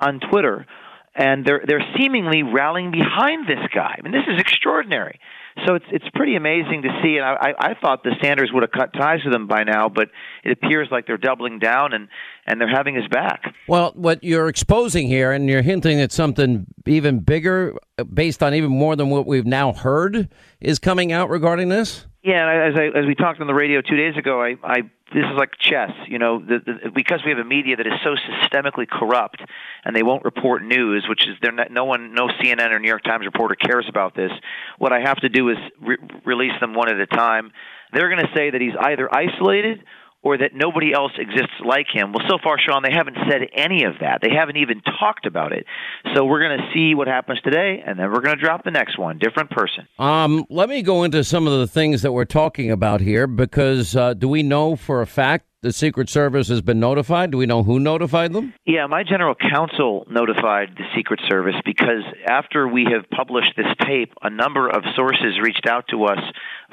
on 0.00 0.20
Twitter, 0.30 0.66
and 1.14 1.44
they're 1.44 1.62
they're 1.66 1.84
seemingly 1.96 2.42
rallying 2.42 2.90
behind 2.90 3.46
this 3.46 3.58
guy. 3.74 3.96
I 3.98 4.02
mean, 4.02 4.12
this 4.12 4.26
is 4.26 4.40
extraordinary. 4.40 5.20
So 5.66 5.74
it's 5.74 5.84
it's 5.90 6.08
pretty 6.14 6.34
amazing 6.36 6.82
to 6.82 6.88
see, 7.02 7.18
and 7.18 7.26
I, 7.26 7.52
I 7.58 7.74
thought 7.74 8.02
the 8.02 8.14
Sanders 8.22 8.50
would 8.54 8.62
have 8.62 8.72
cut 8.72 8.94
ties 8.94 9.20
with 9.22 9.34
him 9.34 9.46
by 9.46 9.64
now, 9.64 9.90
but 9.90 10.08
it 10.44 10.52
appears 10.52 10.88
like 10.90 11.06
they're 11.06 11.18
doubling 11.18 11.58
down 11.58 11.92
and 11.92 12.08
and 12.46 12.58
they're 12.58 12.74
having 12.74 12.94
his 12.94 13.06
back. 13.08 13.54
Well, 13.68 13.92
what 13.94 14.24
you're 14.24 14.48
exposing 14.48 15.08
here, 15.08 15.30
and 15.32 15.50
you're 15.50 15.62
hinting 15.62 16.00
at 16.00 16.10
something 16.10 16.66
even 16.86 17.18
bigger, 17.18 17.74
based 18.12 18.42
on 18.42 18.54
even 18.54 18.70
more 18.70 18.96
than 18.96 19.10
what 19.10 19.26
we've 19.26 19.46
now 19.46 19.74
heard, 19.74 20.30
is 20.60 20.78
coming 20.78 21.12
out 21.12 21.28
regarding 21.28 21.68
this. 21.68 22.06
Yeah, 22.22 22.68
as 22.70 22.78
I, 22.78 22.96
as 22.96 23.04
we 23.04 23.16
talked 23.16 23.40
on 23.40 23.48
the 23.48 23.54
radio 23.54 23.80
two 23.80 23.96
days 23.96 24.16
ago, 24.16 24.40
I, 24.40 24.54
I 24.62 24.82
this 25.12 25.24
is 25.24 25.36
like 25.36 25.58
chess. 25.58 25.90
You 26.06 26.20
know, 26.20 26.38
the, 26.38 26.60
the, 26.64 26.90
because 26.94 27.20
we 27.24 27.30
have 27.32 27.38
a 27.38 27.44
media 27.44 27.74
that 27.76 27.86
is 27.86 27.94
so 28.04 28.14
systemically 28.14 28.88
corrupt, 28.88 29.42
and 29.84 29.94
they 29.94 30.04
won't 30.04 30.24
report 30.24 30.62
news, 30.62 31.04
which 31.08 31.26
is 31.26 31.34
they're 31.42 31.50
not, 31.50 31.72
no 31.72 31.84
one, 31.84 32.14
no 32.14 32.28
CNN 32.28 32.70
or 32.70 32.78
New 32.78 32.88
York 32.88 33.02
Times 33.02 33.24
reporter 33.26 33.56
cares 33.56 33.86
about 33.88 34.14
this. 34.14 34.30
What 34.78 34.92
I 34.92 35.00
have 35.00 35.16
to 35.18 35.28
do 35.28 35.48
is 35.48 35.56
re- 35.80 35.98
release 36.24 36.52
them 36.60 36.74
one 36.74 36.88
at 36.88 37.00
a 37.00 37.06
time. 37.06 37.50
They're 37.92 38.08
going 38.08 38.24
to 38.24 38.32
say 38.36 38.50
that 38.50 38.60
he's 38.60 38.74
either 38.80 39.12
isolated 39.12 39.82
or 40.22 40.38
that 40.38 40.54
nobody 40.54 40.92
else 40.92 41.12
exists 41.18 41.54
like 41.64 41.86
him. 41.92 42.12
Well, 42.12 42.24
so 42.28 42.38
far, 42.42 42.56
Sean, 42.58 42.82
they 42.82 42.92
haven't 42.92 43.16
said 43.28 43.42
any 43.54 43.84
of 43.84 43.94
that. 44.00 44.20
They 44.22 44.30
haven't 44.34 44.56
even 44.56 44.80
talked 45.00 45.26
about 45.26 45.52
it. 45.52 45.66
So 46.14 46.24
we're 46.24 46.40
going 46.40 46.58
to 46.58 46.70
see 46.72 46.94
what 46.94 47.08
happens 47.08 47.40
today, 47.40 47.82
and 47.84 47.98
then 47.98 48.10
we're 48.10 48.20
going 48.20 48.36
to 48.36 48.42
drop 48.42 48.64
the 48.64 48.70
next 48.70 48.98
one. 48.98 49.18
Different 49.18 49.50
person. 49.50 49.88
Um, 49.98 50.46
let 50.48 50.68
me 50.68 50.82
go 50.82 51.02
into 51.02 51.24
some 51.24 51.46
of 51.46 51.58
the 51.58 51.66
things 51.66 52.02
that 52.02 52.12
we're 52.12 52.24
talking 52.24 52.70
about 52.70 53.00
here 53.00 53.26
because 53.26 53.96
uh, 53.96 54.14
do 54.14 54.28
we 54.28 54.42
know 54.42 54.76
for 54.76 55.02
a 55.02 55.06
fact 55.06 55.46
the 55.62 55.72
Secret 55.72 56.10
Service 56.10 56.48
has 56.48 56.60
been 56.60 56.80
notified? 56.80 57.30
Do 57.30 57.38
we 57.38 57.46
know 57.46 57.62
who 57.62 57.78
notified 57.78 58.32
them? 58.32 58.52
Yeah, 58.66 58.86
my 58.88 59.04
general 59.04 59.34
counsel 59.34 60.04
notified 60.10 60.70
the 60.76 60.84
Secret 60.96 61.20
Service 61.30 61.54
because 61.64 62.02
after 62.28 62.66
we 62.66 62.86
have 62.92 63.08
published 63.10 63.52
this 63.56 63.72
tape, 63.86 64.12
a 64.22 64.30
number 64.30 64.68
of 64.68 64.82
sources 64.96 65.38
reached 65.40 65.66
out 65.68 65.86
to 65.90 66.04
us 66.04 66.18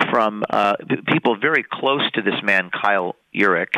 from 0.09 0.43
uh, 0.49 0.73
people 1.07 1.37
very 1.39 1.63
close 1.71 2.01
to 2.13 2.21
this 2.21 2.41
man, 2.43 2.71
Kyle 2.71 3.15
Jurek, 3.33 3.77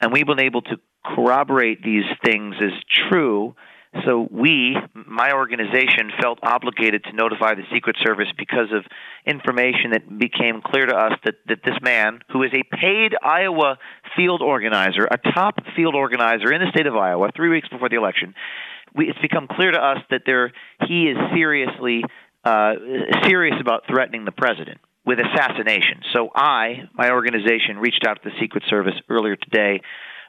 and 0.00 0.12
we've 0.12 0.26
been 0.26 0.40
able 0.40 0.62
to 0.62 0.76
corroborate 1.04 1.82
these 1.82 2.04
things 2.24 2.54
as 2.62 2.72
true 3.08 3.54
so 4.04 4.28
we, 4.30 4.76
my 4.94 5.32
organization, 5.32 6.12
felt 6.20 6.38
obligated 6.42 7.02
to 7.04 7.12
notify 7.12 7.54
the 7.54 7.64
Secret 7.72 7.96
Service 8.00 8.28
because 8.38 8.70
of 8.72 8.84
information 9.26 9.90
that 9.92 10.18
became 10.18 10.62
clear 10.64 10.86
to 10.86 10.94
us 10.94 11.12
that, 11.24 11.34
that 11.48 11.58
this 11.64 11.74
man, 11.82 12.20
who 12.32 12.44
is 12.44 12.52
a 12.54 12.62
paid 12.76 13.16
Iowa 13.20 13.78
field 14.16 14.42
organizer, 14.42 15.08
a 15.10 15.18
top 15.34 15.56
field 15.74 15.96
organizer 15.96 16.52
in 16.52 16.60
the 16.60 16.70
state 16.70 16.86
of 16.86 16.94
Iowa, 16.94 17.30
three 17.34 17.48
weeks 17.48 17.68
before 17.68 17.88
the 17.88 17.96
election, 17.96 18.34
we, 18.94 19.08
it's 19.08 19.18
become 19.18 19.48
clear 19.48 19.72
to 19.72 19.78
us 19.78 19.98
that 20.10 20.22
there 20.24 20.52
he 20.86 21.08
is 21.08 21.16
seriously 21.34 22.04
uh, 22.44 22.74
serious 23.24 23.56
about 23.60 23.82
threatening 23.88 24.24
the 24.24 24.32
president 24.32 24.80
with 25.04 25.18
assassination. 25.18 26.02
So 26.12 26.30
I, 26.32 26.88
my 26.94 27.10
organization, 27.10 27.78
reached 27.78 28.04
out 28.06 28.22
to 28.22 28.30
the 28.30 28.36
Secret 28.40 28.62
Service 28.68 28.94
earlier 29.08 29.34
today 29.34 29.80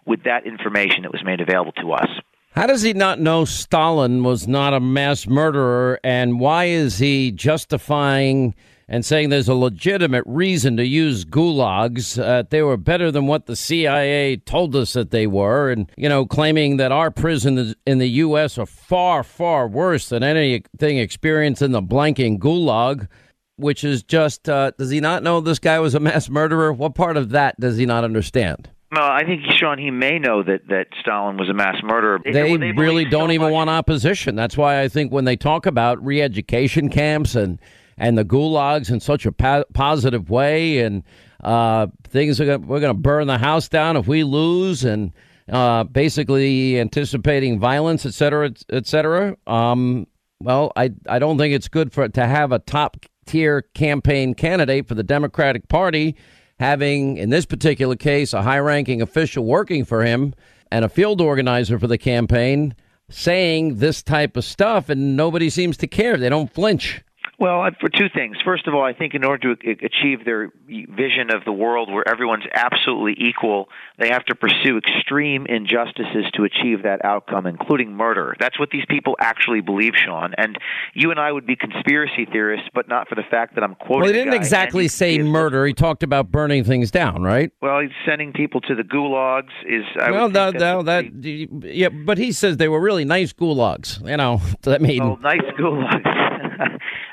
with 0.06 0.24
that 0.24 0.48
information 0.48 1.04
that 1.04 1.12
was 1.12 1.24
made 1.24 1.42
available 1.42 1.74
to 1.74 1.92
us. 1.92 2.10
How 2.54 2.68
does 2.68 2.82
he 2.82 2.92
not 2.92 3.22
know 3.22 3.46
Stalin 3.46 4.24
was 4.24 4.46
not 4.46 4.74
a 4.74 4.82
mass 4.82 5.26
murderer? 5.26 6.02
And 6.04 6.38
why 6.38 6.66
is 6.66 6.98
he 6.98 7.32
justifying 7.32 8.54
and 8.90 9.06
saying 9.06 9.30
there's 9.30 9.48
a 9.48 9.56
legitimate 9.56 10.26
reason 10.28 10.76
to 10.76 10.86
use 10.86 11.24
gulags? 11.24 12.22
Uh, 12.22 12.44
they 12.50 12.62
were 12.62 12.76
better 12.76 13.10
than 13.10 13.26
what 13.26 13.46
the 13.46 13.56
CIA 13.56 14.36
told 14.36 14.76
us 14.76 14.92
that 14.94 15.12
they 15.12 15.28
were. 15.28 15.72
And, 15.72 15.90
you 15.96 16.10
know, 16.10 16.26
claiming 16.26 16.76
that 16.76 16.92
our 16.92 17.10
prisons 17.10 17.74
in 17.88 18.00
the 18.00 18.10
U.S. 18.10 18.58
are 18.58 18.66
far, 18.66 19.24
far 19.24 19.70
worse 19.70 20.10
than 20.10 20.22
anything 20.22 20.98
experienced 20.98 21.62
in 21.62 21.72
the 21.72 21.82
blanking 21.82 22.38
gulag. 22.38 23.08
Which 23.56 23.84
is 23.84 24.02
just, 24.02 24.50
uh, 24.50 24.72
does 24.72 24.90
he 24.90 25.00
not 25.00 25.24
know 25.24 25.40
this 25.40 25.60
guy 25.60 25.80
was 25.80 25.94
a 25.94 26.00
mass 26.00 26.30
murderer? 26.30 26.74
What 26.74 26.96
part 26.96 27.16
of 27.16 27.30
that 27.30 27.60
does 27.60 27.78
he 27.78 27.86
not 27.86 28.04
understand? 28.04 28.72
No, 28.94 29.02
I 29.02 29.24
think 29.24 29.42
Sean, 29.58 29.78
he 29.78 29.90
may 29.90 30.20
know 30.20 30.44
that 30.44 30.68
that 30.68 30.88
Stalin 31.00 31.38
was 31.38 31.50
a 31.50 31.54
mass 31.54 31.78
murderer. 31.82 32.20
They, 32.26 32.34
they, 32.34 32.58
they 32.58 32.72
really 32.74 33.06
don't 33.06 33.30
so 33.30 33.34
even 33.34 33.48
much. 33.48 33.54
want 33.54 33.70
opposition. 33.70 34.36
That's 34.36 34.58
why 34.58 34.82
I 34.82 34.90
think 34.90 35.14
when 35.14 35.24
they 35.24 35.38
talk 35.38 35.66
about 35.66 36.04
re-education 36.04 36.90
camps 36.90 37.36
and 37.36 37.58
and 37.98 38.18
the 38.18 38.26
gulags 38.26 38.92
in 38.92 39.00
such 39.00 39.26
a 39.26 39.32
pa- 39.32 39.64
positive 39.74 40.30
way, 40.30 40.80
and 40.80 41.04
uh, 41.42 41.88
things 42.10 42.42
are 42.42 42.46
gonna, 42.46 42.60
we're 42.60 42.82
going 42.82 42.94
to 42.94 43.00
burn 43.00 43.28
the 43.28 43.38
house 43.38 43.70
down 43.70 43.96
if 43.96 44.08
we 44.08 44.24
lose, 44.26 44.84
and 44.84 45.14
uh, 45.50 45.86
basically 45.86 46.78
anticipating 46.80 47.60
violence, 47.60 48.06
et 48.06 48.14
cetera, 48.14 48.52
et 48.70 48.88
cetera. 48.88 49.38
Um, 49.48 50.06
well, 50.42 50.74
I 50.76 50.92
I 51.08 51.20
don't 51.20 51.38
think 51.38 51.54
it's 51.54 51.70
good 51.70 51.94
for 51.94 52.10
to 52.10 52.28
have 52.28 52.52
a 52.52 52.60
top 52.60 52.98
tier 53.26 53.62
campaign 53.74 54.34
candidate 54.34 54.88
for 54.88 54.96
the 54.96 55.04
Democratic 55.04 55.70
Party 55.70 56.18
having, 56.62 57.18
in 57.18 57.32
this 57.32 57.48
particular 57.48 57.96
case, 57.96 58.34
a 58.34 58.44
high 58.44 58.60
ranking 58.60 59.02
official 59.02 59.46
working 59.46 59.84
for 59.84 60.04
him 60.04 60.36
and 60.72 60.86
a 60.86 60.90
field 60.90 61.20
organizer 61.20 61.80
for 61.80 61.88
the 61.88 61.98
campaign 61.98 62.76
saying 63.10 63.78
this 63.78 64.04
type 64.04 64.38
of 64.38 64.46
stuff, 64.46 64.88
and 64.88 65.18
nobody 65.18 65.50
seems 65.50 65.76
to 65.76 65.88
care. 65.88 66.18
They 66.18 66.30
don't 66.30 66.54
flinch. 66.54 67.02
Well, 67.42 67.68
for 67.80 67.90
two 67.90 68.08
things. 68.14 68.38
First 68.46 68.68
of 68.68 68.76
all, 68.76 68.84
I 68.84 68.94
think 68.94 69.16
in 69.16 69.26
order 69.26 69.56
to 69.56 69.72
achieve 69.84 70.24
their 70.26 70.52
vision 70.68 71.34
of 71.34 71.44
the 71.44 71.52
world 71.52 71.92
where 71.92 72.08
everyone's 72.08 72.44
absolutely 72.54 73.16
equal, 73.18 73.68
they 73.98 74.10
have 74.10 74.24
to 74.26 74.36
pursue 74.36 74.78
extreme 74.78 75.48
injustices 75.48 76.26
to 76.36 76.44
achieve 76.44 76.84
that 76.84 77.04
outcome, 77.04 77.48
including 77.48 77.94
murder. 77.94 78.36
That's 78.40 78.60
what 78.60 78.70
these 78.70 78.86
people 78.88 79.16
actually 79.20 79.62
believe, 79.62 79.94
Sean. 79.96 80.36
And 80.38 80.56
you 80.94 81.10
and 81.10 81.20
I 81.20 81.32
would 81.32 81.48
be 81.48 81.56
conspiracy 81.56 82.28
theorists, 82.32 82.70
but 82.76 82.88
not 82.88 83.10
for 83.10 83.16
the 83.16 83.24
fact 83.24 83.56
that 83.56 83.64
I'm 83.64 83.74
quoting. 83.74 84.02
Well, 84.02 84.08
he 84.10 84.14
didn't 84.14 84.36
exactly 84.36 84.88
say 84.88 85.18
murder. 85.18 85.66
He 85.66 85.74
talked 85.74 86.04
about 86.04 86.32
burning 86.32 86.64
things 86.64 86.92
down, 86.92 87.24
right? 87.24 87.52
Well, 87.60 87.80
he's 87.80 87.90
sending 88.06 88.34
people 88.34 88.62
to 88.62 88.76
the 88.76 88.84
gulags. 88.84 89.50
Is 89.68 89.84
I 90.00 90.12
well, 90.12 90.30
no, 90.30 90.52
no, 90.52 90.84
that 90.84 91.06
yeah, 91.24 91.90
but 91.90 92.20
he 92.20 92.34
says 92.34 92.58
they 92.58 92.68
were 92.68 92.80
really 92.80 93.04
nice 93.04 93.34
gulags. 93.34 94.00
You 94.08 94.18
know, 94.18 94.42
I 94.68 94.78
mean, 94.78 95.02
oh, 95.02 95.16
nice 95.16 95.42
gulags. 95.58 96.21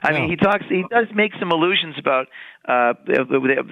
I 0.02 0.12
mean, 0.12 0.30
he 0.30 0.36
talks. 0.36 0.64
He 0.68 0.84
does 0.90 1.06
make 1.14 1.32
some 1.38 1.50
allusions 1.50 1.96
about 1.98 2.28
uh, 2.68 2.94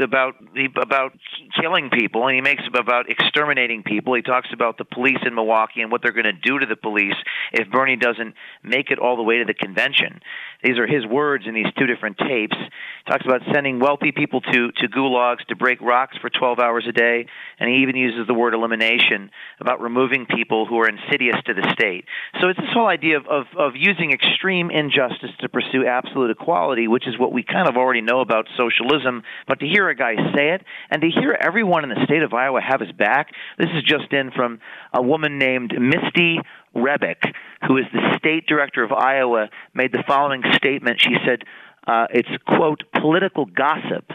about 0.00 0.34
about 0.80 1.12
killing 1.60 1.90
people, 1.90 2.26
and 2.26 2.34
he 2.34 2.40
makes 2.40 2.62
about 2.66 3.10
exterminating 3.10 3.82
people. 3.82 4.14
He 4.14 4.22
talks 4.22 4.48
about 4.52 4.78
the 4.78 4.84
police 4.84 5.18
in 5.24 5.34
Milwaukee 5.34 5.82
and 5.82 5.92
what 5.92 6.02
they're 6.02 6.12
going 6.12 6.24
to 6.24 6.32
do 6.32 6.58
to 6.58 6.66
the 6.66 6.76
police 6.76 7.14
if 7.52 7.70
Bernie 7.70 7.96
doesn't 7.96 8.34
make 8.62 8.90
it 8.90 8.98
all 8.98 9.16
the 9.16 9.22
way 9.22 9.38
to 9.38 9.44
the 9.44 9.54
convention. 9.54 10.20
These 10.62 10.78
are 10.78 10.86
his 10.86 11.06
words 11.06 11.44
in 11.46 11.54
these 11.54 11.66
two 11.78 11.86
different 11.86 12.18
tapes. 12.18 12.56
He 12.56 13.10
talks 13.10 13.24
about 13.24 13.42
sending 13.52 13.78
wealthy 13.78 14.12
people 14.12 14.40
to 14.40 14.72
to 14.72 14.88
gulags 14.88 15.44
to 15.48 15.56
break 15.56 15.80
rocks 15.80 16.16
for 16.20 16.30
12 16.30 16.58
hours 16.58 16.84
a 16.88 16.92
day, 16.92 17.26
and 17.58 17.68
he 17.68 17.82
even 17.82 17.96
uses 17.96 18.26
the 18.26 18.34
word 18.34 18.54
elimination 18.54 19.30
about 19.60 19.80
removing 19.80 20.26
people 20.26 20.66
who 20.66 20.78
are 20.78 20.88
insidious 20.88 21.36
to 21.46 21.54
the 21.54 21.68
state. 21.72 22.04
So 22.40 22.48
it's 22.48 22.58
this 22.58 22.70
whole 22.72 22.88
idea 22.88 23.18
of 23.18 23.26
of, 23.26 23.46
of 23.56 23.72
using 23.76 24.12
extreme 24.12 24.70
injustice 24.70 25.30
to 25.40 25.48
pursue 25.48 25.86
absolute 25.86 26.30
equality, 26.30 26.88
which 26.88 27.06
is 27.06 27.18
what 27.18 27.32
we 27.32 27.42
kind 27.42 27.68
of 27.68 27.76
already 27.76 28.00
know 28.00 28.20
about 28.20 28.46
socialism, 28.56 29.22
but 29.46 29.60
to 29.60 29.66
hear 29.66 29.88
a 29.88 29.94
guy 29.94 30.14
say 30.34 30.50
it 30.50 30.64
and 30.90 31.02
to 31.02 31.08
hear 31.08 31.36
everyone 31.40 31.84
in 31.84 31.90
the 31.90 32.04
state 32.04 32.22
of 32.22 32.32
Iowa 32.32 32.60
have 32.60 32.80
his 32.80 32.92
back, 32.92 33.28
this 33.58 33.70
is 33.74 33.82
just 33.82 34.12
in 34.12 34.30
from 34.30 34.60
a 34.92 35.02
woman 35.02 35.38
named 35.38 35.74
Misty 35.78 36.38
Rebik, 36.76 37.32
who 37.66 37.78
is 37.78 37.84
the 37.92 38.16
state 38.18 38.46
director 38.46 38.84
of 38.84 38.92
Iowa, 38.92 39.48
made 39.74 39.92
the 39.92 40.04
following 40.06 40.42
statement. 40.54 41.00
She 41.00 41.16
said, 41.24 41.42
uh, 41.86 42.06
it's, 42.10 42.28
quote, 42.46 42.82
political 43.00 43.46
gossip. 43.46 44.10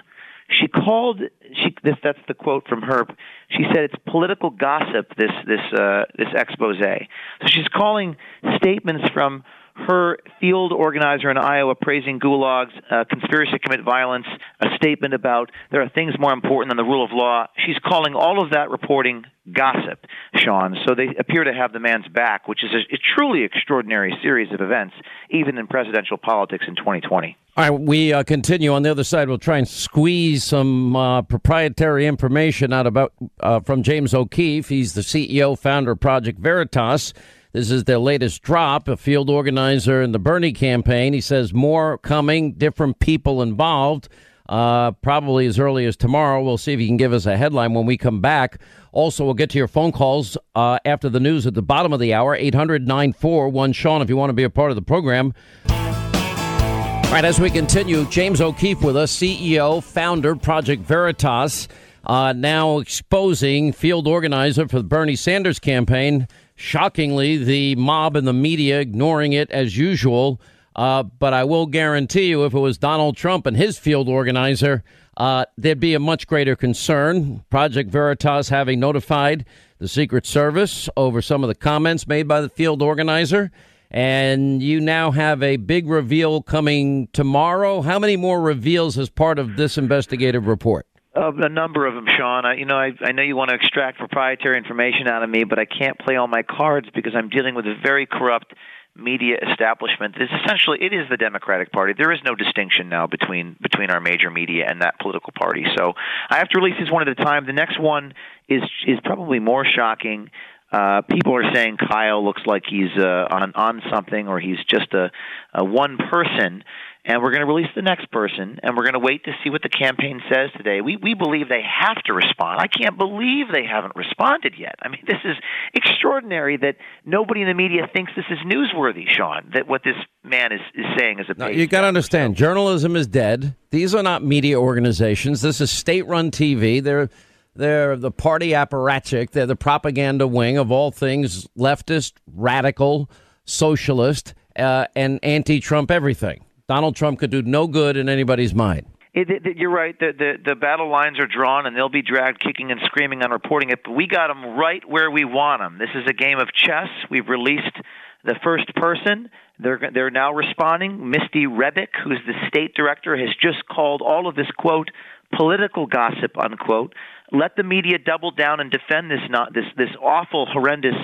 She 0.59 0.67
called 0.67 1.21
she 1.53 1.73
this 1.81 1.95
that's 2.03 2.19
the 2.27 2.33
quote 2.33 2.67
from 2.67 2.81
her. 2.81 3.07
She 3.49 3.63
said 3.73 3.85
it's 3.85 3.95
political 4.05 4.49
gossip 4.49 5.07
this 5.17 5.31
this 5.47 5.79
uh, 5.79 6.03
this 6.17 6.27
expose. 6.35 6.75
So 6.81 7.47
she's 7.47 7.69
calling 7.69 8.17
statements 8.57 9.07
from 9.13 9.45
her 9.75 10.17
field 10.39 10.71
organizer 10.71 11.29
in 11.29 11.37
Iowa 11.37 11.75
praising 11.75 12.19
gulags, 12.19 12.71
uh, 12.89 13.03
conspiracy 13.09 13.53
to 13.53 13.59
commit 13.59 13.83
violence, 13.83 14.25
a 14.59 14.67
statement 14.75 15.13
about 15.13 15.51
there 15.71 15.81
are 15.81 15.89
things 15.89 16.13
more 16.19 16.33
important 16.33 16.69
than 16.69 16.77
the 16.77 16.89
rule 16.89 17.03
of 17.03 17.11
law. 17.11 17.47
She's 17.65 17.77
calling 17.83 18.15
all 18.15 18.43
of 18.43 18.51
that 18.51 18.69
reporting 18.69 19.23
gossip, 19.51 20.05
Sean. 20.35 20.77
So 20.85 20.95
they 20.95 21.07
appear 21.17 21.43
to 21.43 21.53
have 21.53 21.73
the 21.73 21.79
man's 21.79 22.07
back, 22.07 22.47
which 22.47 22.63
is 22.63 22.71
a, 22.71 22.95
a 22.95 22.99
truly 23.15 23.43
extraordinary 23.43 24.13
series 24.21 24.51
of 24.53 24.61
events, 24.61 24.93
even 25.29 25.57
in 25.57 25.67
presidential 25.67 26.17
politics 26.17 26.65
in 26.67 26.75
2020. 26.75 27.37
All 27.57 27.69
right, 27.69 27.81
we 27.81 28.13
uh, 28.13 28.23
continue 28.23 28.71
on 28.73 28.83
the 28.83 28.91
other 28.91 29.03
side. 29.03 29.27
We'll 29.27 29.37
try 29.37 29.57
and 29.57 29.67
squeeze 29.67 30.43
some 30.43 30.95
uh, 30.95 31.21
proprietary 31.23 32.07
information 32.07 32.71
out 32.71 32.87
about 32.87 33.13
uh, 33.41 33.59
from 33.59 33.83
James 33.83 34.13
O'Keefe. 34.13 34.69
He's 34.69 34.93
the 34.93 35.01
CEO, 35.01 35.57
founder 35.57 35.91
of 35.91 35.99
Project 35.99 36.39
Veritas. 36.39 37.13
This 37.53 37.69
is 37.69 37.83
their 37.83 37.97
latest 37.97 38.41
drop, 38.41 38.87
a 38.87 38.95
field 38.95 39.29
organizer 39.29 40.01
in 40.01 40.13
the 40.13 40.19
Bernie 40.19 40.53
campaign. 40.53 41.13
He 41.13 41.21
says 41.21 41.53
more 41.53 41.97
coming, 41.97 42.53
different 42.53 42.99
people 42.99 43.41
involved. 43.41 44.07
Uh, 44.49 44.91
probably 44.91 45.45
as 45.45 45.57
early 45.59 45.85
as 45.85 45.95
tomorrow. 45.95 46.43
We'll 46.43 46.57
see 46.57 46.73
if 46.73 46.79
he 46.79 46.87
can 46.87 46.97
give 46.97 47.13
us 47.13 47.25
a 47.25 47.37
headline 47.37 47.73
when 47.73 47.85
we 47.85 47.95
come 47.95 48.19
back. 48.19 48.59
Also, 48.91 49.23
we'll 49.23 49.33
get 49.33 49.49
to 49.51 49.57
your 49.57 49.69
phone 49.69 49.93
calls 49.93 50.37
uh, 50.55 50.77
after 50.83 51.07
the 51.07 51.21
news 51.21 51.47
at 51.47 51.53
the 51.53 51.61
bottom 51.61 51.93
of 51.93 52.01
the 52.01 52.13
hour, 52.13 52.35
800 52.35 52.85
941 52.85 53.71
Sean, 53.71 54.01
if 54.01 54.09
you 54.09 54.17
want 54.17 54.29
to 54.29 54.33
be 54.33 54.43
a 54.43 54.49
part 54.49 54.69
of 54.69 54.75
the 54.75 54.81
program. 54.81 55.33
All 55.69 57.15
right, 57.15 57.23
as 57.23 57.39
we 57.39 57.49
continue, 57.49 58.05
James 58.09 58.41
O'Keefe 58.41 58.81
with 58.81 58.97
us, 58.97 59.15
CEO, 59.15 59.81
founder, 59.81 60.35
Project 60.35 60.83
Veritas, 60.83 61.69
uh, 62.05 62.33
now 62.33 62.79
exposing 62.79 63.71
field 63.71 64.05
organizer 64.05 64.67
for 64.67 64.77
the 64.77 64.83
Bernie 64.83 65.15
Sanders 65.15 65.59
campaign. 65.59 66.27
Shockingly, 66.61 67.37
the 67.37 67.75
mob 67.75 68.15
and 68.15 68.27
the 68.27 68.33
media 68.33 68.79
ignoring 68.79 69.33
it 69.33 69.49
as 69.49 69.75
usual. 69.75 70.39
Uh, 70.75 71.01
but 71.01 71.33
I 71.33 71.43
will 71.43 71.65
guarantee 71.65 72.25
you, 72.25 72.45
if 72.45 72.53
it 72.53 72.59
was 72.59 72.77
Donald 72.77 73.17
Trump 73.17 73.47
and 73.47 73.57
his 73.57 73.79
field 73.79 74.07
organizer, 74.07 74.83
uh, 75.17 75.45
there'd 75.57 75.79
be 75.79 75.95
a 75.95 75.99
much 75.99 76.27
greater 76.27 76.55
concern. 76.55 77.43
Project 77.49 77.89
Veritas 77.89 78.49
having 78.49 78.79
notified 78.79 79.43
the 79.79 79.87
Secret 79.87 80.27
Service 80.27 80.87
over 80.95 81.19
some 81.19 81.43
of 81.43 81.47
the 81.47 81.55
comments 81.55 82.07
made 82.07 82.27
by 82.27 82.41
the 82.41 82.49
field 82.49 82.83
organizer. 82.83 83.51
And 83.89 84.61
you 84.61 84.79
now 84.79 85.09
have 85.09 85.41
a 85.41 85.57
big 85.57 85.89
reveal 85.89 86.43
coming 86.43 87.07
tomorrow. 87.11 87.81
How 87.81 87.97
many 87.97 88.17
more 88.17 88.39
reveals 88.39 88.99
as 88.99 89.09
part 89.09 89.39
of 89.39 89.57
this 89.57 89.79
investigative 89.79 90.45
report? 90.45 90.85
Of 91.13 91.39
a 91.39 91.49
number 91.49 91.85
of 91.85 91.93
them, 91.93 92.05
Sean. 92.17 92.45
I, 92.45 92.53
you 92.55 92.65
know, 92.65 92.77
I, 92.77 92.91
I 93.01 93.11
know 93.11 93.21
you 93.21 93.35
want 93.35 93.49
to 93.49 93.55
extract 93.55 93.97
proprietary 93.97 94.57
information 94.57 95.09
out 95.09 95.23
of 95.23 95.29
me, 95.29 95.43
but 95.43 95.59
I 95.59 95.65
can't 95.65 95.99
play 95.99 96.15
all 96.15 96.27
my 96.27 96.41
cards 96.41 96.87
because 96.95 97.13
I'm 97.15 97.27
dealing 97.27 97.53
with 97.53 97.65
a 97.65 97.75
very 97.83 98.05
corrupt 98.05 98.53
media 98.95 99.37
establishment. 99.49 100.15
It's 100.17 100.31
essentially 100.43 100.77
it 100.81 100.93
is 100.93 101.09
the 101.09 101.17
Democratic 101.17 101.71
Party. 101.73 101.93
There 101.97 102.13
is 102.13 102.19
no 102.23 102.33
distinction 102.35 102.87
now 102.87 103.07
between 103.07 103.57
between 103.61 103.89
our 103.89 103.99
major 103.99 104.29
media 104.29 104.65
and 104.69 104.81
that 104.81 104.99
political 104.99 105.33
party. 105.37 105.65
So 105.77 105.93
I 106.29 106.37
have 106.37 106.47
to 106.49 106.59
release 106.59 106.75
these 106.79 106.91
one 106.91 107.07
at 107.07 107.09
a 107.09 107.15
time. 107.15 107.45
The 107.45 107.53
next 107.53 107.79
one 107.79 108.13
is 108.47 108.63
is 108.87 108.99
probably 109.03 109.39
more 109.39 109.65
shocking. 109.65 110.29
Uh, 110.71 111.01
people 111.01 111.35
are 111.35 111.53
saying 111.53 111.75
Kyle 111.75 112.23
looks 112.23 112.41
like 112.45 112.63
he's 112.69 112.97
uh, 112.97 113.27
on 113.29 113.51
on 113.55 113.81
something, 113.91 114.29
or 114.29 114.39
he's 114.39 114.59
just 114.69 114.93
a, 114.93 115.11
a 115.53 115.63
one 115.63 115.97
person 115.97 116.63
and 117.03 117.21
we're 117.21 117.31
going 117.31 117.41
to 117.41 117.47
release 117.47 117.69
the 117.75 117.81
next 117.81 118.11
person, 118.11 118.59
and 118.61 118.77
we're 118.77 118.83
going 118.83 118.93
to 118.93 118.99
wait 118.99 119.23
to 119.23 119.31
see 119.43 119.49
what 119.49 119.63
the 119.63 119.69
campaign 119.69 120.21
says 120.31 120.51
today. 120.55 120.81
We 120.81 120.97
we 120.97 121.15
believe 121.15 121.49
they 121.49 121.63
have 121.63 122.01
to 122.03 122.13
respond. 122.13 122.59
I 122.59 122.67
can't 122.67 122.97
believe 122.97 123.47
they 123.51 123.65
haven't 123.65 123.95
responded 123.95 124.53
yet. 124.57 124.75
I 124.81 124.89
mean, 124.89 125.03
this 125.07 125.17
is 125.25 125.35
extraordinary 125.73 126.57
that 126.57 126.75
nobody 127.05 127.41
in 127.41 127.47
the 127.47 127.55
media 127.55 127.89
thinks 127.91 128.11
this 128.15 128.25
is 128.29 128.37
newsworthy, 128.45 129.07
Sean. 129.09 129.51
That 129.53 129.67
what 129.67 129.83
this 129.83 129.95
man 130.23 130.51
is, 130.51 130.61
is 130.75 130.85
saying 130.97 131.19
is 131.19 131.25
a. 131.29 131.33
No, 131.33 131.47
you 131.47 131.65
got 131.65 131.81
to 131.81 131.87
understand, 131.87 132.35
journalism 132.35 132.95
is 132.95 133.07
dead. 133.07 133.55
These 133.71 133.95
are 133.95 134.03
not 134.03 134.23
media 134.23 134.59
organizations. 134.59 135.41
This 135.41 135.59
is 135.59 135.71
state-run 135.71 136.29
TV. 136.29 136.83
They're 136.83 137.09
they're 137.55 137.95
the 137.95 138.11
party 138.11 138.49
apparatchik. 138.51 139.31
They're 139.31 139.47
the 139.47 139.55
propaganda 139.55 140.27
wing 140.27 140.57
of 140.57 140.71
all 140.71 140.91
things 140.91 141.47
leftist, 141.57 142.13
radical, 142.27 143.09
socialist, 143.45 144.35
uh, 144.55 144.85
and 144.95 145.19
anti-Trump 145.23 145.89
everything. 145.89 146.45
Donald 146.71 146.95
Trump 146.95 147.19
could 147.19 147.31
do 147.31 147.41
no 147.41 147.67
good 147.67 147.97
in 147.97 148.07
anybody's 148.07 148.55
mind. 148.55 148.85
It, 149.13 149.29
it, 149.29 149.57
you're 149.57 149.69
right. 149.69 149.93
The, 149.99 150.13
the 150.17 150.51
the 150.51 150.55
battle 150.55 150.89
lines 150.89 151.19
are 151.19 151.27
drawn, 151.27 151.65
and 151.65 151.75
they'll 151.75 151.89
be 151.89 152.01
dragged 152.01 152.39
kicking 152.39 152.71
and 152.71 152.79
screaming 152.85 153.21
on 153.23 153.31
reporting 153.31 153.71
it. 153.71 153.81
But 153.83 153.91
we 153.91 154.07
got 154.07 154.27
them 154.29 154.57
right 154.57 154.81
where 154.87 155.11
we 155.11 155.25
want 155.25 155.61
them. 155.61 155.79
This 155.79 155.89
is 155.93 156.05
a 156.07 156.13
game 156.13 156.39
of 156.39 156.53
chess. 156.53 156.87
We've 157.09 157.27
released 157.27 157.75
the 158.23 158.35
first 158.41 158.73
person. 158.73 159.29
They're 159.59 159.81
they're 159.93 160.09
now 160.11 160.31
responding. 160.31 161.09
Misty 161.09 161.45
Rebik, 161.45 161.89
who's 162.05 162.21
the 162.25 162.35
state 162.47 162.73
director, 162.73 163.17
has 163.17 163.35
just 163.35 163.67
called 163.67 164.01
all 164.01 164.29
of 164.29 164.35
this 164.37 164.49
quote 164.57 164.91
political 165.35 165.87
gossip 165.87 166.37
unquote. 166.39 166.95
Let 167.33 167.57
the 167.57 167.63
media 167.63 167.97
double 167.97 168.31
down 168.31 168.61
and 168.61 168.71
defend 168.71 169.11
this 169.11 169.19
not 169.29 169.53
this 169.53 169.65
this 169.75 169.91
awful, 170.01 170.45
horrendous, 170.45 170.95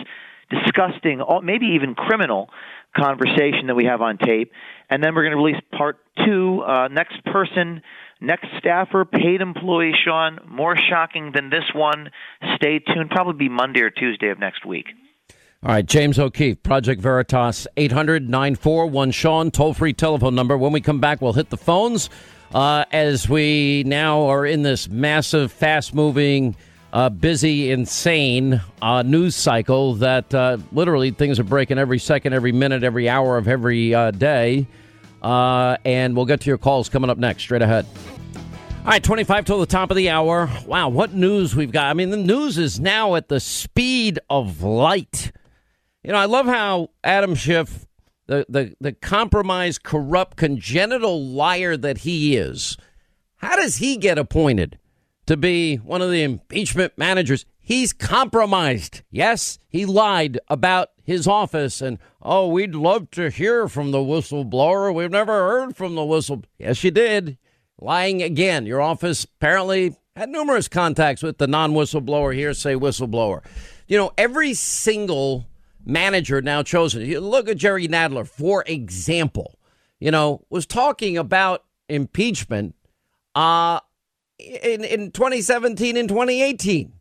disgusting, 0.49 1.21
maybe 1.43 1.65
even 1.75 1.93
criminal 1.93 2.51
conversation 2.97 3.67
that 3.67 3.75
we 3.75 3.85
have 3.85 4.01
on 4.01 4.17
tape. 4.17 4.51
And 4.89 5.03
then 5.03 5.13
we're 5.15 5.23
going 5.23 5.37
to 5.37 5.43
release 5.43 5.61
part 5.77 5.97
two. 6.25 6.63
Uh, 6.65 6.87
next 6.87 7.23
person, 7.25 7.81
next 8.21 8.47
staffer, 8.57 9.05
paid 9.05 9.41
employee, 9.41 9.93
Sean. 10.05 10.39
More 10.47 10.75
shocking 10.89 11.31
than 11.33 11.49
this 11.49 11.65
one. 11.73 12.09
Stay 12.55 12.79
tuned. 12.79 13.09
Probably 13.09 13.47
be 13.47 13.49
Monday 13.49 13.81
or 13.81 13.89
Tuesday 13.89 14.29
of 14.29 14.39
next 14.39 14.65
week. 14.65 14.87
All 15.63 15.71
right, 15.71 15.85
James 15.85 16.19
O'Keefe, 16.19 16.61
Project 16.61 17.01
Veritas, 17.01 17.67
800 17.77 18.29
941 18.29 19.11
Sean, 19.11 19.49
toll 19.49 19.73
free 19.73 19.91
telephone 19.91 20.35
number. 20.35 20.55
When 20.55 20.71
we 20.71 20.81
come 20.81 20.99
back, 20.99 21.19
we'll 21.19 21.33
hit 21.33 21.49
the 21.49 21.57
phones 21.57 22.11
uh, 22.53 22.85
as 22.91 23.27
we 23.27 23.83
now 23.85 24.21
are 24.27 24.45
in 24.45 24.61
this 24.61 24.87
massive, 24.87 25.51
fast 25.51 25.95
moving 25.95 26.55
uh, 26.97 27.09
busy, 27.09 27.69
insane 27.69 28.59
uh, 28.81 29.03
news 29.03 29.35
cycle 29.35 29.93
that 29.93 30.33
uh, 30.33 30.57
literally 30.71 31.11
things 31.11 31.39
are 31.39 31.43
breaking 31.43 31.77
every 31.77 31.99
second, 31.99 32.33
every 32.33 32.51
minute, 32.51 32.83
every 32.83 33.07
hour 33.07 33.37
of 33.37 33.47
every 33.47 33.93
uh, 33.93 34.09
day. 34.09 34.65
Uh, 35.21 35.77
and 35.85 36.15
we'll 36.15 36.25
get 36.25 36.41
to 36.41 36.49
your 36.49 36.57
calls 36.57 36.89
coming 36.89 37.11
up 37.11 37.19
next, 37.19 37.43
straight 37.43 37.61
ahead. 37.61 37.85
All 38.79 38.85
right, 38.85 39.03
25 39.03 39.45
till 39.45 39.59
the 39.59 39.67
top 39.67 39.91
of 39.91 39.95
the 39.95 40.09
hour. 40.09 40.49
Wow, 40.65 40.89
what 40.89 41.13
news 41.13 41.55
we've 41.55 41.71
got. 41.71 41.85
I 41.85 41.93
mean, 41.93 42.09
the 42.09 42.17
news 42.17 42.57
is 42.57 42.79
now 42.79 43.13
at 43.13 43.27
the 43.27 43.39
speed 43.39 44.17
of 44.27 44.63
light. 44.63 45.31
You 46.03 46.13
know, 46.13 46.17
I 46.17 46.25
love 46.25 46.47
how 46.47 46.89
Adam 47.03 47.35
Schiff, 47.35 47.85
the, 48.25 48.43
the, 48.49 48.75
the 48.81 48.93
compromised, 48.93 49.83
corrupt, 49.83 50.35
congenital 50.35 51.23
liar 51.23 51.77
that 51.77 51.99
he 51.99 52.37
is, 52.37 52.75
how 53.35 53.55
does 53.55 53.75
he 53.75 53.97
get 53.97 54.17
appointed? 54.17 54.79
To 55.27 55.37
be 55.37 55.75
one 55.75 56.01
of 56.01 56.09
the 56.09 56.23
impeachment 56.23 56.93
managers. 56.97 57.45
He's 57.59 57.93
compromised. 57.93 59.01
Yes, 59.11 59.59
he 59.67 59.85
lied 59.85 60.39
about 60.47 60.89
his 61.03 61.27
office 61.27 61.81
and, 61.81 61.99
oh, 62.21 62.47
we'd 62.47 62.73
love 62.73 63.11
to 63.11 63.29
hear 63.29 63.67
from 63.67 63.91
the 63.91 63.99
whistleblower. 63.99 64.93
We've 64.93 65.11
never 65.11 65.33
heard 65.33 65.75
from 65.75 65.95
the 65.95 66.05
whistle. 66.05 66.43
Yes, 66.57 66.83
you 66.83 66.91
did. 66.91 67.37
Lying 67.79 68.23
again. 68.23 68.65
Your 68.65 68.81
office 68.81 69.25
apparently 69.25 69.95
had 70.15 70.29
numerous 70.29 70.67
contacts 70.67 71.21
with 71.21 71.37
the 71.37 71.47
non 71.47 71.73
whistleblower 71.73 72.33
hearsay 72.33 72.73
whistleblower. 72.73 73.43
You 73.87 73.97
know, 73.97 74.11
every 74.17 74.53
single 74.53 75.47
manager 75.85 76.41
now 76.41 76.63
chosen. 76.63 77.07
Look 77.19 77.47
at 77.49 77.57
Jerry 77.57 77.87
Nadler, 77.87 78.27
for 78.27 78.63
example, 78.65 79.59
you 79.99 80.11
know, 80.11 80.45
was 80.49 80.65
talking 80.65 81.17
about 81.17 81.63
impeachment 81.87 82.75
uh, 83.35 83.79
in, 84.39 84.83
in 84.83 85.11
2017 85.11 85.97
and 85.97 86.09
2018. 86.09 86.91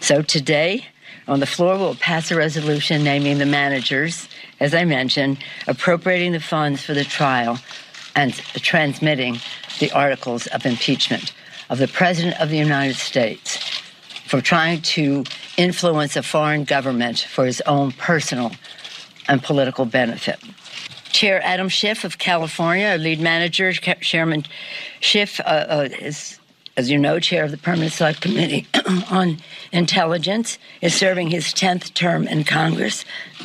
So 0.00 0.22
today, 0.22 0.86
on 1.26 1.40
the 1.40 1.46
floor, 1.46 1.76
we'll 1.76 1.96
pass 1.96 2.30
a 2.30 2.36
resolution 2.36 3.02
naming 3.02 3.38
the 3.38 3.46
managers, 3.46 4.28
as 4.60 4.74
I 4.74 4.84
mentioned, 4.84 5.38
appropriating 5.66 6.32
the 6.32 6.40
funds 6.40 6.84
for 6.84 6.94
the 6.94 7.04
trial 7.04 7.58
and 8.14 8.34
transmitting 8.34 9.40
the 9.80 9.90
articles 9.92 10.46
of 10.48 10.64
impeachment 10.66 11.32
of 11.70 11.78
the 11.78 11.88
President 11.88 12.40
of 12.40 12.50
the 12.50 12.58
United 12.58 12.96
States 12.96 13.56
for 14.26 14.40
trying 14.40 14.80
to 14.82 15.24
influence 15.56 16.14
a 16.14 16.22
foreign 16.22 16.64
government 16.64 17.20
for 17.20 17.46
his 17.46 17.60
own 17.62 17.90
personal 17.92 18.52
and 19.28 19.42
political 19.42 19.84
benefit. 19.84 20.38
Chair 21.10 21.40
Adam 21.44 21.68
Schiff 21.68 22.04
of 22.04 22.18
California, 22.18 22.96
lead 22.98 23.20
manager, 23.20 23.72
Chairman 23.72 24.44
Schiff, 25.00 25.40
uh, 25.40 25.42
uh, 25.44 25.88
is 26.00 26.38
as 26.76 26.90
you 26.90 26.98
know, 26.98 27.20
chair 27.20 27.44
of 27.44 27.50
the 27.50 27.56
Permanent 27.56 27.92
Select 27.92 28.20
Committee 28.20 28.66
on 29.10 29.38
Intelligence, 29.72 30.58
is 30.80 30.94
serving 30.94 31.30
his 31.30 31.46
10th 31.46 31.94
term 31.94 32.26
in 32.26 32.44
Congress. 32.44 33.04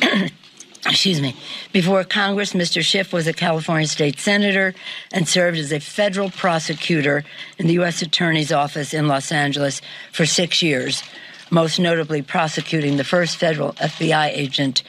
Excuse 0.86 1.20
me. 1.20 1.36
Before 1.72 2.02
Congress, 2.04 2.54
Mr. 2.54 2.82
Schiff 2.82 3.12
was 3.12 3.26
a 3.26 3.34
California 3.34 3.86
state 3.86 4.18
senator 4.18 4.74
and 5.12 5.28
served 5.28 5.58
as 5.58 5.72
a 5.72 5.78
federal 5.78 6.30
prosecutor 6.30 7.22
in 7.58 7.66
the 7.66 7.74
U.S. 7.74 8.00
Attorney's 8.00 8.50
Office 8.50 8.94
in 8.94 9.06
Los 9.06 9.30
Angeles 9.30 9.82
for 10.10 10.24
six 10.24 10.62
years, 10.62 11.02
most 11.50 11.78
notably 11.78 12.22
prosecuting 12.22 12.96
the 12.96 13.04
first 13.04 13.36
federal 13.36 13.74
FBI 13.74 14.28
agent 14.28 14.82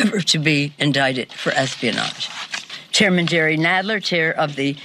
ever 0.00 0.20
to 0.20 0.38
be 0.38 0.74
indicted 0.78 1.32
for 1.32 1.52
espionage. 1.52 2.28
Chairman 2.90 3.26
Jerry 3.26 3.56
Nadler, 3.56 4.02
chair 4.02 4.32
of 4.36 4.56
the 4.56 4.76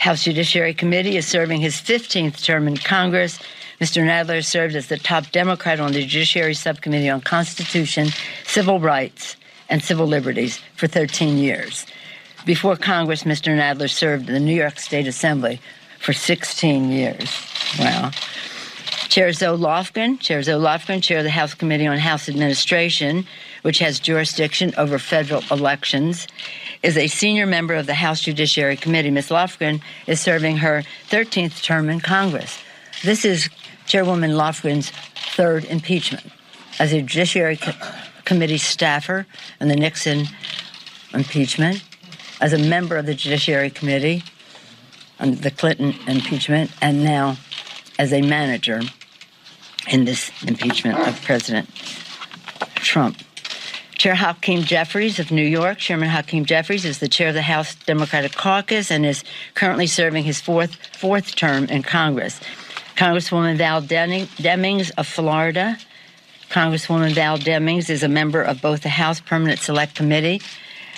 House 0.00 0.24
Judiciary 0.24 0.72
Committee 0.72 1.18
is 1.18 1.26
serving 1.26 1.60
his 1.60 1.74
15th 1.74 2.42
term 2.42 2.66
in 2.66 2.78
Congress. 2.78 3.38
Mr. 3.82 4.02
Nadler 4.02 4.42
served 4.42 4.74
as 4.74 4.86
the 4.86 4.96
top 4.96 5.30
Democrat 5.30 5.78
on 5.78 5.92
the 5.92 6.06
Judiciary 6.06 6.54
Subcommittee 6.54 7.10
on 7.10 7.20
Constitution, 7.20 8.08
Civil 8.46 8.80
Rights, 8.80 9.36
and 9.68 9.84
Civil 9.84 10.06
Liberties 10.06 10.58
for 10.74 10.86
13 10.86 11.36
years. 11.36 11.84
Before 12.46 12.76
Congress, 12.76 13.24
Mr. 13.24 13.54
Nadler 13.54 13.90
served 13.90 14.28
in 14.28 14.32
the 14.32 14.40
New 14.40 14.54
York 14.54 14.78
State 14.78 15.06
Assembly 15.06 15.60
for 15.98 16.14
16 16.14 16.90
years. 16.90 17.30
Wow. 17.78 18.10
Chair 19.10 19.32
Zoe 19.32 19.58
Lofgren, 19.58 20.20
Chair 20.20 20.40
Zoe 20.40 20.60
Lofgren, 20.60 21.02
Chair 21.02 21.18
of 21.18 21.24
the 21.24 21.30
House 21.30 21.52
Committee 21.52 21.88
on 21.88 21.98
House 21.98 22.28
Administration, 22.28 23.26
which 23.62 23.80
has 23.80 23.98
jurisdiction 23.98 24.72
over 24.76 25.00
federal 25.00 25.42
elections, 25.50 26.28
is 26.84 26.96
a 26.96 27.08
senior 27.08 27.44
member 27.44 27.74
of 27.74 27.86
the 27.86 27.94
House 27.94 28.20
Judiciary 28.20 28.76
Committee. 28.76 29.10
Ms. 29.10 29.30
Lofgren 29.30 29.82
is 30.06 30.20
serving 30.20 30.58
her 30.58 30.84
13th 31.08 31.60
term 31.60 31.90
in 31.90 31.98
Congress. 31.98 32.62
This 33.02 33.24
is 33.24 33.50
Chairwoman 33.84 34.30
Lofgren's 34.30 34.90
third 35.34 35.64
impeachment 35.64 36.30
as 36.78 36.92
a 36.92 37.02
Judiciary 37.02 37.56
Co- 37.56 37.72
Committee 38.24 38.58
staffer 38.58 39.26
in 39.60 39.66
the 39.66 39.74
Nixon 39.74 40.26
impeachment, 41.12 41.82
as 42.40 42.52
a 42.52 42.58
member 42.58 42.96
of 42.96 43.06
the 43.06 43.14
Judiciary 43.16 43.70
Committee 43.70 44.22
on 45.18 45.34
the 45.34 45.50
Clinton 45.50 45.96
impeachment, 46.06 46.70
and 46.80 47.02
now 47.02 47.36
as 47.98 48.12
a 48.12 48.22
manager 48.22 48.80
in 49.88 50.04
this 50.04 50.30
impeachment 50.46 50.98
of 50.98 51.20
President 51.22 51.68
Trump. 52.76 53.16
Chair 54.00 54.14
Hakeem 54.14 54.62
Jeffries 54.62 55.18
of 55.18 55.30
New 55.30 55.44
York. 55.44 55.76
Chairman 55.76 56.08
Hakeem 56.08 56.46
Jeffries 56.46 56.86
is 56.86 57.00
the 57.00 57.08
chair 57.08 57.28
of 57.28 57.34
the 57.34 57.42
House 57.42 57.74
Democratic 57.74 58.32
Caucus 58.32 58.90
and 58.90 59.04
is 59.04 59.22
currently 59.54 59.86
serving 59.86 60.24
his 60.24 60.40
fourth 60.40 60.74
fourth 60.96 61.36
term 61.36 61.64
in 61.66 61.82
Congress. 61.82 62.40
Congresswoman 62.96 63.56
Val 63.56 63.82
Demings 63.82 64.90
of 64.96 65.06
Florida. 65.06 65.76
Congresswoman 66.48 67.12
Val 67.12 67.38
Demings 67.38 67.90
is 67.90 68.02
a 68.02 68.08
member 68.08 68.42
of 68.42 68.62
both 68.62 68.82
the 68.82 68.88
House 68.88 69.20
Permanent 69.20 69.60
Select 69.60 69.94
Committee 69.94 70.40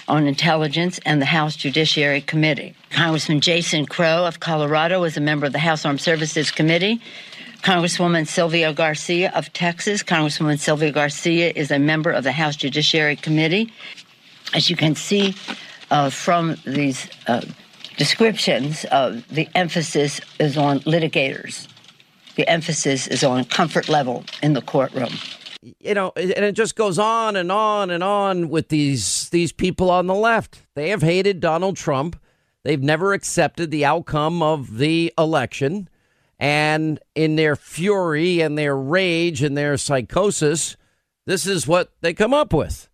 on 0.09 0.27
Intelligence 0.27 1.01
and 1.05 1.21
the 1.21 1.27
House 1.27 1.57
Judiciary 1.57 2.21
Committee. 2.21 2.75
Congressman 2.91 3.41
Jason 3.41 3.87
Crow 3.87 4.27
of 4.27 4.41
Colorado 4.41 5.03
is 5.05 5.17
a 5.17 5.21
member 5.21 5.47
of 5.47 5.53
the 5.53 5.59
House 5.59 5.85
Armed 5.85 6.01
Services 6.01 6.51
Committee. 6.51 7.01
Congresswoman 7.63 8.27
Sylvia 8.27 8.73
Garcia 8.73 9.31
of 9.35 9.53
Texas. 9.53 10.03
Congresswoman 10.03 10.59
Sylvia 10.59 10.91
Garcia 10.91 11.53
is 11.55 11.71
a 11.71 11.79
member 11.79 12.11
of 12.11 12.25
the 12.25 12.33
House 12.33 12.57
Judiciary 12.57 13.15
Committee. 13.15 13.73
As 14.53 14.69
you 14.69 14.75
can 14.75 14.97
see 14.97 15.35
uh, 15.91 16.11
from 16.11 16.57
these 16.67 17.09
uh, 17.29 17.43
descriptions, 17.97 18.85
uh, 18.87 19.21
the 19.31 19.49
emphasis 19.55 20.21
is 20.41 20.57
on 20.57 20.81
litigators. 20.81 21.69
The 22.35 22.49
emphasis 22.49 23.07
is 23.07 23.23
on 23.23 23.45
comfort 23.45 23.89
level 23.89 24.25
in 24.43 24.55
the 24.55 24.63
courtroom. 24.63 25.13
You 25.79 25.95
know, 25.95 26.13
and 26.17 26.45
it 26.45 26.57
just 26.57 26.75
goes 26.75 26.99
on 26.99 27.37
and 27.37 27.53
on 27.53 27.91
and 27.91 28.03
on 28.03 28.49
with 28.49 28.69
these 28.69 29.29
these 29.29 29.53
people 29.53 29.89
on 29.89 30.09
the 30.09 30.15
left. 30.15 30.63
They 30.75 30.89
have 30.89 31.03
hated 31.03 31.39
Donald 31.39 31.77
Trump. 31.77 32.21
They've 32.65 32.83
never 32.83 33.13
accepted 33.13 33.71
the 33.71 33.85
outcome 33.85 34.43
of 34.43 34.79
the 34.79 35.13
election. 35.17 35.89
And 36.43 36.99
in 37.15 37.37
their 37.37 37.55
fury 37.55 38.41
and 38.41 38.59
their 38.59 38.77
rage 38.77 39.45
and 39.45 39.57
their 39.57 39.77
psychosis, 39.77 40.77
this 41.25 41.47
is 41.47 41.69
what 41.69 41.93
they 42.01 42.13
come 42.15 42.35
up 42.35 42.53
with. 42.53 42.89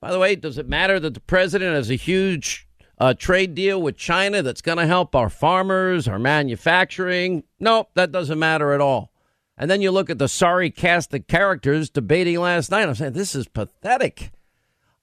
By 0.00 0.10
the 0.10 0.18
way, 0.18 0.34
does 0.34 0.58
it 0.58 0.68
matter 0.68 0.98
that 0.98 1.14
the 1.14 1.20
president 1.20 1.76
has 1.76 1.88
a 1.88 1.94
huge 1.94 2.66
uh, 2.98 3.14
trade 3.14 3.54
deal 3.54 3.80
with 3.80 3.96
China 3.96 4.42
that's 4.42 4.60
going 4.60 4.78
to 4.78 4.88
help 4.88 5.14
our 5.14 5.30
farmers, 5.30 6.08
our 6.08 6.18
manufacturing? 6.18 7.44
No, 7.60 7.86
that 7.94 8.10
doesn't 8.10 8.40
matter 8.40 8.72
at 8.72 8.80
all. 8.80 9.12
And 9.56 9.70
then 9.70 9.80
you 9.80 9.92
look 9.92 10.10
at 10.10 10.18
the 10.18 10.26
sorry 10.26 10.72
cast 10.72 11.14
of 11.14 11.28
characters 11.28 11.90
debating 11.90 12.40
last 12.40 12.72
night. 12.72 12.88
I'm 12.88 12.96
saying 12.96 13.12
this 13.12 13.36
is 13.36 13.46
pathetic. 13.46 14.32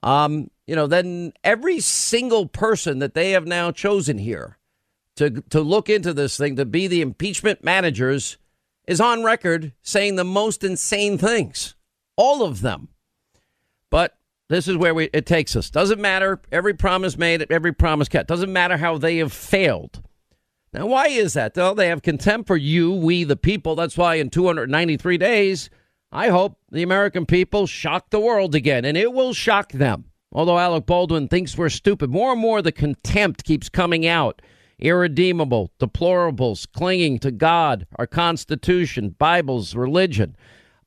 Um, 0.03 0.51
you 0.65 0.75
know, 0.75 0.87
then 0.87 1.31
every 1.41 1.79
single 1.79 2.47
person 2.47 2.99
that 2.99 3.13
they 3.13 3.31
have 3.31 3.47
now 3.47 3.71
chosen 3.71 4.17
here 4.17 4.57
to 5.17 5.29
to 5.49 5.61
look 5.61 5.89
into 5.89 6.13
this 6.13 6.37
thing 6.37 6.55
to 6.55 6.65
be 6.65 6.87
the 6.87 7.01
impeachment 7.01 7.63
managers 7.63 8.37
is 8.87 9.01
on 9.01 9.23
record 9.23 9.73
saying 9.83 10.15
the 10.15 10.23
most 10.23 10.63
insane 10.63 11.17
things. 11.17 11.75
All 12.15 12.41
of 12.41 12.61
them. 12.61 12.87
But 13.91 14.17
this 14.49 14.67
is 14.67 14.77
where 14.77 14.93
we, 14.93 15.09
it 15.13 15.25
takes 15.25 15.55
us. 15.55 15.69
Doesn't 15.69 15.99
matter. 15.99 16.41
Every 16.51 16.73
promise 16.73 17.17
made, 17.17 17.45
every 17.51 17.73
promise 17.73 18.07
kept. 18.07 18.29
Doesn't 18.29 18.51
matter 18.51 18.77
how 18.77 18.97
they 18.97 19.17
have 19.17 19.33
failed. 19.33 20.01
Now, 20.73 20.87
why 20.87 21.07
is 21.07 21.33
that? 21.33 21.55
Well, 21.55 21.75
they 21.75 21.87
have 21.87 22.01
contempt 22.01 22.47
for 22.47 22.57
you, 22.57 22.91
we, 22.91 23.23
the 23.23 23.35
people. 23.35 23.75
That's 23.75 23.97
why 23.97 24.15
in 24.15 24.29
293 24.29 25.17
days, 25.17 25.69
I 26.11 26.29
hope 26.29 26.57
the 26.71 26.83
American 26.83 27.25
people 27.25 27.67
shock 27.67 28.09
the 28.09 28.19
world 28.19 28.55
again, 28.55 28.85
and 28.85 28.97
it 28.97 29.13
will 29.13 29.33
shock 29.33 29.71
them. 29.71 30.05
Although 30.31 30.59
Alec 30.59 30.85
Baldwin 30.85 31.27
thinks 31.27 31.57
we're 31.57 31.69
stupid, 31.69 32.09
more 32.09 32.33
and 32.33 32.41
more 32.41 32.61
the 32.61 32.71
contempt 32.71 33.43
keeps 33.43 33.69
coming 33.69 34.05
out. 34.05 34.41
Irredeemable, 34.79 35.71
deplorables, 35.79 36.67
clinging 36.71 37.19
to 37.19 37.31
God, 37.31 37.87
our 37.95 38.07
Constitution, 38.07 39.15
Bibles, 39.17 39.75
religion. 39.75 40.35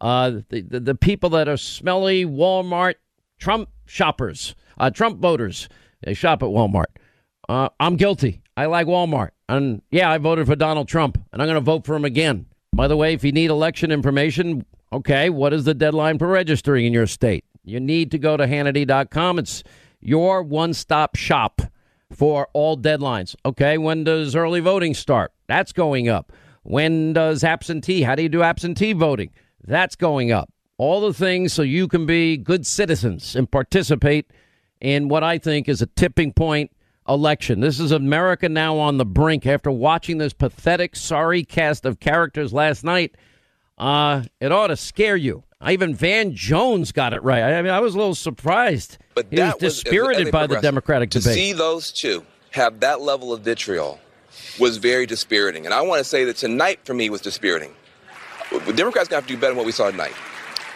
Uh, 0.00 0.40
the, 0.48 0.62
the, 0.62 0.80
the 0.80 0.94
people 0.94 1.30
that 1.30 1.48
are 1.48 1.56
smelly 1.56 2.24
Walmart 2.24 2.94
Trump 3.38 3.68
shoppers, 3.86 4.54
uh, 4.78 4.90
Trump 4.90 5.20
voters. 5.20 5.68
They 6.02 6.14
shop 6.14 6.42
at 6.42 6.48
Walmart. 6.48 6.86
Uh, 7.48 7.68
I'm 7.80 7.96
guilty. 7.96 8.42
I 8.56 8.66
like 8.66 8.86
Walmart. 8.86 9.30
And 9.48 9.82
yeah, 9.90 10.10
I 10.10 10.18
voted 10.18 10.46
for 10.46 10.56
Donald 10.56 10.86
Trump, 10.86 11.18
and 11.32 11.42
I'm 11.42 11.48
going 11.48 11.56
to 11.56 11.60
vote 11.60 11.84
for 11.84 11.96
him 11.96 12.04
again. 12.04 12.46
By 12.72 12.86
the 12.86 12.96
way, 12.96 13.12
if 13.12 13.24
you 13.24 13.32
need 13.32 13.50
election 13.50 13.90
information, 13.90 14.64
okay, 14.92 15.28
what 15.28 15.52
is 15.52 15.64
the 15.64 15.74
deadline 15.74 16.18
for 16.18 16.28
registering 16.28 16.86
in 16.86 16.92
your 16.92 17.08
state? 17.08 17.44
You 17.64 17.80
need 17.80 18.12
to 18.12 18.18
go 18.18 18.36
to 18.36 18.46
Hannity.com. 18.46 19.38
It's 19.40 19.64
your 20.00 20.42
one 20.42 20.72
stop 20.72 21.16
shop 21.16 21.62
for 22.12 22.48
all 22.52 22.76
deadlines. 22.76 23.36
Okay, 23.44 23.78
when 23.78 24.04
does 24.04 24.34
early 24.34 24.60
voting 24.60 24.94
start? 24.94 25.32
That's 25.46 25.72
going 25.72 26.08
up. 26.08 26.32
When 26.62 27.12
does 27.12 27.42
absentee? 27.42 28.02
How 28.02 28.14
do 28.14 28.22
you 28.22 28.28
do 28.28 28.42
absentee 28.42 28.92
voting? 28.92 29.30
That's 29.64 29.96
going 29.96 30.32
up 30.32 30.50
all 30.80 31.02
the 31.02 31.12
things 31.12 31.52
so 31.52 31.60
you 31.60 31.86
can 31.86 32.06
be 32.06 32.38
good 32.38 32.66
citizens 32.66 33.36
and 33.36 33.50
participate 33.50 34.30
in 34.80 35.08
what 35.08 35.22
I 35.22 35.36
think 35.36 35.68
is 35.68 35.82
a 35.82 35.86
tipping 35.86 36.32
point 36.32 36.70
election. 37.06 37.60
This 37.60 37.78
is 37.78 37.92
America 37.92 38.48
now 38.48 38.78
on 38.78 38.96
the 38.96 39.04
brink 39.04 39.46
after 39.46 39.70
watching 39.70 40.16
this 40.16 40.32
pathetic, 40.32 40.96
sorry 40.96 41.44
cast 41.44 41.84
of 41.84 42.00
characters 42.00 42.54
last 42.54 42.82
night. 42.82 43.14
Uh, 43.80 44.24
it 44.40 44.52
ought 44.52 44.66
to 44.66 44.76
scare 44.76 45.16
you. 45.16 45.42
I 45.58 45.72
Even 45.72 45.94
Van 45.94 46.34
Jones 46.34 46.92
got 46.92 47.14
it 47.14 47.22
right. 47.22 47.42
I 47.42 47.62
mean, 47.62 47.72
I 47.72 47.80
was 47.80 47.94
a 47.94 47.98
little 47.98 48.14
surprised. 48.14 48.98
But 49.14 49.26
he 49.30 49.40
was 49.40 49.54
dispirited 49.56 50.26
was, 50.26 50.32
by 50.32 50.46
the 50.46 50.60
Democratic 50.60 51.10
to 51.10 51.18
debate. 51.18 51.34
To 51.34 51.40
see 51.40 51.52
those 51.54 51.90
two 51.90 52.24
have 52.50 52.80
that 52.80 53.00
level 53.00 53.32
of 53.32 53.40
vitriol 53.40 53.98
was 54.58 54.76
very 54.76 55.06
dispiriting. 55.06 55.64
And 55.64 55.74
I 55.74 55.80
want 55.80 55.98
to 55.98 56.04
say 56.04 56.24
that 56.24 56.36
tonight 56.36 56.80
for 56.84 56.92
me 56.92 57.08
was 57.08 57.22
dispiriting. 57.22 57.74
The 58.50 58.72
Democrats 58.72 59.08
going 59.08 59.22
to 59.22 59.22
have 59.22 59.26
to 59.26 59.34
do 59.34 59.36
better 59.36 59.52
than 59.52 59.56
what 59.56 59.66
we 59.66 59.72
saw 59.72 59.90
tonight. 59.90 60.14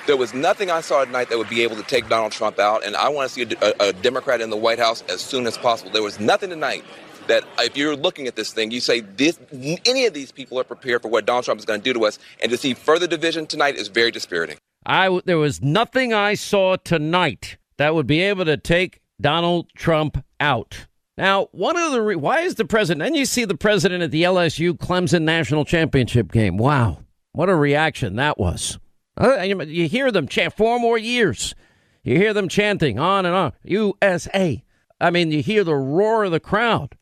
There 0.06 0.16
was 0.16 0.32
nothing 0.32 0.70
I 0.70 0.80
saw 0.80 1.04
tonight 1.04 1.28
that 1.28 1.36
would 1.36 1.48
be 1.48 1.62
able 1.62 1.76
to 1.76 1.82
take 1.82 2.08
Donald 2.08 2.32
Trump 2.32 2.58
out, 2.58 2.84
and 2.84 2.94
I 2.94 3.08
want 3.08 3.28
to 3.30 3.34
see 3.34 3.56
a, 3.60 3.74
a, 3.80 3.88
a 3.88 3.92
Democrat 3.94 4.40
in 4.40 4.50
the 4.50 4.56
White 4.56 4.78
House 4.78 5.02
as 5.08 5.20
soon 5.20 5.46
as 5.46 5.56
possible. 5.58 5.90
There 5.90 6.02
was 6.02 6.20
nothing 6.20 6.50
tonight 6.50 6.84
that 7.28 7.44
if 7.58 7.76
you're 7.76 7.96
looking 7.96 8.26
at 8.26 8.36
this 8.36 8.52
thing, 8.52 8.70
you 8.70 8.80
say 8.80 9.00
this, 9.00 9.38
any 9.84 10.06
of 10.06 10.14
these 10.14 10.32
people 10.32 10.58
are 10.58 10.64
prepared 10.64 11.02
for 11.02 11.08
what 11.08 11.26
Donald 11.26 11.44
Trump 11.44 11.58
is 11.58 11.64
going 11.64 11.80
to 11.80 11.84
do 11.84 11.98
to 11.98 12.06
us, 12.06 12.18
and 12.42 12.50
to 12.50 12.56
see 12.56 12.74
further 12.74 13.06
division 13.06 13.46
tonight 13.46 13.76
is 13.76 13.88
very 13.88 14.10
dispiriting. 14.10 14.56
I 14.86 15.20
there 15.24 15.38
was 15.38 15.62
nothing 15.62 16.12
I 16.12 16.34
saw 16.34 16.76
tonight 16.76 17.56
that 17.78 17.94
would 17.94 18.06
be 18.06 18.20
able 18.20 18.44
to 18.44 18.56
take 18.56 19.00
Donald 19.20 19.68
Trump 19.74 20.22
out. 20.40 20.86
Now, 21.16 21.48
one 21.52 21.76
of 21.76 21.92
the 21.92 22.02
re- 22.02 22.16
why 22.16 22.40
is 22.40 22.56
the 22.56 22.64
president? 22.64 23.06
And 23.06 23.16
you 23.16 23.24
see 23.24 23.44
the 23.44 23.56
president 23.56 24.02
at 24.02 24.10
the 24.10 24.24
LSU 24.24 24.72
Clemson 24.76 25.22
national 25.22 25.64
championship 25.64 26.32
game. 26.32 26.56
Wow, 26.58 26.98
what 27.32 27.48
a 27.48 27.54
reaction 27.54 28.16
that 28.16 28.38
was! 28.38 28.78
Uh, 29.16 29.40
you 29.40 29.88
hear 29.88 30.10
them 30.10 30.28
chant 30.28 30.54
four 30.54 30.78
more 30.78 30.98
years. 30.98 31.54
You 32.02 32.16
hear 32.16 32.34
them 32.34 32.48
chanting 32.48 32.98
on 32.98 33.24
and 33.24 33.34
on, 33.34 33.52
USA. 33.62 34.62
I 35.00 35.10
mean, 35.10 35.30
you 35.30 35.42
hear 35.42 35.64
the 35.64 35.74
roar 35.74 36.24
of 36.24 36.32
the 36.32 36.40
crowd. 36.40 36.96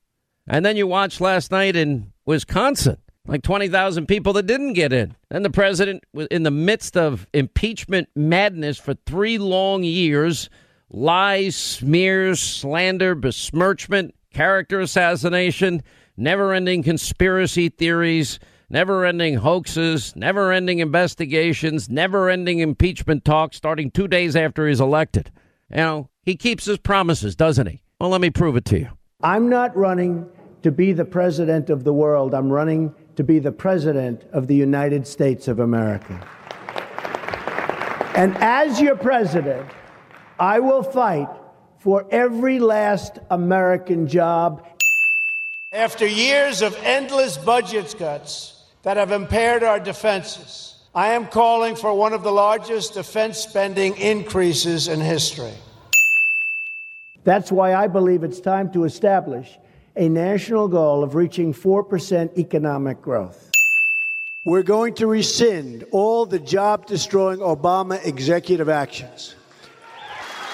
And 0.52 0.66
then 0.66 0.76
you 0.76 0.86
watch 0.86 1.18
last 1.18 1.50
night 1.50 1.76
in 1.76 2.12
Wisconsin, 2.26 2.98
like 3.26 3.42
20,000 3.42 4.06
people 4.06 4.34
that 4.34 4.46
didn't 4.46 4.74
get 4.74 4.92
in. 4.92 5.16
And 5.30 5.42
the 5.42 5.50
president 5.50 6.04
was 6.12 6.26
in 6.26 6.42
the 6.42 6.50
midst 6.50 6.94
of 6.94 7.26
impeachment 7.32 8.10
madness 8.14 8.78
for 8.78 8.92
three 9.06 9.38
long 9.38 9.82
years 9.82 10.50
lies, 10.90 11.56
smears, 11.56 12.38
slander, 12.38 13.14
besmirchment, 13.14 14.14
character 14.34 14.78
assassination, 14.80 15.82
never 16.18 16.52
ending 16.52 16.82
conspiracy 16.82 17.70
theories 17.70 18.38
never 18.68 19.04
ending 19.04 19.34
hoaxes, 19.34 20.16
never 20.16 20.50
ending 20.50 20.78
investigations, 20.78 21.90
never 21.90 22.30
ending 22.30 22.58
impeachment 22.60 23.22
talks 23.22 23.54
starting 23.56 23.90
two 23.90 24.08
days 24.08 24.34
after 24.34 24.66
he's 24.66 24.80
elected. 24.80 25.30
You 25.70 25.76
know, 25.76 26.10
he 26.22 26.36
keeps 26.36 26.64
his 26.64 26.78
promises, 26.78 27.36
doesn't 27.36 27.66
he? 27.66 27.82
Well, 28.00 28.08
let 28.08 28.22
me 28.22 28.30
prove 28.30 28.56
it 28.56 28.64
to 28.66 28.78
you. 28.78 28.88
I'm 29.22 29.48
not 29.48 29.76
running 29.76 30.26
to 30.62 30.70
be 30.70 30.92
the 30.92 31.04
president 31.04 31.70
of 31.70 31.84
the 31.84 31.92
world. 31.92 32.34
I'm 32.34 32.50
running 32.50 32.94
to 33.16 33.24
be 33.24 33.38
the 33.38 33.52
president 33.52 34.22
of 34.32 34.46
the 34.46 34.54
United 34.54 35.06
States 35.06 35.48
of 35.48 35.58
America. 35.58 36.26
And 38.14 38.36
as 38.38 38.80
your 38.80 38.96
president, 38.96 39.66
I 40.38 40.60
will 40.60 40.82
fight 40.82 41.28
for 41.78 42.06
every 42.10 42.58
last 42.58 43.18
American 43.30 44.06
job. 44.06 44.66
After 45.72 46.06
years 46.06 46.62
of 46.62 46.76
endless 46.82 47.38
budget 47.38 47.94
cuts, 47.98 48.62
that 48.82 48.96
have 48.96 49.12
impaired 49.12 49.62
our 49.62 49.78
defenses. 49.78 50.74
I 50.94 51.12
am 51.12 51.26
calling 51.26 51.76
for 51.76 51.94
one 51.94 52.12
of 52.12 52.22
the 52.22 52.32
largest 52.32 52.94
defense 52.94 53.38
spending 53.38 53.96
increases 53.96 54.88
in 54.88 55.00
history. 55.00 55.54
That's 57.24 57.52
why 57.52 57.74
I 57.74 57.86
believe 57.86 58.24
it's 58.24 58.40
time 58.40 58.72
to 58.72 58.84
establish 58.84 59.56
a 59.96 60.08
national 60.08 60.68
goal 60.68 61.02
of 61.02 61.14
reaching 61.14 61.52
4% 61.52 62.38
economic 62.38 63.02
growth. 63.02 63.50
We're 64.44 64.62
going 64.62 64.94
to 64.94 65.06
rescind 65.06 65.84
all 65.92 66.26
the 66.26 66.38
job 66.38 66.86
destroying 66.86 67.38
Obama 67.38 68.04
executive 68.04 68.68
actions, 68.68 69.36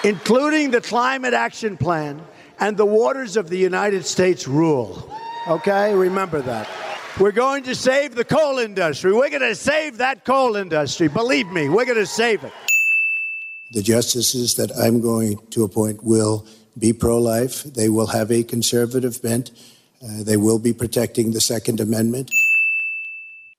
including 0.04 0.72
the 0.72 0.80
Climate 0.80 1.32
Action 1.32 1.76
Plan 1.76 2.20
and 2.60 2.76
the 2.76 2.84
Waters 2.84 3.36
of 3.36 3.48
the 3.48 3.56
United 3.56 4.04
States 4.04 4.46
rule. 4.46 5.10
Okay? 5.48 5.94
Remember 5.94 6.42
that. 6.42 6.68
We're 7.18 7.32
going 7.32 7.64
to 7.64 7.74
save 7.74 8.14
the 8.14 8.24
coal 8.24 8.58
industry. 8.58 9.12
We're 9.12 9.30
going 9.30 9.40
to 9.40 9.54
save 9.54 9.96
that 9.98 10.24
coal 10.24 10.56
industry. 10.56 11.08
Believe 11.08 11.48
me, 11.48 11.68
we're 11.68 11.86
going 11.86 11.98
to 11.98 12.06
save 12.06 12.44
it. 12.44 12.52
The 13.70 13.82
justices 13.82 14.54
that 14.54 14.70
I'm 14.76 15.00
going 15.00 15.38
to 15.50 15.64
appoint 15.64 16.04
will 16.04 16.46
be 16.78 16.92
pro 16.92 17.18
life, 17.18 17.62
they 17.64 17.88
will 17.88 18.08
have 18.08 18.30
a 18.30 18.42
conservative 18.42 19.20
bent, 19.22 19.50
uh, 20.02 20.22
they 20.22 20.36
will 20.36 20.58
be 20.58 20.72
protecting 20.72 21.32
the 21.32 21.40
Second 21.40 21.80
Amendment. 21.80 22.30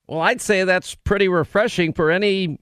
Well, 0.07 0.21
I'd 0.21 0.41
say 0.41 0.63
that's 0.63 0.95
pretty 0.95 1.27
refreshing 1.27 1.93
for 1.93 2.09
any 2.09 2.59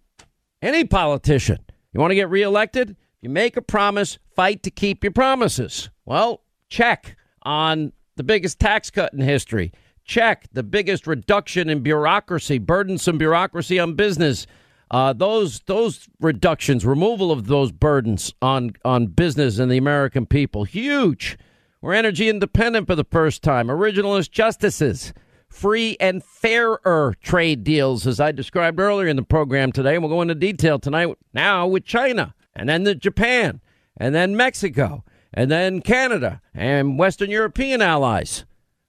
any 0.62 0.84
politician. 0.84 1.60
You 1.94 2.00
want 2.00 2.12
to 2.12 2.16
get 2.16 2.30
reelected? 2.30 2.96
You 3.22 3.30
make 3.30 3.58
a 3.58 3.62
promise, 3.62 4.18
fight 4.36 4.64
to 4.64 4.72
keep 4.72 5.04
your 5.04 5.14
promises. 5.14 5.90
Well, 6.06 6.42
check 6.70 7.16
on 7.44 7.94
the 8.16 8.24
biggest 8.24 8.60
tax 8.60 8.90
cut 8.90 9.14
in 9.14 9.20
history 9.20 9.72
check. 10.08 10.48
The 10.54 10.64
biggest 10.64 11.06
reduction 11.06 11.70
in 11.70 11.82
bureaucracy, 11.84 12.58
burdensome 12.58 13.20
bureaucracy 13.20 13.78
on 13.78 13.94
business. 13.94 14.48
Uh, 14.90 15.12
those 15.14 15.60
those 15.62 16.08
reductions, 16.20 16.86
removal 16.86 17.32
of 17.32 17.48
those 17.48 17.72
burdens 17.72 18.34
on 18.42 18.72
on 18.86 19.08
business 19.08 19.60
and 19.60 19.72
the 19.72 19.78
American 19.78 20.26
people, 20.26 20.64
huge. 20.64 21.38
We're 21.82 21.94
energy 21.94 22.30
independent 22.30 22.88
for 22.88 22.96
the 22.96 23.04
first 23.04 23.44
time. 23.44 23.68
Originalist 23.68 24.32
justices, 24.32 25.14
free 25.50 25.98
and 26.00 26.24
fairer 26.24 27.14
trade 27.22 27.64
deals, 27.64 28.08
as 28.08 28.20
I 28.20 28.32
described 28.32 28.80
earlier 28.80 29.08
in 29.08 29.16
the 29.16 29.24
program 29.24 29.72
today. 29.72 29.94
And 29.96 30.04
we'll 30.04 30.14
go 30.14 30.22
into 30.22 30.36
detail 30.36 30.80
tonight. 30.80 31.16
Now 31.34 31.68
with 31.68 31.86
China, 31.86 32.34
and 32.56 32.68
then 32.68 32.84
the 32.84 32.96
Japan, 32.96 33.62
and 33.98 34.16
then 34.16 34.36
Mexico, 34.36 35.04
and 35.34 35.52
then 35.52 35.82
Canada, 35.82 36.42
and 36.54 36.98
Western 36.98 37.30
European 37.30 37.82
allies. 37.82 38.46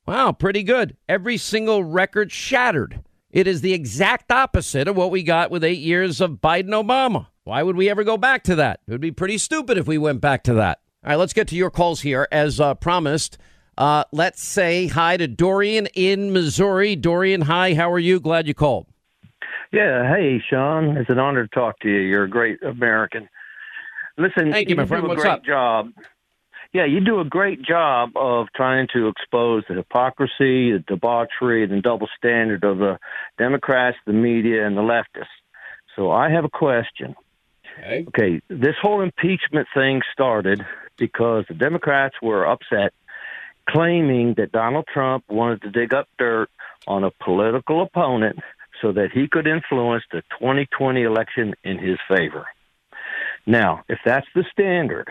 Wow, 0.07 0.33
pretty 0.33 0.62
good. 0.62 0.97
Every 1.09 1.37
single 1.37 1.85
record 1.85 2.33
shattered. 2.33 3.03
It 3.31 3.47
is 3.47 3.61
the 3.61 3.75
exact 3.75 4.33
opposite 4.33 4.89
of 4.89 4.97
what 4.97 5.11
we 5.11 5.23
got 5.23 5.51
with 5.51 5.63
eight 5.63 5.81
years 5.81 6.21
of 6.21 6.33
Biden 6.41 6.71
Obama. 6.71 7.27
Why 7.45 7.63
would 7.63 7.77
we 7.77 7.91
ever 7.91 8.03
go 8.05 8.17
back 8.17 8.43
to 8.45 8.55
that? 8.57 8.81
It 8.87 8.91
would 8.93 9.01
be 9.01 9.11
pretty 9.13 9.37
stupid 9.39 9.77
if 9.77 9.87
we 9.87 9.99
went 9.99 10.21
back 10.21 10.43
to 10.45 10.55
that. 10.55 10.81
All 11.05 11.11
right, 11.11 11.17
let's 11.17 11.33
get 11.35 11.49
to 11.49 11.57
your 11.57 11.71
calls 11.71 12.01
here. 12.01 12.27
As 12.33 12.59
uh, 12.59 12.75
promised, 12.75 13.37
uh, 13.77 14.05
let's 14.13 14.43
say 14.43 14.87
hi 14.87 15.17
to 15.19 15.27
Dorian 15.29 15.87
in 15.95 16.33
Missouri. 16.33 16.97
Dorian, 16.97 17.43
hi, 17.43 17.75
how 17.75 17.93
are 17.93 17.99
you? 17.99 18.19
Glad 18.19 18.47
you 18.49 18.55
called. 18.55 18.87
Yeah, 19.73 20.09
hey, 20.15 20.43
Sean. 20.49 20.97
It's 20.97 21.11
an 21.11 21.19
honor 21.19 21.47
to 21.47 21.55
talk 21.55 21.79
to 21.81 21.89
you. 21.89 22.01
You're 22.01 22.25
a 22.25 22.31
great 22.31 22.63
American. 22.63 23.29
Listen, 24.17 24.51
Thank 24.51 24.71
you, 24.71 24.77
my 24.77 24.87
friend. 24.87 25.03
do 25.03 25.07
a 25.07 25.09
What's 25.11 25.23
great 25.23 25.31
up? 25.33 25.45
job. 25.45 25.91
Yeah, 26.73 26.85
you 26.85 27.01
do 27.01 27.20
a 27.20 27.24
great 27.24 27.62
job 27.62 28.11
of 28.15 28.49
trying 28.55 28.89
to 28.93 29.09
expose 29.09 29.65
the 29.69 29.74
hypocrisy, 29.74 30.73
the 30.73 30.85
debauchery, 30.86 31.65
and 31.65 31.82
double 31.82 32.09
standard 32.19 32.62
of 32.62 32.78
the 32.78 32.99
Democrats, 33.39 33.97
the 34.07 34.12
media, 34.12 34.66
and 34.66 34.77
the 34.77 34.82
leftists. 34.82 35.27
So 35.97 36.11
I 36.11 36.31
have 36.31 36.45
a 36.45 36.51
question. 36.51 37.16
Okay. 37.78 38.05
Okay, 38.09 38.43
this 38.49 38.74
whole 38.81 39.01
impeachment 39.01 39.66
thing 39.73 40.03
started 40.12 40.65
because 40.97 41.45
the 41.49 41.55
Democrats 41.55 42.16
were 42.20 42.47
upset, 42.47 42.93
claiming 43.69 44.35
that 44.36 44.53
Donald 44.53 44.86
Trump 44.93 45.24
wanted 45.28 45.62
to 45.62 45.70
dig 45.70 45.95
up 45.95 46.09
dirt 46.19 46.51
on 46.86 47.05
a 47.05 47.11
political 47.11 47.82
opponent 47.82 48.40
so 48.82 48.93
that 48.93 49.11
he 49.12 49.27
could 49.27 49.47
influence 49.47 50.05
the 50.12 50.23
2020 50.39 51.03
election 51.03 51.55
in 51.65 51.78
his 51.78 51.99
favor. 52.09 52.47
Now, 53.47 53.85
if 53.89 53.99
that's 54.05 54.27
the 54.35 54.45
standard, 54.53 55.11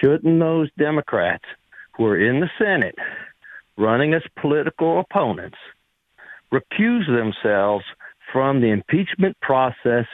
shouldn't 0.00 0.40
those 0.40 0.70
Democrats 0.78 1.44
who 1.96 2.06
are 2.06 2.18
in 2.18 2.40
the 2.40 2.50
Senate 2.58 2.96
running 3.76 4.14
as 4.14 4.22
political 4.40 5.00
opponents 5.00 5.56
recuse 6.52 7.06
themselves 7.06 7.84
from 8.32 8.60
the 8.60 8.68
impeachment 8.68 9.36
process 9.40 10.06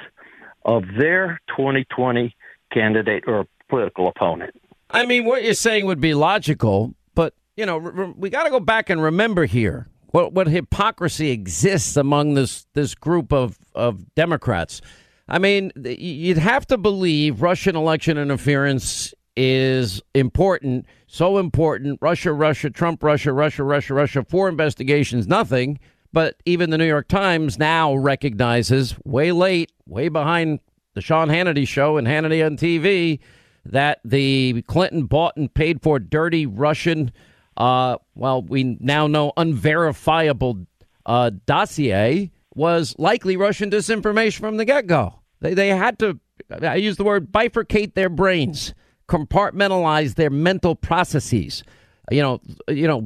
of 0.65 0.85
their 0.99 1.41
2020 1.57 2.35
candidate 2.73 3.25
or 3.27 3.47
political 3.69 4.09
opponent? 4.09 4.55
I 4.91 5.07
mean, 5.07 5.25
what 5.25 5.45
you're 5.45 5.55
saying 5.55 5.87
would 5.87 6.01
be 6.01 6.15
logical, 6.15 6.95
but 7.15 7.35
you 7.57 7.67
know, 7.67 7.79
re- 7.79 8.15
we 8.17 8.31
got 8.31 8.45
to 8.45 8.51
go 8.51 8.61
back 8.61 8.91
and 8.91 9.03
remember 9.03 9.47
here 9.47 9.89
what 10.09 10.33
what 10.33 10.49
hypocrisy 10.49 11.31
exists 11.31 11.97
among 11.97 12.35
this 12.35 12.67
this 12.75 12.95
group 12.95 13.33
of 13.33 13.59
of 13.75 14.15
Democrats. 14.15 14.81
I 15.29 15.39
mean, 15.39 15.71
you'd 15.77 16.39
have 16.39 16.67
to 16.67 16.77
believe 16.77 17.41
Russian 17.41 17.77
election 17.77 18.19
interference 18.19 19.15
is 19.43 20.03
important, 20.15 20.85
so 21.07 21.39
important. 21.39 21.99
Russia, 22.03 22.31
Russia, 22.31 22.69
Trump, 22.69 23.03
Russia, 23.03 23.33
Russia, 23.33 23.65
Russia, 23.65 23.95
Russia. 23.95 24.23
Four 24.29 24.51
investigations, 24.51 25.27
nothing. 25.27 25.79
But 26.13 26.37
even 26.45 26.69
the 26.69 26.77
New 26.77 26.87
York 26.87 27.09
Times 27.09 27.59
now 27.59 27.95
recognizes, 27.95 28.95
way 29.03 29.33
late, 29.33 29.73
way 29.87 30.11
behind 30.11 30.61
the 30.93 31.01
Sean 31.01 31.29
Hannity 31.29 31.67
show 31.67 31.97
and 31.97 32.07
Hannity 32.07 32.45
on 32.45 32.59
TV, 32.59 33.19
that 33.65 34.01
the 34.05 34.61
Clinton 34.67 35.07
bought 35.07 35.39
and 35.39 35.53
paid 35.55 35.81
for 35.81 35.99
dirty 35.99 36.45
Russian, 36.45 37.11
uh, 37.57 37.97
well, 38.15 38.43
we 38.43 38.77
now 38.79 39.07
know 39.07 39.33
unverifiable 39.39 40.67
uh, 41.07 41.31
dossier 41.47 42.31
was 42.55 42.95
likely 42.99 43.39
Russian 43.39 43.71
disinformation 43.71 44.41
from 44.41 44.59
the 44.59 44.67
get 44.67 44.87
go. 44.87 45.21
They, 45.41 45.55
they 45.55 45.69
had 45.69 45.99
to, 46.01 46.21
I 46.61 46.75
use 46.75 46.99
the 46.99 47.05
word 47.05 47.33
bifurcate 47.33 47.95
their 47.95 48.11
brains, 48.11 48.75
compartmentalize 49.11 50.15
their 50.15 50.31
mental 50.31 50.77
processes. 50.77 51.65
You 52.11 52.23
know, 52.23 52.41
you 52.69 52.87
know, 52.87 53.05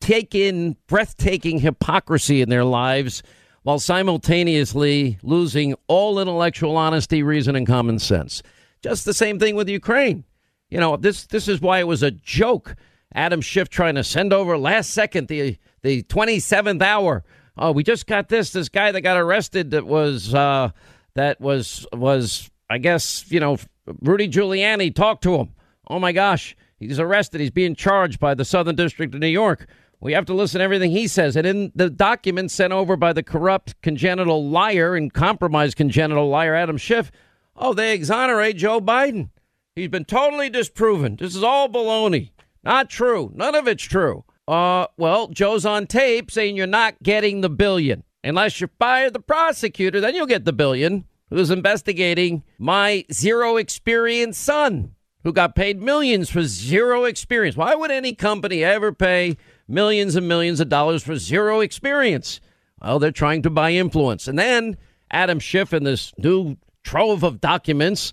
take 0.00 0.34
in 0.34 0.76
breathtaking 0.86 1.58
hypocrisy 1.58 2.40
in 2.40 2.48
their 2.48 2.64
lives 2.64 3.22
while 3.64 3.80
simultaneously 3.80 5.18
losing 5.22 5.74
all 5.88 6.20
intellectual 6.20 6.76
honesty, 6.76 7.22
reason, 7.22 7.56
and 7.56 7.66
common 7.66 7.98
sense. 7.98 8.42
Just 8.80 9.04
the 9.04 9.12
same 9.12 9.38
thing 9.38 9.56
with 9.56 9.68
Ukraine. 9.68 10.24
You 10.70 10.78
know, 10.78 10.96
this 10.96 11.26
this 11.26 11.48
is 11.48 11.60
why 11.60 11.80
it 11.80 11.86
was 11.86 12.02
a 12.02 12.12
joke. 12.12 12.76
Adam 13.12 13.40
Schiff 13.40 13.68
trying 13.68 13.96
to 13.96 14.04
send 14.04 14.32
over 14.32 14.56
last 14.56 14.90
second 14.90 15.26
the 15.26 15.58
the 15.82 16.04
27th 16.04 16.80
hour. 16.80 17.24
Oh, 17.56 17.72
we 17.72 17.82
just 17.82 18.06
got 18.06 18.28
this. 18.28 18.52
This 18.52 18.68
guy 18.68 18.92
that 18.92 19.00
got 19.00 19.16
arrested 19.16 19.72
that 19.72 19.84
was 19.84 20.32
uh, 20.32 20.70
that 21.14 21.40
was 21.40 21.86
was 21.92 22.48
I 22.70 22.78
guess 22.78 23.30
you 23.32 23.40
know 23.40 23.58
Rudy 24.00 24.28
Giuliani 24.28 24.94
talked 24.94 25.22
to 25.24 25.36
him. 25.36 25.50
Oh 25.88 25.98
my 25.98 26.12
gosh, 26.12 26.56
he's 26.78 27.00
arrested. 27.00 27.40
He's 27.40 27.50
being 27.50 27.74
charged 27.74 28.20
by 28.20 28.34
the 28.34 28.44
Southern 28.44 28.76
District 28.76 29.14
of 29.14 29.20
New 29.20 29.26
York. 29.26 29.66
We 30.00 30.12
have 30.14 30.24
to 30.26 30.34
listen 30.34 30.60
to 30.60 30.64
everything 30.64 30.90
he 30.90 31.06
says. 31.06 31.36
And 31.36 31.46
in 31.46 31.72
the 31.74 31.90
documents 31.90 32.54
sent 32.54 32.72
over 32.72 32.96
by 32.96 33.12
the 33.12 33.22
corrupt 33.22 33.80
congenital 33.82 34.48
liar 34.48 34.94
and 34.94 35.12
compromised 35.12 35.76
congenital 35.76 36.28
liar 36.28 36.54
Adam 36.54 36.78
Schiff, 36.78 37.10
oh, 37.54 37.74
they 37.74 37.92
exonerate 37.92 38.56
Joe 38.56 38.80
Biden. 38.80 39.30
He's 39.76 39.88
been 39.88 40.06
totally 40.06 40.48
disproven. 40.48 41.16
This 41.16 41.36
is 41.36 41.42
all 41.42 41.68
baloney. 41.68 42.30
Not 42.64 42.90
true. 42.90 43.30
None 43.34 43.54
of 43.54 43.68
it's 43.68 43.84
true. 43.84 44.24
Uh, 44.48 44.86
well, 44.96 45.28
Joe's 45.28 45.64
on 45.66 45.86
tape 45.86 46.30
saying 46.30 46.56
you're 46.56 46.66
not 46.66 47.02
getting 47.02 47.40
the 47.40 47.50
billion. 47.50 48.02
Unless 48.24 48.60
you 48.60 48.68
fire 48.78 49.10
the 49.10 49.20
prosecutor, 49.20 50.00
then 50.00 50.14
you'll 50.14 50.26
get 50.26 50.44
the 50.44 50.52
billion. 50.52 51.04
Who's 51.30 51.50
investigating 51.50 52.42
my 52.58 53.04
zero 53.12 53.56
experience 53.56 54.36
son, 54.36 54.96
who 55.22 55.32
got 55.32 55.54
paid 55.54 55.80
millions 55.80 56.28
for 56.28 56.42
zero 56.42 57.04
experience? 57.04 57.56
Why 57.56 57.74
would 57.74 57.92
any 57.92 58.14
company 58.14 58.64
ever 58.64 58.92
pay 58.92 59.36
millions 59.68 60.16
and 60.16 60.26
millions 60.26 60.58
of 60.58 60.68
dollars 60.68 61.04
for 61.04 61.16
zero 61.16 61.60
experience? 61.60 62.40
Well, 62.82 62.98
they're 62.98 63.12
trying 63.12 63.42
to 63.42 63.50
buy 63.50 63.72
influence. 63.72 64.26
And 64.26 64.38
then 64.38 64.76
Adam 65.12 65.38
Schiff 65.38 65.72
in 65.72 65.84
this 65.84 66.12
new 66.18 66.56
trove 66.82 67.22
of 67.22 67.40
documents, 67.40 68.12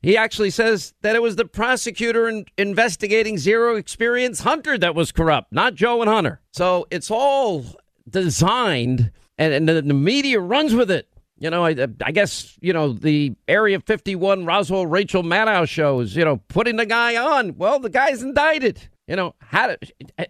he 0.00 0.16
actually 0.16 0.50
says 0.50 0.94
that 1.02 1.16
it 1.16 1.22
was 1.22 1.36
the 1.36 1.44
prosecutor 1.44 2.28
in 2.28 2.46
investigating 2.56 3.36
zero 3.36 3.76
experience 3.76 4.40
Hunter 4.40 4.78
that 4.78 4.94
was 4.94 5.12
corrupt, 5.12 5.52
not 5.52 5.74
Joe 5.74 6.00
and 6.00 6.10
Hunter. 6.10 6.40
So 6.52 6.86
it's 6.90 7.10
all 7.10 7.66
designed, 8.08 9.10
and, 9.36 9.52
and 9.52 9.68
the, 9.68 9.82
the 9.82 9.94
media 9.94 10.40
runs 10.40 10.74
with 10.74 10.90
it. 10.90 11.08
You 11.44 11.50
know, 11.50 11.66
I, 11.66 11.76
I 12.02 12.10
guess, 12.10 12.56
you 12.62 12.72
know, 12.72 12.94
the 12.94 13.34
Area 13.48 13.78
51 13.78 14.46
Roswell 14.46 14.86
Rachel 14.86 15.22
Maddow 15.22 15.68
shows, 15.68 16.16
you 16.16 16.24
know, 16.24 16.38
putting 16.48 16.76
the 16.76 16.86
guy 16.86 17.16
on. 17.16 17.58
Well, 17.58 17.78
the 17.80 17.90
guy's 17.90 18.22
indicted. 18.22 18.88
You 19.06 19.16
know, 19.16 19.34
how 19.40 19.66
do, 19.66 19.76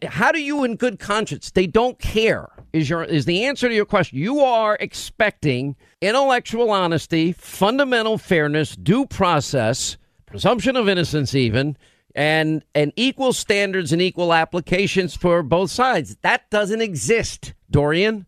how 0.08 0.32
do 0.32 0.42
you 0.42 0.64
in 0.64 0.74
good 0.74 0.98
conscience, 0.98 1.52
they 1.52 1.68
don't 1.68 2.00
care 2.00 2.48
is 2.72 2.90
your 2.90 3.04
is 3.04 3.26
the 3.26 3.44
answer 3.44 3.68
to 3.68 3.74
your 3.76 3.84
question. 3.84 4.18
You 4.18 4.40
are 4.40 4.76
expecting 4.80 5.76
intellectual 6.00 6.72
honesty, 6.72 7.30
fundamental 7.30 8.18
fairness, 8.18 8.74
due 8.74 9.06
process, 9.06 9.96
presumption 10.26 10.74
of 10.74 10.88
innocence 10.88 11.32
even, 11.32 11.76
and 12.16 12.64
and 12.74 12.92
equal 12.96 13.32
standards 13.32 13.92
and 13.92 14.02
equal 14.02 14.34
applications 14.34 15.14
for 15.14 15.44
both 15.44 15.70
sides. 15.70 16.16
That 16.22 16.50
doesn't 16.50 16.80
exist, 16.80 17.54
Dorian. 17.70 18.26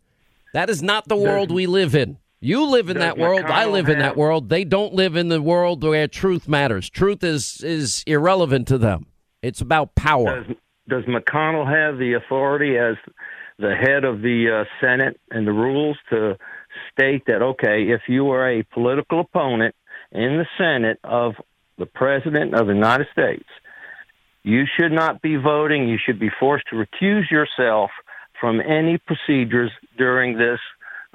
That 0.53 0.71
is 0.71 0.85
not 0.85 1.09
the 1.09 1.17
world 1.17 1.51
we 1.51 1.67
live 1.67 1.97
in. 1.97 2.19
You 2.47 2.71
live 2.71 2.91
in 2.91 2.99
that 2.99 3.19
world. 3.19 3.43
I 3.47 3.65
live 3.65 3.89
in 3.89 3.99
that 3.99 4.17
world. 4.17 4.51
They 4.51 4.63
don't 4.63 4.95
live 4.95 5.17
in 5.17 5.31
the 5.31 5.43
world 5.43 5.83
where 5.83 6.07
truth 6.07 6.47
matters. 6.47 6.89
Truth 6.89 7.25
is 7.25 7.61
is 7.65 8.05
irrelevant 8.07 8.69
to 8.69 8.79
them. 8.79 9.07
It's 9.43 9.61
about 9.61 9.97
power. 9.97 10.45
Does, 10.45 10.57
does 10.89 11.05
McConnell 11.07 11.67
have 11.67 11.99
the 11.99 12.13
authority 12.13 12.79
as 12.79 12.95
the 13.59 13.75
head 13.75 14.05
of 14.05 14.23
the 14.23 14.61
uh, 14.61 14.65
Senate 14.81 15.19
and 15.33 15.45
the 15.45 15.53
rules 15.53 15.97
to 16.11 16.37
state 16.93 17.25
that, 17.27 17.43
okay, 17.43 17.89
if 17.89 18.03
you 18.07 18.31
are 18.31 18.49
a 18.49 18.63
political 18.63 19.21
opponent 19.21 19.75
in 20.13 20.39
the 20.39 20.47
Senate 20.57 21.01
of 21.03 21.33
the 21.79 21.87
President 21.87 22.55
of 22.55 22.69
the 22.69 22.75
United 22.75 23.09
States, 23.11 23.49
you 24.45 24.67
should 24.79 24.93
not 24.93 25.21
be 25.21 25.35
voting. 25.35 25.89
You 25.89 25.99
should 25.99 26.21
be 26.21 26.31
forced 26.39 26.67
to 26.71 26.77
recuse 26.77 27.29
yourself 27.29 27.91
from 28.41 28.61
any 28.61 28.99
procedures 28.99 29.73
during 29.99 30.39
this 30.39 30.61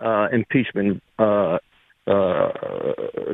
uh, 0.01 0.27
impeachment 0.31 1.01
uh, 1.19 1.57
uh, 2.07 2.51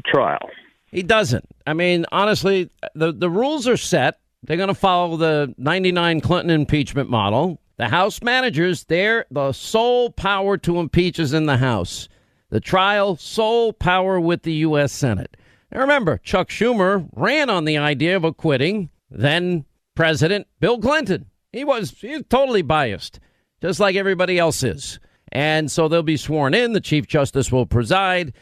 trial. 0.05 0.49
He 0.91 1.03
doesn't. 1.03 1.45
I 1.65 1.73
mean, 1.73 2.05
honestly, 2.11 2.69
the 2.95 3.11
the 3.11 3.29
rules 3.29 3.67
are 3.67 3.77
set. 3.77 4.19
They're 4.43 4.57
going 4.57 4.67
to 4.67 4.75
follow 4.75 5.17
the 5.17 5.53
99 5.57 6.21
Clinton 6.21 6.51
impeachment 6.51 7.09
model. 7.09 7.59
The 7.77 7.89
House 7.89 8.21
managers, 8.21 8.85
they're 8.85 9.25
the 9.29 9.51
sole 9.51 10.09
power 10.11 10.57
to 10.59 10.79
impeach 10.79 11.19
is 11.19 11.33
in 11.33 11.45
the 11.45 11.57
House. 11.57 12.07
The 12.49 12.59
trial, 12.59 13.17
sole 13.17 13.73
power 13.73 14.19
with 14.19 14.43
the 14.43 14.53
U.S. 14.53 14.93
Senate. 14.93 15.35
Now 15.71 15.81
remember, 15.81 16.17
Chuck 16.17 16.49
Schumer 16.49 17.07
ran 17.13 17.49
on 17.49 17.65
the 17.65 17.77
idea 17.77 18.15
of 18.15 18.23
acquitting 18.23 18.89
then 19.09 19.65
President 19.95 20.47
Bill 20.59 20.79
Clinton. 20.79 21.25
He 21.51 21.63
was, 21.63 21.91
he 21.91 22.13
was 22.13 22.23
totally 22.29 22.61
biased, 22.61 23.19
just 23.61 23.79
like 23.79 23.95
everybody 23.95 24.37
else 24.37 24.63
is. 24.63 24.99
And 25.31 25.71
so 25.71 25.87
they'll 25.87 26.03
be 26.03 26.17
sworn 26.17 26.53
in. 26.53 26.73
The 26.73 26.81
Chief 26.81 27.07
Justice 27.07 27.51
will 27.51 27.65
preside. 27.65 28.33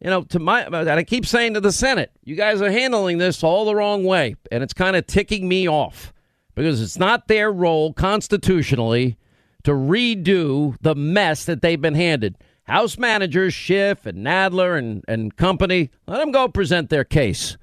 You 0.00 0.10
know, 0.10 0.22
to 0.22 0.38
my, 0.38 0.64
and 0.64 0.90
I 0.90 1.04
keep 1.04 1.24
saying 1.24 1.54
to 1.54 1.60
the 1.60 1.72
Senate, 1.72 2.10
you 2.24 2.34
guys 2.34 2.60
are 2.60 2.70
handling 2.70 3.18
this 3.18 3.42
all 3.42 3.64
the 3.64 3.74
wrong 3.74 4.04
way. 4.04 4.36
And 4.50 4.62
it's 4.62 4.74
kind 4.74 4.96
of 4.96 5.06
ticking 5.06 5.48
me 5.48 5.68
off 5.68 6.12
because 6.54 6.82
it's 6.82 6.98
not 6.98 7.28
their 7.28 7.50
role 7.50 7.92
constitutionally 7.92 9.16
to 9.62 9.70
redo 9.70 10.76
the 10.80 10.94
mess 10.94 11.44
that 11.46 11.62
they've 11.62 11.80
been 11.80 11.94
handed. 11.94 12.36
House 12.64 12.98
managers, 12.98 13.54
Schiff 13.54 14.06
and 14.06 14.24
Nadler 14.24 14.78
and, 14.78 15.04
and 15.06 15.36
company, 15.36 15.90
let 16.06 16.18
them 16.18 16.32
go 16.32 16.48
present 16.48 16.90
their 16.90 17.04
case. 17.04 17.56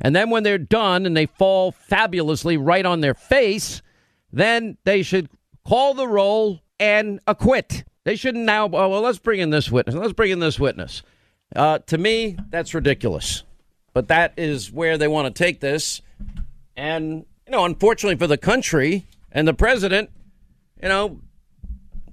And 0.00 0.16
then 0.16 0.30
when 0.30 0.42
they're 0.42 0.58
done 0.58 1.06
and 1.06 1.16
they 1.16 1.26
fall 1.26 1.72
fabulously 1.72 2.56
right 2.56 2.84
on 2.84 3.00
their 3.00 3.14
face, 3.14 3.82
then 4.32 4.76
they 4.84 5.02
should 5.02 5.28
call 5.66 5.94
the 5.94 6.08
roll 6.08 6.60
and 6.80 7.20
acquit. 7.26 7.84
They 8.04 8.16
shouldn't 8.16 8.44
now, 8.44 8.64
oh, 8.64 8.88
well, 8.88 9.00
let's 9.00 9.18
bring 9.18 9.40
in 9.40 9.50
this 9.50 9.70
witness. 9.70 9.94
Let's 9.94 10.12
bring 10.12 10.30
in 10.30 10.40
this 10.40 10.58
witness. 10.58 11.02
Uh, 11.54 11.78
to 11.86 11.98
me, 11.98 12.36
that's 12.50 12.74
ridiculous. 12.74 13.44
But 13.94 14.08
that 14.08 14.34
is 14.36 14.72
where 14.72 14.98
they 14.98 15.08
want 15.08 15.34
to 15.34 15.44
take 15.44 15.60
this. 15.60 16.02
And, 16.76 17.24
you 17.46 17.52
know, 17.52 17.64
unfortunately 17.64 18.16
for 18.16 18.26
the 18.26 18.38
country 18.38 19.06
and 19.30 19.46
the 19.46 19.54
president, 19.54 20.10
you 20.82 20.88
know, 20.88 21.20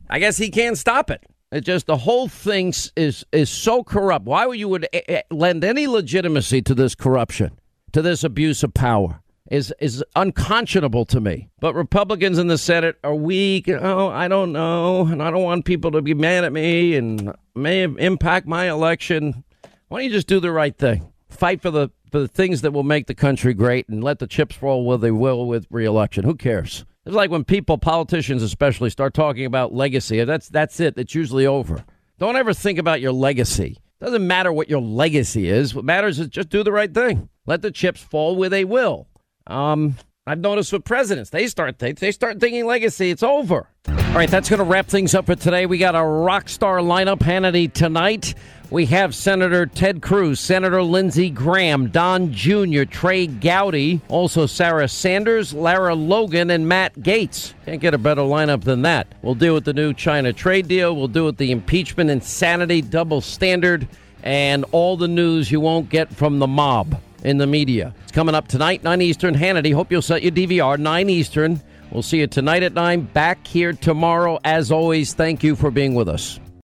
I 0.10 0.20
guess 0.20 0.38
he 0.38 0.50
can't 0.50 0.78
stop 0.78 1.10
it. 1.10 1.24
It 1.52 1.62
just 1.62 1.88
the 1.88 1.98
whole 1.98 2.28
thing 2.28 2.74
is 2.96 3.26
is 3.32 3.50
so 3.50 3.84
corrupt. 3.84 4.26
Why 4.26 4.46
would 4.46 4.60
you 4.60 4.68
would 4.68 4.88
eh, 4.94 5.02
eh, 5.08 5.22
lend 5.32 5.64
any 5.64 5.88
legitimacy 5.88 6.62
to 6.64 6.76
this 6.76 6.94
corruption, 6.94 7.60
to 7.94 8.04
this 8.04 8.24
abuse 8.24 8.62
of 8.62 8.74
power? 8.76 9.22
Is 9.50 9.74
is 9.80 10.04
unconscionable 10.16 11.06
to 11.06 11.20
me. 11.20 11.50
But 11.60 11.74
Republicans 11.74 12.38
in 12.38 12.48
the 12.48 12.58
Senate 12.58 12.98
are 13.04 13.16
weak. 13.16 13.68
Oh, 13.68 14.10
I 14.10 14.28
don't 14.28 14.52
know, 14.52 15.08
and 15.08 15.24
I 15.24 15.32
don't 15.32 15.42
want 15.42 15.66
people 15.66 15.90
to 15.92 16.04
be 16.04 16.14
mad 16.14 16.44
at 16.44 16.54
me 16.54 16.96
and 16.96 17.34
may 17.56 17.84
impact 17.84 18.46
my 18.46 18.70
election. 18.70 19.44
Why 19.88 20.00
don't 20.00 20.06
you 20.06 20.12
just 20.12 20.28
do 20.28 20.40
the 20.40 20.52
right 20.52 20.78
thing? 20.78 21.12
Fight 21.30 21.64
for 21.64 21.72
the 21.72 21.90
for 22.12 22.20
the 22.20 22.28
things 22.28 22.62
that 22.62 22.72
will 22.72 22.84
make 22.84 23.08
the 23.08 23.16
country 23.16 23.56
great, 23.56 23.90
and 23.90 24.04
let 24.04 24.20
the 24.20 24.28
chips 24.28 24.56
fall 24.56 24.86
where 24.86 24.98
they 25.00 25.12
will 25.12 25.48
with 25.48 25.66
reelection. 25.72 26.26
Who 26.26 26.36
cares? 26.36 26.86
It's 27.06 27.16
like 27.16 27.32
when 27.32 27.44
people, 27.44 27.80
politicians 27.80 28.44
especially, 28.44 28.92
start 28.92 29.16
talking 29.16 29.46
about 29.46 29.74
legacy. 29.74 30.24
That's 30.26 30.48
that's 30.48 30.80
it. 30.80 30.96
It's 30.96 31.16
usually 31.16 31.48
over. 31.48 31.84
Don't 32.20 32.36
ever 32.36 32.54
think 32.54 32.78
about 32.78 33.02
your 33.02 33.14
legacy. 33.14 33.78
Doesn't 34.00 34.26
matter 34.26 34.54
what 34.54 34.70
your 34.70 34.82
legacy 34.82 35.50
is. 35.50 35.74
What 35.74 35.86
matters 35.86 36.20
is 36.20 36.28
just 36.28 36.50
do 36.50 36.64
the 36.64 36.72
right 36.72 36.94
thing. 36.94 37.30
Let 37.46 37.62
the 37.62 37.72
chips 37.72 38.02
fall 38.02 38.36
where 38.36 38.50
they 38.50 38.64
will. 38.64 39.08
Um, 39.50 39.96
I've 40.28 40.40
noticed 40.40 40.72
with 40.72 40.84
presidents, 40.84 41.32
they 41.32 41.48
start 41.48 41.80
they, 41.80 41.94
they 41.94 42.12
start 42.12 42.40
thinking 42.40 42.66
legacy. 42.66 43.10
It's 43.10 43.24
over. 43.24 43.68
All 43.88 44.16
right, 44.16 44.30
that's 44.30 44.48
going 44.48 44.60
to 44.60 44.64
wrap 44.64 44.86
things 44.86 45.16
up 45.16 45.26
for 45.26 45.36
today. 45.36 45.66
We 45.66 45.80
got 45.80 45.96
a 45.96 46.04
rock 46.04 46.50
star 46.50 46.78
lineup 46.80 47.20
Hannity 47.20 47.72
tonight. 47.72 48.36
We 48.70 48.86
have 48.88 49.16
Senator 49.16 49.66
Ted 49.66 50.04
Cruz, 50.04 50.40
Senator 50.40 50.84
Lindsey 50.84 51.32
Graham, 51.32 51.90
Don 51.90 52.32
Jr., 52.32 52.84
Trey 52.84 53.26
Gowdy, 53.26 54.02
also 54.08 54.46
Sarah 54.46 54.88
Sanders, 54.88 55.56
Lara 55.56 55.96
Logan, 55.96 56.52
and 56.52 56.68
Matt 56.68 56.94
Gaetz. 57.00 57.54
Can't 57.66 57.82
get 57.82 57.96
a 57.96 57.98
better 57.98 58.22
lineup 58.22 58.64
than 58.64 58.84
that. 58.84 59.08
We'll 59.24 59.34
deal 59.34 59.56
with 59.56 59.66
the 59.66 59.74
new 59.74 59.96
China 59.96 60.32
trade 60.32 60.68
deal. 60.68 60.96
We'll 60.96 61.08
deal 61.08 61.26
with 61.26 61.38
the 61.38 61.50
impeachment, 61.50 62.12
insanity, 62.12 62.84
double 62.84 63.22
standard, 63.22 63.88
and 64.22 64.64
all 64.72 64.96
the 64.96 65.08
news 65.08 65.52
you 65.52 65.60
won't 65.60 65.90
get 65.90 66.14
from 66.16 66.38
the 66.38 66.48
mob 66.48 67.02
in 67.24 67.38
the 67.38 67.48
media. 67.48 67.94
It's 68.04 68.12
coming 68.12 68.36
up 68.36 68.48
tonight, 68.48 68.84
9 68.84 69.02
Eastern. 69.02 69.36
Hannity, 69.36 69.74
hope 69.74 69.92
you'll 69.92 70.02
set 70.02 70.24
your 70.24 70.32
DVR, 70.32 70.78
9 70.78 71.10
Eastern. 71.10 71.62
We'll 71.92 72.04
see 72.04 72.20
you 72.20 72.28
tonight 72.28 72.64
at 72.64 72.74
9. 72.74 73.02
Back 73.02 73.48
here 73.48 73.74
tomorrow. 73.74 74.40
As 74.44 74.72
always, 74.72 75.14
thank 75.14 75.44
you 75.44 75.56
for 75.56 75.72
being 75.72 75.96
with 75.96 76.08
us. 76.08 76.40